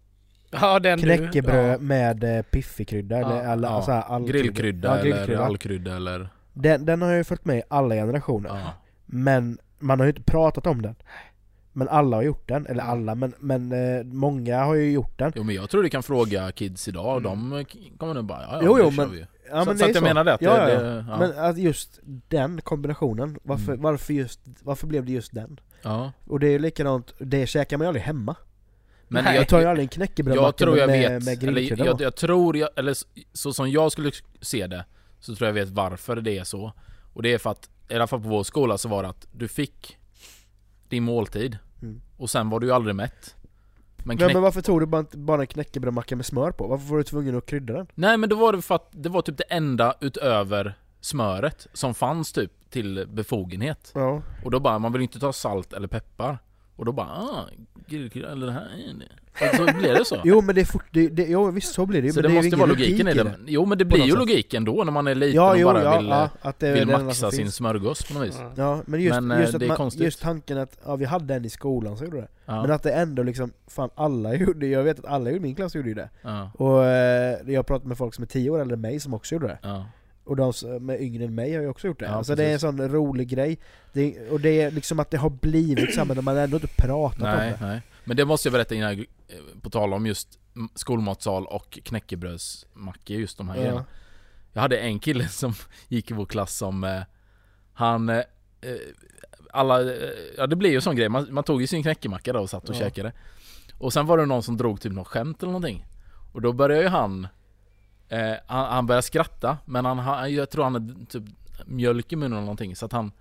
Ja 0.52 0.80
den 0.80 1.00
Knäckebröd 1.00 1.80
du, 1.80 1.86
med 1.86 2.24
eh, 2.38 2.42
piffigkrydda 2.42 3.20
Ja, 3.20 3.28
eller 3.40 3.48
alla, 3.50 3.68
ja. 3.68 3.82
så 3.82 3.92
här, 3.92 4.02
all 4.02 4.26
grillkrydda 4.28 4.88
Ja, 5.08 5.16
eller 5.16 5.38
allkrydda 5.38 5.96
eller 5.96 6.30
Den, 6.54 6.86
den 6.86 7.02
har 7.02 7.12
ju 7.14 7.24
följt 7.24 7.46
med 7.46 7.58
i 7.58 7.62
alla 7.68 7.96
generationer. 7.96 8.50
ja. 8.50 8.74
Men 9.06 9.58
man 9.80 10.00
har 10.00 10.06
ju 10.06 10.10
inte 10.12 10.24
pratat 10.24 10.68
om 10.68 10.82
den. 10.82 10.96
Men 11.74 11.90
alla 11.90 12.18
har 12.18 12.24
gjort 12.24 12.48
den, 12.48 12.66
eller 12.66 12.84
alla, 12.84 13.16
men, 13.16 13.34
men 13.40 13.72
eh, 13.72 14.04
många 14.04 14.64
har 14.64 14.76
ju 14.76 14.92
gjort 14.92 15.20
den. 15.20 15.32
Jo 15.36 15.44
men 15.44 15.56
jag 15.56 15.70
tror 15.70 15.84
du 15.84 15.90
kan 15.90 16.04
fråga 16.04 16.52
kids 16.52 16.88
idag 16.88 17.26
och 17.26 17.32
Mm. 17.32 17.50
de 17.50 17.66
kommer 17.98 18.14
nog 18.14 18.26
bara 18.26 18.42
ja, 18.42 18.48
ja 18.52 18.62
Jo, 18.66 18.78
jo, 18.80 18.92
men- 18.92 19.12
vi. 19.12 19.26
Ja, 19.52 19.60
så, 19.64 19.70
men 19.70 19.78
så 19.78 19.84
att 19.86 19.90
jag 19.90 19.98
så. 19.98 20.04
menar 20.04 20.24
det, 20.24 20.34
att 20.34 20.42
Ja, 20.42 20.66
det, 20.66 20.74
ja. 20.74 20.80
det 20.82 21.06
ja. 21.10 21.18
Men 21.20 21.40
att 21.40 21.58
just 21.58 22.00
den 22.28 22.62
kombinationen, 22.62 23.38
varför, 23.44 23.72
Mm. 23.72 23.82
varför, 23.82 24.14
just, 24.14 24.40
varför 24.64 24.88
blev 24.88 25.06
det 25.06 25.12
just 25.12 25.34
den? 25.34 25.60
Ja. 25.82 26.12
Och 26.26 26.40
det 26.40 26.48
är 26.48 26.52
ju 26.52 26.60
likadant, 26.60 27.14
det 27.20 27.48
käkar 27.48 27.78
man 27.78 27.86
ju 27.86 27.88
aldrig 27.88 28.04
hemma. 28.04 28.36
Men 29.08 29.24
Nej. 29.24 29.34
Jag 29.34 29.42
jag, 29.42 29.50
tar 29.50 29.58
ju 29.58 29.64
jag, 29.64 29.70
aldrig 29.70 29.84
en 29.84 29.90
knäckebrödmacka 29.90 30.66
jag 30.66 30.78
jag 30.78 30.88
med, 30.88 31.12
vet, 31.12 31.24
med 31.24 31.44
eller 31.44 31.54
grillkrydda 31.54 31.86
jag, 31.86 31.98
på. 31.98 32.04
jag 32.04 32.16
tror 32.16 32.58
jag, 32.58 32.70
eller 32.76 32.94
så, 32.94 33.06
så 33.34 33.54
som 33.54 33.72
jag 33.72 33.92
skulle 33.92 34.12
se 34.42 34.68
det 34.68 34.86
Så 35.20 35.36
tror 35.36 35.48
jag 35.48 35.54
vet 35.54 35.70
varför 35.70 36.16
det 36.16 36.38
är 36.38 36.44
så 36.44 36.74
Och 37.14 37.24
det 37.24 37.34
är 37.34 37.38
för 37.38 37.50
att, 37.50 37.70
i 37.90 37.96
alla 37.96 38.08
fall 38.08 38.22
på 38.22 38.28
vår 38.28 38.44
skola 38.44 38.78
så 38.78 38.90
var 38.90 39.04
det 39.04 39.10
att 39.10 39.28
du 39.32 39.48
fick 39.48 39.98
din 40.90 41.04
måltid 41.04 41.58
Mm. 41.82 42.02
Och 42.18 42.30
sen 42.30 42.50
var 42.50 42.60
du 42.60 42.68
ju 42.68 42.74
aldrig 42.74 42.96
mätt 42.96 43.36
Men 43.98 44.18
knäck... 44.18 44.34
men 44.34 44.42
varför 44.42 44.62
tog 44.62 44.80
du 44.80 44.86
bara, 44.86 45.06
bara 45.12 45.42
en 45.42 45.48
knäckebrödmacka 45.48 46.16
med 46.16 46.26
smör 46.26 46.52
på? 46.52 46.68
Varför 46.68 46.86
var 46.86 46.98
du 46.98 47.04
tvungen 47.04 47.38
att 47.38 47.46
krydda 47.46 47.74
den? 47.74 47.88
Nej 47.96 48.18
men 48.18 48.30
då 48.30 48.36
var 48.36 48.54
det 48.54 48.62
för 48.62 48.76
att 48.76 48.88
det 48.92 49.10
var 49.10 49.22
typ 49.22 49.38
det 49.38 49.44
enda 49.44 49.96
utöver 50.02 50.78
smöret 51.02 51.68
som 51.74 51.94
fanns 51.94 52.32
typ 52.32 52.52
till 52.76 53.06
befogenhet. 53.08 53.92
Ja, 53.96 54.22
Och 54.44 54.52
då 54.52 54.60
bara, 54.60 54.80
man 54.80 54.94
vill 54.94 55.02
inte 55.02 55.20
ta 55.20 55.34
salt 55.34 55.74
eller 55.74 55.88
peppar. 55.88 56.38
Och 56.76 56.86
då 56.86 56.92
bara, 56.92 57.08
ah, 57.08 57.46
grillkrydda 57.88 58.32
eller 58.32 58.48
det 58.48 58.54
här 58.54 58.62
är 58.62 58.94
det. 59.00 59.50
Och 59.50 59.56
så 59.56 59.78
blev 59.78 59.94
det 59.94 60.06
så. 60.06 60.22
jo 60.24 60.42
men 60.42 60.56
det 60.56 60.62
är 60.62 60.66
fort, 60.66 60.86
det, 60.92 61.08
det, 61.08 61.24
jo 61.24 61.52
visst 61.52 61.74
så 61.74 61.86
blir 61.86 62.02
det 62.02 62.14
så 62.14 62.22
men 62.22 62.30
det, 62.32 62.36
ju 62.36 62.42
måste 62.44 62.56
vara 62.56 62.70
logiken 62.70 63.08
i 63.08 63.14
logik 63.14 63.34
det. 63.46 63.52
Jo 63.52 63.66
men 63.66 63.78
det 63.78 63.86
blir 63.86 64.04
ju 64.04 64.12
sätt. 64.12 64.20
logiken 64.20 64.66
då 64.66 64.84
när 64.84 64.92
man 64.92 65.08
är 65.08 65.16
liten 65.16 65.36
Ja 65.36 65.52
och 65.52 65.58
jo, 65.58 65.68
bara 65.68 65.84
ja, 65.84 65.98
vill, 65.98 66.08
ja, 66.08 66.30
att 66.42 66.60
det 66.60 66.74
vill 66.74 66.88
det 66.88 67.04
maxa 67.04 67.32
sin 67.32 67.40
finns. 67.40 67.56
smörgås 67.56 68.04
på 68.04 68.14
något 68.14 68.28
vis. 68.28 68.40
Ja. 68.56 68.82
Men 68.86 69.02
just, 69.02 69.22
Men, 69.22 69.32
eh, 69.32 69.42
just, 69.42 69.60
det 69.60 69.72
att 69.72 69.80
man, 69.80 69.92
just 69.96 70.22
tanken 70.22 70.58
att, 70.58 70.78
ja 70.86 70.96
vi 70.96 71.06
hade 71.06 71.36
en 71.36 71.46
i 71.46 71.50
skolan 71.50 71.98
så 71.98 72.04
gjorde 72.04 72.18
det 72.18 72.28
Men 72.46 72.72
att 72.72 72.84
det 72.84 72.92
ändå 72.92 73.24
liksom, 73.24 73.52
fan 73.68 73.90
alla 73.96 74.34
gjorde 74.44 74.68
jag 74.68 74.84
vet 74.84 75.00
att 75.00 75.06
alla 75.06 75.32
i 75.32 75.40
min 75.40 75.56
klass 75.56 75.76
gjorde 75.76 75.90
ju 75.90 75.96
det 75.96 76.10
Och 76.54 76.84
eh, 76.86 77.38
jag 77.46 77.60
har 77.60 77.64
pratat 77.64 77.88
med 77.88 77.98
folk 77.98 78.14
som 78.14 78.22
är 78.22 78.28
tio 78.28 78.50
år 78.50 78.60
äldre 78.62 78.76
än 78.76 78.82
mig 78.82 79.00
som 79.00 79.14
också 79.14 79.36
gjorde 79.36 79.48
det. 79.48 79.60
Och 80.26 80.36
de 80.36 80.90
är 80.90 81.02
yngre 81.02 81.24
än 81.26 81.36
mig 81.36 81.54
har 81.56 81.62
ju 81.62 81.68
också 81.68 81.88
gjort 81.88 82.00
det. 82.00 82.06
Ja, 82.06 82.12
alltså 82.12 82.36
det 82.36 82.44
är 82.44 82.48
en 82.48 82.54
precis. 82.54 82.62
sån 82.62 82.90
rolig 82.90 83.28
grej. 83.28 83.58
Det, 83.94 84.30
och 84.30 84.40
det 84.40 84.62
är 84.62 84.72
liksom 84.72 85.00
att 85.00 85.12
det 85.12 85.18
har 85.18 85.30
blivit 85.30 85.94
så 85.96 86.06
men 86.06 86.24
man 86.24 86.36
har 86.36 86.44
ändå 86.44 86.58
inte 86.58 86.68
pratat 86.68 87.22
om 87.22 87.28
Nej, 87.28 87.56
det. 87.60 87.66
nej. 87.66 87.82
Men 88.04 88.18
det 88.18 88.26
måste 88.26 88.48
jag 88.48 88.54
berätta 88.54 88.76
innan, 88.76 88.90
jag- 88.98 89.00
eh, 89.28 89.36
på 89.62 89.70
tal 89.70 89.94
om 89.94 90.06
just 90.06 90.40
skolmatsal 90.76 91.46
och 91.46 91.80
knäckebrödsmackor, 92.30 93.18
just 93.18 93.38
de 93.38 93.50
här 93.50 93.56
grejerna. 93.56 93.86
Ja. 93.90 93.96
Jag 94.54 94.62
hade 94.62 94.78
en 94.78 95.00
kille 95.00 95.28
som 95.30 95.54
gick 95.88 96.12
i 96.12 96.14
vår 96.14 96.26
klass 96.26 96.58
som, 96.58 96.84
eh, 96.84 97.02
han, 97.74 98.10
eh, 98.10 98.22
alla, 99.52 99.82
ja 100.38 100.48
det 100.48 100.56
blir 100.56 100.70
ju 100.72 100.82
sån 100.82 100.96
grej, 100.96 101.10
man, 101.10 101.28
man 101.34 101.44
tog 101.44 101.62
ju 101.62 101.68
sin 101.68 101.84
knäckemacka 101.84 102.34
då 102.34 102.40
och 102.40 102.50
satt 102.50 102.70
och 102.70 102.76
Ja. 102.76 102.80
käkade. 102.80 103.12
Och 103.78 103.94
sen 103.94 104.06
var 104.06 104.18
det 104.18 104.26
någon 104.26 104.44
som 104.44 104.58
drog 104.58 104.82
typ 104.82 104.92
något 104.94 105.08
skämt 105.08 105.44
eller 105.44 105.52
någonting. 105.52 105.86
Och 106.34 106.42
då 106.42 106.54
började 106.54 106.84
ju 106.84 106.90
han, 106.90 107.28
eh, 108.10 108.34
han, 108.48 108.72
han 108.72 108.86
började 108.88 109.02
skratta, 109.02 109.58
men 109.66 109.86
han, 109.86 110.00
han, 110.00 110.34
jag 110.34 110.50
tror 110.50 110.64
han 110.64 110.74
hade 110.74 111.06
typ 111.06 111.24
mjölk 111.66 112.14
i 112.14 112.16
munnen 112.16 112.32
eller 112.32 112.42
någonting, 112.42 112.76
så 112.76 112.86
att 112.86 112.92
han 112.92 113.12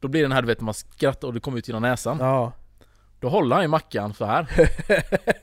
då 0.00 0.08
blir 0.08 0.22
den 0.22 0.32
här 0.32 0.42
du 0.42 0.46
vet 0.48 0.60
när 0.60 0.64
man 0.64 0.74
skrattar 0.74 1.28
och 1.28 1.34
det 1.34 1.40
kommer 1.40 1.58
ut 1.58 1.68
genom 1.68 1.82
näsan 1.82 2.16
Ja. 2.20 2.52
Då 3.20 3.28
håller 3.28 3.56
han 3.56 3.64
ju 3.64 3.68
mackan 3.68 4.14
så 4.14 4.24
här 4.24 4.46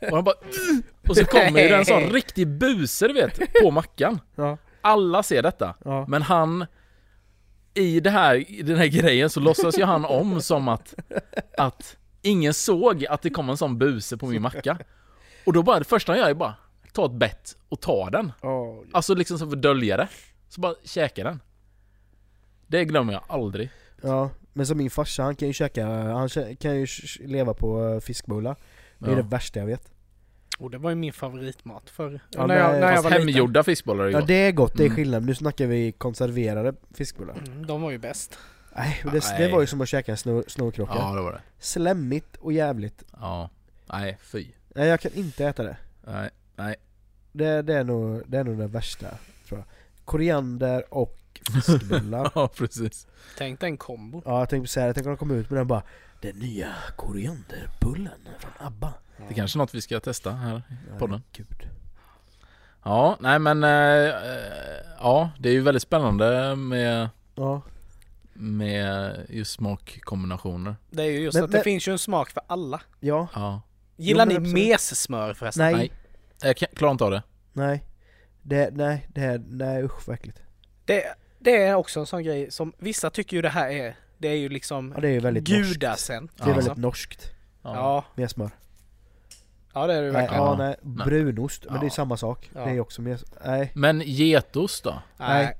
Och 0.02 0.16
han 0.16 0.24
bara 0.24 0.36
Och 1.10 1.18
så 1.18 1.26
kommer 1.26 1.62
ju 1.62 1.68
det 1.68 1.76
en 1.76 1.86
sån 1.86 2.02
riktig 2.04 2.48
buse 2.48 3.08
du 3.08 3.14
vet 3.14 3.40
På 3.64 3.72
mackan 3.72 4.20
Ja. 4.36 4.58
Alla 4.82 5.24
ser 5.24 5.44
detta 5.44 5.76
Ja. 5.86 6.06
Men 6.08 6.22
han 6.22 6.66
I 7.74 8.00
det 8.00 8.10
här, 8.10 8.52
i 8.52 8.62
den 8.62 8.78
här 8.78 8.88
grejen 8.88 9.30
så 9.30 9.40
låtsas 9.40 9.80
ju 9.80 9.84
han 9.84 10.06
om 10.06 10.42
som 10.42 10.68
att 10.68 10.96
Att 11.58 11.98
Ingen 12.22 12.54
såg 12.54 13.06
att 13.06 13.22
det 13.22 13.30
kom 13.30 13.50
en 13.50 13.58
sån 13.58 13.78
buse 13.78 14.18
på 14.18 14.26
min 14.26 14.42
macka 14.42 14.78
Och 15.46 15.54
då 15.54 15.64
bara, 15.64 15.80
det 15.80 15.86
första 15.86 16.12
han 16.12 16.20
gör 16.20 16.30
är 16.30 16.34
bara 16.34 16.56
Ta 16.94 17.06
ett 17.06 17.12
bett 17.12 17.58
och 17.70 17.82
ta 17.82 18.10
den 18.10 18.32
Ja. 18.42 18.84
Alltså 18.92 19.14
liksom 19.16 19.40
så 19.40 19.50
för 19.50 19.56
att 19.56 19.62
dölja 19.62 19.98
det 19.98 20.08
Så 20.50 20.62
bara 20.62 20.76
käka 20.84 21.24
den 21.24 21.40
Det 22.68 22.86
glömmer 22.86 23.14
jag 23.14 23.24
aldrig 23.28 23.70
ja. 24.02 24.30
Men 24.54 24.66
som 24.68 24.78
min 24.78 24.90
farsa, 24.90 25.24
han 25.24 25.36
kan 25.36 25.48
ju 25.48 25.54
käka, 25.54 25.86
han 25.88 26.30
kan 26.60 26.76
ju 26.80 26.88
leva 27.20 27.54
på 27.54 27.88
eh, 27.94 28.00
fiskbullar. 28.00 28.56
Det 28.98 29.06
är 29.06 29.10
Ja. 29.10 29.16
det 29.16 29.22
värsta 29.22 29.60
jag 29.60 29.66
vet. 29.66 29.92
Och 30.60 30.72
det 30.72 30.78
var 30.78 30.90
ju 30.90 30.96
min 30.96 31.14
favoritmat 31.14 31.90
förr. 31.90 32.20
Ja, 32.30 32.48
när 32.48 32.58
jag, 32.58 32.72
nej, 32.72 32.80
när 32.82 32.92
jag 32.94 33.02
var 33.04 33.12
hemgjorda 33.12 33.64
fiskbollar 33.64 34.04
är 34.06 34.10
Ja 34.10 34.20
gott 34.20 34.28
det 34.28 34.34
är 34.34 34.52
gott, 34.52 34.74
det 34.78 34.84
är 34.84 34.86
Mm. 34.86 34.96
skillnad. 34.96 35.26
Nu 35.26 35.36
snackar 35.36 35.66
vi 35.68 35.92
konserverade 35.92 36.74
fiskbullar. 36.94 37.38
Mm, 37.48 37.66
de 37.68 37.82
var 37.82 37.92
ju 37.92 37.98
bäst. 37.98 38.38
Nej, 38.76 39.02
det, 39.04 39.12
Nej. 39.12 39.42
det 39.48 39.52
var 39.54 39.62
ju 39.62 39.68
som 39.68 39.82
att 39.82 39.90
käka 39.90 40.12
en 40.12 40.18
snor, 40.18 40.44
snorkråka. 40.48 40.94
Ja 40.96 41.14
det 41.16 41.22
var 41.22 41.32
det 41.32 41.42
Slemmigt 41.60 42.36
och 42.38 42.54
jävligt. 42.54 43.04
Ja 43.20 43.50
Nej 43.94 44.18
fy 44.22 44.48
Nej 44.76 44.88
jag 44.88 45.00
kan 45.00 45.14
inte 45.14 45.46
äta 45.46 45.64
det. 45.64 45.78
Nej, 46.08 46.30
nej. 46.60 46.76
Det, 47.32 47.62
det, 47.62 47.74
är, 47.74 47.84
nog, 47.84 48.24
det 48.28 48.38
är 48.38 48.44
nog 48.44 48.58
det 48.58 48.68
värsta, 48.68 49.08
tror 49.48 49.60
jag. 49.60 49.64
Koriander 50.06 50.94
och 50.94 51.16
fiskbullar. 51.54 52.32
Ja 52.36 52.48
precis 52.58 53.08
Tänk 53.38 53.60
den 53.60 53.78
kombo. 53.78 54.22
ja 54.26 54.40
jag 54.40 54.50
tänkte 54.50 54.72
säga 54.72 54.88
det, 54.88 54.94
tänk 54.94 55.06
om 55.08 55.12
de 55.14 55.18
kommer 55.18 55.36
ut 55.36 55.50
med 55.50 55.60
den 55.60 55.68
bara 55.68 55.84
Den 56.22 56.36
nya 56.36 56.68
korianderbullen 56.96 58.20
från 58.40 58.52
ABBA. 58.68 58.94
Det 59.18 59.34
är 59.34 59.36
kanske 59.36 59.58
är 59.58 59.60
något 59.60 59.74
vi 59.76 59.82
ska 59.82 60.00
testa 60.00 60.32
här 60.32 60.62
i 60.96 61.00
podden. 61.00 61.22
Gud. 61.34 61.70
Ja, 62.84 63.18
nej 63.20 63.40
men 63.40 63.64
eh, 63.64 64.14
Ja, 65.00 65.30
det 65.40 65.50
är 65.50 65.54
ju 65.54 65.62
väldigt 65.62 65.84
spännande 65.84 66.56
med 66.56 67.10
Ja. 67.36 67.62
Med 68.34 69.26
just 69.30 69.52
smakkombinationer 69.52 70.76
Det 70.90 71.02
är 71.04 71.12
ju 71.12 71.20
just 71.20 71.36
Men- 71.36 71.44
att 71.44 71.52
det 71.52 71.58
men- 71.58 71.64
finns 71.64 71.88
ju 71.88 71.92
en 71.92 72.00
smak 72.00 72.30
för 72.30 72.44
alla. 72.48 72.82
Ja. 73.00 73.28
Ja 73.36 73.62
Gillar 73.98 74.26
men 74.26 74.34
ni 74.44 74.50
absolut. 74.50 74.70
messmör 74.70 75.34
förresten? 75.34 75.64
Nej. 75.66 75.76
Nej. 75.76 75.92
Jag 76.42 76.58
klarar 76.58 76.92
inte 76.92 77.04
av 77.04 77.12
det 77.12 77.24
Nej. 77.54 77.84
Det, 78.42 78.70
nej, 78.74 79.08
det 79.14 79.22
är, 79.22 79.42
nej 79.48 79.84
usch 79.84 80.08
vad 80.08 80.14
äckligt. 80.14 80.40
Det, 80.86 81.04
det 81.40 81.64
är 81.64 81.76
också 81.76 82.00
en 82.00 82.06
sån 82.06 82.24
grej 82.24 82.52
som 82.52 82.74
vissa 82.78 83.10
tycker 83.10 83.36
ju 83.38 83.42
det 83.42 83.50
här 83.50 83.70
är, 83.70 83.96
det 84.18 84.28
är 84.28 84.36
ju 84.36 84.50
liksom 84.50 84.92
Ja 84.96 85.02
det 85.02 85.08
är 85.08 85.12
ju 85.12 85.20
väldigt 85.20 85.48
norskt. 85.50 85.74
gudasen. 85.74 86.30
Det 86.38 86.44
är 86.44 86.48
Ja. 86.48 86.54
väldigt 86.56 86.78
norskt. 86.78 87.32
Ja, 87.64 87.76
Ja, 87.76 88.06
Med 88.16 88.30
smör. 88.32 88.50
ja 89.74 89.88
det 89.88 89.94
är 89.94 90.02
det 90.02 90.12
verkligen. 90.12 90.44
ja, 90.44 90.52
Ja. 90.52 90.58
nej. 90.58 90.76
Brunost, 91.06 91.66
men 91.70 91.80
det 91.80 91.86
är 91.86 91.90
samma 91.90 92.18
sak. 92.18 92.50
Ja. 92.56 92.66
Det 92.66 92.72
är 92.72 92.80
också 92.80 93.02
med, 93.02 93.20
nej. 93.46 93.72
Men 93.76 94.02
getost 94.06 94.84
då? 94.84 95.02
Nej. 95.18 95.58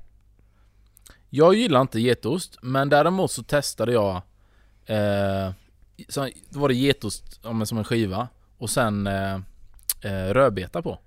Jag 1.30 1.54
gillar 1.54 1.80
inte 1.80 2.00
getost, 2.00 2.56
men 2.62 2.88
däremot 2.88 3.30
så 3.30 3.42
testade 3.42 3.92
jag 3.92 4.14
eh, 4.86 5.52
så, 6.08 6.28
Då 6.48 6.60
var 6.60 6.68
det 6.68 6.74
getost 6.74 7.40
ja, 7.42 7.52
men 7.52 7.66
som 7.66 7.78
en 7.78 7.84
skiva 7.84 8.28
och 8.58 8.70
sen 8.70 9.06
eh, 9.06 9.38
rödbeta 10.08 10.82
på 10.82 10.98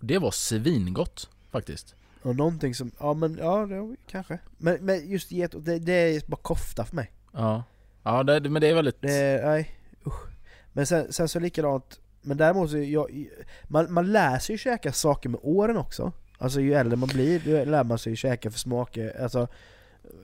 Det 0.00 0.18
var 0.18 0.30
svingott 0.30 1.30
faktiskt 1.50 1.94
Och 2.22 2.36
någonting 2.36 2.74
som, 2.74 2.90
ja 3.00 3.14
men 3.14 3.38
ja, 3.38 3.66
det, 3.66 3.96
kanske. 4.06 4.38
Men, 4.58 4.84
men 4.84 5.10
just 5.10 5.32
get, 5.32 5.54
det, 5.64 5.78
det 5.78 5.92
är 5.92 6.22
bara 6.26 6.36
kofta 6.42 6.84
för 6.84 6.96
mig. 6.96 7.10
Ja, 7.32 7.64
ja 8.02 8.22
det, 8.22 8.50
men 8.50 8.62
det 8.62 8.68
är 8.68 8.74
väldigt 8.74 9.02
Det 9.02 9.42
nej, 9.44 9.78
usch. 10.06 10.28
Men 10.72 10.86
sen, 10.86 11.12
sen 11.12 11.28
så 11.28 11.40
likadant, 11.40 12.00
men 12.22 12.36
däremot 12.36 12.70
så, 12.70 12.78
jag, 12.78 13.26
man, 13.64 13.92
man 13.92 14.12
lär 14.12 14.38
sig 14.38 14.54
ju 14.54 14.58
käka 14.58 14.92
saker 14.92 15.28
med 15.28 15.40
åren 15.42 15.76
också. 15.76 16.12
Alltså 16.38 16.60
ju 16.60 16.74
äldre 16.74 16.96
man 16.96 17.08
blir, 17.08 17.40
då 17.40 17.70
lär 17.70 17.84
man 17.84 17.98
sig 17.98 18.12
ju 18.12 18.16
käka 18.16 18.50
för 18.50 18.58
smaker, 18.58 19.22
alltså 19.22 19.48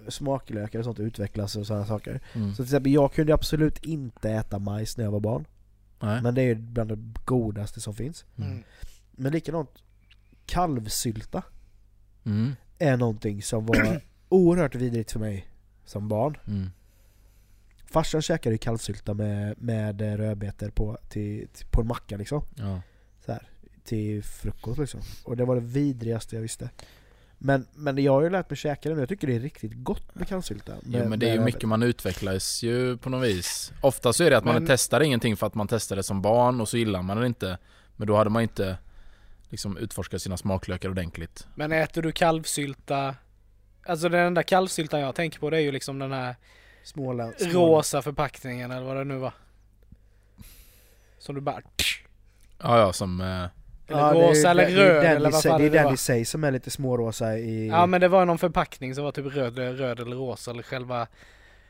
smaklökar 0.09 0.79
och 0.79 0.85
sånt 0.85 1.01
utvecklas 1.01 1.57
och 1.57 1.67
sådana 1.67 1.87
saker. 1.87 2.21
mm. 2.33 2.51
Så 2.51 2.57
till 2.57 2.65
exempel, 2.65 2.93
jag 2.93 3.13
kunde 3.13 3.35
absolut 3.35 3.85
inte 3.85 4.31
äta 4.31 4.59
majs 4.59 4.97
när 4.97 5.05
jag 5.05 5.13
var 5.13 5.21
barn. 5.21 5.45
Nej. 6.01 6.23
Men 6.23 6.35
det 6.35 6.43
är 6.43 6.55
bland 6.55 6.91
det 6.91 6.99
godaste 7.25 7.81
som 7.81 7.95
finns. 7.95 8.25
Mm. 8.39 8.63
Men 9.11 9.33
likadant, 9.33 9.71
kalvsylta 10.47 11.43
Mm. 12.25 12.53
är 12.79 12.97
någonting 12.97 13.43
som 13.43 13.67
var 13.67 14.03
oerhört 14.29 14.75
vidrigt 14.75 15.13
för 15.13 15.21
mig 15.21 15.47
som 15.85 16.09
barn. 16.09 16.37
Mm. 16.47 16.71
Farsan 17.85 18.23
käkade 18.23 18.55
ju 18.55 18.59
kalvsylta 18.59 19.15
med, 19.15 19.63
med 19.63 20.01
rödbetor 20.01 20.71
på, 20.71 20.99
till, 21.09 21.49
till, 21.49 21.67
på 21.67 21.81
en 21.81 21.87
macka 21.87 22.17
liksom. 22.17 22.43
Ja. 22.57 22.83
Så 23.27 23.33
här, 23.33 23.49
till 23.85 24.23
frukost 24.23 24.79
liksom. 24.79 25.01
Och 25.25 25.37
det 25.37 25.45
var 25.45 25.55
det 25.55 25.61
vidrigaste 25.61 26.37
jag 26.37 26.43
visste. 26.43 26.71
Men, 27.43 27.67
men 27.75 28.03
jag 28.03 28.13
har 28.13 28.23
ju 28.23 28.31
lärt 28.31 28.51
mig 28.51 28.57
käka 28.57 28.89
det 28.89 28.95
nu, 28.95 29.01
jag 29.01 29.09
tycker 29.09 29.27
det 29.27 29.35
är 29.35 29.41
riktigt 29.41 29.73
gott 29.75 30.15
med 30.15 30.29
kalvsylta. 30.29 30.73
Jo 30.85 31.09
men 31.09 31.19
det 31.19 31.29
är 31.29 31.35
ju 31.35 31.41
mycket 31.41 31.69
man 31.69 31.83
utvecklas 31.83 32.63
ju 32.63 32.97
på 32.97 33.11
något 33.11 33.29
vis 33.29 33.73
Ofta 33.81 34.13
så 34.13 34.25
är 34.25 34.31
det 34.31 34.37
att 34.39 34.45
man 34.45 34.55
Men- 34.55 34.67
testar 34.67 35.01
ingenting 35.01 35.37
för 35.37 35.47
att 35.47 35.55
man 35.55 35.69
testade 35.69 36.03
som 36.03 36.23
barn 36.23 36.61
och 36.61 36.69
så 36.69 36.77
gillar 36.77 37.03
man 37.03 37.21
det 37.21 37.27
inte 37.27 37.59
Men 37.97 38.07
då 38.07 38.17
hade 38.17 38.31
man 38.31 38.43
inte 38.43 38.79
liksom 39.49 39.77
utforskat 39.77 40.23
sina 40.23 40.37
smaklökar 40.37 40.89
ordentligt 40.89 41.47
Men 41.55 41.73
äter 41.73 42.03
du 42.03 42.13
kalvsylta 42.13 43.15
Alltså 43.87 44.09
den 44.09 44.27
enda 44.27 44.43
kalvsyltan 44.43 45.01
jag 45.01 45.15
tänker 45.15 45.39
på 45.39 45.51
det 45.51 45.57
är 45.57 45.61
ju 45.61 45.73
liksom 45.73 45.99
den 45.99 46.13
här 46.13 46.37
Småland, 46.85 47.35
Småland. 47.39 47.55
rosa 47.55 48.03
förpackningen 48.03 48.71
eller 48.71 48.87
vad 48.87 48.97
det 48.97 49.05
nu 49.05 49.17
var. 49.17 49.33
Som 51.19 51.35
du 51.35 51.41
bara... 51.41 51.61
Ja 52.59 52.79
ja 52.79 52.93
som 52.93 53.21
Eller 53.91 54.13
det 54.15 54.19
är 54.21 54.23
ju 54.23 54.29
rosa 54.31 54.51
eller 54.51 54.65
den- 54.67 54.75
det 54.75 54.83
är 54.83 54.87
röd 54.95 55.03
den 55.05 55.17
eller 55.17 55.29
i 55.29 55.33
vad 55.33 55.43
sig- 55.43 55.51
fan 55.51 55.61
Det 55.61 55.67
är 55.67 55.71
det 55.71 55.77
den 55.79 55.85
var. 55.85 55.93
i 55.95 55.97
sig 55.97 56.25
som 56.25 56.45
är 56.45 56.51
lite 56.51 56.71
smårosa 56.71 57.39
i... 57.39 57.69
Ja 57.69 57.87
men 57.87 58.01
det 58.01 58.09
var 58.09 58.25
någon 58.27 58.39
förpackning 58.39 58.95
som 58.95 59.05
var 59.05 59.13
typ 59.13 59.27
röd, 59.35 59.59
röd 59.59 60.01
eller 60.01 60.17
rosa 60.17 60.51
eller 60.51 60.63
själva 60.63 61.07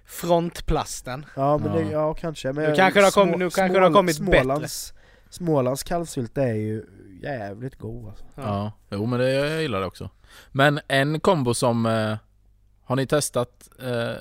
frontplasten. 0.05 1.27
Ja 1.37 1.59
men 1.59 1.73
det, 1.73 1.83
Ja. 1.83 1.91
ja 1.91 2.15
kanske 2.15 2.53
men 2.53 2.71
Nu 2.71 2.77
kanske 2.77 3.01
det 3.01 3.05
har 3.07 3.11
kommit- 3.11 3.39
nu 3.39 3.51
kanske 3.51 3.79
det 3.79 3.85
har 3.85 3.93
kommit 3.93 4.17
Smålands, 4.17 4.93
Smålands 5.31 5.83
kalvsylta 5.83 6.43
är 6.43 6.55
ju 6.55 6.85
jävligt 7.23 7.77
god 7.79 8.09
alltså. 8.09 8.25
ja. 8.35 8.73
Jo 8.91 9.07
men 9.07 9.19
det, 9.21 9.31
jag 9.33 9.63
gillar 9.63 9.81
det 9.81 9.87
också 9.87 10.11
Men 10.53 10.81
en 10.89 11.21
kombo 11.21 11.55
som 11.55 11.87
eh, 11.87 12.17
Har 12.85 12.97
ni 12.97 13.07
testat 13.07 13.69
eh, 13.83 14.13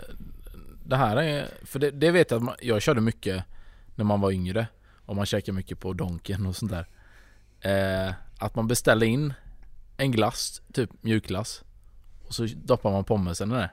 Det 0.86 0.96
här 0.96 1.18
är 1.18 1.46
För 1.66 1.80
det, 1.80 1.92
det 1.92 2.12
vet 2.12 2.32
jag 2.32 2.38
att 2.38 2.44
man, 2.44 2.56
jag 2.62 2.82
körde 2.82 3.02
mycket 3.02 3.44
När 3.96 4.06
man 4.06 4.22
var 4.22 4.32
yngre 4.32 4.68
Och 5.06 5.16
man 5.16 5.26
käkade 5.26 5.56
mycket 5.56 5.80
på 5.80 5.94
Donken 5.94 6.46
och 6.46 6.56
sånt 6.56 6.72
där 6.72 6.86
eh, 7.62 8.14
Att 8.40 8.56
man 8.56 8.68
beställde 8.68 9.06
in 9.06 9.34
En 9.98 10.12
glass, 10.12 10.62
typ 10.74 10.90
mjukglass 11.02 11.64
Och 12.28 12.34
så 12.36 12.48
doppar 12.56 12.92
man 12.92 13.04
pommesen 13.04 13.52
i 13.52 13.56
det 13.56 13.70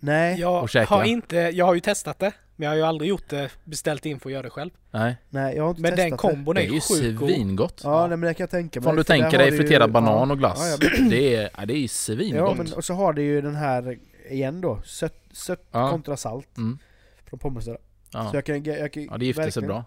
Nej, 0.00 0.40
Jag 0.40 0.62
Och 0.62 0.70
har 0.88 1.04
inte, 1.04 1.36
jag 1.36 1.66
har 1.66 1.74
ju 1.74 1.80
testat 1.80 2.18
det. 2.18 2.32
Men 2.56 2.64
jag 2.64 2.70
har 2.70 2.76
ju 2.76 2.82
aldrig 2.82 3.08
gjort 3.08 3.28
det, 3.28 3.50
beställt 3.64 4.06
in 4.06 4.20
för 4.20 4.28
att 4.28 4.32
göra 4.32 4.42
det 4.42 4.50
själv. 4.50 4.70
Nej, 4.90 5.16
Nej 5.30 5.56
jag 5.56 5.62
har 5.62 5.70
inte 5.70 5.82
Men 5.82 5.96
den 5.96 6.10
testat 6.10 6.18
kombon 6.20 6.54
det 6.54 6.60
är 6.60 6.66
ju 6.66 6.74
ju 6.74 6.80
sjukt 6.80 7.18
god. 7.18 7.28
svingott. 7.30 7.80
Ja, 7.84 8.00
nej, 8.06 8.16
men 8.16 8.20
det 8.28 8.34
kan 8.34 8.42
jag 8.44 8.50
tänka 8.50 8.80
mig. 8.80 8.90
Om 8.90 8.96
du 8.96 9.04
för 9.04 9.12
tänker 9.14 9.38
dig 9.38 9.50
du 9.50 9.56
ju- 9.56 9.62
friterad 9.62 9.92
banan 9.92 10.12
ja, 10.28 10.32
och 10.32 10.38
glass. 10.38 10.58
Ja, 10.60 10.86
ja, 10.86 10.90
men- 10.98 11.08
Det 11.10 11.34
är, 11.36 11.50
ja, 11.56 11.66
det 11.66 11.72
är 11.72 11.76
ju 11.76 11.82
Ja 11.82 11.88
svingott. 11.88 12.56
men 12.56 12.72
och 12.72 12.84
så 12.84 12.94
har 12.94 13.12
det 13.12 13.22
ju 13.22 13.40
den 13.40 13.54
här 13.54 13.98
igen 14.30 14.60
då, 14.60 14.80
sött, 14.84 15.14
sött 15.32 15.64
Ja. 15.70 15.90
kontra 15.90 16.16
salt 16.16 16.56
Mm. 16.56 16.78
från 17.26 17.38
pommes 17.38 17.64
där. 17.64 17.78
Ja. 18.12 18.30
Så 18.30 18.36
jag 18.36 18.44
kan, 18.44 18.64
jag 18.64 18.92
kan 18.92 19.04
ja, 19.04 19.18
det 19.18 19.24
gifter 19.26 19.50
sig 19.50 19.62
bra. 19.62 19.84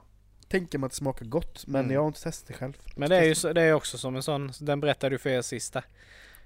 Tänka 0.52 0.78
mig 0.80 0.86
att 0.86 0.92
det 0.92 0.98
smakar 0.98 1.26
gott, 1.26 1.68
men 1.68 1.82
Mm. 1.82 1.94
jag 1.94 2.02
har 2.02 2.08
inte 2.08 2.22
testat 2.24 2.48
det 2.48 2.54
själv. 2.54 2.74
Men 2.96 3.10
det 3.10 3.18
är 3.18 3.24
ju 3.24 3.36
så, 3.36 3.54
det 3.54 3.62
är 3.62 3.74
också 3.74 3.98
som 3.98 4.16
en 4.16 4.24
sån, 4.24 4.52
den 4.60 4.80
berättade 4.80 5.16
du 5.16 5.20
för 5.20 5.30
er 5.30 5.42
sista. 5.42 5.84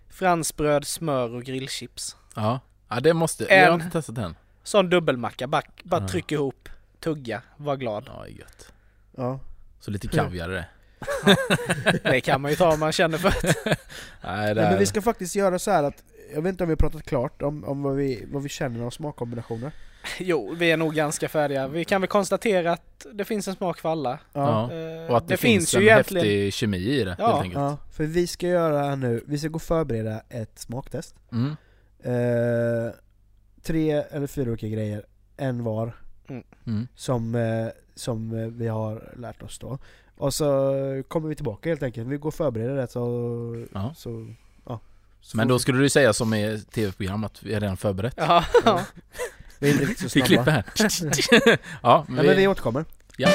Fransbröd, 0.09 0.87
smör 0.87 1.33
och 1.35 1.43
grillchips. 1.43 2.15
Ja, 2.35 2.59
ja 2.89 2.99
det 2.99 3.13
måste, 3.13 3.45
En- 3.45 3.59
jag 3.63 3.67
har 3.67 3.73
inte 3.73 3.89
testat 3.89 4.15
den. 4.15 4.35
Sån 4.63 4.89
dubbelmacka, 4.89 5.47
bara, 5.47 5.61
bara 5.83 6.01
Ja. 6.01 6.07
tryck 6.07 6.31
ihop, 6.31 6.69
tugga, 6.99 7.41
var 7.57 7.75
glad. 7.75 8.03
Ja, 8.07 8.27
gött. 8.27 8.71
Ja. 9.17 9.39
Så 9.79 9.91
lite 9.91 10.07
kaviar 10.07 10.49
det. 10.49 10.65
Det 12.03 12.21
kan 12.21 12.41
man 12.41 12.51
ju 12.51 12.57
ta 12.57 12.73
om 12.73 12.79
man 12.79 12.91
känner 12.91 13.17
för 13.17 13.29
det. 13.41 13.53
Nej, 13.65 13.75
Nej, 14.21 14.55
det 14.55 14.61
men 14.61 14.79
vi 14.79 14.85
ska 14.85 15.01
faktiskt 15.01 15.35
göra 15.35 15.59
så 15.59 15.71
här 15.71 15.83
att 15.83 16.03
jag 16.33 16.41
vet 16.41 16.49
inte 16.49 16.63
om 16.63 16.67
vi 16.67 16.71
har 16.71 16.77
pratat 16.77 17.03
klart 17.03 17.41
om, 17.41 17.63
om 17.63 17.83
vad, 17.83 17.95
vi, 17.95 18.25
vad 18.31 18.43
vi 18.43 18.49
känner 18.49 18.85
av 18.85 18.89
smakkombinationer. 18.89 19.71
Jo, 20.19 20.53
vi 20.57 20.71
är 20.71 20.77
nog 20.77 20.93
ganska 20.95 21.29
färdiga. 21.29 21.67
Vi 21.67 21.85
kan 21.85 22.01
väl 22.01 22.07
konstatera 22.07 22.71
att 22.71 23.05
det 23.13 23.25
finns 23.25 23.47
en 23.47 23.55
smak 23.55 23.79
för 23.79 23.89
alla. 23.89 24.19
Ja. 24.33 24.71
Eh, 24.73 25.11
Och 25.11 25.17
att 25.17 25.27
det, 25.27 25.37
finns, 25.37 25.73
en 25.73 25.81
ju 25.81 25.87
egentligen... 25.87 26.25
häftig 26.25 26.53
kemi 26.53 26.77
i 26.77 27.03
det 27.03 27.15
Ja. 27.19 27.25
helt 27.27 27.37
enkelt. 27.43 27.61
Ja, 27.61 27.77
för 27.91 28.03
vi 28.03 28.27
ska 28.27 28.47
göra 28.47 28.95
nu, 28.95 29.23
vi 29.27 29.37
ska 29.39 29.47
gå 29.47 29.55
och 29.55 29.61
förbereda 29.61 30.21
ett 30.29 30.59
smaktest. 30.59 31.15
Mm. 31.31 31.55
Eh, 32.03 32.93
tre 33.63 33.91
eller 33.91 34.27
fyra 34.27 34.49
olika 34.49 34.67
grejer, 34.67 35.05
en 35.37 35.63
var, 35.63 35.93
Mm. 36.67 36.87
som, 36.95 37.35
eh, 37.35 37.67
som 37.95 38.51
vi 38.57 38.67
har 38.67 39.13
lärt 39.17 39.43
oss 39.43 39.59
då. 39.59 39.77
Och 40.17 40.33
så 40.33 40.73
kommer 41.07 41.29
vi 41.29 41.35
tillbaka 41.35 41.69
helt 41.69 41.83
enkelt, 41.83 42.07
vi 42.07 42.17
går 42.17 42.27
och 42.27 42.33
förbereder 42.33 42.75
det 42.75 42.87
så... 42.87 43.65
Ja. 43.73 43.93
så, 43.95 44.27
Men 45.33 45.47
då 45.47 45.59
skulle 45.59 45.79
du 45.79 45.89
säga 45.89 46.13
som 46.13 46.33
i 46.33 46.61
tv-program 46.71 47.23
att 47.23 47.43
vi 47.43 47.53
är 47.53 47.59
redan 47.59 47.77
förberett. 47.77 48.13
Ja, 48.17 48.45
ja. 48.65 48.81
Vi 49.59 49.69
är 49.69 49.73
inte 49.73 49.85
riktigt 49.85 50.11
så 50.11 50.19
Vi 50.19 50.25
snabba. 50.25 50.43
klipper 50.43 50.51
här. 50.51 50.63
ja, 51.83 52.05
Ja, 52.07 52.13
men 52.23 52.35
vi 52.35 52.47
återkommer. 52.47 52.85
Ja. 53.17 53.29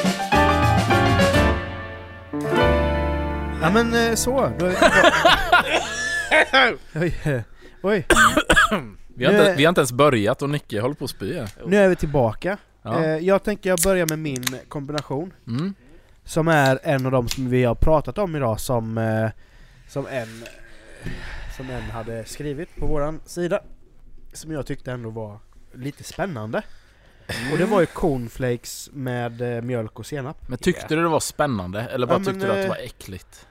Ja 3.62 3.70
men 3.70 3.94
eh, 3.94 4.14
så, 4.14 4.52
då 4.58 4.66
vi. 4.66 4.74
Oj, 6.94 7.14
eh, 7.24 7.40
Oj, 7.82 8.06
vi, 9.14 9.24
har 9.24 9.32
inte, 9.32 9.54
vi 9.56 9.64
har 9.64 9.68
inte 9.68 9.80
ens 9.80 9.92
börjat 9.92 10.42
och 10.42 10.50
Nicke 10.50 10.80
håller 10.80 10.94
på 10.94 11.04
att 11.04 11.10
spy 11.10 11.42
nu 11.66 11.76
är 11.76 11.88
vi 11.88 11.96
tillbaka. 11.96 12.56
Ja. 12.82 13.04
Eh, 13.04 13.16
jag 13.18 13.42
tänker 13.42 13.70
jag 13.70 13.78
börjar 13.84 14.06
med 14.08 14.18
min 14.18 14.44
kombination. 14.68 15.32
Mm. 15.46 15.74
Som 16.24 16.48
är 16.48 16.78
en 16.82 17.06
av 17.06 17.12
de 17.12 17.28
som 17.28 17.50
vi 17.50 17.64
har 17.64 17.74
pratat 17.74 18.18
om 18.18 18.36
idag 18.36 18.60
som, 18.60 19.30
som 19.88 20.06
en 20.06 20.44
som 21.56 21.70
en 21.70 21.82
hade 21.82 22.24
skrivit 22.24 22.76
på 22.76 22.86
våran 22.86 23.20
sida. 23.26 23.60
Som 24.32 24.52
jag 24.52 24.66
tyckte 24.66 24.92
ändå 24.92 25.10
var 25.10 25.38
lite 25.72 26.04
spännande. 26.04 26.62
Och 27.52 27.58
det 27.58 27.64
var 27.64 27.80
ju 27.80 27.86
cornflakes 27.86 28.90
med 28.92 29.56
eh, 29.56 29.62
mjölk 29.62 29.98
och 29.98 30.06
senap. 30.06 30.48
Men 30.48 30.58
tyckte 30.58 30.96
du 30.96 31.02
det 31.02 31.08
var 31.08 31.20
spännande 31.20 31.80
eller 31.80 32.06
bara 32.06 32.14
Ja, 32.14 32.18
men, 32.18 32.26
tyckte 32.26 32.46
du 32.46 32.52
att 32.52 32.58
det 32.58 32.62
eh, 32.64 32.68
var 32.68 32.76
äckligt? 32.76 33.46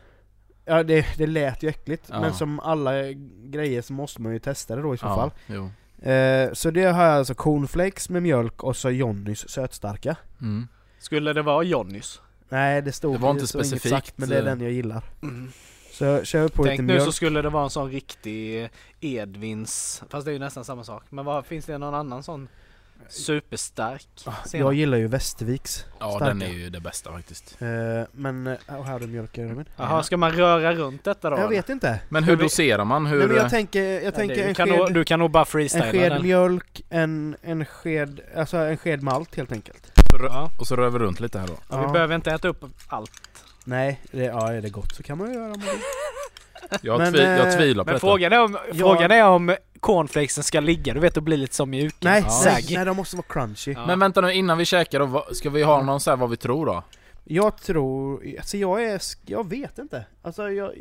Ja 0.66 0.84
det, 0.84 1.06
det 1.18 1.28
lät 1.28 1.64
ju 1.64 1.70
äckligt, 1.70 2.06
Ja. 2.10 2.22
men 2.22 2.34
som 2.34 2.60
alla 2.60 2.92
grejer 3.44 3.82
så 3.82 3.94
måste 3.94 4.22
man 4.22 4.34
ju 4.34 4.40
testa 4.40 4.76
det 4.76 4.82
då 4.82 4.94
i 4.96 4.98
så 4.98 5.06
fall. 5.06 5.32
jo. 5.48 5.72
Eh, 6.10 6.54
så 6.54 6.72
det 6.72 6.84
har 6.86 7.04
jag 7.04 7.14
alltså 7.14 7.34
cornflakes 7.36 8.10
med 8.10 8.24
mjölk 8.24 8.64
och 8.64 8.78
så 8.78 8.90
Johnnys 8.90 9.50
sötstarka. 9.50 10.16
Mm. 10.42 10.68
Skulle 11.00 11.34
det 11.34 11.42
vara 11.42 11.64
Johnnys? 11.64 12.22
Nej 12.50 12.82
det 12.82 12.92
stod 12.92 13.14
Det 13.16 13.18
var 13.18 13.32
inte 13.32 13.48
specifikt, 13.48 13.90
sagt, 13.90 14.18
men 14.18 14.30
det 14.30 14.36
är 14.36 14.40
eh. 14.40 14.46
den 14.46 14.62
jag 14.62 14.72
gillar. 14.72 15.04
Så 16.00 16.06
jag 16.06 16.28
kör 16.28 16.47
på 16.47 16.64
Tänk 16.64 16.72
lite 16.72 16.82
nu 16.84 16.93
mjölk. 16.93 17.06
så 17.06 17.12
skulle 17.12 17.41
det 17.41 17.50
vara 17.50 17.64
en 17.64 17.70
sån 17.70 17.91
riktig 17.91 18.70
Edvins, 19.02 20.04
fast 20.10 20.26
det 20.26 20.32
är 20.32 20.34
ju 20.34 20.39
nästan 20.39 20.66
samma 20.66 20.84
sak. 20.84 21.04
Men 21.10 21.26
vad, 21.26 21.45
finns 21.45 21.66
det 21.66 21.78
någon 21.78 21.93
annan 21.93 22.24
sån 22.24 22.47
superstark? 23.08 24.08
senap? 24.45 24.66
Jag 24.66 24.74
gillar 24.74 24.97
ju 24.97 25.08
Västerviks 25.08 25.86
Ja 26.00 26.10
starka. 26.12 26.26
den 26.26 26.41
är 26.41 26.47
ju 26.54 26.70
det 26.70 26.80
bästa 26.80 27.12
faktiskt. 27.12 27.58
Eh, 27.62 27.68
men, 28.12 28.47
eh, 28.47 28.56
och 28.78 28.86
här 28.86 28.95
är 29.04 29.08
mjölken 29.08 29.56
min. 29.58 29.66
Jaha, 29.78 30.04
ska 30.04 30.18
man 30.18 30.32
röra 30.32 30.74
runt 30.74 31.04
detta 31.04 31.30
då? 31.30 31.38
Jag 31.38 31.47
vet 31.50 31.70
inte. 31.70 32.00
Men 32.10 32.24
hur 32.24 32.36
doserar 32.36 32.86
man? 32.86 33.06
Hur... 33.06 33.20
Nej, 33.20 33.28
men 33.28 33.38
jag 33.38 33.50
tänker, 33.50 33.84
jag 33.84 34.04
Ja, 34.04 34.12
tänker 34.12 34.36
det, 34.36 34.41
en, 34.41 34.47
du, 34.47 34.54
kan 34.54 34.68
sked, 34.68 34.78
nog, 34.80 34.93
du 34.93 35.04
kan 35.04 35.20
nog 35.20 35.32
bara 35.32 35.45
en 35.62 35.70
sked 35.70 36.12
den. 36.12 36.22
mjölk, 36.24 36.82
en, 36.89 37.36
en 37.41 37.66
sked, 37.66 38.20
alltså 38.36 38.58
en 38.58 38.78
sked 38.78 39.04
malt 39.04 39.36
helt 39.36 39.52
enkelt. 39.52 39.99
Så 40.10 40.18
rö- 40.18 40.28
Ja. 40.30 40.49
Och 40.60 40.68
så 40.68 40.76
rör 40.76 40.89
vi 40.89 40.99
runt 40.99 41.20
lite 41.20 41.39
här 41.39 41.47
då. 41.47 41.53
Ja. 41.70 41.82
Vi 41.86 41.91
behöver 41.93 42.16
inte 42.16 42.32
äta 42.32 42.47
upp 42.47 42.66
allt. 42.88 43.12
Nej, 43.66 43.99
det, 44.12 44.24
ja 44.24 44.53
är 44.53 44.62
det 44.62 44.70
gott 44.70 44.95
så 44.95 45.03
kan 45.03 45.18
man 45.18 45.28
ju 45.28 45.34
göra 45.34 45.43
om 45.45 45.49
man 45.49 45.60
vill. 45.60 45.80
Jag, 46.82 46.97
Men, 46.97 47.14
tvi- 47.16 47.38
jag 47.38 47.47
eh, 47.47 47.57
tvivlar 47.57 47.84
på 47.84 47.88
Men 47.88 47.93
detta. 47.93 48.07
frågan 48.07 48.34
är, 48.34 48.43
om, 48.43 48.57
frågan 48.74 49.12
är 49.12 49.24
om 49.26 49.55
cornflakesen 49.80 50.43
ska 50.43 50.60
ligga, 50.60 50.93
du 50.93 50.99
vet, 50.99 51.18
och 51.18 51.24
bli 51.24 51.38
lite 51.38 51.55
som 51.55 51.70
mjuka. 51.70 51.95
Nej, 52.01 52.24
Ja. 52.28 52.57
nej, 52.70 52.86
de 52.86 52.97
måste 52.97 53.16
vara 53.16 53.26
crunchy. 53.30 53.72
Ja. 53.74 53.86
Men 53.86 53.99
vänta 53.99 54.22
nu, 54.22 54.34
innan 54.34 54.57
vi 54.57 54.66
käkar 54.66 54.99
då, 54.99 55.26
ska 55.32 55.49
vi 55.49 55.64
ha 55.64 55.82
någon 55.84 55.99
så 55.99 56.10
här 56.10 56.18
vad 56.18 56.30
vi 56.30 56.38
tror 56.38 56.66
då? 56.66 56.84
Jag 57.24 57.57
tror, 57.57 58.24
alltså 58.38 58.57
jag 58.57 58.84
är, 58.84 59.01
jag 59.26 59.49
vet 59.49 59.78
inte. 59.78 60.05
Alltså 60.22 60.49
jag, 60.51 60.72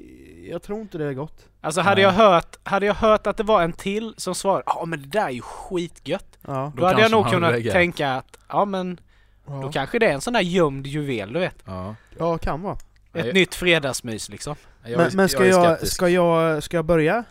jag 0.51 0.63
tror 0.63 0.81
inte 0.81 0.99
det 0.99 1.05
är 1.05 1.13
gott. 1.13 1.45
Alltså 1.61 1.81
hade 1.81 1.95
Nej. 1.95 2.03
jag, 2.03 2.13
hört, 2.13 2.57
hade 2.63 2.87
jag 2.87 2.95
hört 2.95 3.27
att 3.27 3.37
det 3.37 3.43
var 3.43 3.63
en 3.63 3.73
till 3.73 4.15
som 4.17 4.35
svarade 4.35 4.63
ja 4.67 4.85
men 4.87 5.03
det 5.03 5.09
där 5.09 5.27
är 5.27 5.31
ju 5.31 5.41
skitgött. 5.43 6.39
Ja. 6.47 6.73
Då, 6.77 6.87
hade 6.87 7.03
jag 7.03 7.11
nog 7.11 7.31
kunnat 7.31 7.55
tänka 7.73 8.13
att 8.15 8.39
ja 8.49 8.65
men 8.65 9.01
då 9.49 9.61
Ja, 9.63 9.73
kanske 9.73 9.99
det 9.99 10.07
är 10.07 10.13
en 10.13 10.21
sån 10.21 10.33
där 10.33 10.41
gömd 10.41 10.87
juvel 10.87 11.33
du 11.33 11.41
vet. 11.41 11.57
Ja. 11.65 11.95
ja 12.19 12.39
kan 12.39 12.63
vara. 12.63 12.75
Ett 13.13 13.25
Nej. 13.25 13.33
nytt 13.33 13.55
fredagsmys 13.55 14.29
liksom. 14.29 14.57
Jag, 14.83 14.91
Men, 14.99 15.07
är- 15.07 15.17
men 15.17 15.29
ska 15.29 15.47
jag, 15.47 15.65
skeptisk. 15.67 15.95
ska 15.95 16.09
jag, 16.09 16.63
ska 16.63 16.77
jag 16.77 16.85
börja? 16.85 17.25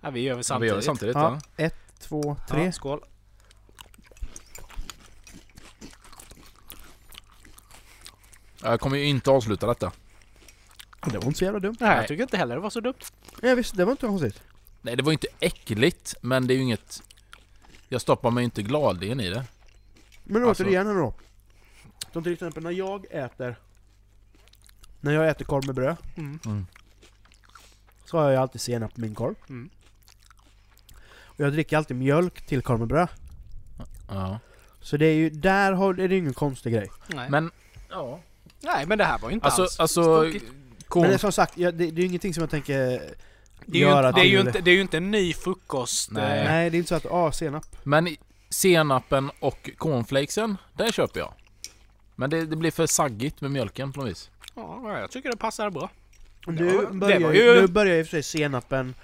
Ja 0.00 0.10
vi 0.10 0.20
gör 0.20 0.34
väl 0.34 0.36
Ja, 0.36 0.38
vi 0.38 0.44
samtidigt. 0.44 0.70
gör 0.70 0.76
det 0.76 0.82
samtidigt 0.82 1.14
Ja. 1.16 1.40
ja. 1.56 1.64
Ett, 1.64 1.76
två, 2.00 2.36
tre. 2.48 2.64
Ja, 2.64 2.72
skål. 2.72 3.00
Jag 8.62 8.80
kommer 8.80 8.96
ju 8.96 9.04
inte 9.04 9.30
avsluta 9.30 9.66
detta. 9.66 9.92
Det 11.06 11.18
var 11.18 11.26
inte 11.26 11.38
så 11.38 11.44
jävla 11.44 11.60
dumt. 11.60 11.76
Nej, 11.80 11.88
Nej. 11.88 11.98
jag 11.98 12.08
tycker 12.08 12.22
inte 12.22 12.36
heller 12.36 12.54
det 12.54 12.60
var 12.60 12.70
så 12.70 12.80
dumt. 12.80 12.94
Ja, 13.42 13.54
visst, 13.54 13.76
det 13.76 13.84
var 13.84 13.92
inte 13.92 14.06
konstigt. 14.06 14.42
Nej 14.82 14.96
det 14.96 15.02
var 15.02 15.10
ju 15.10 15.14
inte 15.14 15.28
äckligt, 15.40 16.14
men 16.20 16.46
det 16.46 16.54
är 16.54 16.56
ju 16.56 16.62
inget... 16.62 17.02
Jag 17.88 18.00
stoppar 18.00 18.30
mig 18.30 18.44
inte 18.44 18.62
gladeligen 18.62 19.20
i 19.20 19.30
det. 19.30 19.44
Men 20.24 20.44
Alltså- 20.44 20.64
återigen 20.64 20.86
då. 20.98 21.14
Som 22.12 22.22
till 22.22 22.32
exempel 22.32 22.62
när 22.62 22.70
jag 22.70 23.06
äter 23.10 23.56
När 25.00 25.12
jag 25.12 25.28
äter 25.28 25.44
korv 25.44 25.66
med 25.66 25.74
bröd 25.74 25.96
Mm. 26.16 26.38
Mm. 26.44 26.66
Så 28.04 28.18
har 28.18 28.30
jag 28.30 28.42
alltid 28.42 28.60
senap 28.60 28.94
på 28.94 29.00
min 29.00 29.14
korv. 29.14 29.34
Mm. 29.48 29.70
Och 31.24 31.40
jag 31.40 31.52
dricker 31.52 31.76
alltid 31.76 31.96
mjölk 31.96 32.46
till 32.46 32.62
korv 32.62 32.78
med 32.78 32.88
bröd. 32.88 33.08
Ja. 34.08 34.38
Så 34.80 34.96
det 34.96 35.06
är 35.06 35.14
ju, 35.14 35.30
där 35.30 35.72
har, 35.72 36.00
är 36.00 36.08
det 36.08 36.16
ingen 36.16 36.34
konstig 36.34 36.72
grej. 36.72 36.90
Nej. 37.06 37.30
Men... 37.30 37.50
Ja. 37.90 38.20
Nej 38.60 38.86
men 38.86 38.98
det 38.98 39.04
här 39.04 39.18
var 39.18 39.28
ju 39.28 39.34
inte 39.34 39.46
Alltså, 39.46 39.62
alls 39.62 39.80
alltså... 39.80 40.32
Men 40.94 41.02
det 41.02 41.14
är 41.14 41.18
som 41.18 41.32
sagt, 41.32 41.58
jag, 41.58 41.74
det, 41.74 41.90
det 41.90 42.00
är 42.00 42.02
ju 42.02 42.06
ingenting 42.06 42.34
som 42.34 42.40
jag 42.40 42.50
tänker 42.50 42.76
det 43.66 43.78
är, 43.78 43.80
ju 43.80 43.80
göra 43.80 44.08
inte, 44.08 44.20
det, 44.20 44.26
är 44.26 44.30
ju 44.30 44.40
inte, 44.40 44.60
det 44.60 44.70
är 44.70 44.74
ju 44.74 44.80
inte 44.80 44.96
en 44.96 45.10
ny 45.10 45.32
frukost. 45.32 46.10
Nej. 46.10 46.38
eh, 46.38 46.44
Nej 46.44 46.70
det 46.70 46.76
är 46.76 46.78
inte 46.78 46.88
så 46.88 46.94
att, 46.94 47.06
ah 47.06 47.32
senap. 47.32 47.66
Men 47.82 48.16
senapen 48.50 49.30
och 49.40 49.70
cornflakesen, 49.76 50.56
det 50.76 50.92
köper 50.92 51.20
jag. 51.20 51.34
Men 52.20 52.30
det, 52.30 52.46
det 52.46 52.56
blir 52.56 52.70
för 52.70 52.86
saggigt 52.86 53.40
med 53.40 53.50
mjölken 53.50 53.92
på 53.92 54.00
något 54.00 54.10
vis. 54.10 54.30
Ja, 54.54 54.98
jag 54.98 55.10
tycker 55.10 55.30
det 55.30 55.36
passar 55.36 55.70
bra. 55.70 55.90
Nu, 56.46 56.86
börjar, 56.86 57.32
ju... 57.32 57.60
nu 57.60 57.66
börjar 57.66 57.96
i 57.96 58.02
och 58.02 58.06
för 58.06 58.10
sig 58.10 58.22
senapen 58.22 58.94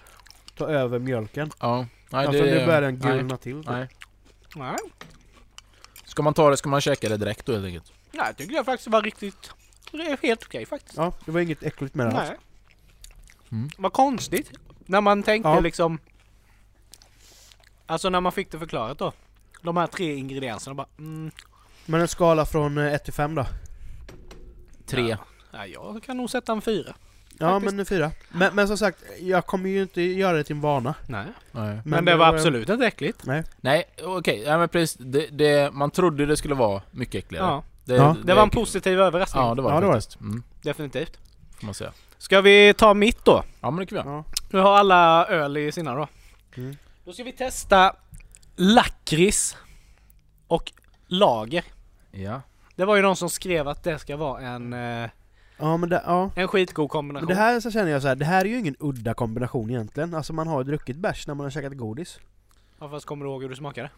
ta 0.56 0.66
över 0.68 0.98
mjölken. 0.98 1.50
Ja. 1.60 1.86
Nej, 2.10 2.26
alltså 2.26 2.42
det, 2.42 2.50
nu 2.50 2.66
börjar 2.66 2.80
den 2.80 2.98
nej, 2.98 3.16
gulna 3.16 3.36
till. 3.36 3.62
Nej. 3.66 3.88
Nej. 4.56 4.76
Ska 6.04 6.22
man 6.22 6.34
ta 6.34 6.50
det 6.50 6.56
ska 6.56 6.68
man 6.68 6.80
käka 6.80 7.08
det 7.08 7.16
direkt 7.16 7.46
då 7.46 7.52
helt 7.52 7.64
enkelt. 7.64 7.92
Nej, 8.12 8.26
jag 8.26 8.36
tycker 8.36 8.56
det 8.56 8.64
faktiskt 8.64 8.88
var 8.88 9.02
riktigt... 9.02 9.50
Det 9.90 10.02
är 10.02 10.18
helt 10.22 10.44
okej 10.44 10.66
faktiskt. 10.66 10.96
Ja, 10.96 11.12
det 11.24 11.30
var 11.30 11.40
inget 11.40 11.62
äckligt 11.62 11.94
med 11.94 12.06
det 12.06 12.12
alls. 12.12 12.28
Nej. 12.28 12.38
Mm. 13.52 13.70
Vad 13.78 13.92
konstigt. 13.92 14.52
När 14.86 15.00
man 15.00 15.22
tänkte 15.22 15.48
Ja. 15.48 15.60
liksom... 15.60 15.98
Alltså 17.86 18.10
när 18.10 18.20
man 18.20 18.32
fick 18.32 18.50
det 18.50 18.58
förklarat 18.58 18.98
då. 18.98 19.12
De 19.62 19.76
här 19.76 19.86
tre 19.86 20.14
ingredienserna 20.14 20.74
bara... 20.74 20.88
Mm, 20.98 21.30
Men 21.86 22.00
en 22.00 22.08
skala 22.08 22.46
från 22.46 22.78
1 22.78 23.04
till 23.04 23.12
5 23.12 23.34
då? 23.34 23.46
Tre. 24.86 25.16
nej, 25.52 25.72
jag 25.72 26.02
kan 26.02 26.16
nog 26.16 26.30
sätta 26.30 26.52
en 26.52 26.60
fyra. 26.60 26.94
Ja 27.38 27.48
Faktiskt. 27.50 27.72
men 27.72 27.80
en 27.80 27.86
fyra. 27.86 28.10
Men, 28.28 28.54
men 28.54 28.68
som 28.68 28.78
sagt, 28.78 28.98
jag 29.20 29.46
kommer 29.46 29.70
ju 29.70 29.82
inte 29.82 30.02
göra 30.02 30.36
det 30.36 30.44
till 30.44 30.56
en 30.56 30.60
vana. 30.60 30.94
Nej. 31.08 31.26
Nej. 31.52 31.80
Men, 31.84 32.04
det 32.04 32.16
var 32.16 32.26
absolut 32.26 32.68
inte 32.68 32.86
äckligt. 32.86 33.26
Nej. 33.26 33.44
Nej, 33.60 33.84
okej. 34.02 34.42
Ja, 34.46 34.58
men 34.58 34.68
precis. 34.68 34.96
Det, 35.00 35.26
det, 35.26 35.72
man 35.72 35.90
trodde 35.90 36.26
det 36.26 36.36
skulle 36.36 36.54
vara 36.54 36.82
mycket 36.90 37.24
äckligare. 37.24 37.46
Ja. 37.46 37.64
Det, 37.84 37.94
Ja. 37.94 38.16
Det 38.24 38.34
var 38.34 38.42
en 38.42 38.50
positiv 38.50 39.00
överraskning. 39.00 39.44
Ja, 39.44 39.54
det 39.54 39.62
var 39.62 39.70
Ja, 39.70 39.74
det 39.74 39.80
det 39.80 39.86
var 39.86 39.94
faktiskt. 39.94 40.20
Mm, 40.20 40.42
Definitivt. 40.62 41.18
får 41.58 41.66
man 41.66 41.74
säga. 41.74 41.92
Ska 42.18 42.40
vi 42.40 42.74
ta 42.74 42.94
mitt 42.94 43.24
då? 43.24 43.42
Ja, 43.60 43.70
men 43.70 43.78
det 43.80 43.86
kan 43.86 43.98
vi 43.98 44.04
göra. 44.10 44.16
Ja. 44.16 44.24
Nu 44.50 44.58
har 44.58 44.78
alla 44.78 45.26
öl 45.26 45.56
i 45.56 45.72
sina 45.72 45.94
då. 45.94 46.08
Mm. 46.56 46.76
Då 47.04 47.12
ska 47.12 47.24
vi 47.24 47.32
testa 47.32 47.96
lakrits 48.56 49.56
och 50.46 50.72
Lager. 51.08 51.64
Ja. 52.10 52.40
Det 52.76 52.84
var 52.84 52.96
ju 52.96 53.02
någon 53.02 53.16
som 53.16 53.30
skrev 53.30 53.68
att 53.68 53.82
det 53.84 53.98
ska 53.98 54.16
vara 54.16 54.40
en, 54.40 54.72
eh, 54.72 55.10
Ja 55.58 55.76
men 55.76 55.88
det, 55.88 56.02
ja. 56.06 56.30
en 56.36 56.48
skitgod 56.48 56.82
Men 56.84 56.88
kombination. 56.88 57.28
det 57.28 57.34
här 57.34 57.60
så 57.60 57.70
känner 57.70 57.90
jag 57.90 58.02
så 58.02 58.08
här, 58.08 58.14
det 58.14 58.24
här 58.24 58.40
är 58.44 58.48
ju 58.48 58.58
ingen 58.58 58.76
udda 58.78 59.14
kombination 59.14 59.70
egentligen. 59.70 60.14
Alltså 60.14 60.32
man 60.32 60.48
har 60.48 60.60
ju 60.60 60.64
druckit 60.64 60.96
bärs 60.96 61.26
när 61.26 61.34
man 61.34 61.44
har 61.44 61.50
käkat 61.50 61.72
godis. 61.76 62.18
Ja, 62.80 62.88
fast 62.88 63.06
kommer 63.06 63.24
du 63.24 63.30
ihåg 63.30 63.42
hur 63.42 63.48
det 63.50 63.56
smakade? 63.56 63.90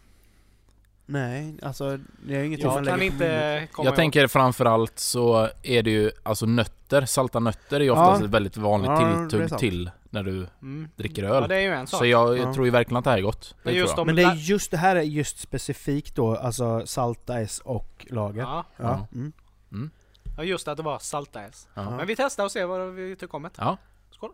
Nej, 1.05 1.55
alltså 1.61 1.99
det 2.27 2.35
är 2.35 2.43
inget 2.43 2.59
Jag 2.59 2.85
kan 2.85 3.01
inte 3.01 3.67
komma 3.71 3.85
Jag 3.85 3.91
ihåg. 3.91 3.95
tänker 3.95 4.27
framförallt 4.27 4.99
så 4.99 5.49
är 5.63 5.83
det 5.83 5.91
ju, 5.91 6.11
alltså 6.23 6.45
nötter, 6.45 7.05
salta 7.05 7.39
nötter 7.39 7.79
är 7.79 7.83
ju 7.83 7.89
oftast 7.91 8.19
Ja. 8.21 8.25
ett 8.25 8.31
väldigt 8.33 8.57
vanligt 8.57 8.89
Ja, 8.91 9.27
tilltugg 9.29 9.57
till 9.59 9.91
när 10.09 10.23
du 10.23 10.47
Mm. 10.61 10.89
dricker 10.95 11.23
Ja, 11.23 11.29
öl. 11.29 11.49
det 11.49 11.55
är 11.55 11.59
ju 11.59 11.73
en 11.73 11.87
sak. 11.87 11.97
så 11.99 12.05
jag, 12.05 12.37
jag 12.37 12.47
Ja. 12.47 12.53
tror 12.53 12.65
ju 12.65 12.71
verkligen 12.71 12.97
att 12.97 13.03
det 13.03 13.09
här 13.09 13.17
är 13.17 13.21
gott. 13.21 13.55
Det 13.63 13.71
jag. 13.71 13.99
om 13.99 14.05
Men 14.07 14.15
det 14.15 14.23
är 14.23 14.33
just 14.35 14.71
det 14.71 14.77
här 14.77 14.95
är 14.95 15.01
just 15.01 15.39
specifikt 15.39 16.15
då, 16.15 16.35
alltså 16.35 16.87
salta-S 16.87 17.61
och 17.65 18.05
lager. 18.09 18.41
Ja, 18.41 18.65
Ja. 18.77 19.07
Mm. 19.13 19.33
ja, 20.37 20.43
just 20.43 20.67
att 20.67 20.77
det 20.77 20.83
var 20.83 20.99
salta 20.99 21.41
S. 21.43 21.67
Ja. 21.73 21.97
Men 21.97 22.07
vi 22.07 22.15
testar 22.15 22.43
och 22.43 22.51
ser 22.51 22.65
vad 22.65 22.93
vi 22.93 23.15
tycker 23.15 23.35
om 23.35 23.43
det. 23.43 23.49
Ja. 23.57 23.77
Skål. 24.11 24.31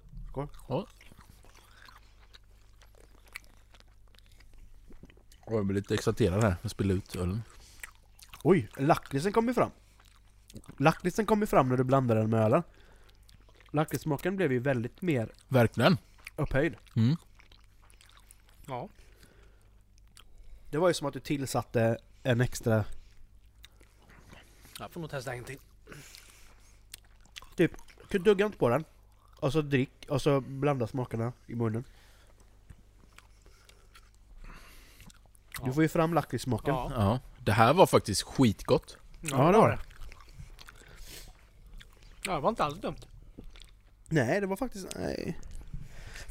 Oj, 5.47 5.55
jag 5.55 5.65
blir 5.65 5.75
lite 5.75 5.93
exalterad 5.93 6.43
här. 6.43 6.55
Jag 6.61 6.71
spiller 6.71 6.95
ut 6.95 7.15
ölen. 7.15 7.41
Oj, 8.43 8.69
lakritsen 8.77 9.31
kommer 9.31 9.53
fram. 9.53 9.69
Lakritsen 10.77 11.25
kommer 11.25 11.45
fram 11.45 11.69
när 11.69 11.77
du 11.77 11.83
blandar 11.83 12.15
den 12.15 12.29
med 12.29 12.39
ölen. 12.39 12.63
Lakritssmaken 13.75 14.35
blev 14.35 14.51
ju 14.51 14.59
väldigt 14.59 15.01
mer 15.01 15.31
Verkligen. 15.47 15.97
upphöjd. 16.35 16.75
Mm. 16.95 17.15
Ja. 18.67 18.89
Det 20.71 20.77
var 20.77 20.87
ju 20.87 20.93
som 20.93 21.07
att 21.07 21.13
du 21.13 21.19
tillsatte 21.19 21.97
en 22.23 22.41
extra, 22.41 22.85
Jag 24.79 24.91
får 24.91 25.01
nog 25.01 25.09
testa 25.09 25.33
en 25.33 25.43
till. 25.43 25.59
du 28.09 28.19
duggar 28.19 28.45
inte 28.45 28.57
på 28.57 28.69
den. 28.69 28.85
Och 29.39 29.51
så 29.51 29.61
drick, 29.61 30.05
och 30.09 30.21
så 30.21 30.41
blanda 30.41 30.87
smakerna 30.87 31.33
i 31.47 31.55
munnen. 31.55 31.83
Du 35.63 35.73
får 35.73 35.83
ju 35.83 35.89
fram 35.89 36.13
lakritssmaken. 36.13 36.73
Ja. 36.75 36.91
Ja. 36.95 37.19
Det 37.39 37.51
här 37.51 37.73
var 37.73 37.85
faktiskt 37.85 38.21
skitgott. 38.23 38.97
Ja, 39.21 39.51
det 39.51 39.57
var 39.57 39.69
det. 39.69 39.79
Ja, 42.25 42.33
det 42.35 42.39
var 42.41 42.49
inte 42.49 42.63
alls 42.63 42.79
dumt. 42.81 42.95
Nej, 44.09 44.41
det 44.41 44.47
var 44.47 44.55
faktiskt... 44.55 44.87
Nej. 44.99 45.39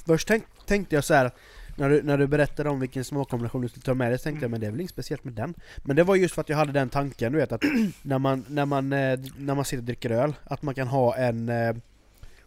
Först 0.07 0.29
tänk, 0.29 0.45
tänkte 0.67 0.95
jag 0.95 1.05
så 1.05 1.15
här 1.15 1.31
när 1.77 1.91
du, 1.91 2.03
när 2.03 2.19
du 2.19 2.27
berättade 2.27 2.71
om 2.71 2.81
vilken 2.81 3.05
smakkombination 3.05 3.63
du 3.63 3.69
skulle 3.69 3.83
ta 3.83 3.95
med 3.95 4.11
dig, 4.11 4.19
så 4.19 4.23
tänkte 4.25 4.45
jag 4.45 4.51
men 4.51 4.61
det 4.61 4.67
är 4.67 4.71
väl 4.71 4.81
inget 4.81 4.91
speciellt 4.91 5.25
med 5.25 5.35
den. 5.35 5.55
Men 5.77 5.97
det 5.97 6.05
var 6.05 6.17
just 6.17 6.35
för 6.35 6.41
att 6.41 6.49
jag 6.49 6.57
hade 6.57 6.73
den 6.73 6.89
tanken, 6.89 7.33
du 7.33 7.39
vet 7.39 7.53
att 7.53 7.63
när 8.03 8.19
man, 8.19 8.45
när 8.49 8.67
man, 8.67 8.93
eh, 8.93 9.19
när 9.39 9.55
man 9.55 9.65
sitter 9.65 9.79
och 9.79 9.85
dricker 9.85 10.11
öl, 10.11 10.35
att 10.45 10.63
man 10.63 10.75
kan 10.75 10.89
ha 10.89 11.17
en, 11.17 11.49
eh, 11.49 11.77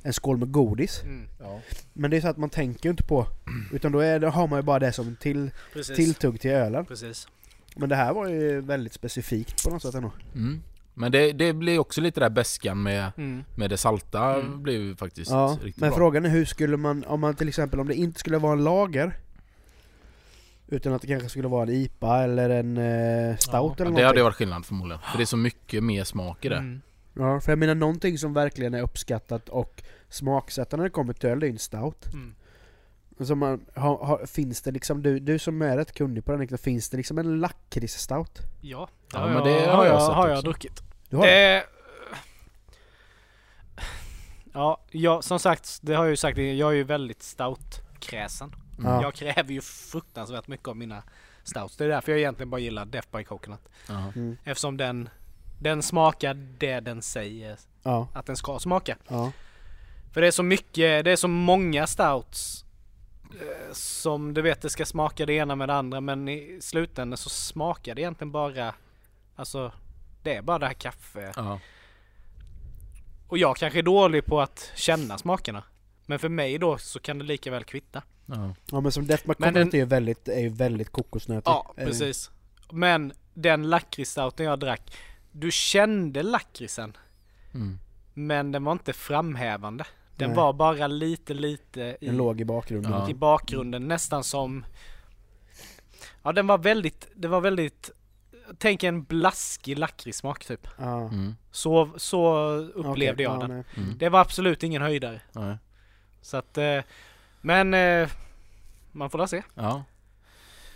en 0.01 0.13
skål 0.13 0.37
med 0.37 0.51
godis. 0.51 1.01
Mm. 1.03 1.27
Men 1.93 2.11
det 2.11 2.17
är 2.17 2.21
så 2.21 2.27
att 2.27 2.37
man 2.37 2.49
tänker 2.49 2.85
ju 2.85 2.91
inte 2.91 3.03
på, 3.03 3.27
utan 3.73 3.91
då, 3.91 3.99
är, 3.99 4.19
då 4.19 4.27
har 4.27 4.47
man 4.47 4.59
ju 4.59 4.63
bara 4.63 4.79
det 4.79 4.91
som 4.91 5.15
till, 5.15 5.51
Precis. 5.73 5.95
tilltugg 5.95 6.41
till 6.41 6.51
ölen. 6.51 6.85
Precis. 6.85 7.27
Men 7.75 7.89
det 7.89 7.95
här 7.95 8.13
var 8.13 8.27
ju 8.27 8.61
väldigt 8.61 8.93
specifikt 8.93 9.63
på 9.63 9.69
något 9.69 9.81
sätt 9.81 9.95
ändå. 9.95 10.11
Mm. 10.35 10.61
Men 10.99 11.11
det, 11.11 11.31
det 11.31 11.53
blir 11.53 11.79
också 11.79 12.01
lite 12.01 12.19
där 12.19 12.29
beskan 12.29 12.83
med, 12.83 13.11
Mm. 13.17 13.43
med 13.55 13.69
det 13.69 13.77
salta 13.77 14.35
Mm. 14.35 14.63
blev 14.63 14.81
ju 14.81 14.95
faktiskt 14.95 15.31
Ja, 15.31 15.57
riktigt 15.63 15.81
men 15.81 15.89
bra. 15.89 15.97
frågan 15.97 16.25
är 16.25 16.29
hur 16.29 16.45
skulle 16.45 16.77
man, 16.77 17.03
om 17.07 17.19
man 17.19 17.35
till 17.35 17.47
exempel, 17.47 17.79
om 17.79 17.87
det 17.87 17.95
inte 17.95 18.19
skulle 18.19 18.37
vara 18.37 18.53
en 18.53 18.63
lager 18.63 19.13
utan 20.67 20.93
att 20.93 21.01
det 21.01 21.07
kanske 21.07 21.29
skulle 21.29 21.47
vara 21.47 21.63
en 21.63 21.69
IPA 21.69 22.23
eller 22.23 22.49
en 22.49 22.77
eh, 22.77 23.37
stout 23.37 23.53
Ja, 23.53 23.59
eller 23.59 23.63
Ja, 23.63 23.75
det 23.77 23.83
någonting. 23.83 24.05
hade 24.05 24.23
varit 24.23 24.35
skillnad 24.35 24.65
förmodligen. 24.65 25.01
För 25.11 25.17
det 25.17 25.23
är 25.23 25.25
så 25.25 25.37
mycket 25.37 25.83
mer 25.83 26.03
smak 26.03 26.45
i 26.45 26.49
det. 26.49 26.55
Mm. 26.57 26.81
Ja, 27.13 27.39
för 27.41 27.51
jag 27.51 27.59
menar 27.59 27.75
någonting 27.75 28.17
som 28.17 28.33
verkligen 28.33 28.73
är 28.73 28.81
uppskattat 28.81 29.49
och 29.49 29.83
smaksättande 30.09 30.81
när 30.81 30.89
det 30.89 30.93
kommer 30.93 31.13
till 31.13 31.29
öl, 31.29 31.39
det 31.39 31.47
är 31.47 31.51
en 31.51 31.59
stout. 31.59 32.05
Mm. 32.13 32.35
Alltså 33.19 33.35
man, 33.35 33.65
har, 33.75 33.97
har, 34.05 34.25
finns 34.25 34.61
det 34.61 34.71
liksom, 34.71 35.01
du, 35.03 35.19
du 35.19 35.39
som 35.39 35.61
är 35.61 35.77
rätt 35.77 35.91
kunnig 35.93 36.25
på 36.25 36.31
den, 36.31 36.41
liksom, 36.41 36.57
finns 36.57 36.89
det 36.89 36.97
liksom 36.97 37.17
en 37.17 37.39
lakritsstout? 37.39 38.39
Ja, 38.61 38.89
det 39.11 39.17
Ja, 39.17 39.19
har, 39.19 39.27
men 39.27 39.35
jag, 39.35 39.45
det 39.45 39.65
har, 39.71 39.77
har 39.77 39.85
jag 39.85 40.01
sett 40.01 40.15
har 40.15 40.27
jag 40.29 40.43
druckit. 40.43 40.83
Du 41.09 41.17
har 41.17 41.25
det? 41.25 41.31
Det... 41.31 41.63
Ja, 44.53 44.81
jag, 44.91 45.23
som 45.23 45.39
sagt, 45.39 45.79
det 45.81 45.93
har 45.95 46.03
jag 46.03 46.09
ju 46.09 46.17
sagt, 46.17 46.37
jag 46.37 46.69
är 46.71 46.75
ju 46.75 46.83
väldigt 46.83 47.23
stout-kräsen. 47.23 48.55
Ja. 48.83 49.01
Jag 49.01 49.13
kräver 49.13 49.53
ju 49.53 49.61
fruktansvärt 49.61 50.47
mycket 50.47 50.67
av 50.67 50.75
mina 50.77 51.03
stouts. 51.43 51.77
Det 51.77 51.85
är 51.85 51.89
därför 51.89 52.11
jag 52.11 52.19
egentligen 52.19 52.49
bara 52.49 52.61
gillar 52.61 52.85
Death 52.85 53.07
by 53.17 53.23
Coconut. 53.23 53.69
Mm. 54.15 54.37
Eftersom 54.43 54.77
den, 54.77 55.09
den 55.59 55.83
smakar 55.83 56.33
det 56.33 56.79
den 56.79 57.01
säger 57.01 57.57
Ja, 57.83 58.07
att 58.13 58.25
den 58.25 58.35
ska 58.35 58.59
smaka. 58.59 58.97
ja. 59.07 59.31
För 60.13 60.21
det 60.21 60.27
är 60.27 60.31
så 60.31 60.43
mycket, 60.43 61.05
det 61.05 61.11
är 61.11 61.15
så 61.15 61.27
många 61.27 61.87
stouts 61.87 62.63
eh, 62.63 62.66
som 63.71 64.33
du 64.33 64.41
vet 64.41 64.61
det 64.61 64.69
ska 64.69 64.85
smaka 64.85 65.25
det 65.25 65.33
ena 65.33 65.55
med 65.55 65.69
det 65.69 65.73
andra 65.75 66.01
men 66.01 66.29
i 66.29 66.57
slutändan 66.61 67.17
så 67.17 67.29
smakar 67.29 67.95
det 67.95 68.01
egentligen 68.01 68.31
bara 68.31 68.73
Alltså 69.35 69.71
det 70.23 70.35
är 70.35 70.41
bara 70.41 70.59
det 70.59 70.65
här 70.67 70.73
kaffe 70.73 71.31
Ja. 71.35 71.59
och 73.27 73.37
jag 73.37 73.57
kanske 73.57 73.79
är 73.79 73.83
dålig 73.83 74.25
på 74.25 74.41
att 74.41 74.71
känna 74.75 75.17
smakerna. 75.17 75.63
Men 76.05 76.19
för 76.19 76.29
mig 76.29 76.57
då 76.57 76.77
så 76.77 76.99
kan 76.99 77.17
det 77.19 77.25
lika 77.25 77.51
väl 77.51 77.63
kvitta. 77.63 78.03
Ja. 78.25 78.55
ja 78.71 78.81
men 78.81 78.91
som 78.91 79.07
Death 79.07 79.23
den- 79.37 79.55
är 79.57 79.75
ju 79.75 79.85
väldigt, 79.85 80.27
är 80.27 80.39
ju 80.39 80.49
väldigt 80.49 80.89
kokosnötig. 80.91 81.49
Ja 81.49 81.73
Eh, 81.77 81.85
precis. 81.85 82.31
Men 82.71 83.13
den 83.33 83.69
lakritsstouten 83.69 84.45
jag 84.45 84.59
drack 84.59 84.93
Du 85.31 85.51
kände 85.51 86.23
lakritsen 86.23 86.97
Mm. 87.53 87.79
men 88.13 88.51
den 88.51 88.63
var 88.63 88.71
inte 88.71 88.93
framhävande. 88.93 89.85
Den 90.17 90.29
Nej. 90.29 90.37
var 90.37 90.53
bara 90.53 90.87
lite 90.87 91.33
lite 91.33 91.97
i 92.01 92.05
Den 92.05 92.17
låg 92.17 92.41
i 92.41 92.45
bakgrunden. 92.45 92.91
Ja. 92.91 93.09
i 93.09 93.13
bakgrunden 93.13 93.87
nästan 93.87 94.23
som 94.23 94.65
Ja 96.23 96.31
den 96.31 96.47
var 96.47 96.57
väldigt, 96.57 97.07
det 97.15 97.27
var 97.27 97.41
väldigt 97.41 97.91
Tänk 98.57 98.83
en 98.83 99.03
blaskig 99.03 99.79
lakritssmak 99.79 100.45
typ. 100.45 100.67
Ja. 100.77 101.01
Mm. 101.01 101.35
Så, 101.51 101.89
så 101.97 102.47
upplevde 102.55 103.13
Okej, 103.13 103.23
jag 103.23 103.35
ja, 103.35 103.47
den. 103.47 103.51
Mm. 103.51 103.97
Det 103.97 104.09
var 104.09 104.19
absolut 104.19 104.63
ingen 104.63 104.81
höjdare. 104.81 105.21
Nej. 105.31 105.57
Så 106.21 106.37
att, 106.37 106.57
eh, 106.57 106.79
men 107.41 107.73
eh, 107.73 108.09
man 108.91 109.09
får 109.09 109.17
da 109.17 109.27
se. 109.27 109.43
Ja. 109.55 109.83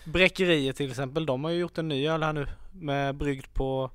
Bräckeriet 0.06 0.76
till 0.76 0.90
exempel, 0.90 1.26
de 1.26 1.44
har 1.44 1.52
ju 1.52 1.60
gjort 1.60 1.78
en 1.78 1.88
ny 1.88 2.08
öl 2.08 2.24
här 2.24 2.34
nu 2.34 2.48
med 2.72 3.16
bryggt 3.16 3.54
på 3.54 3.92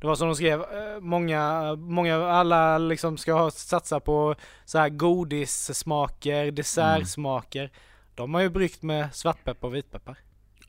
det 0.00 0.06
var 0.06 0.14
som 0.14 0.28
de 0.28 0.34
skrev, 0.36 0.60
eh, 0.60 1.00
många, 1.00 1.74
många, 1.76 2.16
alla 2.28 2.78
liksom 2.78 3.16
ska 3.18 3.32
ha, 3.32 3.50
satsa 3.50 4.00
på 4.00 4.34
så 4.64 4.78
här 4.78 4.88
godissmaker, 4.88 6.50
dessertsmaker. 6.50 7.70
De 8.14 8.34
har 8.34 8.40
ju 8.40 8.48
bryggt 8.48 8.82
med 8.82 9.14
svartpeppar 9.14 9.68
och 9.68 9.74
vitpeppar. 9.74 10.18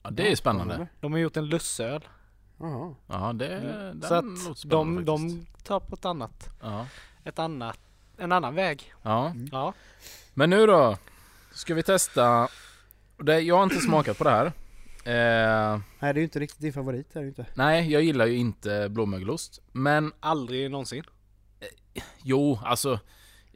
ja, 0.04 0.10
det 0.10 0.32
är 0.32 0.36
spännande. 0.36 0.88
De 1.00 1.12
har 1.12 1.20
gjort 1.20 1.38
en 1.38 1.46
lussöl. 1.46 2.08
Jaha. 2.60 2.96
Ja, 3.08 3.34
det 3.34 3.48
Mm. 3.58 4.02
Så 4.02 4.14
att 4.16 4.26
de, 4.66 5.06
de 5.06 5.46
tar 5.64 5.80
på 5.80 5.96
ett 5.96 6.06
annat, 6.06 6.50
Ja. 6.62 6.86
ett 7.24 7.40
annat, 7.40 7.80
en 8.18 8.32
annan 8.32 8.56
väg. 8.56 8.94
ja. 9.04 9.34
Ja. 9.52 9.74
Men 10.34 10.50
nu 10.50 10.66
då 10.68 10.98
ska 11.52 11.74
vi 11.74 11.84
testa. 11.84 12.48
Och 13.18 13.26
Det, 13.26 13.40
jag 13.40 13.56
har 13.56 13.64
inte 13.64 13.80
smakat 13.82 14.18
på 14.18 14.24
det 14.24 14.30
här. 14.30 14.52
Eh, 15.10 15.80
Nej 16.00 16.14
det 16.14 16.18
är 16.18 16.22
ju 16.22 16.24
inte 16.24 16.40
riktigt 16.40 16.60
din 16.62 16.74
favorit, 16.74 17.16
är 17.16 17.22
det 17.22 17.28
inte. 17.28 17.46
nej, 17.54 17.92
jag 17.92 18.02
gillar 18.04 18.26
ju 18.26 18.36
inte 18.38 18.88
blåmögelost. 18.90 19.62
Men 19.72 20.12
Aldrig 20.20 20.72
någonsin. 20.72 21.04
jo, 22.24 22.60
alltså. 22.64 23.00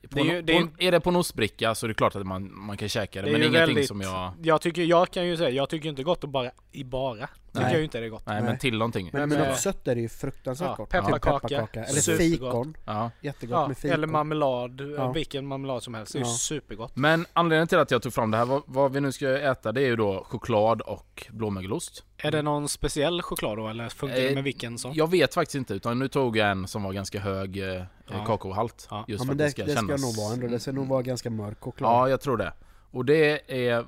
På 0.10 0.16
Det 0.16 0.22
är 0.22 0.26
ju- 0.36 0.42
det 0.42 0.58
är- 0.58 0.62
på, 0.66 0.68
är 0.78 0.92
det 0.92 1.00
på 1.00 1.10
en 1.10 1.16
ostbricka 1.16 1.76
så 1.76 1.86
är 1.86 1.88
det 1.88 1.94
klart 1.94 2.16
att 2.16 2.26
man, 2.28 2.56
man 2.66 2.78
kan 2.78 2.90
käka 2.90 3.22
det. 3.22 3.26
Det 3.28 3.30
är 3.30 3.32
men 3.32 3.42
ju 3.42 3.48
ingenting 3.48 3.68
väldigt- 3.76 3.88
som 3.88 4.02
jag... 4.02 4.34
Jag 4.44 4.62
tycker, 4.62 4.82
jag 4.84 5.12
kan 5.12 5.28
ju 5.28 5.38
säga, 5.38 5.50
jag 5.50 5.70
tycker 5.70 5.90
inte 5.90 6.04
gott 6.04 6.24
att 6.24 6.30
bara 6.30 6.52
i 6.72 6.84
bara. 6.84 7.30
Tycker 7.54 7.64
Nej. 7.66 7.72
jag 7.74 7.78
ju 7.80 7.84
inte 7.86 8.00
det 8.00 8.06
är 8.06 8.10
gott. 8.10 8.26
Nej, 8.26 8.36
Nej. 8.36 8.44
men 8.50 8.58
till 8.60 8.78
någonting. 8.78 9.10
Men, 9.14 9.30
Men 9.30 9.48
något 9.50 9.60
sött 9.60 9.88
är 9.88 9.96
det 9.96 10.02
ju 10.02 10.10
fruktansvärt 10.10 10.68
Ja, 10.70 10.76
gott. 10.76 10.90
pepparkaka. 10.90 11.48
Typ 11.48 11.58
pepparkaka. 11.58 11.84
Eller 11.84 12.02
Supergott. 12.02 12.30
fikon. 12.30 12.78
Ja. 12.86 13.12
Jättegott 13.22 13.54
Ja, 13.62 13.68
med 13.68 13.78
fikon. 13.78 13.94
eller 13.94 14.08
marmelad, 14.08 14.82
Ja. 14.98 15.12
vilken 15.12 15.46
marmelad 15.46 15.84
som 15.84 15.94
helst. 15.94 16.14
Det 16.14 16.20
är 16.20 16.24
ju 16.24 16.26
Ja. 16.28 16.34
supergott. 16.34 16.96
Men 16.96 17.26
anledningen 17.34 17.68
till 17.68 17.78
att 17.78 17.92
jag 17.92 18.02
tog 18.02 18.14
fram 18.14 18.32
det 18.32 18.38
här, 18.38 18.46
vad, 18.46 18.62
vad 18.66 18.92
vi 18.92 19.02
nu 19.02 19.12
ska 19.12 19.38
äta, 19.38 19.72
det 19.72 19.82
är 19.82 19.86
ju 19.86 19.96
då 19.96 20.24
choklad 20.30 20.82
och 20.82 21.28
blåmögelost. 21.32 22.04
Är 22.18 22.32
det 22.32 22.42
någon 22.42 22.70
speciell 22.70 23.22
choklad 23.22 23.58
då 23.58 23.68
eller 23.68 23.90
funkar 23.90 24.16
det 24.16 24.28
Eh, 24.30 24.34
med 24.36 24.44
vilken 24.44 24.78
som? 24.78 24.94
Jag 24.94 25.12
vet 25.12 25.34
faktiskt 25.34 25.56
inte, 25.56 25.74
utan 25.74 26.00
nu 26.00 26.08
tog 26.08 26.38
jag 26.38 26.52
en 26.52 26.68
som 26.68 26.84
var 26.84 26.94
ganska 26.94 27.20
hög 27.20 27.58
eh, 27.58 27.84
Ja. 28.12 28.26
kakaohalt. 28.26 28.88
Ja. 28.90 29.06
Just 29.08 29.20
Ja 29.24 29.28
för 29.28 29.36
men 29.36 29.46
att 29.46 29.56
det, 29.56 29.64
det 29.64 29.66
det 29.66 29.72
ska 29.72 29.82
ska, 29.82 29.88
kännas... 29.88 30.02
nog 30.02 30.16
vara 30.26 30.34
ändå. 30.34 30.48
Det 30.48 30.60
ska 30.60 30.72
nog 30.72 30.88
vara 30.88 31.02
ganska 31.02 31.30
mörk 31.30 31.58
choklad. 31.60 31.92
Ja, 31.92 32.10
jag 32.10 32.22
tror 32.22 32.38
det. 32.38 32.54
Och 32.92 33.06
det 33.06 33.52
är, 33.68 33.86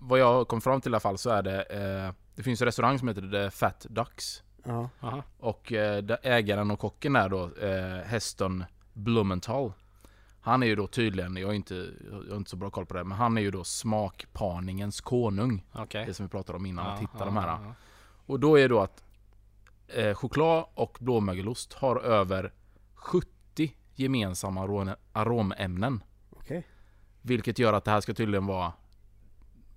vad 0.00 0.18
jag 0.18 0.48
kom 0.48 0.60
fram 0.60 0.80
till 0.80 0.90
i 0.90 0.92
alla 0.94 1.00
fall 1.00 1.18
så 1.18 1.30
är 1.30 1.42
det, 1.42 1.62
eh, 1.62 2.12
det 2.34 2.42
finns 2.42 2.60
en 2.60 2.64
restaurang 2.66 2.98
som 2.98 3.08
heter 3.08 3.30
The 3.30 3.50
Fat 3.50 3.86
Ducks. 3.90 4.42
Ja. 4.64 4.88
Aha. 5.00 5.22
Och 5.38 5.72
eh, 5.72 6.02
där 6.02 6.18
ägaren 6.22 6.70
och 6.70 6.78
kocken 6.78 7.16
är 7.16 7.28
då 7.28 7.56
eh, 7.56 8.04
Heston 8.06 8.64
Blumenthal. 8.92 9.72
Han 10.40 10.62
är 10.62 10.66
ju 10.66 10.76
då 10.76 10.86
tydligen, 10.86 11.36
jag 11.36 11.46
har, 11.48 11.54
inte, 11.54 11.90
jag 12.24 12.30
har 12.30 12.36
inte 12.36 12.50
så 12.50 12.56
bra 12.56 12.70
koll 12.70 12.86
på 12.86 12.94
det, 12.94 13.04
men 13.04 13.18
han 13.18 13.38
är 13.38 13.42
ju 13.42 13.50
då 13.50 13.64
smakpaningens 13.64 15.00
konung. 15.00 15.64
Okej. 15.72 16.06
Det 16.06 16.14
som 16.14 16.26
vi 16.26 16.30
pratade 16.30 16.56
om 16.56 16.66
innan, 16.66 16.86
att 16.86 16.92
Ja, 16.94 17.00
hitta 17.00 17.18
ja, 17.18 17.24
de 17.24 17.36
här. 17.36 17.46
ja. 17.48 17.74
Och 18.26 18.40
då 18.40 18.58
är 18.58 18.68
då 18.68 18.80
att 18.80 19.04
eh, 19.88 20.14
choklad 20.14 20.64
och 20.74 20.96
blåmögelost 21.00 21.72
har 21.72 21.96
över 21.96 22.52
70 22.94 23.74
gemensamma 23.94 24.66
arom- 24.66 24.96
aromämnen. 25.12 26.02
Okej. 26.30 26.66
Vilket 27.22 27.58
gör 27.58 27.72
att 27.72 27.84
det 27.84 27.90
här 27.90 28.00
ska 28.00 28.14
tydligen 28.14 28.46
vara 28.46 28.72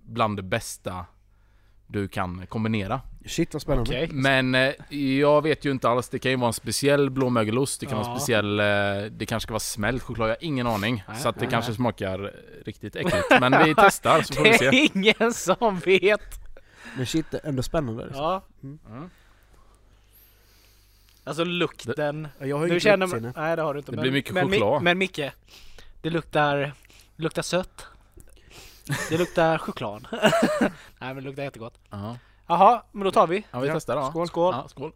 bland 0.02 0.36
det 0.36 0.42
bästa 0.42 1.06
du 1.86 2.08
kan 2.08 2.46
kombinera. 2.46 3.00
Shit 3.26 3.52
vad 3.54 3.62
spännande. 3.62 3.90
Okej. 3.90 4.08
Men 4.12 4.54
eh, 4.54 4.72
jag 5.20 5.42
vet 5.42 5.64
ju 5.64 5.70
inte 5.70 5.88
alls. 5.88 6.08
Det 6.08 6.18
kan 6.18 6.30
ju 6.30 6.36
vara 6.36 6.46
en 6.48 6.52
speciell 6.52 7.10
blåmögelost. 7.10 7.80
Det 7.80 7.86
kan 7.86 7.96
vara 7.98 8.06
Ja. 8.06 8.12
en 8.14 8.20
speciell... 8.20 8.60
Eh, 8.60 8.64
det 9.10 9.26
kanske 9.26 9.46
ska 9.46 9.52
vara 9.52 9.60
smält 9.60 10.02
choklad. 10.02 10.28
Jag 10.28 10.34
har 10.34 10.44
ingen 10.44 10.66
aning. 10.66 11.04
Nej, 11.08 11.16
så 11.20 11.28
att 11.28 11.34
det 11.34 11.40
nej, 11.40 11.50
kanske 11.50 11.70
nej. 11.70 11.76
smakar 11.76 12.32
riktigt 12.64 12.96
äckligt. 12.96 13.26
Men 13.40 13.64
vi 13.64 13.74
testar 13.78 14.22
så 14.22 14.34
får 14.34 14.42
vi 14.44 14.50
Det 14.50 14.58
se. 14.58 14.66
är 14.66 14.96
ingen 14.96 15.32
som 15.32 15.78
vet. 15.84 16.20
Men 16.96 17.06
shit, 17.06 17.26
det 17.30 17.40
är 17.44 17.48
ändå 17.48 17.62
spännande. 17.62 18.04
liksom. 18.04 18.22
Ja. 18.24 18.42
Mm. 18.62 19.10
Alltså 21.24 21.44
lukten. 21.44 22.28
Ja, 22.38 22.46
Jag 22.46 22.56
har 22.58 22.66
ju 22.66 22.72
inte 22.74 22.84
känner... 22.84 23.32
Nej 23.36 23.56
det 23.56 23.62
har 23.62 23.74
du 23.74 23.78
inte. 23.80 23.92
Det 23.92 23.96
men, 23.96 24.02
blir 24.02 24.12
mycket 24.12 24.34
men, 24.34 24.50
choklad. 24.50 24.82
Men 24.82 24.98
Micke. 24.98 25.20
Det 26.02 26.10
luktar... 26.10 26.56
Det 27.16 27.22
luktar 27.22 27.42
sött. 27.42 27.86
Det 29.08 29.18
luktar 29.18 29.58
choklad. 29.58 30.06
Nej 30.10 30.70
men 30.98 31.16
det 31.16 31.20
luktar 31.20 31.42
jättegott. 31.42 31.78
Ja. 31.90 32.18
Jaha, 32.46 32.82
men 32.92 33.04
då 33.04 33.10
tar 33.10 33.26
vi. 33.26 33.46
ja, 33.50 33.60
vi 33.60 33.68
testar 33.72 33.96
då. 33.96 34.10
skål. 34.10 34.28
Skål. 34.28 34.54
Ja, 34.54 34.68
skål. 34.68 34.92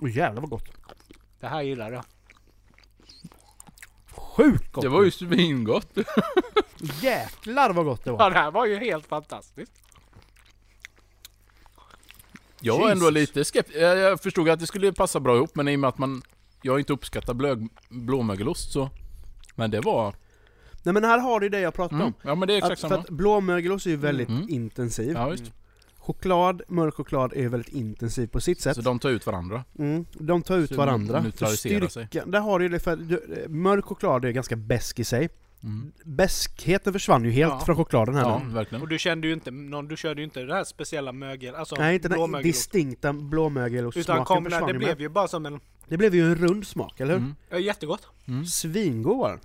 Åh 0.00 0.16
jävlar 0.16 0.40
vad 0.40 0.50
gott. 0.50 0.64
Det 1.40 1.46
här 1.46 1.62
gillar 1.62 1.92
jag. 1.92 2.04
Sjukt 4.10 4.72
gott. 4.72 4.82
Det 4.82 4.88
var 4.88 5.02
ju 5.02 5.10
svingott. 5.10 5.98
Jäklar 7.02 7.70
vad 7.70 7.84
gott 7.84 8.04
det 8.04 8.10
var. 8.12 8.18
Ja 8.24 8.30
det 8.30 8.38
här 8.38 8.50
var 8.50 8.66
ju 8.66 8.78
helt 8.78 9.06
fantastiskt. 9.06 9.72
Jag 12.60 12.78
var 12.78 12.90
ändå 12.90 13.04
Jesus. 13.04 13.14
lite 13.14 13.44
skeptisk. 13.44 13.78
Jag, 13.78 13.98
jag 13.98 14.20
förstod 14.20 14.48
att 14.48 14.60
det 14.60 14.66
skulle 14.66 14.92
passa 14.92 15.20
bra 15.20 15.36
ihop 15.36 15.54
men 15.54 15.68
i 15.68 15.76
och 15.76 15.80
med 15.80 15.88
att 15.88 15.98
man... 15.98 16.22
Jag 16.62 16.78
inte 16.78 16.92
uppskattar 16.92 17.34
blög, 17.34 17.68
blåmögelost 17.88 18.72
så... 18.72 18.90
Men 19.54 19.70
det 19.70 19.80
var... 19.80 20.14
Nej 20.82 20.94
men 20.94 21.04
här 21.04 21.18
har 21.18 21.40
du 21.40 21.48
det 21.48 21.60
jag 21.60 21.74
pratade 21.74 21.94
Mm. 22.02 22.06
om. 22.06 22.14
Ja 22.22 22.34
men 22.34 22.48
det 22.48 22.54
är 22.54 22.58
exakt 22.58 22.72
Att, 22.72 22.80
för 22.80 22.88
samma. 22.88 23.00
att 23.00 23.10
blåmögelost 23.10 23.86
är 23.86 23.90
ju 23.90 23.96
väldigt 23.96 24.28
Mm. 24.28 24.46
intensiv. 24.48 25.12
Ja 25.12 25.28
visst. 25.28 25.52
Choklad, 25.98 26.62
mörk 26.68 26.94
choklad 26.94 27.32
är 27.32 27.40
ju 27.40 27.48
väldigt 27.48 27.74
intensiv 27.74 28.26
på 28.26 28.40
sitt 28.40 28.60
sätt. 28.60 28.76
Så 28.76 28.82
de 28.82 28.98
tar 28.98 29.10
ut 29.10 29.26
varandra. 29.26 29.64
Mm, 29.78 30.04
de 30.12 30.42
tar 30.42 30.58
ut 30.58 30.68
Så 30.68 30.76
varandra. 30.76 31.20
neutraliserar 31.22 31.80
För 31.80 31.88
sig. 31.88 32.08
Där 32.26 32.40
har 32.40 32.58
du 32.58 32.64
ju 32.64 32.68
det 32.68 32.78
för 32.78 32.96
du, 32.96 33.46
mörk 33.48 33.84
choklad 33.84 34.24
är 34.24 34.30
ganska 34.30 34.56
besk 34.56 34.98
i 34.98 35.04
sig. 35.04 35.28
Mm. 35.62 35.92
Beskheten 36.04 36.92
försvann 36.92 37.24
ju 37.24 37.30
helt 37.30 37.52
Ja. 37.52 37.60
från 37.60 37.76
chokladen 37.76 38.14
här 38.14 38.22
Ja, 38.22 38.42
nu. 38.46 38.54
verkligen. 38.54 38.82
Och 38.82 38.88
du 38.88 38.98
kände 38.98 39.26
ju 39.26 39.32
inte 39.32 39.50
någon, 39.50 39.88
du 39.88 39.96
körde 39.96 40.20
ju 40.20 40.24
inte 40.24 40.40
det 40.42 40.54
här 40.54 40.64
speciella 40.64 41.12
mögel, 41.12 41.54
alltså 41.54 41.76
Nej 41.78 41.94
inte 41.94 42.08
den 42.08 42.16
blåmögelost. 42.18 42.44
distinkta 42.44 43.08
Utan 43.08 43.30
blåmögelostsmaken 43.30 44.24
kom, 44.24 44.44
försvann 44.44 44.66
det 44.66 44.72
ju 44.72 44.78
blev 44.78 44.88
med. 44.90 45.00
ju 45.00 45.08
bara 45.08 45.28
som 45.28 45.46
en, 45.46 45.60
Det 45.88 45.96
blev 45.96 46.14
ju 46.14 46.26
en 46.26 46.34
rund 46.34 46.66
smak, 46.66 47.00
eller 47.00 47.12
hur? 47.12 47.20
Mm. 47.20 47.34
ja, 47.50 47.58
jättegott. 47.58 48.06
Mm. 48.28 48.46
Svingod 48.46 49.18
var 49.18 49.30
den. 49.30 49.40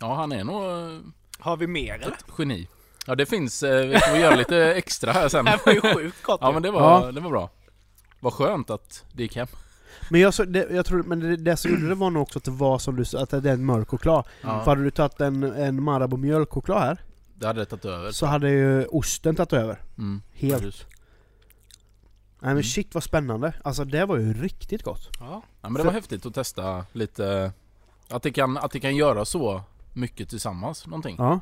Ja 0.00 0.14
han 0.14 0.32
är 0.32 0.44
nog 0.44 0.62
eh, 0.64 0.98
Har 1.38 1.56
vi 1.56 1.66
mer 1.66 1.94
eller? 1.94 2.06
ett 2.12 2.24
geni. 2.38 2.68
Ja 3.06 3.14
det 3.14 3.26
finns, 3.26 3.62
eh, 3.62 3.86
vi 3.88 3.98
får 3.98 4.18
göra 4.18 4.34
lite 4.36 4.56
extra 4.74 5.12
här 5.12 5.28
sen. 5.28 5.44
Det 5.64 5.66
var 5.66 5.72
ju 5.72 5.80
sjukt 5.80 6.22
gott 6.22 6.38
Ja 6.42 6.52
men 6.52 6.62
det 6.62 6.70
var, 6.70 6.80
Ja. 7.06 7.12
det 7.12 7.20
var 7.20 7.30
bra. 7.30 7.50
Vad 8.20 8.32
skönt 8.32 8.70
att 8.70 9.04
det 9.12 9.22
gick 9.22 9.36
hem. 9.36 9.46
Men 10.10 10.20
jag, 10.20 10.34
så, 10.34 10.44
det, 10.44 10.70
jag 10.70 10.86
tror, 10.86 11.02
men 11.02 11.20
det, 11.20 11.36
det 11.36 11.56
som 11.56 11.70
gjorde 11.70 11.88
det 11.88 11.94
var 11.94 12.10
nog 12.10 12.22
också 12.22 12.38
att 12.38 12.44
det 12.44 12.50
var 12.50 12.78
som 12.78 12.96
du 12.96 13.04
sa, 13.04 13.22
att 13.22 13.30
det 13.30 13.36
är 13.36 13.46
en 13.54 13.64
mörk 13.64 13.88
choklad. 13.88 14.24
Ja. 14.42 14.64
För 14.64 14.70
hade 14.70 14.82
du 14.84 14.90
tagit 14.90 15.20
en, 15.20 15.42
en 15.42 15.82
Marabou 15.82 16.16
mjölkchoklad 16.16 16.78
här, 16.80 16.98
Det 17.34 17.46
hade 17.46 17.60
det 17.60 17.64
tagit 17.66 17.84
över. 17.84 18.10
så 18.12 18.26
hade 18.26 18.50
ju 18.50 18.84
osten 18.86 19.36
tagit 19.36 19.52
över. 19.52 19.82
Mm. 19.98 20.22
Helt. 20.32 20.62
Precis. 20.62 20.86
Nej 22.42 22.48
men 22.48 22.52
Mm. 22.52 22.62
shit 22.62 22.94
vad 22.94 23.02
spännande. 23.02 23.54
Alltså 23.64 23.84
det 23.84 24.04
var 24.06 24.16
ju 24.16 24.32
riktigt 24.32 24.82
gott. 24.82 25.08
Ja. 25.20 25.42
Ja 25.60 25.68
men 25.68 25.74
det 25.74 25.82
var 25.82 25.92
häftigt 25.92 26.26
att 26.26 26.34
testa 26.34 26.86
lite 26.92 27.52
Att 28.08 28.22
det 28.22 28.30
kan, 28.32 28.56
att 28.58 28.70
det 28.70 28.80
kan 28.80 28.96
göra 28.96 29.24
så 29.24 29.62
mycket 29.92 30.28
tillsammans 30.28 30.86
någonting. 30.86 31.16
Ja. 31.18 31.40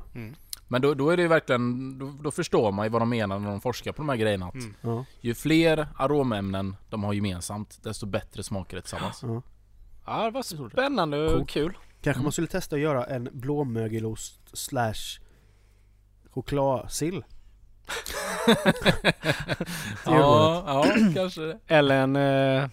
Men 0.69 0.83
då, 0.83 0.95
då 0.95 1.11
är 1.11 1.17
det 1.17 1.23
ju 1.23 1.29
verkligen, 1.29 1.99
då, 1.99 2.13
då 2.23 2.31
förstår 2.31 2.73
man 2.73 2.87
ju 2.87 2.91
vad 2.91 3.03
de 3.03 3.09
menar 3.09 3.39
när 3.39 3.51
de 3.51 3.61
forskar 3.61 3.93
på 3.93 4.03
de 4.03 4.09
här 4.09 4.17
grejerna. 4.17 4.47
Att 4.47 4.55
Mm. 4.55 4.75
Ja. 4.81 5.05
ju 5.21 5.35
fler 5.35 5.89
aromämnen 5.97 6.77
de 6.91 7.05
har 7.05 7.13
gemensamt, 7.13 7.79
desto 7.83 8.07
bättre 8.07 8.43
smakar 8.43 8.77
det 8.77 8.83
tillsammans. 8.83 9.21
ja. 9.23 9.43
ja, 10.07 10.25
det 10.25 10.31
var 10.31 10.69
spännande 10.71 11.25
och 11.27 11.33
Coolt. 11.33 11.51
kul. 11.51 11.73
Kanske 12.03 12.19
Mm. 12.19 12.23
man 12.25 12.33
skulle 12.33 12.47
testa 12.49 12.77
att 12.77 12.83
göra 12.83 13.05
en 13.05 13.29
blåmögelost 13.33 14.41
slash 14.59 15.21
chokladsill. 16.31 17.25
ja, 20.07 20.65
ja, 20.67 20.85
kanske 21.15 21.41
det. 21.41 21.59
Eller 21.67 21.95
en 22.03 22.17
eh, 22.17 22.69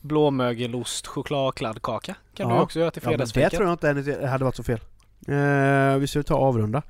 blåmögelost 0.00 1.06
chokladkladdkaka. 1.06 2.14
Kan 2.34 2.48
du 2.48 2.54
Ja. 2.54 2.62
också 2.62 2.80
göra 2.80 2.90
till 2.90 3.02
Ja, 3.04 3.10
men 3.10 3.18
det 3.34 3.50
tror 3.50 3.64
jag 3.64 3.72
inte 3.74 3.86
ens 3.86 4.30
hade 4.30 4.44
varit 4.44 4.56
så 4.56 4.62
fel. 4.62 4.80
Eh, 5.28 5.98
vi 5.98 6.06
ska 6.06 6.22
ta 6.22 6.34
avrunda. 6.34 6.82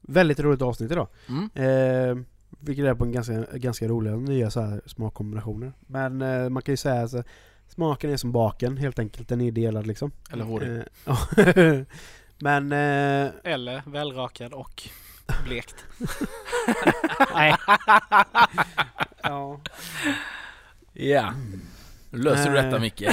Väldigt 0.00 0.40
roligt 0.40 0.62
avsnitt 0.62 0.90
idag. 0.92 1.08
Mm. 1.28 1.50
Eh, 1.54 2.24
vilket 2.60 2.84
är 2.84 2.94
på 2.94 3.04
en 3.04 3.12
ganska, 3.12 3.44
ganska 3.52 3.88
roliga 3.88 4.16
nya 4.16 4.50
så 4.50 4.60
här 4.60 4.80
smakkombinationer. 4.86 5.72
Men 5.86 6.22
eh, 6.22 6.48
man 6.48 6.62
kan 6.62 6.72
ju 6.72 6.76
säga 6.76 7.02
att 7.02 7.26
smaken 7.68 8.10
är 8.10 8.16
som 8.16 8.32
baken 8.32 8.76
helt 8.76 8.98
enkelt. 8.98 9.28
Den 9.28 9.40
är 9.40 9.50
delad 9.52 9.86
liksom. 9.86 10.12
Eller 10.32 10.44
hårig. 10.44 10.76
Eh, 10.76 10.82
ja. 11.04 11.18
Men 12.38 12.72
eh, 12.72 13.30
Eller 13.44 13.82
välrakad 13.86 14.52
och 14.52 14.82
blekt. 15.44 15.84
Nej. 17.34 17.54
ja. 19.22 19.60
Ja. 20.92 21.32
Nu 22.10 22.18
löser 22.18 22.50
du 22.50 22.56
detta 22.56 22.78
Micke. 22.78 23.02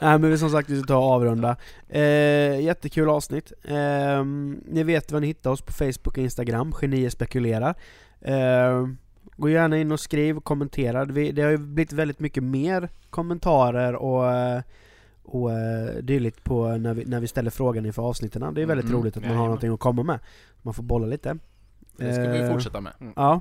Nej 0.00 0.18
men 0.18 0.38
som 0.38 0.50
sagt 0.50 0.70
vi 0.70 0.78
ska 0.78 0.86
ta 0.86 0.96
och 0.96 1.12
avrunda. 1.12 1.56
Eh, 1.88 2.60
jättekul 2.60 3.08
avsnitt. 3.08 3.52
Eh, 3.64 4.24
ni 4.64 4.82
vet 4.84 5.12
var 5.12 5.20
ni 5.20 5.26
hittar 5.26 5.50
oss 5.50 5.62
på 5.62 5.72
Facebook 5.72 6.06
och 6.06 6.18
Instagram, 6.18 6.72
Genier 6.80 7.10
spekulerar. 7.10 7.74
Eh, 8.20 8.86
gå 9.36 9.48
gärna 9.48 9.78
in 9.78 9.92
och 9.92 10.00
skriv 10.00 10.36
och 10.36 10.44
kommentera. 10.44 11.04
Vi, 11.04 11.32
det 11.32 11.42
har 11.42 11.50
ju 11.50 11.56
blivit 11.56 11.92
väldigt 11.92 12.20
mycket 12.20 12.42
mer 12.42 12.88
kommentarer 13.10 13.94
och, 13.94 14.32
eh, 14.32 14.62
och 15.24 15.52
eh, 15.52 15.94
dylikt 16.02 16.44
på 16.44 16.68
när 16.76 16.94
vi, 16.94 17.04
när 17.04 17.20
vi 17.20 17.26
ställer 17.28 17.50
frågan 17.50 17.86
inför 17.86 18.02
avsnitten. 18.02 18.54
Det 18.54 18.62
är 18.62 18.66
väldigt 18.66 18.86
Mm, 18.86 19.00
roligt 19.00 19.16
att 19.16 19.22
man 19.22 19.28
har 19.30 19.34
jajamän. 19.34 19.46
någonting 19.48 19.72
att 19.74 19.80
komma 19.80 20.02
med. 20.02 20.18
Man 20.62 20.74
får 20.74 20.82
bolla 20.82 21.06
lite. 21.06 21.38
Det 21.96 22.12
ska 22.14 22.22
vi 22.30 22.40
Eh, 22.40 22.52
fortsätta 22.52 22.80
med. 22.80 22.92
Ja. 23.16 23.40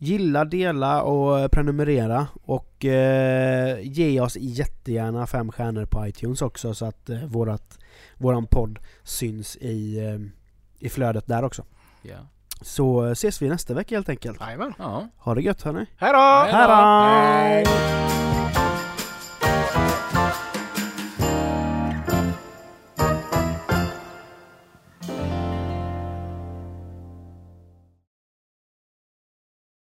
Gilla, 0.00 0.44
dela 0.44 1.02
och 1.02 1.50
prenumerera 1.50 2.26
och 2.44 2.84
eh, 2.84 3.78
ge 3.82 4.20
oss 4.20 4.36
jättegärna 4.40 5.26
fem 5.26 5.52
stjärnor 5.52 5.84
på 5.84 6.06
iTunes 6.06 6.42
också 6.42 6.74
så 6.74 6.84
att 6.86 7.08
eh, 7.10 7.24
vårat, 7.24 7.78
våran 8.16 8.46
podd 8.46 8.78
syns 9.02 9.56
i, 9.56 9.98
eh, 10.06 10.20
i 10.86 10.88
flödet 10.88 11.26
där 11.26 11.44
också. 11.44 11.64
Ja. 12.02 12.16
Så 12.62 13.04
eh, 13.06 13.10
ses 13.10 13.42
vi 13.42 13.48
nästa 13.48 13.74
vecka 13.74 13.94
helt 13.94 14.08
enkelt. 14.08 14.40
Jajamän. 14.40 14.74
ja. 14.78 15.08
Ha 15.16 15.34
det 15.34 15.42
gött 15.42 15.62
hörni! 15.62 15.86
Hej 15.96 16.12
då! 16.12 16.18
Hej 16.18 16.66
då! 16.68 16.74
Hej 16.74 17.64
då! 17.64 17.68
Hej. 17.74 18.37